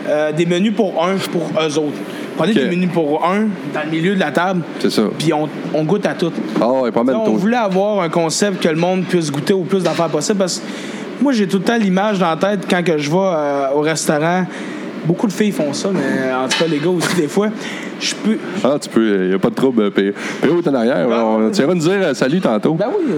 Euh, 0.07 0.31
des 0.31 0.45
menus 0.45 0.73
pour 0.75 1.03
un, 1.03 1.15
pour 1.31 1.49
eux 1.59 1.77
autres. 1.79 1.97
Prenez 2.37 2.51
Ok. 2.51 2.57
des 2.57 2.65
menus 2.75 2.89
pour 2.93 3.25
un 3.25 3.47
dans 3.73 3.81
le 3.85 3.89
milieu 3.91 4.13
de 4.15 4.19
la 4.19 4.31
table, 4.31 4.61
C'est 4.79 4.89
ça. 4.91 5.03
puis 5.17 5.31
on, 5.33 5.47
on 5.73 5.83
goûte 5.83 6.05
à 6.05 6.13
tout. 6.13 6.31
Ah 6.61 6.69
ouais, 6.69 6.91
pas 6.91 7.03
mal 7.03 7.15
on 7.15 7.25
tôt. 7.25 7.33
voulait 7.35 7.55
avoir 7.57 8.01
un 8.01 8.09
concept 8.09 8.61
que 8.61 8.67
le 8.69 8.75
monde 8.75 9.03
puisse 9.05 9.31
goûter 9.31 9.53
au 9.53 9.61
plus 9.63 9.83
d'affaires 9.83 10.09
possible 10.09 10.39
parce 10.39 10.57
que 10.59 10.63
moi, 11.23 11.31
j'ai 11.31 11.47
tout 11.47 11.57
le 11.59 11.63
temps 11.63 11.77
l'image 11.77 12.19
dans 12.19 12.29
la 12.29 12.35
tête 12.35 12.65
quand 12.69 12.83
que 12.83 12.97
je 12.97 13.09
vais 13.09 13.17
euh, 13.17 13.67
au 13.75 13.79
restaurant. 13.79 14.45
Beaucoup 15.05 15.27
de 15.27 15.31
filles 15.31 15.51
font 15.51 15.71
ça, 15.71 15.89
mais 15.93 15.99
euh, 16.01 16.43
en 16.43 16.47
tout 16.49 16.57
cas, 16.57 16.65
les 16.69 16.79
gars 16.79 16.89
aussi, 16.89 17.15
des 17.15 17.27
fois. 17.29 17.47
Je 18.01 18.13
peux. 18.15 18.37
Ah, 18.63 18.75
tu 18.81 18.89
peux, 18.89 19.23
il 19.23 19.27
n'y 19.29 19.33
a 19.35 19.39
pas 19.39 19.49
de 19.49 19.55
trouble. 19.55 19.91
P- 19.91 20.13
PO 20.41 20.59
est 20.59 20.67
en 20.67 20.73
arrière. 20.73 21.07
Ben 21.07 21.21
on, 21.23 21.45
oui. 21.45 21.51
tu 21.53 21.61
iras 21.61 21.73
nous 21.73 21.79
dire 21.79 21.91
euh, 22.01 22.13
salut 22.13 22.41
tantôt. 22.41 22.73
Ben 22.73 22.87
oui. 22.97 23.13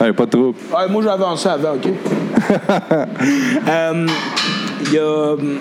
Ouais, 0.00 0.12
pas 0.12 0.24
de 0.24 0.30
trouble. 0.30 0.56
Ouais, 0.72 0.88
moi, 0.90 1.02
j'avais 1.02 1.22
avancé 1.22 1.48
avant, 1.48 1.74
OK? 1.74 1.88
Euh, 3.68 4.06
Il 4.86 4.92
y 4.92 4.98
a 4.98 5.32
hum, 5.32 5.56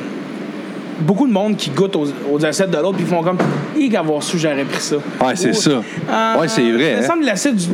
beaucoup 1.02 1.28
de 1.28 1.34
monde 1.34 1.56
qui 1.58 1.70
goûte 1.70 1.96
aux, 1.96 2.06
aux 2.32 2.46
assiettes 2.46 2.72
de 2.72 2.78
l'autre 2.78 2.96
puis 2.98 3.06
ils 3.08 3.14
font 3.14 3.24
comme 3.24 3.38
«Hi, 3.78 3.90
qu'avoir 3.90 4.22
su, 4.24 4.38
j'aurais 4.38 4.64
pris 4.64 4.82
ça.» 4.82 4.96
Ouais, 5.26 5.36
c'est 5.36 5.54
ça. 5.54 5.72
euh, 5.72 6.40
Ouais, 6.40 6.48
c'est 6.48 6.62
vrai, 6.62 6.92
Il 6.94 6.98
me 6.98 7.04
hein. 7.04 7.08
semble 7.08 7.56
du- 7.58 7.68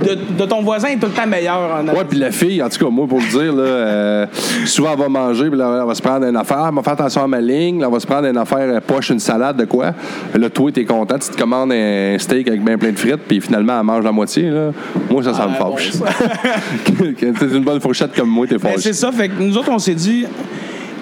de, 0.00 0.16
de 0.38 0.44
ton 0.46 0.62
voisin 0.62 0.90
est 0.90 0.96
tout 0.96 1.06
le 1.06 1.12
temps 1.12 1.26
meilleure 1.26 1.80
en 1.82 1.88
Ouais, 1.88 2.04
puis 2.08 2.20
la 2.20 2.30
fille, 2.30 2.62
en 2.62 2.68
tout 2.68 2.78
cas, 2.84 2.88
moi, 2.88 3.08
pour 3.08 3.18
le 3.18 3.26
dire, 3.26 3.52
là, 3.52 3.62
euh, 3.64 4.26
souvent, 4.64 4.90
elle 4.92 4.98
va 5.00 5.08
manger, 5.08 5.48
puis 5.48 5.58
là, 5.58 5.78
elle 5.80 5.88
va 5.88 5.94
se 5.96 6.00
prendre 6.02 6.24
une 6.24 6.36
affaire. 6.36 6.66
Elle 6.68 6.74
va 6.76 6.82
faire 6.84 6.92
attention 6.92 7.24
à 7.24 7.26
ma 7.26 7.40
ligne. 7.40 7.80
là, 7.80 7.88
elle 7.88 7.92
va 7.92 7.98
se 7.98 8.06
prendre 8.06 8.28
une 8.28 8.36
affaire 8.36 8.58
euh, 8.60 8.78
poche, 8.80 9.10
une 9.10 9.18
salade, 9.18 9.56
de 9.56 9.64
quoi. 9.64 9.92
Là, 10.38 10.50
toi, 10.50 10.70
t'es 10.70 10.84
content. 10.84 11.18
Tu 11.18 11.30
te 11.30 11.36
commandes 11.36 11.72
un 11.72 12.14
steak 12.16 12.46
avec 12.46 12.62
bien 12.64 12.78
plein 12.78 12.92
de 12.92 12.96
frites, 12.98 13.22
puis 13.26 13.40
finalement, 13.40 13.76
elle 13.80 13.84
mange 13.86 14.04
la 14.04 14.12
moitié. 14.12 14.44
Là. 14.50 14.70
Moi, 15.10 15.24
ça, 15.24 15.34
ça 15.34 15.48
me 15.48 15.54
Ah, 15.58 15.64
bon, 15.64 15.76
fâche. 15.76 15.90
Quand 17.20 17.32
t'es 17.38 17.46
une 17.56 17.64
bonne 17.64 17.80
fourchette 17.80 18.14
comme 18.14 18.28
moi, 18.28 18.46
t'es 18.46 18.54
Ben, 18.58 18.68
fâché. 18.70 18.80
c'est 18.80 18.92
ça. 18.92 19.10
Fait 19.10 19.28
que 19.28 19.42
nous 19.42 19.56
autres, 19.56 19.70
on 19.72 19.80
s'est 19.80 19.94
dit, 19.96 20.26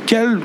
quel, 0.06 0.38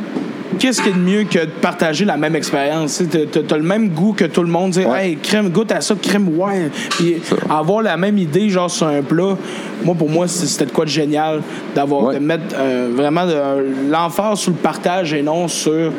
qu'est-ce 0.60 0.82
qui 0.82 0.90
est 0.90 0.94
de 0.94 0.98
mieux 0.98 1.24
que 1.24 1.40
de 1.40 1.50
partager 1.62 2.06
la 2.06 2.18
même 2.18 2.36
expérience? 2.36 3.02
T'as, 3.10 3.58
le 3.58 3.64
même 3.64 3.90
goût 3.90 4.14
que 4.14 4.26
tout 4.26 4.42
le 4.44 4.50
monde. 4.50 4.72
Dire, 4.72 4.90
Ouais. 4.90 5.10
hey, 5.10 5.18
crème, 5.18 5.50
goûte 5.50 5.72
à 5.72 5.82
ça, 5.82 5.96
crème, 6.02 6.30
ouais. 6.38 6.70
Puis 6.92 7.18
avoir 7.50 7.82
la 7.82 7.98
même 7.98 8.18
idée, 8.18 8.50
genre, 8.50 8.70
sur 8.70 8.88
un 8.88 9.02
plat, 9.02 9.36
moi, 9.84 9.96
pour 9.96 10.10
moi, 10.10 10.28
c'était 10.28 10.66
de 10.66 10.72
quoi 10.72 10.86
de 10.86 10.90
génial 10.90 11.42
d'avoir, 11.76 12.04
Ouais. 12.06 12.16
de 12.16 12.20
mettre 12.20 12.44
euh, 12.58 12.90
vraiment 12.94 13.26
de- 13.26 13.90
l'emphase 13.92 14.40
sur 14.40 14.52
le 14.52 14.58
partage 14.58 15.14
et 15.14 15.22
non 15.22 15.48
sur 15.48 15.92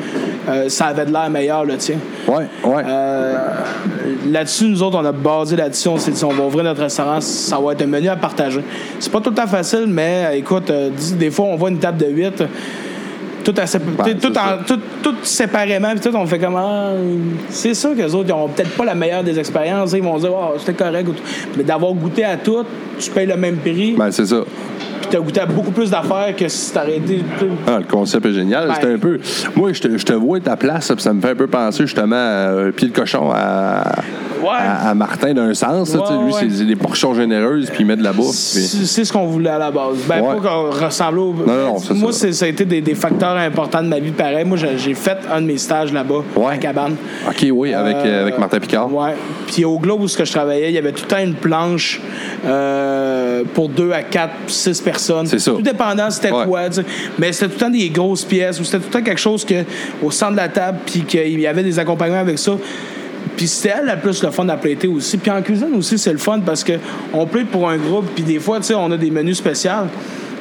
euh, 0.49 0.69
ça 0.69 0.87
avait 0.87 1.07
de 1.07 1.13
l'air 1.13 1.31
meilleur, 1.31 1.65
le 1.65 1.77
tien. 1.77 1.97
Ouais, 2.29 2.47
ouais. 2.65 2.83
Euh, 2.87 3.37
là-dessus, 4.29 4.65
nous 4.69 4.83
autres, 4.83 4.99
on 5.01 5.05
a 5.05 5.13
basé 5.13 5.57
là-dessus. 5.57 5.89
On 5.89 5.99
s'est 5.99 6.11
dit, 6.11 6.25
on 6.25 6.33
va 6.33 6.45
ouvrir 6.45 6.65
notre 6.65 6.81
restaurant, 6.83 7.21
ça 7.21 7.59
va 7.59 7.73
être 7.73 7.83
un 7.83 7.87
menu 7.87 8.09
à 8.09 8.17
partager. 8.17 8.61
C'est 8.99 9.11
pas 9.13 9.21
tout 9.21 9.31
le 9.31 9.37
temps 9.37 9.47
facile, 9.47 9.87
mais 9.89 10.25
euh, 10.27 10.37
écoute, 10.37 10.71
des 11.19 11.31
fois, 11.31 11.47
on 11.47 11.57
voit 11.57 11.71
une 11.71 11.79
table 11.79 11.99
de 11.99 12.07
8, 12.07 12.43
tout, 13.45 13.55
à, 13.57 13.65
Ben, 14.05 14.19
tout, 14.19 14.33
en- 14.39 14.65
tout, 14.67 14.79
tout 15.03 15.15
séparément, 15.23 15.91
puis 15.93 16.01
tout, 16.01 16.17
on 16.17 16.27
fait 16.27 16.39
comment. 16.39 16.91
C'est 17.49 17.75
sûr 17.75 17.91
que 17.97 18.03
les 18.03 18.15
autres, 18.15 18.29
ils 18.29 18.33
ont 18.33 18.49
peut-être 18.49 18.71
pas 18.77 18.85
la 18.85 18.95
meilleure 18.95 19.23
des 19.25 19.39
expériences. 19.39 19.93
Ils 19.93 20.03
vont 20.03 20.19
dire, 20.19 20.31
oh, 20.33 20.55
c'était 20.59 20.75
correct. 20.75 21.09
Mais 21.57 21.65
d'avoir 21.65 21.93
goûté 21.95 22.25
à 22.25 22.37
tout, 22.37 22.65
tu 22.99 23.11
payes 23.11 23.27
le 23.27 23.37
même 23.37 23.57
prix, 23.57 23.95
Ben, 23.97 24.11
c'est 24.11 24.27
ça. 24.27 24.43
puis 25.01 25.11
tu 25.11 25.17
as 25.17 25.21
goûté 25.21 25.41
à 25.41 25.47
beaucoup 25.47 25.71
plus 25.73 25.91
d'affaires 25.91 26.35
que 26.37 26.49
si 26.49 26.73
tu 26.73 26.79
sais, 26.79 27.21
Ah, 27.67 27.79
le 27.79 27.85
concept 27.85 28.25
est 28.27 28.33
génial. 28.33 28.69
Ben- 28.69 28.75
C'était 28.75 28.93
un 28.95 28.99
peu. 28.99 29.19
Moi, 29.57 29.73
je 29.73 29.81
te, 29.81 29.99
je 29.99 30.05
te 30.05 30.13
vois 30.13 30.41
ta 30.41 30.57
place, 30.57 30.91
puis 30.93 31.03
ça 31.03 31.13
me 31.13 31.21
fait 31.21 31.31
un 31.31 31.35
peu 31.37 31.47
penser 31.47 31.85
justement 31.87 32.17
à 32.17 32.73
Pied 32.75 32.89
de 32.89 32.95
cochon 32.97 33.31
à, 33.35 33.83
Ouais. 34.43 34.49
à, 34.59 34.91
à 34.91 34.95
Martin 34.95 35.33
d'un 35.35 35.55
sens. 35.55 35.95
là, 35.95 36.01
lui, 36.25 36.33
ouais. 36.33 36.49
c'est 36.51 36.65
des 36.65 36.75
portions 36.75 37.15
généreuses, 37.15 37.67
puis 37.71 37.85
il 37.85 37.87
met 37.87 37.95
de 37.97 38.03
la 38.03 38.13
bouffe. 38.13 38.35
C'est 38.35 39.05
ce 39.05 39.13
qu'on 39.13 39.27
voulait 39.27 39.51
à 39.51 39.59
la 39.59 39.71
base. 39.71 39.99
Ben, 40.09 40.21
pas 40.21 40.35
qu'on 40.37 40.85
ressemble 40.85 41.19
au. 41.21 41.33
non, 41.47 41.55
non, 41.67 41.79
c'est 41.79 41.95
Moi, 41.95 42.11
ça. 42.13 42.33
ça 42.33 42.45
a 42.47 42.49
été 42.49 42.65
des, 42.65 42.81
des 42.81 42.95
facteurs 42.97 43.32
importants 43.39 43.83
de 43.83 43.89
ma 43.89 43.99
vie 43.99 44.11
pareil. 44.11 44.45
Moi, 44.45 44.57
j'ai 44.77 44.95
fait 44.95 45.19
un 45.33 45.41
de 45.41 45.47
mes 45.47 45.59
stages 45.59 45.93
là-bas, 45.93 46.23
Ouais. 46.37 46.53
à 46.55 46.57
Cabane. 46.59 46.97
OK, 47.29 47.47
oui, 47.53 47.75
avec, 47.75 47.97
euh, 47.97 48.23
avec 48.23 48.39
Martin 48.39 48.59
Picard. 48.61 48.93
Ouais. 48.93 49.13
Puis 49.47 49.65
au 49.65 49.79
Globe 49.79 50.03
où 50.03 50.09
ce 50.09 50.17
que 50.17 50.25
je 50.25 50.33
travaillais, 50.33 50.69
il 50.71 50.75
y 50.75 50.79
avait 50.79 50.93
tout 50.93 51.05
le 51.05 51.09
temps 51.09 51.23
une 51.23 51.35
planche 51.35 52.01
euh, 52.47 53.43
pour 53.55 53.69
deux 53.69 53.93
à 53.93 54.03
quatre, 54.03 54.35
six 54.47 54.81
personnes. 54.81 55.27
C'est 55.27 55.39
ça. 55.39 55.53
Tout 55.53 55.63
dépendant 55.63 56.11
c'était 56.11 56.31
Ouais. 56.33 56.45
quoi. 56.47 56.69
tu 56.69 56.77
sais. 56.77 56.85
Mais 57.19 57.33
c'était 57.33 57.47
tout 57.49 57.55
le 57.55 57.61
temps 57.67 57.71
des 57.71 57.89
grosses 57.91 58.25
pièces 58.25 58.61
ou 58.61 58.65
c'était 58.65 58.79
tout 58.79 58.85
le 58.93 58.99
temps 58.99 59.03
quelque 59.05 59.21
chose 59.21 59.45
que 59.45 59.65
au 60.03 60.11
centre 60.11 60.33
de 60.33 60.37
la 60.39 60.49
table 60.49 60.79
puis 60.87 61.01
qu'il 61.03 61.41
y 61.41 61.47
avait 61.47 61.63
des 61.63 61.79
accompagnements 61.79 62.21
avec 62.21 62.39
ça. 62.39 62.53
Puis 63.37 63.47
c'était 63.47 63.75
elle 63.81 63.87
la 63.87 63.97
plus 63.97 64.23
le 64.23 64.31
fun 64.31 64.49
à 64.49 64.57
plater 64.57 64.89
aussi. 64.89 65.17
Puis 65.17 65.31
en 65.31 65.41
cuisine 65.43 65.75
aussi, 65.77 65.97
c'est 65.99 66.13
le 66.13 66.19
fun 66.19 66.41
parce 66.45 66.63
que 66.65 66.75
on 67.13 67.25
plate 67.27 67.47
pour 67.47 67.69
un 67.69 67.77
groupe, 67.79 68.07
puis 68.15 68.25
des 68.25 68.39
fois, 68.39 68.59
tu 68.59 68.65
sais, 68.65 68.75
on 68.75 68.91
a 68.91 68.97
des 68.97 69.11
menus 69.11 69.39
spéciaux. 69.39 69.71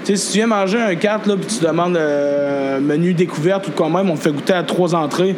Sais, 0.03 0.15
si 0.15 0.31
tu 0.31 0.37
viens 0.39 0.47
manger 0.47 0.79
un 0.79 0.95
4, 0.95 1.27
là, 1.27 1.35
puis 1.37 1.45
tu 1.45 1.63
demandes 1.63 1.95
euh, 1.95 2.79
menu 2.79 3.13
découverte 3.13 3.67
ou 3.67 3.71
quand 3.71 3.89
même, 3.89 4.09
on 4.09 4.15
te 4.15 4.21
fait 4.21 4.31
goûter 4.31 4.53
à 4.53 4.63
trois 4.63 4.95
entrées. 4.95 5.35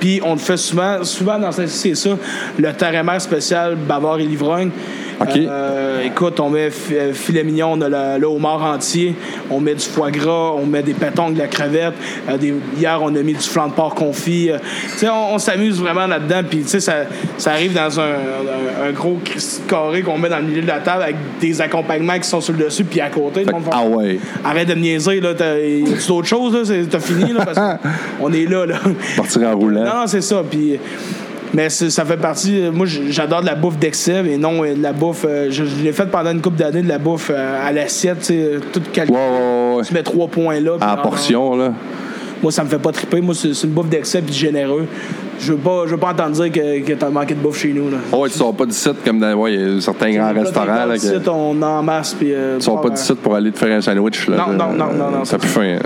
Puis 0.00 0.20
on 0.24 0.36
te 0.36 0.40
fait 0.40 0.56
souvent, 0.56 1.04
souvent 1.04 1.38
dans 1.38 1.52
cette 1.52 1.68
c'est 1.68 1.94
ça, 1.94 2.10
le 2.58 2.72
tarémère 2.72 3.20
spécial 3.20 3.76
bavard 3.76 4.20
et 4.20 4.26
l'ivrogne. 4.26 4.70
Euh, 5.20 6.02
écoute, 6.04 6.38
on 6.40 6.48
met 6.50 6.70
euh, 6.92 7.12
filet 7.12 7.42
mignon, 7.42 7.72
on 7.72 7.80
a 7.80 8.18
le, 8.18 8.26
homard 8.26 8.62
entier, 8.62 9.14
on 9.50 9.60
met 9.60 9.74
du 9.74 9.84
foie 9.84 10.10
gras, 10.10 10.52
on 10.56 10.64
met 10.64 10.82
des 10.82 10.94
pétons 10.94 11.30
de 11.30 11.38
la 11.38 11.48
crevette. 11.48 11.94
euh, 12.28 12.36
des- 12.36 12.54
hier, 12.76 13.00
on 13.02 13.08
a 13.14 13.22
mis 13.22 13.32
du 13.34 13.40
flan 13.40 13.68
de 13.68 13.72
porc 13.72 13.94
confit. 13.94 14.50
euh, 14.50 14.58
tu 14.92 14.98
sais, 14.98 15.08
on, 15.08 15.34
on 15.34 15.38
s'amuse 15.38 15.80
vraiment 15.80 16.06
là-dedans. 16.06 16.42
Puis, 16.48 16.60
tu 16.60 16.68
sais, 16.68 16.80
ça, 16.80 16.94
ça 17.36 17.50
arrive 17.52 17.74
dans 17.74 17.98
un, 17.98 18.04
un- 18.04 18.88
un 18.88 18.92
gros 18.92 19.18
carré 19.68 20.02
qu'on 20.02 20.18
met 20.18 20.28
dans 20.28 20.38
le 20.38 20.44
milieu 20.44 20.62
de 20.62 20.66
la 20.68 20.78
table 20.78 21.02
avec 21.02 21.16
des 21.40 21.60
accompagnements 21.60 22.18
qui 22.18 22.28
sont 22.28 22.40
sur 22.40 22.52
le 22.54 22.64
dessus, 22.64 22.84
puis 22.84 23.00
à 23.00 23.10
côté. 23.10 23.44
Fait 23.44 23.50
ah 23.72 23.84
ouais. 23.84 24.18
Arrête 24.44 24.68
de 24.68 24.74
me 24.74 24.80
niaiser, 24.80 25.20
là. 25.20 25.34
T'as 25.34 25.54
d'autres 26.06 26.28
choses, 26.28 26.70
là? 26.70 26.76
T'as 26.88 27.00
fini, 27.00 27.32
là? 27.32 27.44
Parce 27.44 27.58
qu'on 28.18 28.32
est 28.32 28.46
là, 28.48 28.66
là. 28.66 28.76
Partir 29.16 29.42
en 29.48 29.56
roulant. 29.56 29.84
Non, 29.84 30.06
c'est 30.06 30.20
ça. 30.22 30.42
Puis, 30.48 30.78
mais 31.54 31.68
ça 31.70 32.04
fait 32.04 32.16
partie. 32.16 32.62
Moi, 32.72 32.86
j- 32.86 33.10
j'adore 33.10 33.40
de 33.40 33.46
la 33.46 33.54
bouffe 33.54 33.76
d'excès, 33.78 34.22
et 34.26 34.36
non 34.36 34.64
euh, 34.64 34.74
de 34.74 34.82
la 34.82 34.92
bouffe. 34.92 35.24
euh, 35.28 35.46
je 35.50 35.64
je 35.64 35.82
l'ai 35.82 35.92
fait 35.92 36.06
pendant 36.06 36.30
une 36.30 36.40
couple 36.40 36.56
d'années 36.58 36.82
de 36.82 36.88
la 36.88 36.98
bouffe 36.98 37.30
euh, 37.34 37.66
à 37.66 37.72
l'assiette, 37.72 38.18
tu 38.20 38.24
sais, 38.26 38.50
tout 38.72 38.82
calculé. 38.92 39.16
Ouais, 39.18 39.24
ouais, 39.24 39.76
ouais. 39.78 39.82
Tu 39.84 39.94
mets 39.94 40.02
trois 40.02 40.28
points 40.28 40.60
là. 40.60 40.72
non, 40.80 41.02
portion, 41.02 41.56
là. 41.56 41.72
Moi, 42.42 42.52
ça 42.52 42.62
me 42.62 42.68
fait 42.68 42.78
pas 42.78 42.92
triper. 42.92 43.20
Moi, 43.20 43.34
c'est 43.34 43.48
une 43.64 43.70
bouffe 43.70 43.88
d'excès 43.88 44.22
puis 44.22 44.32
généreux. 44.32 44.86
Je 45.40 45.52
veux 45.52 45.58
pas, 45.58 45.82
je 45.86 45.90
veux 45.90 45.96
pas 45.96 46.10
entendre 46.12 46.30
dire 46.30 46.52
que, 46.52 46.80
que 46.84 46.92
t'as 46.92 47.10
manqué 47.10 47.34
de 47.34 47.40
bouffe 47.40 47.58
chez 47.60 47.72
nous. 47.72 47.90
Là. 47.90 47.96
Oh, 48.12 48.18
ouais, 48.18 48.28
tu 48.28 48.36
sors 48.38 48.54
pas 48.54 48.64
du 48.66 48.72
site 48.72 49.02
comme 49.04 49.18
dans 49.18 49.32
ouais, 49.34 49.54
il 49.54 49.74
y 49.74 49.78
a 49.78 49.80
certains 49.80 50.12
grands 50.12 50.32
restaurants. 50.32 50.66
Là, 50.86 50.96
que, 50.98 51.28
on 51.30 51.60
en 51.62 51.82
masse. 51.82 52.14
Puis, 52.14 52.32
euh, 52.32 52.58
tu 52.58 52.64
sors 52.64 52.80
pas 52.80 52.90
du 52.90 52.96
site 52.96 53.16
pour 53.16 53.34
aller 53.34 53.50
te 53.50 53.58
faire 53.58 53.76
un 53.76 53.80
sandwich. 53.80 54.28
Là, 54.28 54.36
Non, 54.36 54.52
non, 54.52 54.72
non, 54.72 54.92
non, 54.92 55.10
non, 55.10 55.24
Ça 55.24 55.36
plus 55.38 55.48
fin. 55.48 55.78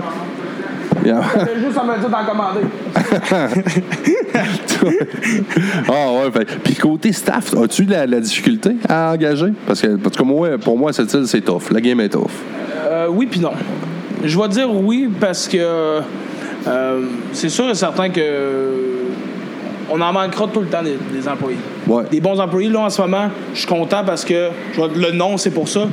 Yeah. 1.03 1.21
Juste 1.59 1.77
à 1.77 1.83
me 1.83 1.99
dire 1.99 2.09
d'en 2.09 2.25
commander. 2.25 2.61
ah 5.89 6.11
ouais, 6.11 6.31
fait. 6.31 6.45
Puis 6.63 6.75
côté 6.75 7.11
staff, 7.11 7.53
as-tu 7.55 7.85
la, 7.85 8.05
la 8.05 8.19
difficulté 8.19 8.75
à 8.87 9.11
engager? 9.11 9.53
Parce 9.67 9.81
que, 9.81 9.95
parce 9.97 10.15
que 10.15 10.23
moi, 10.23 10.57
pour 10.57 10.77
moi, 10.77 10.93
cette 10.93 11.13
île, 11.13 11.27
c'est 11.27 11.41
tough. 11.41 11.71
La 11.71 11.81
game 11.81 11.99
est 11.99 12.09
tough. 12.09 12.31
Euh, 12.85 13.07
oui 13.09 13.27
puis 13.29 13.39
non. 13.39 13.51
Je 14.23 14.39
vais 14.39 14.47
dire 14.47 14.73
oui 14.73 15.09
parce 15.19 15.47
que 15.47 16.01
euh, 16.67 17.01
c'est 17.33 17.49
sûr 17.49 17.69
et 17.69 17.75
certain 17.75 18.09
que 18.09 19.01
on 19.91 19.99
en 19.99 20.13
manquera 20.13 20.47
tout 20.47 20.61
le 20.61 20.67
temps 20.67 20.81
des, 20.81 20.97
des 21.11 21.27
employés. 21.27 21.57
Ouais. 21.87 22.03
Des 22.09 22.21
bons 22.21 22.39
employés. 22.39 22.69
Là, 22.69 22.81
en 22.81 22.89
ce 22.89 23.01
moment, 23.01 23.29
je 23.53 23.59
suis 23.59 23.67
content 23.67 24.03
parce 24.05 24.23
que 24.23 24.49
le 24.77 25.11
nom, 25.11 25.37
c'est 25.37 25.51
pour 25.51 25.67
ça. 25.67 25.87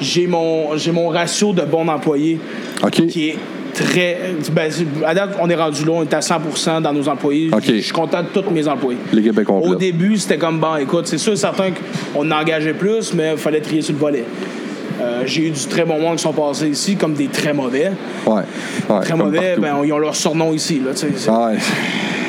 J'ai 0.00 0.26
mon, 0.26 0.76
j'ai 0.76 0.92
mon 0.92 1.08
ratio 1.08 1.52
de 1.52 1.62
bons 1.62 1.88
employés 1.88 2.38
OK. 2.82 3.06
qui 3.06 3.30
est 3.30 3.38
très. 3.84 4.18
Ben, 4.52 4.70
à 5.06 5.14
date, 5.14 5.36
on 5.40 5.48
est 5.48 5.54
rendu 5.54 5.84
là, 5.84 5.92
on 5.92 6.02
est 6.02 6.14
à 6.14 6.20
100% 6.20 6.82
dans 6.82 6.92
nos 6.92 7.08
employés. 7.08 7.50
Je 7.62 7.80
suis 7.80 7.92
content 7.92 8.22
de 8.22 8.28
tous 8.40 8.50
mes 8.50 8.66
employés. 8.66 8.98
L'équipe 9.12 9.38
est 9.38 9.42
Au 9.42 9.60
complète. 9.60 9.78
début, 9.78 10.16
c'était 10.16 10.38
comme, 10.38 10.58
bon, 10.58 10.76
écoute, 10.76 11.06
c'est 11.06 11.18
sûr 11.18 11.36
certain 11.36 11.70
qu'on 12.12 12.30
en 12.30 12.40
engageait 12.40 12.74
plus, 12.74 13.12
mais 13.14 13.32
il 13.32 13.38
fallait 13.38 13.60
trier 13.60 13.82
sur 13.82 13.94
le 13.94 13.98
volet. 14.00 14.24
Euh, 15.00 15.22
J'ai 15.26 15.46
eu 15.48 15.50
du 15.50 15.66
très 15.66 15.84
bon 15.84 15.98
monde 16.00 16.16
qui 16.16 16.22
sont 16.22 16.32
passés 16.32 16.68
ici, 16.68 16.96
comme 16.96 17.14
des 17.14 17.26
très 17.26 17.52
mauvais. 17.52 17.92
Ouais. 18.26 18.42
ouais 18.88 19.00
Très 19.02 19.14
mauvais, 19.14 19.56
ben, 19.58 19.76
ils 19.84 19.92
ont 19.92 19.98
leur 19.98 20.16
surnom 20.16 20.52
ici. 20.54 20.80
Là, 20.84 20.92
ouais. 20.92 21.56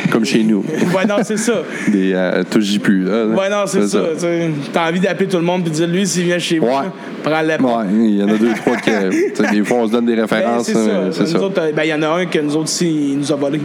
Comme 0.11 0.25
chez 0.25 0.43
nous. 0.43 0.63
ouais, 0.95 1.05
non, 1.07 1.15
c'est 1.23 1.37
ça. 1.37 1.53
Des 1.91 2.13
euh, 2.13 2.43
touches 2.49 2.79
plus. 2.79 3.03
Là. 3.05 3.25
Ouais, 3.27 3.49
non, 3.49 3.63
c'est 3.65 3.87
ça. 3.87 3.99
tu 4.13 4.19
sais. 4.19 4.49
T'as 4.73 4.89
envie 4.89 4.99
d'appeler 4.99 5.27
tout 5.27 5.37
le 5.37 5.43
monde 5.43 5.61
et 5.65 5.69
de 5.69 5.75
dire, 5.75 5.87
lui, 5.87 6.05
s'il 6.07 6.23
vient 6.25 6.39
chez 6.39 6.59
Ouais. 6.59 6.67
moi, 6.69 6.85
prends-le. 7.23 7.53
Ouais, 7.63 7.85
il 8.09 8.17
y 8.19 8.23
en 8.23 8.27
a 8.29 8.37
deux, 8.37 8.53
trois 8.53 8.75
qui. 8.77 8.89
Des 9.51 9.63
fois, 9.63 9.77
on 9.79 9.87
se 9.87 9.91
donne 9.91 10.05
des 10.05 10.15
Ben, 10.15 10.21
références. 10.23 10.65
c'est 10.65 10.75
hein, 10.75 10.85
ça. 10.85 10.91
mais 11.05 11.11
c'est 11.11 11.27
ça. 11.27 11.41
autres, 11.41 11.61
euh, 11.61 11.71
ben, 11.75 11.83
il 11.83 11.89
y 11.89 11.93
en 11.93 12.01
a 12.01 12.07
un 12.07 12.25
que 12.25 12.39
nous 12.39 12.55
autres 12.55 12.69
ici, 12.69 13.09
il 13.11 13.19
nous 13.19 13.31
a 13.31 13.35
volé. 13.35 13.59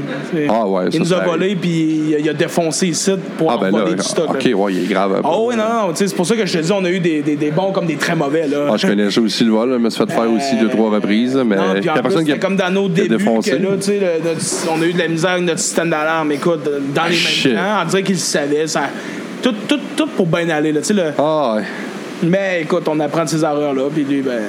Ah 0.49 0.66
ouais, 0.66 0.84
Il 0.86 0.93
ça, 0.93 0.99
nous 0.99 1.12
a 1.14 1.18
ça 1.18 1.24
volé, 1.24 1.57
puis 1.57 2.14
il, 2.18 2.28
a 2.28 2.32
défoncé 2.34 2.88
ici 2.88 3.12
pour 3.38 3.51
Ah, 3.51 3.59
ben 3.61 3.70
là, 3.70 3.93
du 3.93 4.03
stock. 4.03 4.30
OK, 4.30 4.45
là. 4.45 4.53
ouais, 4.57 4.72
il 4.74 4.84
est 4.84 4.88
grave. 4.88 5.20
Ah 5.24 5.30
oui, 5.40 5.55
non, 5.57 5.62
non, 5.64 5.90
tu 5.93 5.97
sais, 5.99 6.09
c'est 6.09 6.14
pour 6.16 6.26
ça 6.26 6.34
que 6.36 6.45
je 6.47 6.53
te 6.59 6.62
dis, 6.62 6.72
on 6.72 6.84
a 6.84 6.90
eu 6.90 7.01
des, 7.01 7.22
des, 7.22 7.36
des 7.36 7.51
bons 7.51 7.72
comme 7.72 7.86
des 7.86 7.97
très 7.97 8.14
mauvais. 8.14 8.47
Là. 8.49 8.68
Ah, 8.72 8.76
je 8.76 8.86
connais 8.86 9.11
ça 9.11 9.20
aussi, 9.20 9.45
le 9.45 9.51
vol. 9.53 9.70
là. 9.70 9.76
Je 9.78 9.82
me 9.82 9.90
suis 9.90 10.05
fait 10.05 10.12
faire 10.12 10.30
aussi 10.30 10.57
deux, 10.61 10.68
trois 10.68 10.90
reprises. 10.90 11.36
Mais 11.45 11.57
Non, 11.57 11.74
la 11.74 12.03
personne 12.03 12.24
qui 12.24 12.32
a, 12.32 12.38
comme 12.38 12.57
dans 12.57 12.70
nos 12.70 12.88
débuts, 12.88 13.16
que 13.16 13.51
là, 13.51 13.68
on 14.74 14.82
a 14.82 14.86
eu 14.86 14.93
de 14.93 14.99
la 14.99 15.09
misère 15.09 15.30
avec 15.30 15.45
notre 15.45 15.61
système 15.61 15.90
d'alarme. 15.90 16.31
Écoute, 16.32 16.68
dans 16.94 17.04
les 17.06 17.14
shit. 17.14 17.46
mêmes 17.52 17.56
temps, 17.56 17.82
on 17.82 17.88
dirait 17.88 18.02
qu'ils 18.02 18.14
le 18.14 18.20
savaient. 18.20 18.66
Ça, 18.66 18.82
tout, 19.42 19.54
tout, 19.68 19.78
tout 19.96 20.06
pour 20.08 20.26
bien 20.26 20.48
aller. 20.50 20.72
Là, 20.72 20.80
tu 20.80 20.86
sais, 20.88 20.94
le- 20.94 21.12
Ah, 21.18 21.54
ouais. 21.56 21.62
mais 22.22 22.62
écoute, 22.62 22.84
on 22.88 22.98
apprend 23.00 23.24
de 23.24 23.28
ces 23.28 23.42
erreurs-là, 23.42 23.84
puis 23.92 24.04
lui, 24.04 24.22
ben. 24.22 24.40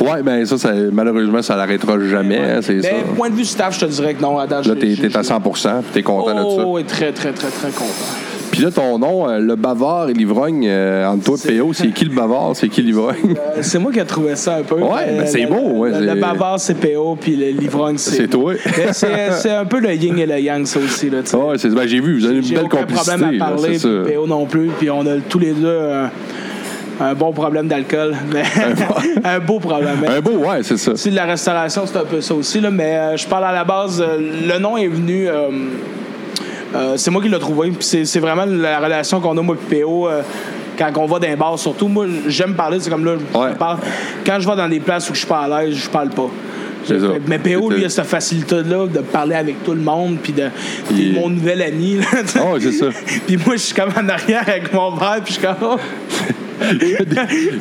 Ouais, 0.00 0.22
ben 0.22 0.46
ça, 0.46 0.56
ça- 0.56 0.72
malheureusement, 0.92 1.42
ça 1.42 1.56
l'arrêtera 1.56 1.98
jamais, 2.08 2.38
hein, 2.38 2.60
c'est 2.62 2.74
Mais 2.76 2.82
ça. 2.82 2.88
point 3.16 3.28
de 3.28 3.34
vue 3.34 3.44
staff, 3.44 3.74
je 3.74 3.80
te 3.84 3.90
dirais 3.90 4.14
que 4.14 4.22
non. 4.22 4.36
Date, 4.46 4.50
Là, 4.66 4.74
j'ai- 4.80 4.96
t'es 4.96 5.08
t'es 5.08 5.16
à 5.16 5.22
100 5.22 5.40
puis 5.40 5.52
t'es 5.92 6.02
content 6.02 6.34
de 6.34 6.38
ça. 6.40 6.64
Oh, 6.66 6.72
oui, 6.76 6.84
très, 6.84 7.12
très, 7.12 7.32
très, 7.32 7.48
très 7.50 7.70
content. 7.70 7.90
Puis 8.60 8.66
là, 8.66 8.72
ton 8.74 8.98
nom, 8.98 9.26
euh, 9.26 9.38
le 9.38 9.56
bavard 9.56 10.10
et 10.10 10.12
l'ivrogne, 10.12 10.66
euh, 10.68 11.06
entre 11.06 11.24
toi 11.24 11.36
et 11.48 11.58
PO, 11.58 11.72
c'est 11.72 11.88
qui 11.92 12.04
le 12.04 12.14
bavard, 12.14 12.50
c'est 12.54 12.68
qui 12.68 12.82
l'ivrogne? 12.82 13.14
Euh, 13.56 13.60
c'est 13.62 13.78
moi 13.78 13.90
qui 13.90 13.98
ai 14.00 14.04
trouvé 14.04 14.36
ça 14.36 14.56
un 14.56 14.62
peu. 14.62 14.74
Ouais, 14.74 15.16
ben 15.16 15.26
c'est 15.26 15.46
beau, 15.46 15.78
ouais, 15.78 15.98
Le, 15.98 16.14
bavard, 16.20 16.60
c'est 16.60 16.74
PO, 16.74 17.16
puis 17.18 17.36
le 17.36 17.48
l'ivrogne, 17.58 17.96
c'est. 17.96 18.16
C'est 18.16 18.28
toi. 18.28 18.52
Mais 18.76 18.92
c'est 18.92 19.30
c'est 19.32 19.50
un 19.50 19.64
peu 19.64 19.80
le 19.80 19.94
yin 19.94 20.18
et 20.18 20.26
le 20.26 20.38
yang, 20.38 20.66
ça 20.66 20.78
aussi. 20.78 21.08
Là, 21.08 21.22
tu 21.22 21.30
sais. 21.30 21.36
Ouais, 21.38 21.56
c'est- 21.56 21.70
ben, 21.70 21.86
j'ai 21.86 22.00
vu, 22.00 22.18
vous 22.18 22.26
avez 22.26 22.36
une 22.36 22.42
J'ai 22.42 22.54
belle 22.56 22.64
aucun 22.66 22.80
complicité. 22.80 23.10
problème 23.12 23.28
à 23.28 23.32
là, 23.32 23.38
parler, 23.56 23.78
c'est 23.78 23.88
ça. 23.88 23.88
puis 24.04 24.14
PO 24.14 24.26
non 24.26 24.44
plus, 24.44 24.68
puis 24.78 24.90
on 24.90 25.00
a 25.06 25.16
tous 25.26 25.38
les 25.38 25.52
deux 25.52 25.78
un, 25.80 26.10
un 27.06 27.14
bon 27.14 27.32
problème 27.32 27.66
d'alcool. 27.66 28.14
mais- 28.30 28.42
un 29.24 29.38
beau 29.40 29.58
problème. 29.58 29.96
mais- 30.02 30.08
Un 30.08 30.20
beau, 30.20 30.32
ouais, 30.32 30.62
c'est 30.62 30.76
ça. 30.76 30.92
Si 30.96 31.10
la 31.10 31.24
restauration, 31.24 31.84
c'est 31.86 31.96
un 31.98 32.04
peu 32.04 32.20
ça 32.20 32.34
aussi, 32.34 32.60
là, 32.60 32.70
mais 32.70 32.94
euh, 32.96 33.16
je 33.16 33.26
parle 33.26 33.44
à 33.46 33.52
la 33.52 33.64
base, 33.64 34.04
euh, 34.06 34.18
le 34.18 34.58
nom 34.58 34.76
est 34.76 34.88
venu. 34.88 35.26
euh, 35.28 35.48
euh, 36.74 36.96
c'est 36.96 37.10
moi 37.10 37.20
qui 37.22 37.28
l'ai 37.28 37.38
trouvé. 37.38 37.72
C'est, 37.80 38.04
c'est 38.04 38.20
vraiment 38.20 38.44
la 38.46 38.78
relation 38.80 39.20
qu'on 39.20 39.36
a, 39.36 39.42
moi 39.42 39.56
et 39.70 39.80
PO. 39.82 40.08
euh, 40.08 40.22
quand 40.78 40.90
on 40.96 41.06
va 41.06 41.18
dans 41.18 41.28
les 41.28 41.36
bars, 41.36 41.58
surtout, 41.58 41.88
moi, 41.88 42.06
j'aime 42.26 42.54
parler, 42.54 42.78
c'est 42.80 42.88
comme 42.88 43.04
là, 43.04 43.16
je 43.18 43.54
parle. 43.56 43.78
Quand 44.24 44.40
je 44.40 44.48
vais 44.48 44.56
dans 44.56 44.68
des 44.68 44.80
places 44.80 45.10
où 45.10 45.14
je 45.14 45.18
suis 45.18 45.26
pas 45.28 45.40
à 45.40 45.62
l'aise, 45.64 45.74
je 45.76 45.88
parle 45.90 46.08
pas. 46.08 46.30
C'est 46.86 46.98
ça. 46.98 47.08
Mais 47.26 47.38
PO, 47.38 47.68
lui, 47.70 47.84
a 47.84 47.90
cette 47.90 48.06
facilité-là 48.06 48.86
de 48.86 49.00
parler 49.00 49.34
avec 49.34 49.62
tout 49.62 49.74
le 49.74 49.82
monde, 49.82 50.16
puis 50.22 50.32
de. 50.32 50.44
Il- 50.90 51.12
mon 51.14 51.28
nouvel 51.28 51.60
ami, 51.60 51.96
là, 51.96 52.04
ouais, 52.52 52.60
c'est 52.60 52.72
ça. 52.72 52.86
Puis 53.26 53.36
moi, 53.36 53.56
je 53.56 53.60
suis 53.60 53.74
comme 53.74 53.90
en 53.94 54.08
arrière 54.08 54.44
avec 54.48 54.72
mon 54.72 54.90
verre, 54.96 55.20
puis 55.22 55.34
je 55.34 55.38
suis 55.38 55.46
comme. 55.46 55.76
oh, 56.60 56.64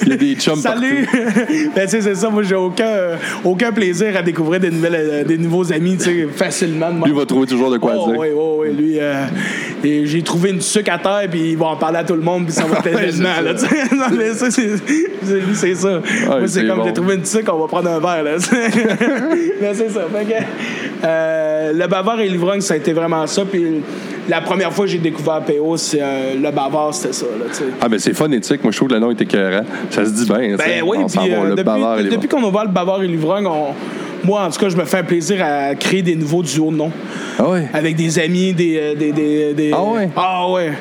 Il 0.04 0.10
y 0.10 0.14
a 0.14 0.18
des 0.18 0.36
chums 0.36 0.60
Salut! 0.60 1.08
ben, 1.76 1.86
tu 1.86 1.90
sais, 1.90 2.02
c'est 2.02 2.16
ça. 2.16 2.30
Moi, 2.30 2.44
j'ai 2.44 2.56
aucun, 2.56 3.18
aucun 3.44 3.72
plaisir 3.72 4.16
à 4.16 4.22
découvrir 4.22 4.60
des, 4.60 4.72
nouvelles, 4.72 4.96
euh, 4.96 5.24
des 5.24 5.38
nouveaux 5.38 5.72
amis, 5.72 5.98
tu 5.98 6.04
sais, 6.04 6.28
facilement. 6.34 6.90
Lui 7.06 7.14
va 7.14 7.26
trouver 7.26 7.48
toujours 7.48 7.72
de 7.72 7.78
quoi 7.78 7.94
Oh, 7.96 8.10
dire. 8.10 8.20
oui, 8.20 8.28
oui, 8.34 8.44
oui. 8.60 8.68
Lui, 8.76 9.00
euh, 9.00 9.26
et 9.84 10.06
j'ai 10.06 10.22
trouvé 10.22 10.52
une 10.52 10.62
sucre 10.62 10.92
à 10.92 10.98
terre, 10.98 11.28
puis 11.30 11.52
il 11.52 11.58
va 11.58 11.68
en 11.68 11.76
parler 11.76 12.00
à 12.00 12.04
tout 12.04 12.16
le 12.16 12.22
monde, 12.22 12.46
puis 12.46 12.54
ça 12.54 12.66
va 12.66 12.80
être 12.86 12.88
événement, 12.88 13.30
c'est 13.38 13.44
là, 13.44 13.54
tu 13.54 13.60
sais. 13.60 13.96
Non, 13.96 14.06
mais 14.18 14.34
ça, 14.34 14.52
c'est, 14.52 14.70
c'est, 15.24 15.34
lui, 15.34 15.56
c'est 15.56 15.76
ça. 15.76 16.02
Moi, 16.28 16.48
c'est 16.48 16.66
comme 16.66 16.78
bon. 16.80 16.86
j'ai 16.86 16.94
trouvé 16.94 17.16
une 17.16 17.26
sucre, 17.26 17.54
on 17.54 17.60
va 17.60 17.68
prendre 17.68 17.90
un 17.90 18.00
verre, 18.00 18.24
là. 18.24 18.32
mais 19.62 19.74
c'est 19.74 19.90
ça. 19.90 20.02
Fait 20.14 20.26
que, 20.26 20.44
euh, 21.04 21.74
le 21.74 21.88
bavard 21.88 22.20
et 22.20 22.28
l'ivrogne, 22.28 22.62
ça 22.62 22.74
a 22.74 22.78
été 22.78 22.94
vraiment 22.94 23.26
ça. 23.28 23.44
Puis 23.46 23.82
la 24.30 24.42
première 24.42 24.72
fois 24.72 24.86
que 24.86 24.92
j'ai 24.92 24.98
découvert 25.00 25.42
PO, 25.42 25.76
c'est 25.78 26.00
euh, 26.02 26.36
le 26.36 26.52
bavard, 26.52 26.94
c'était 26.94 27.14
ça, 27.14 27.26
là. 27.26 27.46
Ah, 27.82 27.90
ben 27.90 28.00
c'est 28.00 28.14
phonétique. 28.14 28.64
Moi, 28.64 28.72
je 28.72 28.78
trouve 28.78 28.90
que 28.90 28.94
le 28.94 29.00
nom 29.00 29.12
est 29.12 29.22
écœurant. 29.22 29.66
Ça 29.90 30.06
se 30.06 30.12
dit 30.12 30.26
bien. 30.26 30.38
Ben 30.58 30.82
oui, 30.86 30.98
puis 31.22 31.32
euh, 31.34 31.50
depuis, 31.56 31.64
depuis 32.16 32.28
qu'on 32.30 32.44
a 32.44 32.48
ouvert 32.48 32.64
le 32.66 32.72
bavard 32.72 33.02
et 33.04 33.08
l'ivrogne, 33.08 33.48
moi, 34.24 34.44
en 34.46 34.50
tout 34.50 34.60
cas, 34.60 34.70
je 34.70 34.76
me 34.78 34.84
fais 34.86 34.98
un 34.98 35.04
plaisir 35.04 35.44
à 35.44 35.76
créer 35.76 36.02
des 36.02 36.16
nouveaux 36.16 36.44
duos 36.44 36.72
de 36.72 36.76
noms. 36.78 36.92
Ah 37.38 37.50
ouais? 37.50 37.68
Avec 37.74 37.96
des 37.96 38.20
amis, 38.20 38.54
des. 38.54 38.78
euh, 38.78 38.96
des, 38.96 39.12
des, 39.14 39.54
des- 39.54 39.72
Ah 39.74 39.82
ouais? 39.84 40.10
Ah 40.16 40.50
ouais. 40.52 40.72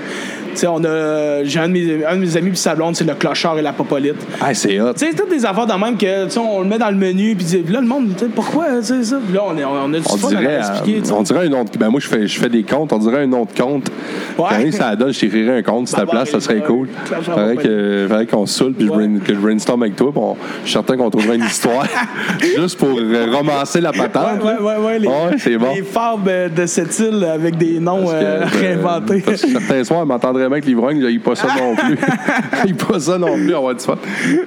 On 0.67 0.83
a. 0.85 1.45
J'ai 1.45 1.61
un 1.61 1.69
de 1.69 1.73
mes, 1.73 2.05
un 2.05 2.17
de 2.17 2.21
mes 2.21 2.37
amis, 2.37 2.51
puis 2.51 2.59
sa 2.59 2.75
blonde, 2.75 2.97
c'est 2.97 3.05
le 3.05 3.15
clochard 3.15 3.59
et 3.59 3.63
la 3.63 3.73
popolite. 3.73 4.17
Ah, 4.41 4.53
c'est 4.55 4.81
hot. 4.81 4.93
Toutes 4.95 5.31
des 5.31 5.45
affaires 5.45 5.67
dans 5.67 5.79
même 5.79 5.97
que, 5.97 6.39
on 6.39 6.61
le 6.63 6.67
met 6.69 6.79
dans 6.79 6.91
le 6.91 6.97
menu, 6.97 7.37
puis 7.37 7.47
là, 7.73 7.81
le 7.81 7.87
monde, 7.87 8.09
pourquoi, 8.35 8.83
ça? 8.83 8.95
Là, 9.33 9.41
on, 9.47 9.57
est- 9.57 9.65
on 9.65 9.93
a 9.95 9.99
du 9.99 10.05
On 10.11 10.17
fun 10.17 10.29
à 10.29 10.31
dirait, 10.31 10.43
leur 10.59 10.71
expliquer, 10.71 10.99
euh, 11.11 11.15
on 11.15 11.23
dirait 11.23 11.47
un 11.47 11.51
de. 11.65 11.79
Ben 11.79 11.89
moi, 11.91 12.01
je 12.01 12.09
fais, 12.09 12.27
je 12.27 12.39
fais 12.39 12.49
des 12.49 12.63
comptes. 12.63 12.93
On 12.93 12.99
dirait 12.99 13.23
un 13.23 13.29
de 13.29 13.35
compte. 13.35 13.91
Ouais. 14.39 14.45
Quand 14.51 14.73
ça 14.73 14.97
donne, 14.97 15.13
je 15.13 15.21
t'écrirais 15.21 15.59
un 15.59 15.63
compte. 15.63 15.89
Si 15.89 15.95
ta 15.95 16.07
place, 16.07 16.31
ça 16.31 16.41
serait 16.41 16.55
l'ivrogne. 16.57 16.87
cool. 16.87 16.89
Clash 17.07 17.29
à 17.29 17.33
Faudrait 17.33 17.57
que- 17.57 18.07
faudrait 18.09 18.27
qu'on 18.27 18.47
saoule 18.47 18.73
puis 18.75 18.89
Ouais. 18.89 19.09
que 19.25 19.35
je 19.35 19.39
brainstorm 19.39 19.83
avec 19.83 19.97
toi. 19.97 20.13
on- 20.17 20.37
je 20.63 20.69
suis 20.69 20.73
certain 20.73 20.97
qu'on 20.97 21.11
trouverait 21.11 21.37
une 21.37 21.45
histoire 21.45 21.85
juste 22.57 22.79
pour 22.79 22.91
romancer 23.33 23.81
la 23.81 23.93
patente. 23.93 24.43
Ouais, 24.43 24.53
là. 24.53 24.63
ouais, 24.63 24.77
ouais, 24.77 24.85
ouais, 24.87 24.99
les, 24.99 25.09
Ouais, 25.09 25.15
c'est 25.39 25.57
bon. 25.57 25.75
les 25.75 25.83
fables 25.83 26.29
euh, 26.29 26.49
de 26.49 26.67
cette 26.67 26.99
île 26.99 27.25
avec 27.25 27.57
des 27.57 27.79
noms 27.81 28.07
que, 28.07 28.11
euh, 28.13 28.41
euh, 28.43 28.45
réinventés. 28.61 29.21
parce 29.25 29.43
que 29.43 29.49
certains 29.49 29.85
soirs, 29.85 30.01
je 30.03 30.07
m'entendrais 30.07 30.48
bien 30.49 30.57
avec 30.57 30.67
l'ivrogne, 30.67 31.05
il 31.09 31.21
pas 31.21 31.35
ça 31.35 31.49
non 31.59 31.75
plus. 31.75 31.99
il 32.67 32.75
pas 32.75 32.99
ça 33.01 33.19
non 33.19 33.35
plus, 33.35 33.55
on 33.55 33.67
va 33.67 33.73
être 33.73 33.83
fun. 33.83 33.97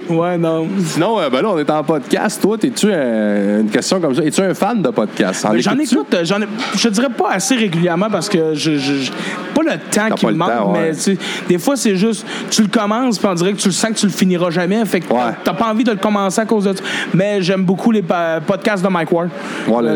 ouais, 0.09 0.37
non. 0.37 0.67
Sinon, 0.83 1.19
euh, 1.19 1.29
ben 1.29 1.41
là, 1.41 1.49
on 1.49 1.57
est 1.59 1.69
en 1.69 1.83
podcast. 1.83 2.41
Toi, 2.41 2.57
es-tu 2.63 2.87
une 2.91 3.69
question 3.71 3.99
comme 3.99 4.15
ça? 4.15 4.23
Es-tu 4.23 4.41
un 4.41 4.53
fan 4.53 4.81
de 4.81 4.89
podcast? 4.89 5.45
Mais 5.51 5.61
J'en 5.61 5.77
écoute, 5.77 6.13
euh, 6.13 6.23
j'en 6.23 6.41
ai, 6.41 6.47
je 6.75 6.89
dirais 6.89 7.09
pas 7.09 7.31
assez 7.31 7.55
régulièrement 7.55 8.09
parce 8.09 8.29
que 8.29 8.53
je, 8.53 8.77
je- 8.77 8.93
je- 9.03 9.11
pas 9.53 9.63
le 9.63 9.77
temps 9.91 10.15
qui 10.15 10.25
me 10.25 10.31
manque, 10.31 10.49
temps, 10.49 10.71
ouais. 10.73 10.91
mais 10.91 10.95
tu 10.95 11.17
des 11.49 11.57
fois 11.57 11.75
c'est 11.75 11.97
juste 11.97 12.25
tu 12.49 12.61
le 12.61 12.69
commences 12.69 13.19
puis 13.19 13.27
on 13.29 13.33
dirait 13.33 13.51
que 13.51 13.57
tu 13.57 13.67
le 13.67 13.73
sens 13.73 13.91
que 13.91 13.97
tu 13.97 14.05
le 14.05 14.11
finiras 14.11 14.49
jamais, 14.49 14.83
fait 14.85 15.01
que 15.01 15.11
Ouais. 15.11 15.19
t'as 15.43 15.53
pas 15.53 15.69
envie 15.69 15.83
de 15.83 15.91
le 15.91 15.97
commencer 15.97 16.39
à 16.39 16.45
cause 16.45 16.63
de 16.63 16.73
ça. 16.73 16.81
Mais 17.13 17.41
j'aime 17.41 17.63
beaucoup 17.63 17.91
les 17.91 18.01
podcasts 18.47 18.81
de 18.83 18.87
Mike 18.89 19.11
Ward. 19.11 19.29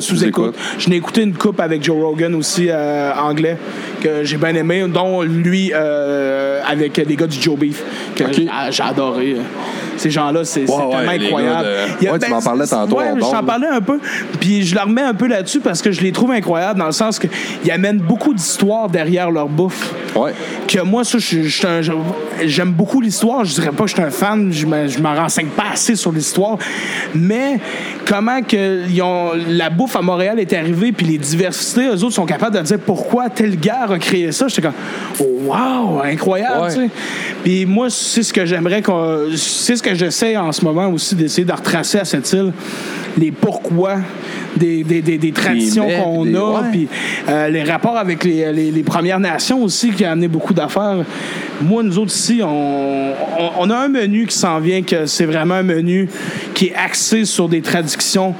Sous 0.01 0.15
sous-écoute. 0.17 0.55
écoute. 0.55 0.55
Je 0.77 0.89
n'ai 0.89 0.97
écouté 0.97 1.21
une 1.23 1.33
coupe 1.35 1.59
avec 1.61 1.81
Joe 1.83 1.95
Rogan 2.03 2.35
aussi 2.35 2.67
euh, 2.69 3.13
anglais 3.15 3.57
que 4.01 4.23
j'ai 4.23 4.35
bien 4.37 4.53
aimé, 4.55 4.85
dont 4.89 5.21
lui 5.21 5.71
euh, 5.73 5.94
avec 6.65 6.99
des 7.05 7.15
gars 7.15 7.27
du 7.27 7.41
Joe 7.41 7.57
Beef 7.57 7.83
que 8.15 8.23
j'ai 8.31 8.83
adoré. 8.83 9.37
Ces 9.97 10.09
gens-là, 10.11 10.43
c'est 10.43 10.65
c'est 10.67 10.71
Ouais, 10.73 10.89
tellement 11.07 11.25
incroyable. 11.25 11.63
de- 11.63 11.69
Il 12.01 12.05
y 12.05 12.07
a- 12.07 12.13
Ouais, 12.13 12.19
tu 12.19 12.29
m'en 12.29 12.41
parlais 12.41 12.67
tantôt 12.67 12.97
Ouais, 12.97 13.09
en 13.11 13.15
je 13.15 13.19
t'en 13.21 13.39
ondes. 13.39 13.45
parlais 13.45 13.67
un 13.67 13.81
peu. 13.81 13.99
Puis 14.39 14.63
je 14.63 14.75
la 14.75 14.83
remets 14.83 15.01
un 15.01 15.13
peu 15.13 15.27
là-dessus 15.27 15.59
parce 15.59 15.81
que 15.81 15.91
je 15.91 16.01
les 16.01 16.11
trouve 16.11 16.31
incroyables 16.31 16.79
dans 16.79 16.85
le 16.85 16.91
sens 16.91 17.19
qu'ils 17.19 17.71
amènent 17.71 17.99
beaucoup 17.99 18.33
d'histoires 18.33 18.89
derrière 18.89 19.31
leur 19.31 19.47
bouffe. 19.47 19.93
Ouais. 20.15 20.33
Que 20.67 20.81
moi, 20.81 21.03
ça, 21.03 21.17
je- 21.17 21.43
je 21.43 21.47
suis 21.57 21.67
un- 21.67 21.81
je- 21.81 21.91
j'aime 22.45 22.71
beaucoup 22.71 23.01
l'histoire. 23.01 23.43
Je 23.45 23.53
dirais 23.53 23.71
pas 23.71 23.83
que 23.83 23.89
je 23.89 23.95
suis 23.95 24.03
un 24.03 24.09
fan, 24.11 24.51
je 24.51 24.65
me- 24.65 24.87
je 24.87 24.99
m'en 24.99 25.13
renseigne 25.13 25.47
pas 25.47 25.65
assez 25.73 25.95
sur 25.95 26.11
l'histoire. 26.11 26.57
Mais 27.13 27.59
comment 28.07 28.41
que 28.41 28.87
ils 28.89 29.01
ont, 29.01 29.31
la 29.49 29.69
bouffe 29.69 29.95
à 29.95 30.01
Montréal 30.01 30.39
est 30.39 30.53
arrivée, 30.53 30.91
puis 30.91 31.05
les 31.05 31.17
diversités, 31.17 31.87
eux 31.87 32.03
autres 32.03 32.13
sont 32.15 32.25
capables 32.25 32.55
de 32.57 32.61
dire 32.61 32.79
pourquoi 32.79 33.29
tel 33.29 33.59
gars 33.59 33.85
a 33.89 33.97
créé 33.97 34.31
ça. 34.31 34.47
J'étais 34.47 34.61
comme, 34.63 34.73
oh, 35.19 35.23
wow, 35.45 36.01
incroyable, 36.03 36.61
Ouais. 36.63 36.69
tu 36.73 36.75
sais. 36.81 36.89
Puis 37.43 37.65
moi, 37.65 37.87
c'est 37.89 38.23
ce 38.23 38.33
que 38.33 38.45
j'aimerais 38.45 38.81
qu'on. 38.81 39.19
C'est 39.35 39.75
ce 39.75 39.83
que 39.85 39.95
j'essaie 39.95 40.35
en 40.35 40.51
ce 40.51 40.63
moment 40.65 40.87
aussi 40.87 41.15
d'essayer 41.15 41.45
de 41.45 41.51
retracer 41.51 41.99
à 41.99 42.05
cette 42.05 42.31
île. 42.33 42.51
Les 43.17 43.31
pourquoi 43.31 43.97
des, 44.57 44.83
des, 44.83 45.01
des, 45.01 45.17
des 45.17 45.31
traditions 45.31 45.87
qu'on 45.87 46.25
a, 46.35 46.63
puis 46.71 46.87
euh, 47.29 47.49
les 47.49 47.63
rapports 47.63 47.97
avec 47.97 48.23
les, 48.23 48.51
les, 48.51 48.71
les 48.71 48.83
Premières 48.83 49.19
Nations 49.19 49.61
aussi 49.63 49.91
qui 49.91 50.03
a 50.03 50.11
amené 50.11 50.27
beaucoup 50.27 50.53
d'affaires. 50.53 50.97
Moi, 51.61 51.83
nous 51.83 51.97
autres 51.99 52.11
ici, 52.13 52.41
on, 52.43 53.11
on, 53.11 53.49
on 53.59 53.69
a 53.69 53.77
un 53.77 53.87
menu 53.87 54.25
qui 54.25 54.35
s'en 54.37 54.59
vient, 54.59 54.81
que 54.81 55.05
c'est 55.05 55.25
vraiment 55.25 55.55
un 55.55 55.63
menu 55.63 56.09
qui 56.53 56.67
est 56.67 56.75
axé 56.75 57.25
sur 57.25 57.47
des 57.47 57.61
traditions 57.61 58.33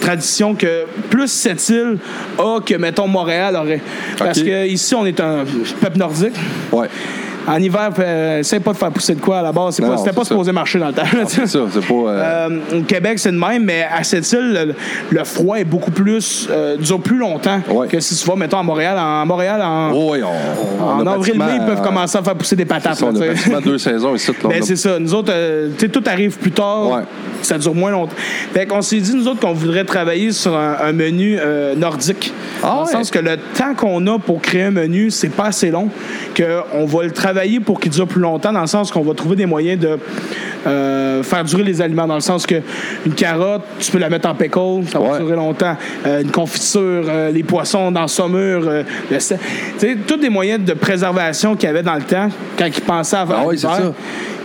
traditions 0.00 0.54
que 0.54 0.84
plus 1.10 1.26
cette 1.26 1.68
île 1.68 1.98
a 2.38 2.60
que, 2.60 2.74
mettons, 2.76 3.08
Montréal 3.08 3.56
aurait. 3.56 3.80
Parce 4.16 4.38
Ok. 4.38 4.44
que 4.44 4.66
ici, 4.68 4.94
on 4.94 5.04
est 5.04 5.18
un 5.18 5.44
peuple 5.80 5.98
nordique. 5.98 6.34
Ouais. 6.70 6.86
En 7.48 7.56
hiver, 7.56 7.90
euh, 7.98 8.38
essaye 8.40 8.60
pas 8.60 8.72
de 8.72 8.76
faire 8.78 8.90
pousser 8.90 9.14
de 9.14 9.20
quoi 9.20 9.38
à 9.38 9.42
la 9.42 9.52
base. 9.52 9.74
C'est 9.76 9.82
pas- 9.82 9.96
C'était 9.96 10.10
c'est 10.10 10.16
pas 10.16 10.22
ça. 10.24 10.28
supposé 10.28 10.52
marcher 10.52 10.78
dans 10.78 10.88
le 10.88 10.92
temps. 10.92 11.02
C'est 11.26 11.46
ça, 11.46 11.60
c'est 11.72 11.80
pas. 11.86 11.94
euh, 11.94 12.48
Euh, 12.72 12.80
Québec, 12.86 13.18
c'est 13.18 13.32
de 13.32 13.38
même, 13.38 13.64
mais 13.64 13.84
à 13.90 14.02
cette 14.04 14.30
île, 14.32 14.74
le, 15.10 15.16
le 15.18 15.24
froid 15.24 15.56
est 15.58 15.64
beaucoup 15.64 15.90
plus. 15.90 16.48
euh, 16.50 16.76
dure 16.76 17.00
plus 17.00 17.16
longtemps 17.18 17.60
Ouais. 17.70 17.88
que 17.88 17.98
si 18.00 18.14
tu 18.16 18.26
vas, 18.28 18.36
mettons, 18.36 18.58
à 18.58 18.62
Montréal. 18.62 18.98
En 18.98 19.24
Montréal, 19.26 19.60
en, 19.62 19.90
oh, 19.92 20.12
ouais, 20.12 20.20
on, 20.22 20.84
on 20.84 20.90
en 21.00 21.06
a 21.06 21.12
avril-mai, 21.14 21.38
pratiquement, 21.44 21.64
ils 21.64 21.66
peuvent 21.74 21.82
commencer 21.84 22.18
à 22.18 22.22
faire 22.22 22.34
pousser 22.34 22.56
des 22.56 22.64
patates. 22.64 22.96
ça, 22.96 23.06
on 23.06 23.54
a 23.54 23.60
deux 23.60 23.78
saisons 23.78 24.14
ici. 24.14 24.30
là. 24.32 24.34
Ben, 24.50 24.62
c'est 24.62 24.76
ça. 24.76 24.98
Nous 24.98 25.14
autres, 25.14 25.32
tu 25.78 25.80
sais, 25.86 25.88
tout 25.88 26.02
arrive 26.06 26.36
plus 26.38 26.50
tard. 26.52 26.90
Ouais. 26.90 27.02
Ça 27.42 27.56
dure 27.56 27.74
moins 27.74 27.90
longtemps. 27.90 28.14
Fait 28.52 28.66
qu'on 28.66 28.82
s'est 28.82 28.98
dit, 28.98 29.14
nous 29.14 29.26
autres, 29.26 29.40
qu'on 29.40 29.54
voudrait 29.54 29.84
travailler 29.84 30.30
sur 30.32 30.54
un, 30.56 30.76
un 30.82 30.92
menu 30.92 31.38
nordique. 31.76 32.32
Ah 32.62 32.74
dans 32.76 32.80
le 32.82 32.86
sens 32.90 33.10
que 33.10 33.18
le 33.18 33.36
temps 33.54 33.74
qu'on 33.74 34.06
a 34.08 34.18
pour 34.18 34.42
créer 34.42 34.64
un 34.64 34.70
menu, 34.70 35.10
c'est 35.10 35.30
pas 35.30 35.46
assez 35.46 35.70
long. 35.70 35.88
Qu'on 36.36 36.84
va 36.84 37.04
le 37.04 37.10
travailler 37.12 37.29
pour 37.64 37.80
qu'il 37.80 37.90
dure 37.92 38.06
plus 38.06 38.20
longtemps, 38.20 38.52
dans 38.52 38.60
le 38.60 38.66
sens 38.66 38.90
qu'on 38.90 39.02
va 39.02 39.14
trouver 39.14 39.36
des 39.36 39.46
moyens 39.46 39.80
de 39.80 39.98
euh, 40.66 41.22
faire 41.22 41.44
durer 41.44 41.62
les 41.64 41.80
aliments. 41.80 42.06
Dans 42.06 42.14
le 42.16 42.20
sens 42.20 42.46
que 42.46 42.56
une 43.06 43.12
carotte, 43.14 43.62
tu 43.78 43.90
peux 43.90 43.98
la 43.98 44.08
mettre 44.10 44.28
en 44.28 44.34
pickle, 44.34 44.86
ça 44.90 44.98
va 44.98 45.12
Ouais. 45.12 45.18
durer 45.18 45.36
longtemps. 45.36 45.76
Euh, 46.06 46.22
une 46.22 46.30
confiture, 46.30 47.04
euh, 47.08 47.30
les 47.30 47.42
poissons 47.42 47.90
dans 47.90 48.06
saumure, 48.08 48.68
le 49.10 49.20
sel. 49.20 49.38
Tu 49.78 49.86
sais, 49.86 49.96
tous 50.06 50.16
des 50.16 50.28
moyens 50.28 50.64
de 50.64 50.72
préservation 50.74 51.54
qu'il 51.56 51.66
y 51.66 51.70
avait 51.70 51.82
dans 51.82 51.94
le 51.94 52.02
temps, 52.02 52.28
quand 52.58 52.66
ils 52.66 52.80
pensaient 52.82 53.16
à, 53.16 53.26
Ah 53.30 53.42
oui, 53.46 53.58
c'est 53.58 53.66
l'hiver, 53.68 53.82
ça. 53.86 53.92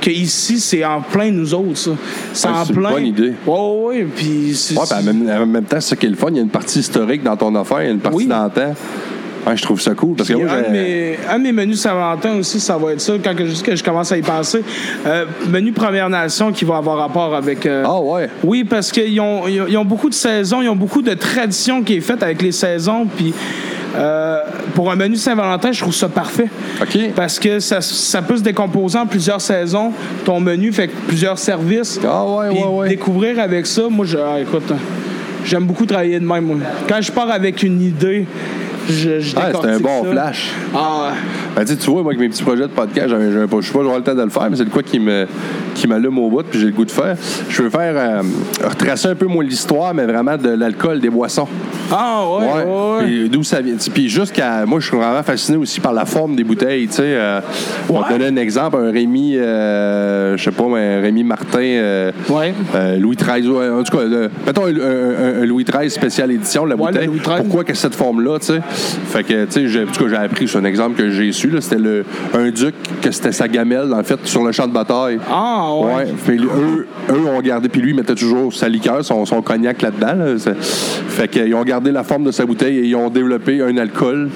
que 0.02 0.10
ici, 0.10 0.60
c'est 0.60 0.86
en 0.86 1.02
plein 1.02 1.32
nous 1.32 1.54
autres, 1.54 1.76
ça. 1.78 1.92
C'est 2.34 2.48
Ouais, 2.48 2.54
en 2.54 2.66
c'est 2.66 2.74
une 2.74 2.82
bonne 2.82 3.06
idée. 3.06 3.34
Ouais, 3.46 3.58
ouais, 3.58 3.98
ouais. 3.98 4.08
Puis 4.16 4.52
c'est- 4.56 4.78
Ouais, 4.78 4.86
puis 4.90 5.00
en 5.00 5.04
même, 5.04 5.30
en 5.42 5.46
même 5.46 5.64
temps, 5.64 5.78
c'est 5.82 5.90
ça 5.90 5.96
qui 5.96 6.06
est 6.06 6.10
le 6.10 6.16
fun. 6.16 6.28
Il 6.32 6.36
y 6.38 6.40
a 6.40 6.44
une 6.44 6.50
partie 6.50 6.80
historique 6.80 7.24
dans 7.24 7.36
ton 7.36 7.54
affaire, 7.56 7.82
il 7.82 7.86
y 7.86 7.90
a 7.90 7.92
une 7.92 8.00
partie 8.00 8.18
Oui. 8.18 8.28
dans 8.28 8.44
le 8.46 8.50
temps. 8.52 8.74
Ouais, 9.46 9.56
je 9.56 9.62
trouve 9.62 9.80
ça 9.80 9.94
cool. 9.94 10.16
Parce 10.16 10.30
que 10.30 10.34
Puis 10.34 10.44
moi, 10.44 10.54
un, 10.54 10.62
de 10.64 10.70
mes, 10.72 11.18
un 11.30 11.38
de 11.38 11.44
mes 11.44 11.52
menus 11.52 11.80
Saint-Valentin 11.80 12.36
aussi, 12.38 12.60
ça 12.60 12.78
va 12.78 12.94
être 12.94 13.02
ça, 13.02 13.14
quand 13.24 13.34
juste 13.46 13.66
que 13.66 13.76
je 13.76 13.84
commence 13.84 14.12
à 14.12 14.18
y 14.18 14.22
penser. 14.22 14.64
Euh, 15.06 15.26
menu 15.50 15.72
Première 15.72 16.10
Nation 16.10 16.52
qui 16.52 16.66
va 16.66 16.78
avoir 16.78 16.98
rapport 16.98 17.36
avec. 17.36 17.66
euh, 17.66 17.84
Ah, 17.86 18.00
ouais. 18.00 18.30
Oui, 18.44 18.64
parce 18.64 18.92
qu'ils 18.92 19.20
ont, 19.22 19.48
ils 19.48 19.62
ont, 19.62 19.66
ils 19.68 19.78
ont 19.78 19.86
beaucoup 19.86 20.10
de 20.10 20.16
saisons, 20.16 20.62
ils 20.62 20.70
ont 20.70 20.76
beaucoup 20.76 21.02
de 21.02 21.14
traditions 21.14 21.84
qui 21.84 21.96
est 21.98 22.02
faite 22.02 22.24
avec 22.24 22.42
les 22.42 22.52
saisons. 22.52 23.06
Puis 23.16 23.34
Euh, 23.98 24.40
pour 24.74 24.92
un 24.92 24.98
menu 24.98 25.16
Saint-Valentin, 25.16 25.72
je 25.72 25.80
trouve 25.80 25.96
ça 25.96 26.10
parfait. 26.10 26.50
OK. 26.82 26.98
Parce 27.16 27.40
que 27.40 27.62
ça, 27.62 27.80
ça 27.80 28.22
peut 28.22 28.36
se 28.36 28.42
décomposer 28.44 28.98
en 28.98 29.06
plusieurs 29.06 29.40
saisons. 29.40 29.94
Ton 30.26 30.42
menu 30.42 30.74
fait 30.74 30.90
plusieurs 31.08 31.40
services. 31.40 31.98
Ah 32.06 32.26
ouais, 32.26 32.50
ouais, 32.50 32.66
ouais. 32.68 32.90
découvrir 32.90 33.40
avec 33.40 33.66
ça, 33.66 33.84
moi, 33.90 34.06
je, 34.06 34.18
ah, 34.18 34.38
écoute, 34.42 34.70
j'aime 35.46 35.64
beaucoup 35.64 35.86
travailler 35.86 36.20
de 36.20 36.26
même. 36.26 36.44
moi. 36.44 36.58
Quand 36.90 37.00
je 37.00 37.10
pars 37.10 37.32
avec 37.32 37.64
une 37.64 37.82
idée, 37.82 38.26
je, 38.90 39.20
je 39.20 39.36
Ah, 39.38 39.50
c'était 39.54 39.68
un 39.68 39.80
bon 39.80 40.04
ça. 40.04 40.12
flash. 40.12 40.52
Ah, 40.76 41.12
Ben, 41.56 41.64
tu 41.66 41.74
vois, 41.90 42.02
moi, 42.04 42.12
avec 42.12 42.20
mes 42.20 42.30
petits 42.30 42.44
projets 42.44 42.64
de 42.64 42.68
podcast, 42.68 43.08
j'avais- 43.10 43.32
j'avais 43.32 43.48
pas- 43.48 43.58
je 43.62 43.68
sais 43.68 43.74
pas, 43.74 43.80
j'aurai 43.84 43.98
le 43.98 44.04
temps 44.04 44.16
de 44.16 44.22
le 44.24 44.30
faire, 44.30 44.48
mais 44.50 44.58
c'est 44.58 44.66
de 44.66 44.70
quoi 44.70 44.84
qui 44.84 45.00
me 45.00 45.26
qui 45.74 45.88
m'allume 45.88 46.18
au 46.20 46.30
bout, 46.30 46.44
puis 46.50 46.58
j'ai 46.60 46.68
le 46.68 46.72
goût 46.72 46.86
de 46.86 46.92
faire. 46.92 47.16
Je 47.50 47.62
veux 47.62 47.70
faire 47.70 47.94
euh, 47.98 48.22
retracer 48.64 49.10
un 49.10 49.16
peu 49.16 49.26
moi 49.26 49.44
l'histoire, 49.44 49.94
mais 49.94 50.06
vraiment 50.06 50.38
de 50.38 50.50
l'alcool, 50.50 51.00
des 51.02 51.10
boissons. 51.10 51.48
ah 51.92 52.24
ouais, 52.30 52.46
ouais. 52.46 52.64
ouais. 53.00 53.04
Puis 53.06 53.30
d'où 53.30 53.44
ça 53.44 53.60
vient. 53.62 53.76
Puis 53.94 54.08
jusqu'à. 54.10 54.66
Moi, 54.66 54.80
je 54.80 54.88
suis 54.88 54.96
vraiment 54.98 55.22
fasciné 55.24 55.58
aussi 55.58 55.80
par 55.82 55.92
la 55.94 56.06
forme 56.06 56.36
des 56.36 56.44
bouteilles. 56.46 56.88
Tu 56.88 56.94
sais, 56.96 57.02
euh, 57.06 57.42
on 57.90 58.00
Ouais. 58.00 58.06
te 58.06 58.10
donnait 58.14 58.28
un 58.28 58.36
exemple, 58.38 58.78
un 58.78 58.92
Rémi, 58.92 59.36
euh, 59.38 60.38
je 60.38 60.44
sais 60.44 60.52
pas, 60.52 60.64
mais 60.68 60.96
un 60.96 61.02
Rémi 61.02 61.24
Martin, 61.24 61.60
euh, 61.60 62.12
Ouais. 62.30 62.54
euh, 62.76 62.98
Louis 62.98 63.16
XIII. 63.18 63.50
En 63.50 63.84
tout 63.84 63.98
cas, 63.98 64.04
le- 64.06 64.30
mettons 64.46 64.66
un, 64.66 64.70
un- 64.70 64.72
un- 64.72 65.42
un 65.42 65.46
Louis 65.46 65.66
XIII 65.66 65.90
spécial 65.90 66.32
édition, 66.32 66.66
la 66.66 66.76
Ouais, 66.76 66.82
le 66.88 66.92
bouteille. 66.94 67.08
Louis 67.08 67.20
XIII. 67.20 67.36
Pourquoi 67.44 67.64
que 67.66 67.74
cette 67.74 67.96
forme-là, 67.96 68.40
tu 68.40 68.46
sais? 68.48 68.62
Fait 68.76 69.24
que, 69.24 69.46
tu 69.46 69.52
sais, 69.52 69.68
j'ai- 69.68 69.84
en 69.84 69.88
tout 69.88 70.04
cas, 70.04 70.10
j'ai 70.10 70.16
appris, 70.16 70.48
c'est 70.48 70.58
un 70.58 70.66
exemple 70.66 70.96
que 70.98 71.10
j'ai 71.10 71.32
su, 71.32 71.50
là, 71.50 71.62
c'était 71.62 71.78
le, 71.82 72.06
un 72.34 72.50
duc, 72.50 72.76
que 73.02 73.12
c'était 73.12 73.32
sa 73.32 73.48
gamelle, 73.48 73.94
en 73.94 74.04
fait, 74.04 74.20
sur 74.26 74.44
le 74.44 74.52
champ 74.52 74.68
de 74.68 74.74
bataille. 74.74 75.20
Ah 75.32 75.70
ouais. 75.74 75.94
Ouais. 75.96 76.14
Puis 76.26 76.38
eux, 76.44 76.88
eux 77.10 77.26
ont 77.28 77.42
gardé, 77.42 77.70
puis 77.70 77.82
lui, 77.82 77.92
il 77.92 77.96
mettait 77.96 78.16
toujours 78.16 78.54
sa 78.54 78.68
liqueur, 78.70 79.04
son, 79.04 79.26
son 79.26 79.42
cognac 79.42 79.82
là-dedans. 79.82 80.16
là. 80.16 80.26
Fait 81.08 81.28
qu'ils 81.28 81.54
ont 81.56 81.64
gardé 81.64 81.92
la 81.92 82.04
forme 82.04 82.24
de 82.26 82.32
sa 82.32 82.46
bouteille 82.46 82.78
et 82.80 82.84
ils 82.88 82.96
ont 82.96 83.10
développé 83.10 83.62
un 83.62 83.78
alcool. 83.78 84.30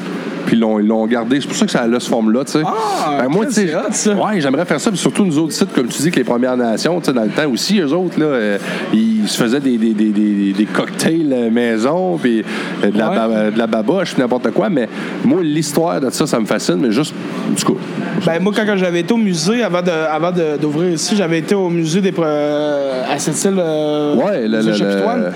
Puis 0.46 0.56
ils 0.58 0.60
l'ont- 0.62 1.06
gardé. 1.06 1.40
C'est 1.42 1.48
pour 1.48 1.56
ça 1.58 1.66
que 1.68 1.72
ça 1.72 1.82
a 1.82 1.90
cette 2.00 2.04
forme-là, 2.10 2.44
tu 2.44 2.54
sais. 2.54 2.62
Ah, 2.66 3.28
moi, 3.30 3.46
Chris, 3.46 3.66
tu 3.68 3.70
sais. 3.92 4.14
Ouais, 4.14 4.40
j'aimerais 4.40 4.66
faire 4.66 4.80
ça. 4.80 4.90
Puis 4.90 4.98
surtout, 5.00 5.24
nous 5.26 5.38
autres 5.38 5.54
sites, 5.54 5.72
comme 5.74 5.88
tu 5.88 6.02
dis, 6.02 6.10
que 6.10 6.16
les 6.16 6.24
Premières 6.24 6.58
Nations, 6.58 7.00
tu 7.00 7.06
sais, 7.08 7.14
dans 7.14 7.24
le 7.24 7.30
temps 7.30 7.48
aussi, 7.52 7.80
eux 7.80 7.94
autres, 7.94 8.20
là, 8.20 8.26
euh, 8.26 8.58
ils 8.92 9.09
se 9.28 9.38
faisaient 9.42 9.60
des, 9.60 9.78
des, 9.78 9.94
des, 9.94 10.10
des, 10.10 10.54
des 10.54 10.66
cocktails 10.66 11.32
euh, 11.34 11.50
maison, 11.50 12.18
puis 12.18 12.44
euh, 12.84 12.92
de, 12.92 12.98
la 12.98 13.10
Ouais. 13.10 13.16
ba- 13.16 13.52
de 13.52 13.58
la 13.58 13.68
baboche, 13.68 14.18
n'importe 14.18 14.52
quoi. 14.52 14.70
Mais 14.70 14.88
moi, 15.26 15.40
l'histoire 15.44 16.00
de 16.00 16.10
ça, 16.10 16.26
ça 16.28 16.40
me 16.40 16.46
fascine, 16.46 16.78
mais 16.80 16.92
juste, 16.92 17.14
du 17.56 17.64
coup. 17.64 17.78
Ben, 18.26 18.40
moi, 18.42 18.52
quand 18.56 18.76
j'avais 18.76 19.00
été 19.02 19.14
au 19.14 19.18
musée, 19.18 19.64
avant 19.64 19.82
de- 19.82 19.90
avant 19.90 20.32
d'ouvrir 20.62 20.92
ici, 20.94 21.16
j'avais 21.16 21.40
été 21.40 21.56
au 21.56 21.70
musée 21.70 22.02
des, 22.02 22.14
euh, 22.20 23.04
à 23.10 23.18
cette 23.18 23.44
île. 23.46 23.58
euh, 23.58 24.16
Ouais, 24.16 24.48
le- 24.48 24.60
le- 24.62 24.72
le- 24.72 25.32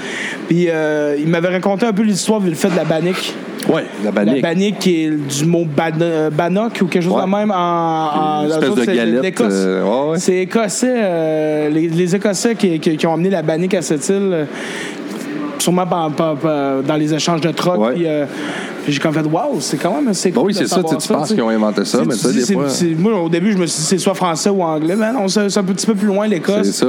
Puis 0.47 0.67
euh, 0.69 1.15
il 1.19 1.27
m'avait 1.27 1.49
raconté 1.49 1.86
un 1.86 1.93
peu 1.93 2.03
l'histoire 2.03 2.39
du 2.41 2.53
fait 2.55 2.69
de 2.69 2.75
la 2.75 2.84
bannique. 2.84 3.34
Ouais, 3.69 3.86
la 4.03 4.05
La 4.05 4.11
bannique. 4.11 4.41
bannique 4.43 4.79
qui 4.79 5.05
est 5.05 5.09
du 5.11 5.45
mot 5.45 5.63
ban- 5.65 5.91
euh, 6.01 6.29
bannock 6.29 6.73
ou 6.81 6.88
quelque 6.88 7.01
chose 7.03 7.13
Ouais. 7.13 7.21
de 7.21 7.29
même 7.29 7.49
en. 7.49 8.41
en 8.41 8.45
espèce 8.45 8.75
de 8.75 8.81
c'est 8.84 8.99
euh, 8.99 9.84
ouais, 9.84 10.11
ouais. 10.11 10.41
Écossais, 10.41 10.93
euh, 10.97 11.69
les, 11.69 11.88
les 11.88 12.15
Écossais 12.15 12.55
qui, 12.55 12.77
qui- 12.81 12.97
qui 12.97 13.07
ont 13.07 13.13
amené 13.13 13.29
la 13.29 13.41
bannique 13.41 13.72
à 13.78 13.82
cette 13.82 14.07
île, 14.09 14.30
euh, 14.32 14.45
sûrement 15.59 15.86
par- 15.88 16.11
par- 16.11 16.36
par- 16.36 16.82
dans 16.84 16.95
les 16.95 17.13
échanges 17.13 17.41
de 17.41 17.51
troc. 17.51 17.80
Ouais. 17.80 17.93
Puis, 17.93 18.03
euh, 18.05 18.26
puis 18.84 18.91
j'ai 18.93 18.99
comme 18.99 19.13
fait, 19.13 19.21
waouh, 19.26 19.61
c'est 19.61 19.78
quand 19.78 19.95
même 19.95 20.07
assez 20.09 20.30
Ben 20.30 20.36
cool. 20.39 20.47
oui, 20.47 20.53
de 20.53 20.57
c'est 20.59 20.67
ça, 20.67 20.76
savoir 20.78 20.97
tu 20.97 21.07
penses 21.07 21.30
qu'ils 21.30 21.41
ont 21.41 21.49
inventé 21.49 21.86
ça, 21.86 21.99
mais 22.05 22.15
ça, 22.15 22.32
des 22.32 22.41
fois- 22.53 22.67
c'est- 22.69 22.86
Moi, 22.97 23.13
au 23.21 23.30
début, 23.30 23.53
je 23.53 23.57
me 23.57 23.65
suis 23.65 23.80
dit, 23.80 23.86
c'est 23.88 23.97
soit 23.97 24.13
français 24.13 24.49
ou 24.49 24.61
anglais, 24.61 24.95
mais 24.97 25.13
non, 25.13 25.28
c'est 25.28 25.57
un 25.57 25.63
petit 25.63 25.86
peu 25.86 25.95
plus 25.95 26.07
loin, 26.07 26.28
l'Écosse. 26.28 26.65
C'est 26.65 26.71
ça. 26.86 26.88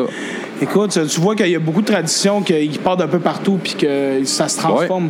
Écoute, 0.61 0.99
tu 1.09 1.21
vois 1.21 1.37
qu'il 1.37 1.49
y 1.49 1.55
a 1.57 1.59
beaucoup 1.61 1.83
de 1.83 1.87
traditions 1.87 2.41
qui 2.43 2.69
partent 2.83 2.99
d'un 3.01 3.09
peu 3.09 3.19
partout 3.21 3.59
puis 3.63 3.75
que 3.75 4.25
ça 4.25 4.49
se 4.49 4.59
transforme. 4.59 5.09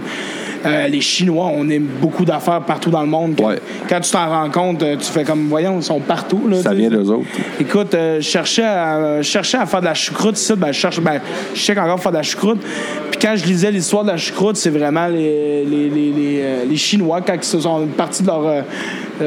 Euh, 0.65 0.89
les 0.89 1.01
Chinois, 1.01 1.51
on 1.55 1.69
aime 1.69 1.87
beaucoup 2.01 2.25
d'affaires 2.25 2.63
partout 2.63 2.91
dans 2.91 3.03
le 3.03 3.09
monde. 3.09 3.39
Ouais. 3.41 3.61
Quand 3.89 4.01
tu 4.01 4.11
t'en 4.11 4.29
rends 4.29 4.51
compte, 4.51 4.83
euh, 4.83 4.97
tu 4.97 5.07
fais 5.07 5.25
comme, 5.25 5.49
voyons, 5.49 5.77
ils 5.77 5.83
sont 5.83 6.01
partout. 6.01 6.49
Là, 6.49 6.63
Ça 6.63 6.73
vient 6.73 6.89
d'eux 6.89 7.11
autres. 7.11 7.27
Écoute, 7.61 7.95
euh, 7.95 8.21
je 8.21 8.29
cherchais 8.29 8.65
à, 8.65 9.23
cherchais 9.23 9.59
à 9.59 9.67
faire 9.67 9.81
de 9.81 9.87
la 9.87 9.95
choucroute 9.95 10.39
ici. 10.39 10.55
Ben, 10.57 10.69
je 10.69 10.79
cherche, 10.79 11.01
ben, 11.01 11.21
je 11.55 11.73
encore 11.73 12.01
faire 12.01 12.13
de 12.13 12.17
la 12.17 12.23
choucroute. 12.23 12.61
Puis 13.11 13.21
quand 13.21 13.35
je 13.37 13.45
lisais 13.45 13.71
l'histoire 13.71 14.05
de 14.05 14.11
la 14.11 14.17
choucroute, 14.17 14.57
c'est 14.57 14.71
vraiment 14.71 15.07
les, 15.07 15.65
les, 15.65 15.91
les, 15.91 16.65
les, 16.69 16.77
Chinois, 16.77 17.21
quand 17.21 17.35
ils 17.35 17.45
se 17.45 17.61
sont 17.61 17.87
partis 17.97 18.23
de 18.23 18.29
leur, 18.29 18.65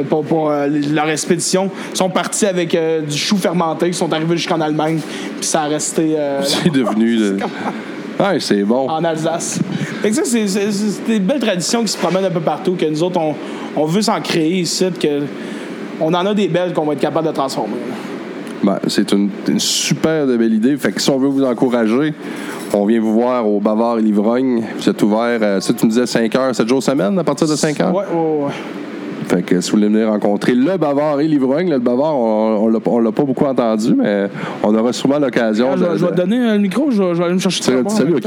pour, 0.09 0.23
pour, 0.23 0.49
leur 0.49 1.09
expédition, 1.09 1.71
ils 1.91 1.97
sont 1.97 2.09
partis 2.09 2.45
avec 2.45 2.77
du 3.07 3.17
chou 3.17 3.37
fermenté, 3.37 3.87
ils 3.87 3.93
sont 3.93 4.11
arrivés 4.11 4.37
jusqu'en 4.37 4.61
Allemagne, 4.61 4.99
puis 5.39 5.45
ça 5.45 5.63
a 5.63 5.67
resté 5.67 6.15
C'est 6.43 6.71
devenu. 6.71 7.39
Ouais, 8.19 8.39
c'est 8.39 8.63
bon. 8.63 8.89
en 8.89 9.03
Alsace. 9.03 9.59
Fait 10.01 10.09
que 10.09 10.15
ça, 10.15 10.23
c'est, 10.25 10.47
c'est- 10.47 10.71
c'est 10.71 11.05
des 11.07 11.19
belles 11.19 11.39
traditions 11.39 11.81
qui 11.81 11.89
se 11.89 11.97
promènent 11.97 12.25
un 12.25 12.31
peu 12.31 12.39
partout, 12.39 12.75
que 12.75 12.85
nous 12.85 13.03
autres, 13.03 13.19
on, 13.19 13.35
on 13.75 13.85
veut 13.85 14.01
s'en 14.01 14.19
créer 14.21 14.59
ici, 14.59 14.85
que 14.99 15.21
on 15.99 16.13
en 16.13 16.25
a 16.25 16.33
des 16.33 16.47
belles 16.47 16.73
qu'on 16.73 16.85
va 16.85 16.93
être 16.93 16.99
capable 16.99 17.27
de 17.27 17.33
transformer. 17.33 17.75
Ben, 18.63 18.79
c'est 18.87 19.11
une, 19.11 19.29
une 19.47 19.59
super 19.59 20.25
de 20.25 20.35
belle 20.35 20.53
idée. 20.53 20.75
Fait 20.77 20.91
que 20.91 20.99
si 21.01 21.09
on 21.11 21.17
veut 21.19 21.27
vous 21.27 21.43
encourager, 21.43 22.13
on 22.73 22.85
vient 22.85 22.99
vous 22.99 23.13
voir 23.13 23.47
au 23.47 23.59
Bavard 23.59 23.99
et 23.99 24.01
l'Ivrogne. 24.01 24.63
Vous 24.79 24.89
êtes 24.89 25.01
ouvert, 25.03 25.39
euh, 25.41 25.59
ça, 25.59 25.73
tu 25.73 25.85
me 25.85 25.91
disais 25.91 26.05
5 26.07 26.35
heures, 26.35 26.55
7 26.55 26.67
jours 26.67 26.81
semaine 26.81 27.17
à 27.19 27.23
partir 27.23 27.47
de 27.47 27.55
5 27.55 27.79
heures? 27.81 27.93
Ouais, 27.93 28.03
ouais, 28.11 28.45
ouais. 28.45 28.51
Fait 29.27 29.41
que 29.43 29.59
si 29.59 29.71
vous 29.71 29.77
voulez 29.77 29.89
venir 29.89 30.07
rencontrer 30.09 30.55
le 30.55 30.77
Bavard 30.77 31.19
et 31.19 31.27
l'Ivrogne, 31.27 31.69
le 31.69 31.79
Bavard, 31.79 32.15
on, 32.17 32.69
on 32.85 32.99
l'a, 32.99 33.11
pas 33.11 33.23
beaucoup 33.23 33.43
entendu, 33.45 33.93
mais 33.97 34.29
on 34.63 34.73
aura 34.73 34.93
sûrement 34.93 35.19
l'occasion 35.19 35.67
Ah, 35.73 35.75
je, 35.77 36.05
vais- 36.05 36.11
te 36.11 36.15
donner 36.15 36.37
le 36.53 36.59
micro, 36.59 36.89
je, 36.91 37.01
vais- 37.03 37.09
je 37.13 37.17
vais 37.19 37.25
aller 37.25 37.33
me 37.33 37.39
chercher 37.39 37.63
Salut, 37.89 38.13
ok. 38.15 38.21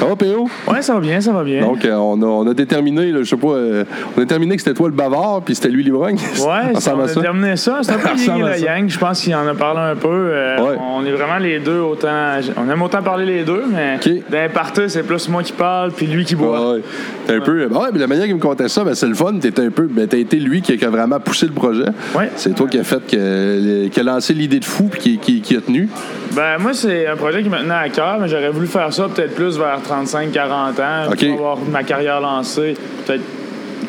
Ça 0.00 0.06
va, 0.06 0.16
PO? 0.16 0.48
Ouais, 0.66 0.80
ça 0.80 0.94
va 0.94 1.00
bien, 1.00 1.20
ça 1.20 1.30
va 1.30 1.44
bien. 1.44 1.60
Donc, 1.60 1.84
euh, 1.84 1.92
on, 1.94 2.22
a, 2.22 2.24
on 2.26 2.46
a 2.48 2.54
déterminé, 2.54 3.12
là, 3.12 3.18
je 3.22 3.28
sais 3.28 3.36
pas, 3.36 3.48
euh, 3.48 3.84
on 4.16 4.18
a 4.18 4.24
déterminé 4.24 4.56
que 4.56 4.62
c'était 4.62 4.74
toi 4.74 4.88
le 4.88 4.94
Bavard, 4.94 5.42
puis 5.44 5.54
c'était 5.54 5.68
lui 5.68 5.84
l'Ivrogne. 5.84 6.16
Ouais, 6.16 6.80
ça 6.80 6.94
on 6.96 7.00
a 7.02 7.08
ça. 7.08 7.20
terminé 7.20 7.54
ça. 7.56 7.80
C'est 7.82 7.92
un 7.92 7.98
peu 7.98 8.16
yin 8.18 8.46
yang. 8.64 8.88
Je 8.88 8.98
pense 8.98 9.20
qu'il 9.20 9.34
en 9.34 9.46
a 9.46 9.54
parlé 9.54 9.80
un 9.92 9.96
peu. 9.96 10.08
Euh, 10.08 10.56
Ouais. 10.60 10.76
On 10.80 11.04
est 11.04 11.12
vraiment 11.12 11.38
les 11.38 11.58
deux 11.58 11.80
autant. 11.80 12.08
On 12.56 12.70
aime 12.70 12.80
autant 12.82 13.02
parler 13.02 13.24
les 13.26 13.44
deux, 13.44 13.64
mais 13.72 13.98
d'un 14.30 14.48
party, 14.48 14.82
c'est 14.88 15.02
plus 15.02 15.28
moi 15.28 15.42
qui 15.42 15.52
parle 15.52 15.90
puis 15.92 16.06
lui 16.06 16.24
qui 16.24 16.34
boit. 16.34 16.60
Ouais, 16.72 16.76
ouais. 16.76 16.82
T'es 17.26 17.34
un 17.34 17.40
peu. 17.40 17.66
ben 17.68 17.76
ouais, 17.76 17.88
mais 17.92 17.98
la 17.98 18.06
manière 18.06 18.24
qu'il 18.26 18.34
me 18.34 18.40
contait 18.40 18.68
ça, 18.68 18.84
ben, 18.84 18.94
c'est 18.94 19.06
le 19.06 19.14
fun. 19.14 19.34
T'étais 19.40 19.62
un 19.66 19.70
peu. 19.70 19.84
Ben, 19.90 20.06
t'as 20.08 20.16
été 20.18 20.36
lui 20.38 20.60
qui 20.62 20.72
a, 20.72 20.76
qui 20.76 20.84
a 20.84 20.90
vraiment 20.90 21.20
poussé 21.20 21.46
le 21.46 21.52
projet. 21.52 21.84
Ouais. 22.16 22.30
C'est 22.36 22.54
toi 22.54 22.66
qui 22.68 22.78
a 22.78 22.84
fait 22.84 23.06
que, 23.06 23.88
qui 23.88 24.00
a 24.00 24.02
lancé 24.02 24.32
l'idée 24.34 24.60
de 24.60 24.64
fou 24.64 24.84
puis 24.90 25.00
qui, 25.00 25.18
qui, 25.18 25.40
qui 25.40 25.56
a 25.56 25.60
tenu. 25.60 25.88
Ben, 26.32 26.58
moi, 26.58 26.72
c'est 26.74 27.06
un 27.06 27.16
projet 27.16 27.42
qui 27.42 27.48
me 27.48 27.58
tenait 27.58 27.74
à 27.74 27.88
cœur, 27.88 28.18
mais 28.20 28.28
j'aurais 28.28 28.50
voulu 28.50 28.66
faire 28.66 28.92
ça 28.92 29.08
peut-être 29.14 29.34
plus 29.34 29.58
vers 29.58 29.80
35-40 29.90 30.80
ans. 30.80 31.10
Ok. 31.12 31.18
Pour 31.36 31.50
avoir 31.50 31.58
ma 31.70 31.82
carrière 31.82 32.20
lancée. 32.20 32.74
Peut-être 33.06 33.22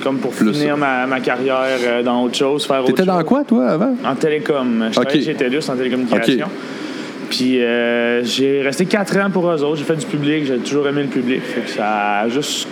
comme 0.03 0.17
pour 0.17 0.31
Plus 0.31 0.51
finir 0.53 0.77
ma, 0.77 1.05
ma 1.05 1.19
carrière 1.19 1.77
euh, 1.83 2.01
dans 2.01 2.23
autre 2.23 2.35
chose, 2.35 2.65
faire 2.65 2.83
T'étais 2.85 3.03
dans 3.05 3.19
chose. 3.19 3.27
quoi, 3.27 3.43
toi, 3.43 3.67
avant? 3.69 3.95
En 4.03 4.15
télécom. 4.15 4.85
Je 4.91 4.97
Ok. 4.99 5.05
travaillais 5.05 5.23
chez 5.25 5.35
TELUS 5.35 5.69
en 5.69 5.75
télécommunication. 5.75 6.47
Puis 7.29 7.61
euh, 7.63 8.23
j'ai 8.23 8.61
resté 8.61 8.85
quatre 8.85 9.15
ans 9.17 9.29
pour 9.29 9.49
eux 9.49 9.63
autres. 9.63 9.77
J'ai 9.77 9.83
fait 9.83 9.95
du 9.95 10.05
public. 10.05 10.45
J'ai 10.45 10.57
toujours 10.57 10.87
aimé 10.87 11.03
le 11.03 11.07
public. 11.09 11.41
Fait 11.43 11.61
que 11.61 11.69
ça 11.69 12.19
a 12.21 12.29
juste 12.29 12.67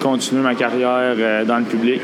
continué 0.00 0.42
ma 0.42 0.54
carrière 0.54 1.14
euh, 1.18 1.44
dans 1.44 1.58
le 1.58 1.64
public. 1.64 2.00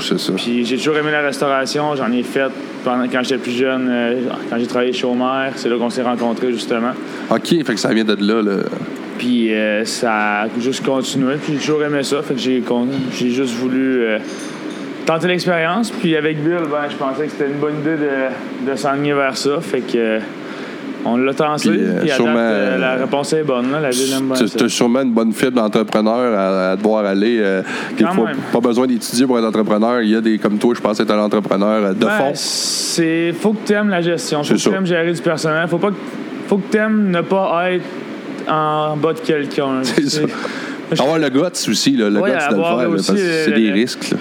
Ça. 0.00 0.14
Puis 0.36 0.64
j'ai 0.64 0.76
toujours 0.76 0.96
aimé 0.96 1.10
la 1.12 1.20
restauration. 1.22 1.94
J'en 1.96 2.10
ai 2.12 2.22
fait 2.22 2.50
pendant, 2.84 3.04
quand 3.08 3.22
j'étais 3.22 3.38
plus 3.38 3.52
jeune, 3.52 3.88
euh, 3.90 4.14
quand 4.50 4.58
j'ai 4.58 4.66
travaillé 4.66 4.92
chez 4.92 5.06
Omer. 5.06 5.52
C'est 5.56 5.68
là 5.68 5.76
qu'on 5.76 5.90
s'est 5.90 6.02
rencontrés, 6.02 6.52
justement. 6.52 6.92
OK, 7.30 7.46
fait 7.48 7.62
que 7.74 7.76
ça 7.76 7.92
vient 7.92 8.04
de 8.04 8.16
là. 8.20 8.42
là. 8.42 8.62
Puis 9.18 9.52
euh, 9.52 9.84
ça 9.84 10.42
a 10.42 10.46
juste 10.60 10.84
continué. 10.84 11.34
Puis 11.42 11.54
j'ai 11.54 11.58
toujours 11.58 11.82
aimé 11.82 12.02
ça. 12.02 12.22
Fait 12.22 12.34
que 12.34 12.40
j'ai, 12.40 12.62
j'ai 13.18 13.30
juste 13.30 13.54
voulu 13.54 14.02
euh, 14.02 14.18
tenter 15.06 15.26
l'expérience. 15.28 15.90
Puis 15.90 16.16
avec 16.16 16.42
Bill, 16.42 16.60
ben, 16.70 16.88
je 16.88 16.96
pensais 16.96 17.24
que 17.26 17.30
c'était 17.32 17.46
une 17.50 17.58
bonne 17.58 17.80
idée 17.80 17.96
de, 17.96 18.70
de 18.70 18.76
s'enligner 18.76 19.14
vers 19.14 19.36
ça. 19.36 19.60
Fait 19.60 19.80
que 19.80 19.96
euh, 19.96 20.18
on 21.04 21.16
l'a 21.16 21.32
tenté. 21.34 21.70
Puis, 21.70 21.78
date, 22.08 22.20
la 22.78 22.94
réponse 22.96 23.32
est 23.32 23.42
bonne. 23.44 23.70
Là. 23.72 23.80
La 23.80 23.90
ville 23.90 24.12
aime 24.12 24.26
bien 24.26 24.34
Tu 24.36 24.48
ça. 24.48 24.64
as 24.64 24.68
sûrement 24.68 25.02
une 25.02 25.12
bonne 25.12 25.32
fibre 25.32 25.52
d'entrepreneur 25.52 26.38
à, 26.38 26.70
à 26.72 26.76
devoir 26.76 27.04
aller. 27.04 27.40
même. 27.98 28.36
pas 28.52 28.60
besoin 28.60 28.86
d'étudier 28.86 29.26
pour 29.26 29.38
être 29.38 29.44
entrepreneur. 29.46 30.00
Il 30.02 30.10
y 30.10 30.16
a 30.16 30.20
des 30.20 30.38
comme 30.38 30.58
toi, 30.58 30.74
je 30.76 30.80
pense, 30.80 30.98
être 31.00 31.10
un 31.12 31.20
entrepreneur 31.20 31.94
de 31.94 32.04
Ben, 32.04 32.10
fond. 32.10 32.32
c'est 32.34 33.32
faut 33.32 33.52
que 33.52 33.66
tu 33.66 33.72
aimes 33.72 33.88
la 33.90 34.00
gestion, 34.00 34.42
faut 34.44 34.54
que 34.54 34.58
tu 34.60 34.68
aimes 34.70 34.86
gérer 34.86 35.12
du 35.12 35.22
personnel, 35.22 35.66
faut 35.68 35.78
pas 35.78 35.90
que- 35.90 35.94
faut 36.48 36.56
que 36.58 36.70
tu 36.70 36.78
aimes 36.78 37.10
ne 37.10 37.20
pas 37.20 37.70
être 37.72 37.84
en 38.48 38.96
bas 38.96 39.12
de 39.12 39.20
quelqu'un. 39.20 39.82
C'est 39.82 40.08
ça. 40.08 40.20
Avoir 41.00 41.18
le 41.18 41.28
guts 41.28 41.40
aussi, 41.68 41.90
là, 41.96 42.08
le 42.08 42.18
Ouais, 42.20 42.30
guts 42.30 42.36
de 42.36 42.56
le 42.56 42.62
faire, 42.62 42.76
là, 42.76 42.88
aussi, 42.88 43.06
parce 43.08 43.18
que 43.20 43.24
euh, 43.24 43.44
c'est 43.44 43.52
des 43.52 43.66
le- 43.68 43.72
risques. 43.74 44.10
là. 44.12 44.16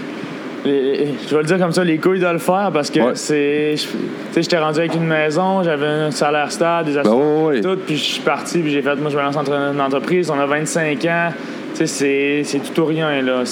les- 0.65 1.07
je 1.29 1.33
vais 1.35 1.41
le 1.41 1.47
dire 1.47 1.57
comme 1.59 1.71
ça, 1.71 1.83
les 1.83 1.97
couilles 1.97 2.19
de 2.19 2.27
le 2.27 2.39
faire 2.39 2.71
parce 2.73 2.89
que 2.89 2.99
Ouais. 2.99 3.11
c'est. 3.13 3.75
Tu 3.77 3.87
sais, 4.33 4.41
j'étais 4.41 4.57
rendu 4.57 4.79
avec 4.79 4.93
une 4.95 5.05
maison, 5.07 5.63
j'avais 5.63 5.85
un 5.87 6.11
salaire 6.11 6.51
stable, 6.51 6.89
des 6.89 6.95
Ben 6.95 6.99
assurances, 7.01 7.47
ouais, 7.47 7.55
ouais. 7.55 7.61
tout, 7.61 7.77
puis 7.85 7.95
je 7.95 8.03
suis 8.03 8.21
parti, 8.21 8.59
puis 8.59 8.71
j'ai 8.71 8.81
fait, 8.81 8.95
moi, 8.95 9.09
je 9.09 9.15
me 9.17 9.21
lance 9.21 9.37
entre 9.37 9.53
une 9.53 9.79
entreprise, 9.79 10.29
on 10.29 10.39
a 10.39 10.45
25 10.45 11.05
ans. 11.05 11.29
Tu 11.77 11.85
sais, 11.87 12.43
c'est- 12.43 12.59
tout 12.73 12.81
ou 12.81 12.85
rien, 12.85 13.21
là. 13.21 13.43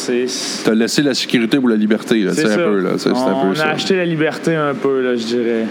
T'as 0.65 0.73
laissé 0.73 1.01
la 1.03 1.13
sécurité 1.13 1.57
pour 1.59 1.69
la 1.69 1.75
liberté, 1.75 2.15
là, 2.21 2.31
C'est 2.33 2.47
c'est 2.47 2.53
un 2.53 2.57
peu, 2.57 2.79
là. 2.79 2.89
c'est 2.97 3.09
un 3.09 3.13
on 3.13 3.45
peu 3.45 3.51
a 3.51 3.55
ça. 3.55 3.69
acheté 3.69 3.95
la 3.95 4.05
liberté 4.05 4.55
un 4.55 4.73
peu, 4.73 4.99
là, 5.01 5.15
je 5.15 5.23
dirais. 5.25 5.65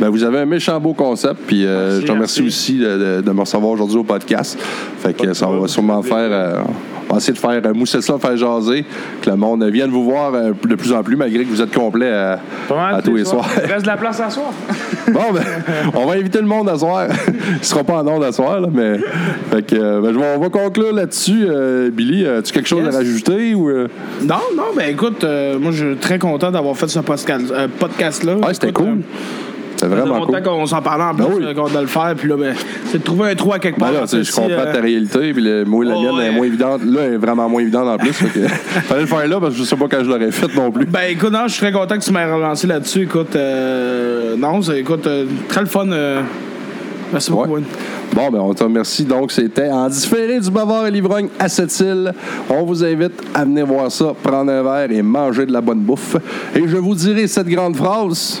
Ben, 0.00 0.08
vous 0.08 0.24
avez 0.24 0.38
un 0.40 0.46
méchant 0.46 0.80
beau 0.80 0.92
concept, 0.92 1.36
puis 1.46 1.64
euh, 1.64 1.86
Merci, 1.88 2.00
je 2.02 2.06
te 2.06 2.12
remercie 2.12 2.42
merci. 2.42 2.72
aussi 2.72 2.78
de, 2.78 3.16
de- 3.16 3.20
de 3.22 3.30
me 3.30 3.40
recevoir 3.40 3.70
aujourd'hui 3.72 3.98
au 3.98 4.02
podcast. 4.04 4.58
Fait 4.98 5.14
que 5.14 5.32
ça 5.32 5.46
trouble, 5.46 5.60
va 5.62 5.68
sûrement 5.68 6.02
faire. 6.02 6.16
euh, 6.30 6.58
on 7.08 7.12
va 7.12 7.18
essayer 7.18 7.32
de 7.34 7.38
faire 7.38 7.60
euh, 7.64 7.74
mousser 7.74 8.00
ça, 8.00 8.18
faire 8.18 8.36
jaser, 8.36 8.84
que 9.22 9.30
le 9.30 9.36
monde 9.36 9.62
vienne 9.70 9.90
vous 9.90 10.02
voir 10.04 10.34
euh, 10.34 10.52
de 10.66 10.74
plus 10.74 10.92
en 10.92 11.02
plus, 11.04 11.14
malgré 11.14 11.44
que 11.44 11.48
vous 11.48 11.62
êtes 11.62 11.72
complet 11.72 12.10
à, 12.10 12.40
tous 13.04 13.14
les 13.14 13.24
soirs. 13.24 13.46
Il 13.62 13.70
reste 13.70 13.82
de 13.82 13.86
la 13.86 13.96
place 13.96 14.18
à 14.20 14.30
soir. 14.30 14.50
bon, 15.12 15.32
ben, 15.32 15.42
on 15.94 16.06
va 16.06 16.14
inviter 16.14 16.40
le 16.40 16.46
monde 16.46 16.68
à 16.68 16.76
soir. 16.76 17.06
Il 17.60 17.64
sera 17.64 17.84
pas 17.84 18.02
en 18.02 18.08
ondes 18.08 18.24
à 18.24 18.32
soir, 18.32 18.60
là, 18.60 18.68
mais. 18.72 18.98
Fait 19.52 19.62
que, 19.64 19.76
euh, 19.76 20.00
ben, 20.00 20.16
on 20.36 20.40
va 20.40 20.48
conclure 20.48 20.92
là-dessus. 20.92 21.46
Euh, 21.48 21.90
Billy, 21.90 22.26
as-tu 22.26 22.52
quelque 22.52 22.68
chose 22.68 22.84
Yes. 22.84 22.94
à 22.94 22.98
rajouter 22.98 23.54
ou. 23.54 23.68
euh? 23.70 23.86
Non, 24.22 24.36
non, 24.56 24.64
ben 24.76 24.88
écoute, 24.90 25.22
euh, 25.22 25.58
moi, 25.60 25.70
je 25.72 25.86
suis 25.90 25.96
très 25.98 26.18
content 26.18 26.50
d'avoir 26.50 26.76
fait 26.76 26.88
ce 26.88 26.98
podcast- 26.98 27.52
euh, 27.52 27.68
podcast-là. 27.78 28.36
Ouais, 28.38 28.54
c'était 28.54 28.72
cool. 28.72 29.02
Faisait 29.84 30.00
vraiment 30.00 30.18
longtemps 30.18 30.32
cool. 30.32 30.42
qu'on 30.42 30.66
s'en 30.66 30.82
parlait 30.82 31.04
en 31.04 31.14
plus, 31.14 31.24
Ben 31.40 31.48
oui. 31.48 31.54
qu'on 31.54 31.68
doit 31.68 31.80
le 31.80 31.86
faire. 31.86 32.14
Puis 32.16 32.28
là, 32.28 32.36
ben, 32.36 32.54
c'est 32.86 32.98
de 32.98 33.02
trouver 33.02 33.30
un 33.30 33.34
trou 33.34 33.52
à 33.52 33.58
quelque 33.58 33.78
part. 33.78 33.92
Ben 33.92 34.00
là, 34.00 34.06
sais, 34.06 34.22
je 34.22 34.32
comprends 34.32 34.50
euh, 34.50 34.72
ta 34.72 34.80
réalité, 34.80 35.32
puis 35.32 35.42
le, 35.42 35.64
moi, 35.64 35.84
la 35.84 35.96
oh, 35.96 36.02
mienne 36.02 36.14
ouais. 36.16 36.26
est 36.26 36.32
moins 36.32 36.46
évidente. 36.46 36.80
Là, 36.84 37.00
elle 37.02 37.14
est 37.14 37.18
vraiment 37.18 37.48
moins 37.48 37.62
évidente 37.62 37.88
en 37.88 37.98
plus. 37.98 38.12
que, 38.12 38.48
fallait 38.48 39.00
le 39.02 39.06
faire 39.06 39.26
là 39.28 39.40
parce 39.40 39.52
que 39.54 39.58
je 39.58 39.64
sais 39.64 39.76
pas 39.76 39.86
quand 39.90 40.04
je 40.04 40.08
l'aurais 40.10 40.30
fait 40.30 40.54
non 40.54 40.70
plus. 40.70 40.86
Ben 40.86 41.10
écoute, 41.10 41.32
non, 41.32 41.46
je 41.46 41.52
suis 41.52 41.60
très 41.60 41.72
content 41.72 41.96
que 41.98 42.04
tu 42.04 42.12
m'aies 42.12 42.30
relancé 42.30 42.66
là-dessus. 42.66 43.02
Écoute, 43.02 43.34
euh, 43.36 44.36
non, 44.36 44.62
c'est 44.62 44.80
écoute, 44.80 45.06
euh, 45.06 45.26
très 45.48 45.60
le 45.60 45.66
fun. 45.66 45.90
euh, 45.90 46.22
merci 47.12 47.30
beaucoup. 47.30 47.54
Ouais. 47.54 47.62
Bon, 48.14 48.30
ben, 48.30 48.38
on 48.38 48.54
te 48.54 48.62
remercie. 48.62 49.04
Donc, 49.04 49.32
c'était 49.32 49.70
en 49.70 49.88
différé 49.88 50.38
du 50.38 50.50
Bavard 50.50 50.86
et 50.86 50.90
l'Ivrogne 50.90 51.28
à 51.38 51.48
cette 51.48 51.78
île. 51.80 52.12
On 52.48 52.62
vous 52.62 52.84
invite 52.84 53.20
à 53.34 53.44
venir 53.44 53.66
voir 53.66 53.90
ça, 53.90 54.12
prendre 54.22 54.52
un 54.52 54.62
verre 54.62 54.92
et 54.92 55.02
manger 55.02 55.46
de 55.46 55.52
la 55.52 55.60
bonne 55.60 55.80
bouffe. 55.80 56.16
Et 56.54 56.62
je 56.66 56.76
vous 56.76 56.94
dirai 56.94 57.26
cette 57.26 57.48
grande 57.48 57.76
phrase 57.76 58.40